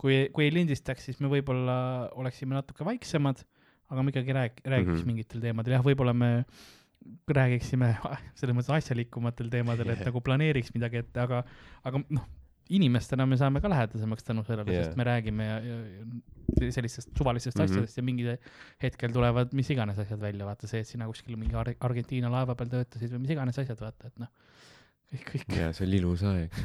kui, 0.00 0.20
kui 0.34 0.48
ei 0.48 0.54
lindistaks, 0.54 1.08
siis 1.08 1.20
me 1.20 1.30
võib-olla 1.32 1.76
oleksime 2.18 2.56
natuke 2.56 2.86
vaiksemad, 2.88 3.42
aga 3.90 4.04
me 4.04 4.14
ikkagi 4.14 4.36
rääg-, 4.36 4.60
räägiks 4.64 4.92
mm. 4.92 5.00
-hmm. 5.00 5.08
mingitel 5.12 5.44
teemadel, 5.44 5.76
jah, 5.76 5.84
võib-olla 5.84 6.14
me 6.16 6.30
räägiksime 7.28 7.94
selles 8.38 8.56
mõttes 8.56 8.72
asjalikumatel 8.80 9.48
teemadel, 9.52 9.92
et 9.92 10.02
Jah. 10.02 10.10
nagu 10.10 10.22
planeeriks 10.24 10.74
midagi 10.76 11.00
ette, 11.00 11.22
aga, 11.22 11.42
aga 11.88 12.02
noh, 12.12 12.26
inimestena 12.70 13.26
me 13.26 13.38
saame 13.40 13.62
ka 13.64 13.70
lähedasemaks 13.72 14.26
tänu 14.26 14.44
sellele 14.46 14.70
yeah., 14.70 14.84
sest 14.86 14.98
me 15.00 15.06
räägime 15.08 15.46
ja, 15.46 15.56
ja, 15.64 15.78
ja 16.60 16.70
sellistest 16.70 17.10
suvalistest 17.18 17.58
mm. 17.58 17.64
-hmm. 17.64 17.72
asjadest 17.72 17.96
ja 17.98 18.02
mingil 18.06 18.30
hetkel 18.82 19.12
tulevad 19.16 19.56
mis 19.56 19.70
iganes 19.74 19.98
asjad 19.98 20.20
välja, 20.20 20.46
vaata 20.46 20.70
see, 20.70 20.84
et 20.84 20.86
sina 20.86 21.08
kuskil 21.10 21.36
mingi 21.40 21.56
Ar 21.56 21.72
Argentiina 21.80 22.30
laeva 22.30 22.54
peal 22.54 22.70
töötasid 22.70 23.12
või 23.16 23.24
mis 23.26 23.34
iganes 23.36 23.58
asjad, 23.58 23.80
vaata, 23.80 24.12
et 24.12 24.22
noh, 24.22 24.30
kõik, 25.10 25.28
kõik 25.34 25.56
ja 25.56 25.72
see 25.74 25.88
oli 25.88 26.02
ilus 26.04 26.26
aeg. 26.30 26.60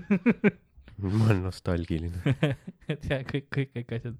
ma 1.18 1.28
olen 1.28 1.42
nostalgiline. 1.46 2.34
et 2.92 3.08
jah, 3.08 3.24
kõik, 3.28 3.48
kõik, 3.52 3.72
kõik 3.78 3.96
asjad. 3.98 4.18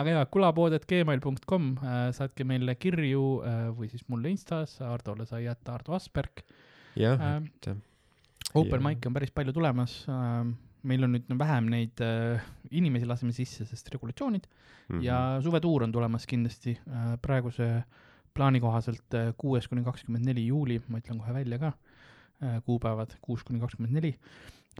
aga 0.00 0.16
jaa, 0.16 0.26
kulapood.gmail.com 0.36 1.72
äh,, 1.78 2.04
saatke 2.16 2.46
meile 2.48 2.76
kirju 2.80 3.24
äh, 3.46 3.64
või 3.76 3.90
siis 3.92 4.06
mulle 4.10 4.32
Instas, 4.34 4.78
Hardole 4.82 5.26
sai 5.30 5.44
jätta 5.46 5.78
Ardo 5.78 5.96
Asperg 5.96 6.44
jah, 6.98 7.18
äh,. 7.18 7.42
et 7.42 7.74
Open 8.54 8.78
Jaa. 8.78 8.86
mic'e 8.86 9.10
on 9.10 9.16
päris 9.16 9.34
palju 9.34 9.54
tulemas 9.56 10.02
äh,. 10.10 10.46
meil 10.84 11.06
on 11.06 11.14
nüüd 11.16 11.30
vähem 11.40 11.70
neid 11.72 12.00
äh, 12.04 12.42
inimesi 12.70 13.08
laseme 13.08 13.32
sisse, 13.32 13.64
sest 13.68 13.88
regulatsioonid 13.94 14.48
mhm. 14.88 15.04
ja 15.04 15.20
suvetuur 15.44 15.86
on 15.86 15.94
tulemas 15.94 16.26
kindlasti 16.28 16.76
äh, 16.76 17.14
praeguse 17.22 17.70
plaani 18.34 18.60
kohaselt 18.60 19.14
äh, 19.14 19.32
kuues 19.38 19.68
kuni 19.70 19.84
kakskümmend 19.86 20.26
neli 20.26 20.48
juuli, 20.48 20.80
ma 20.88 21.00
ütlen 21.02 21.20
kohe 21.22 21.34
välja 21.36 21.60
ka 21.62 21.72
äh, 21.72 22.58
kuupäevad, 22.66 23.14
kuus 23.22 23.44
kuni 23.46 23.62
kakskümmend 23.62 23.94
neli, 23.94 24.14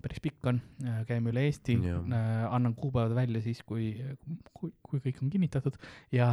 päris 0.03 0.21
pikk 0.25 0.47
on 0.51 0.59
äh,, 0.85 1.03
käime 1.09 1.31
üle 1.31 1.45
Eesti 1.47 1.77
äh,, 1.79 2.45
annan 2.51 2.75
kuupäevad 2.75 3.15
välja 3.15 3.43
siis, 3.45 3.62
kui, 3.62 3.93
kui, 4.57 4.73
kui 4.83 5.01
kõik 5.05 5.21
on 5.23 5.31
kinnitatud 5.31 5.79
ja 6.12 6.29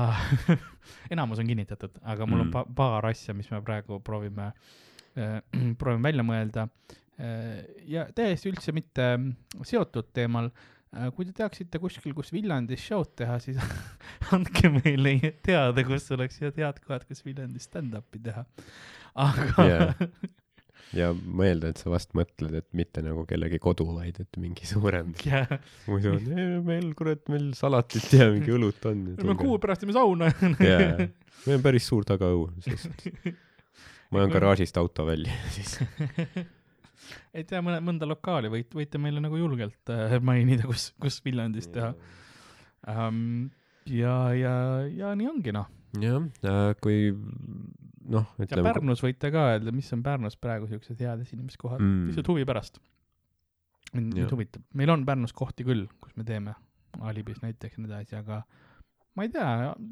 enamus 1.14 1.40
on 1.44 1.48
kinnitatud, 1.52 2.00
aga 2.02 2.26
mul 2.26 2.42
mm. 2.42 2.42
on 2.42 2.48
Mm. 2.48 2.54
pa- 2.56 2.76
paar 2.76 3.06
asja, 3.12 3.34
mis 3.38 3.52
me 3.52 3.62
praegu 3.62 4.00
proovime 4.04 4.52
äh, 5.18 5.40
proovime 5.80 6.10
välja 6.10 6.24
mõelda 6.28 6.68
äh, 7.20 7.64
ja 7.88 8.08
täiesti 8.16 8.50
üldse 8.52 8.74
mitte 8.76 9.08
seotud 9.68 10.10
teemal 10.16 10.50
äh, 10.96 11.10
kui 11.16 11.26
te 11.28 11.34
teaksite 11.38 11.80
kuskil, 11.80 12.14
kus 12.18 12.32
Viljandis 12.34 12.84
show'd 12.88 13.14
teha, 13.22 13.38
siis 13.44 13.60
andke 14.36 14.70
meile 14.74 15.18
teada, 15.46 15.84
kus 15.88 16.10
oleks 16.16 16.40
head 16.44 16.60
kohad, 16.84 17.06
kus 17.08 17.24
Viljandis 17.26 17.68
stand-up'i 17.70 18.20
teha. 18.26 18.46
aga 19.16 19.68
Jaa. 19.70 19.92
Ja 20.97 21.11
ma 21.13 21.47
eeldan, 21.47 21.73
et 21.73 21.81
sa 21.81 21.91
vast 21.91 22.15
mõtled, 22.18 22.55
et 22.59 22.68
mitte 22.77 23.03
nagu 23.05 23.23
kellegi 23.30 23.59
kodu, 23.63 23.85
vaid 23.95 24.19
et 24.23 24.39
mingi 24.41 24.68
suurem. 24.68 25.13
jah, 25.27 25.51
muidu 25.88 26.15
on 26.18 26.31
"Ei, 26.35 26.47
meil 26.68 26.89
kurat, 26.97 27.23
meil 27.31 27.51
salatit 27.57 28.11
ja 28.18 28.27
mingi 28.34 28.51
õlut 28.55 28.88
on. 28.91 29.05
me 29.18 29.38
kuu 29.39 29.59
pärast 29.61 29.84
teeme 29.85 29.95
sauna. 29.95 30.31
jaa, 30.72 31.07
meil 31.45 31.57
on 31.59 31.65
päris 31.65 31.88
suur 31.88 32.07
tagaõu, 32.07 32.49
suhtes. 32.65 33.35
ma 34.11 34.23
ajan 34.23 34.34
garaažist 34.35 34.80
auto 34.81 35.07
välja, 35.07 35.35
siis 35.55 35.77
ei 37.35 37.45
tea, 37.47 37.61
mõne, 37.63 37.80
mõnda 37.84 38.07
lokaali 38.09 38.51
võite, 38.51 38.76
võite 38.76 38.99
meile 39.01 39.23
nagu 39.23 39.39
julgelt 39.39 39.91
äh, 39.93 40.18
mainida, 40.23 40.68
kus, 40.68 40.91
kus 41.01 41.22
Viljandis 41.23 41.69
teha 41.72 41.93
um,. 42.91 43.49
ja, 43.88 44.15
ja, 44.35 44.53
ja 44.91 45.13
nii 45.15 45.30
ongi 45.31 45.55
noh. 45.55 45.69
jah, 46.43 46.76
kui 46.84 47.11
noh, 48.12 48.26
ütleme. 48.42 48.66
Pärnus 48.70 49.02
võite 49.04 49.32
ka 49.34 49.46
öelda, 49.54 49.72
mis 49.76 49.92
on 49.96 50.02
Pärnus 50.06 50.36
praegu 50.38 50.68
siuksed 50.72 51.00
head 51.00 51.22
esinemiskohad 51.26 51.80
mm., 51.82 51.92
Mm. 52.02 52.10
lihtsalt 52.12 52.28
huvi 52.34 52.46
pärast. 52.50 52.80
mind, 53.94 54.14
mind 54.16 54.32
huvitab, 54.32 54.64
meil 54.78 54.90
on 54.94 55.06
Pärnus 55.08 55.34
kohti 55.36 55.66
küll, 55.68 55.88
kus 56.00 56.14
me 56.16 56.24
teeme, 56.28 56.54
Alibis 57.02 57.42
näiteks 57.44 57.78
ja 57.78 57.82
nii 57.84 57.90
edasi, 57.92 58.16
aga 58.20 58.42
ma 59.16 59.24
ei 59.26 59.30
tea, 59.34 59.48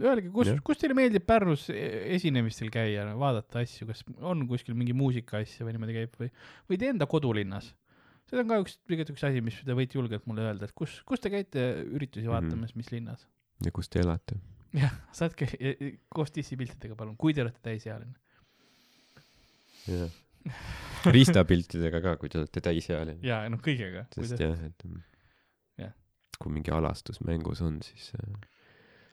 öelge, 0.07 0.29
kus 0.31 0.47
kus 0.63 0.79
teile 0.79 0.95
meeldib 0.95 1.25
Pärnus 1.27 1.65
e- 1.73 2.05
esinemistel 2.15 2.69
käia, 2.71 3.09
vaadata 3.19 3.59
asju, 3.63 3.87
kas 3.89 4.03
on 4.21 4.45
kuskil 4.47 4.75
mingi 4.79 4.93
muusikaasja 4.95 5.65
või 5.67 5.75
niimoodi 5.75 5.97
käib 5.97 6.15
või, 6.21 6.29
või 6.69 6.79
teie 6.79 6.93
enda 6.95 7.07
kodulinnas. 7.11 7.73
see 8.29 8.39
on 8.39 8.47
ka 8.47 8.59
üks, 8.61 8.77
tegelikult 8.85 9.15
üks 9.17 9.23
asi, 9.25 9.41
mis 9.41 9.55
te 9.65 9.73
võite 9.73 9.97
julgelt 9.97 10.25
mulle 10.29 10.43
öelda, 10.47 10.67
et 10.69 10.73
kus, 10.77 10.99
kus 11.07 11.19
te 11.19 11.31
käite 11.33 11.63
üritusi 11.89 12.27
Mhm. 12.27 12.31
vaatamas, 12.35 12.75
mis 12.75 12.91
linnas? 12.93 13.27
ja 13.65 13.71
kus 13.71 13.89
te 13.89 13.99
elate? 13.99 14.37
jah, 14.73 14.93
saatke 15.15 15.47
e- 15.59 15.75
e- 15.79 15.91
koos 16.13 16.33
dissipiltidega 16.35 16.95
palun, 16.99 17.15
kui 17.17 17.33
te 17.33 17.41
olete 17.45 17.61
täisealine. 17.65 18.13
jah. 19.87 20.11
riistapiltidega 21.15 22.01
ka, 22.03 22.15
kui 22.21 22.29
te 22.31 22.39
olete 22.41 22.61
täisealine. 22.63 23.19
ja 23.25 23.41
noh, 23.51 23.61
kõigega. 23.63 24.05
sest 24.15 24.39
jah, 24.41 24.55
et 24.67 24.85
mm, 24.87 25.01
Jah. 25.83 25.93
kui 26.39 26.53
mingi 26.53 26.71
alastus 26.75 27.21
mängus 27.25 27.61
on, 27.65 27.79
siis, 27.85 28.11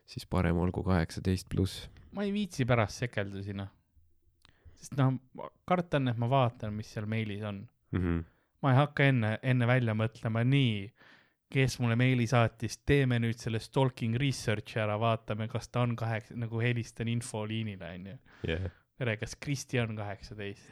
siis 0.07 0.27
parem 0.31 0.59
olgu 0.63 0.85
kaheksateist 0.87 1.49
pluss. 1.53 1.89
ma 2.13 2.27
ei 2.27 2.33
viitsi 2.35 2.67
pärast 2.69 3.05
sekeldusi, 3.05 3.57
noh. 3.57 3.71
sest 4.77 4.97
noh, 4.99 5.17
kartan, 5.69 6.09
et 6.13 6.19
ma 6.21 6.29
vaatan, 6.31 6.75
mis 6.77 6.93
seal 6.93 7.07
meilis 7.11 7.45
on. 7.47 7.65
Mhm. 7.97 8.25
ma 8.63 8.73
ei 8.73 8.81
hakka 8.81 9.05
enne, 9.13 9.37
enne 9.47 9.67
välja 9.69 9.95
mõtlema, 9.95 10.43
nii, 10.45 10.87
kes 11.53 11.79
mulle 11.79 11.97
meili 11.99 12.27
saatis, 12.27 12.81
teeme 12.89 13.21
nüüd 13.23 13.39
selle 13.39 13.61
stalking 13.63 14.17
research'i 14.19 14.81
ära, 14.83 14.97
vaatame, 15.01 15.47
kas 15.51 15.71
ta 15.71 15.85
on 15.87 15.95
kaheksa, 15.99 16.35
nagu 16.39 16.61
helistan 16.63 17.11
infoliinile, 17.13 17.93
onju. 17.99 18.17
tere, 18.99 19.17
kas 19.21 19.37
Kristi 19.41 19.81
on 19.83 19.97
kaheksateist? 19.99 20.71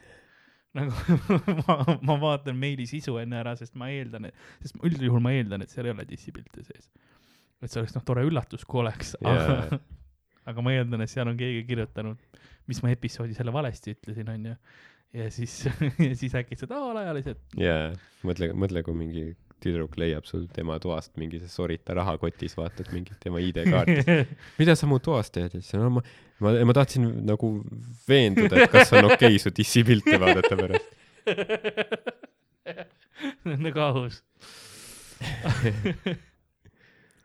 nagu 0.74 0.90
ma, 1.68 1.76
ma 2.02 2.16
vaatan 2.18 2.56
meili 2.58 2.86
sisu 2.90 3.14
enne 3.20 3.38
ära, 3.38 3.54
sest 3.58 3.76
ma 3.78 3.92
eeldan, 3.94 4.26
et, 4.30 4.46
sest 4.64 4.80
üldjuhul 4.82 5.22
ma 5.22 5.34
eeldan, 5.36 5.62
et 5.62 5.70
seal 5.70 5.86
ei 5.86 5.94
ole 5.94 6.06
dissipilte 6.08 6.64
sees. 6.66 6.88
et 7.62 7.70
see 7.70 7.78
oleks 7.80 7.94
noh, 7.94 8.04
tore 8.06 8.24
üllatus, 8.26 8.66
kui 8.66 8.82
oleks 8.82 9.14
Jaa. 9.20 9.36
aga, 9.36 9.78
aga 10.50 10.66
ma 10.66 10.74
eeldan, 10.74 11.04
et 11.06 11.12
seal 11.12 11.30
on 11.30 11.38
keegi 11.38 11.62
kirjutanud, 11.68 12.42
mis 12.70 12.82
ma 12.82 12.90
episoodis 12.90 13.38
jälle 13.38 13.54
valesti 13.54 13.94
ütlesin, 13.94 14.34
onju. 14.34 14.56
ja 15.20 15.30
siis, 15.30 15.60
ja 16.08 16.10
siis 16.18 16.34
äkki 16.42 16.58
seda 16.58 16.82
alaealised. 16.90 17.46
jaa, 17.60 17.92
mõtle, 18.26 18.50
mõtle, 18.58 18.82
kui 18.82 18.98
mingi 18.98 19.28
tüdruk 19.64 19.96
leiab 20.00 20.26
sul 20.28 20.44
tema 20.52 20.76
toast 20.82 21.14
mingi 21.20 21.40
see 21.42 21.50
sorita 21.50 21.96
rahakotis, 21.96 22.56
vaatad 22.58 22.90
mingit 22.94 23.18
tema 23.22 23.40
ID-kaarti. 23.42 24.26
mida 24.60 24.76
sa 24.78 24.88
mu 24.90 25.00
toas 25.02 25.32
teed? 25.34 25.56
ja 25.56 25.62
siis 25.62 25.74
no 25.80 25.90
ma, 25.96 26.04
ma, 26.44 26.54
ma 26.68 26.76
tahtsin 26.76 27.08
nagu 27.28 27.50
veenduda, 28.08 28.64
et 28.64 28.72
kas 28.72 28.92
on 28.94 29.10
okei 29.10 29.34
okay, 29.34 29.42
su 29.42 29.52
dissipilte 29.56 30.20
vaadata 30.20 30.58
pärast. 30.60 30.88
nagu 33.66 33.84
aus. 33.88 34.22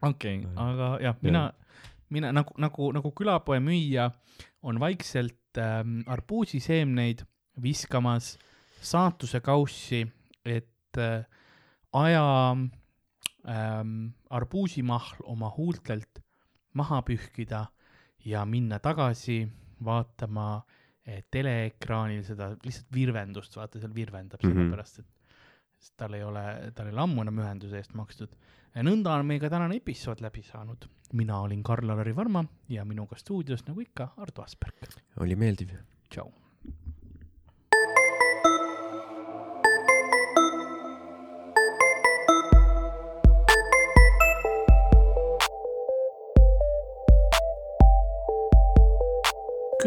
okei, 0.10 0.38
aga 0.56 0.94
jah, 1.04 1.18
mina, 1.26 1.50
mina 2.10 2.32
nagu, 2.36 2.56
nagu, 2.62 2.92
nagu 2.96 3.12
külapoe 3.16 3.60
müüja 3.64 4.12
on 4.64 4.80
vaikselt 4.80 5.58
ähm, 5.60 6.02
arbuusiseemneid 6.08 7.24
viskamas 7.62 8.38
saatuse 8.82 9.42
kaussi, 9.44 10.06
et 10.46 10.98
äh, 10.98 11.26
aja 11.94 12.52
ähm, 13.48 13.94
arbuusimahl 14.30 15.24
oma 15.24 15.50
huultelt 15.58 16.20
maha 16.74 17.02
pühkida 17.02 17.66
ja 18.26 18.46
minna 18.46 18.80
tagasi 18.80 19.48
vaatama 19.86 20.62
eh, 21.06 21.24
teleekraanil 21.32 22.24
seda 22.28 22.52
lihtsalt 22.66 22.92
virvendust, 22.94 23.56
vaata 23.58 23.80
seal 23.80 23.94
virvendab 23.96 24.44
Mhm. 24.44 24.52
sellepärast, 24.54 25.00
et 25.00 25.08
sest 25.80 25.94
tal 25.98 26.14
ei 26.14 26.24
ole, 26.24 26.44
tal 26.76 26.88
ei 26.88 26.94
ole 26.94 27.02
ammu 27.02 27.22
enam 27.22 27.40
ühenduse 27.40 27.78
eest 27.80 27.94
makstud. 27.96 28.30
nõnda 28.76 29.16
on 29.18 29.26
meil 29.26 29.40
ka 29.40 29.50
tänane 29.50 29.76
episood 29.80 30.22
läbi 30.22 30.44
saanud. 30.44 30.86
mina 31.14 31.40
olin 31.42 31.64
Karl-Alari 31.64 32.14
Varma 32.16 32.44
ja 32.70 32.86
minuga 32.86 33.16
stuudios 33.16 33.66
nagu 33.68 33.82
ikka 33.82 34.14
Ardo 34.18 34.42
Asperg. 34.44 34.76
oli 35.20 35.36
meeldiv. 35.36 35.72
tšau. 36.10 36.32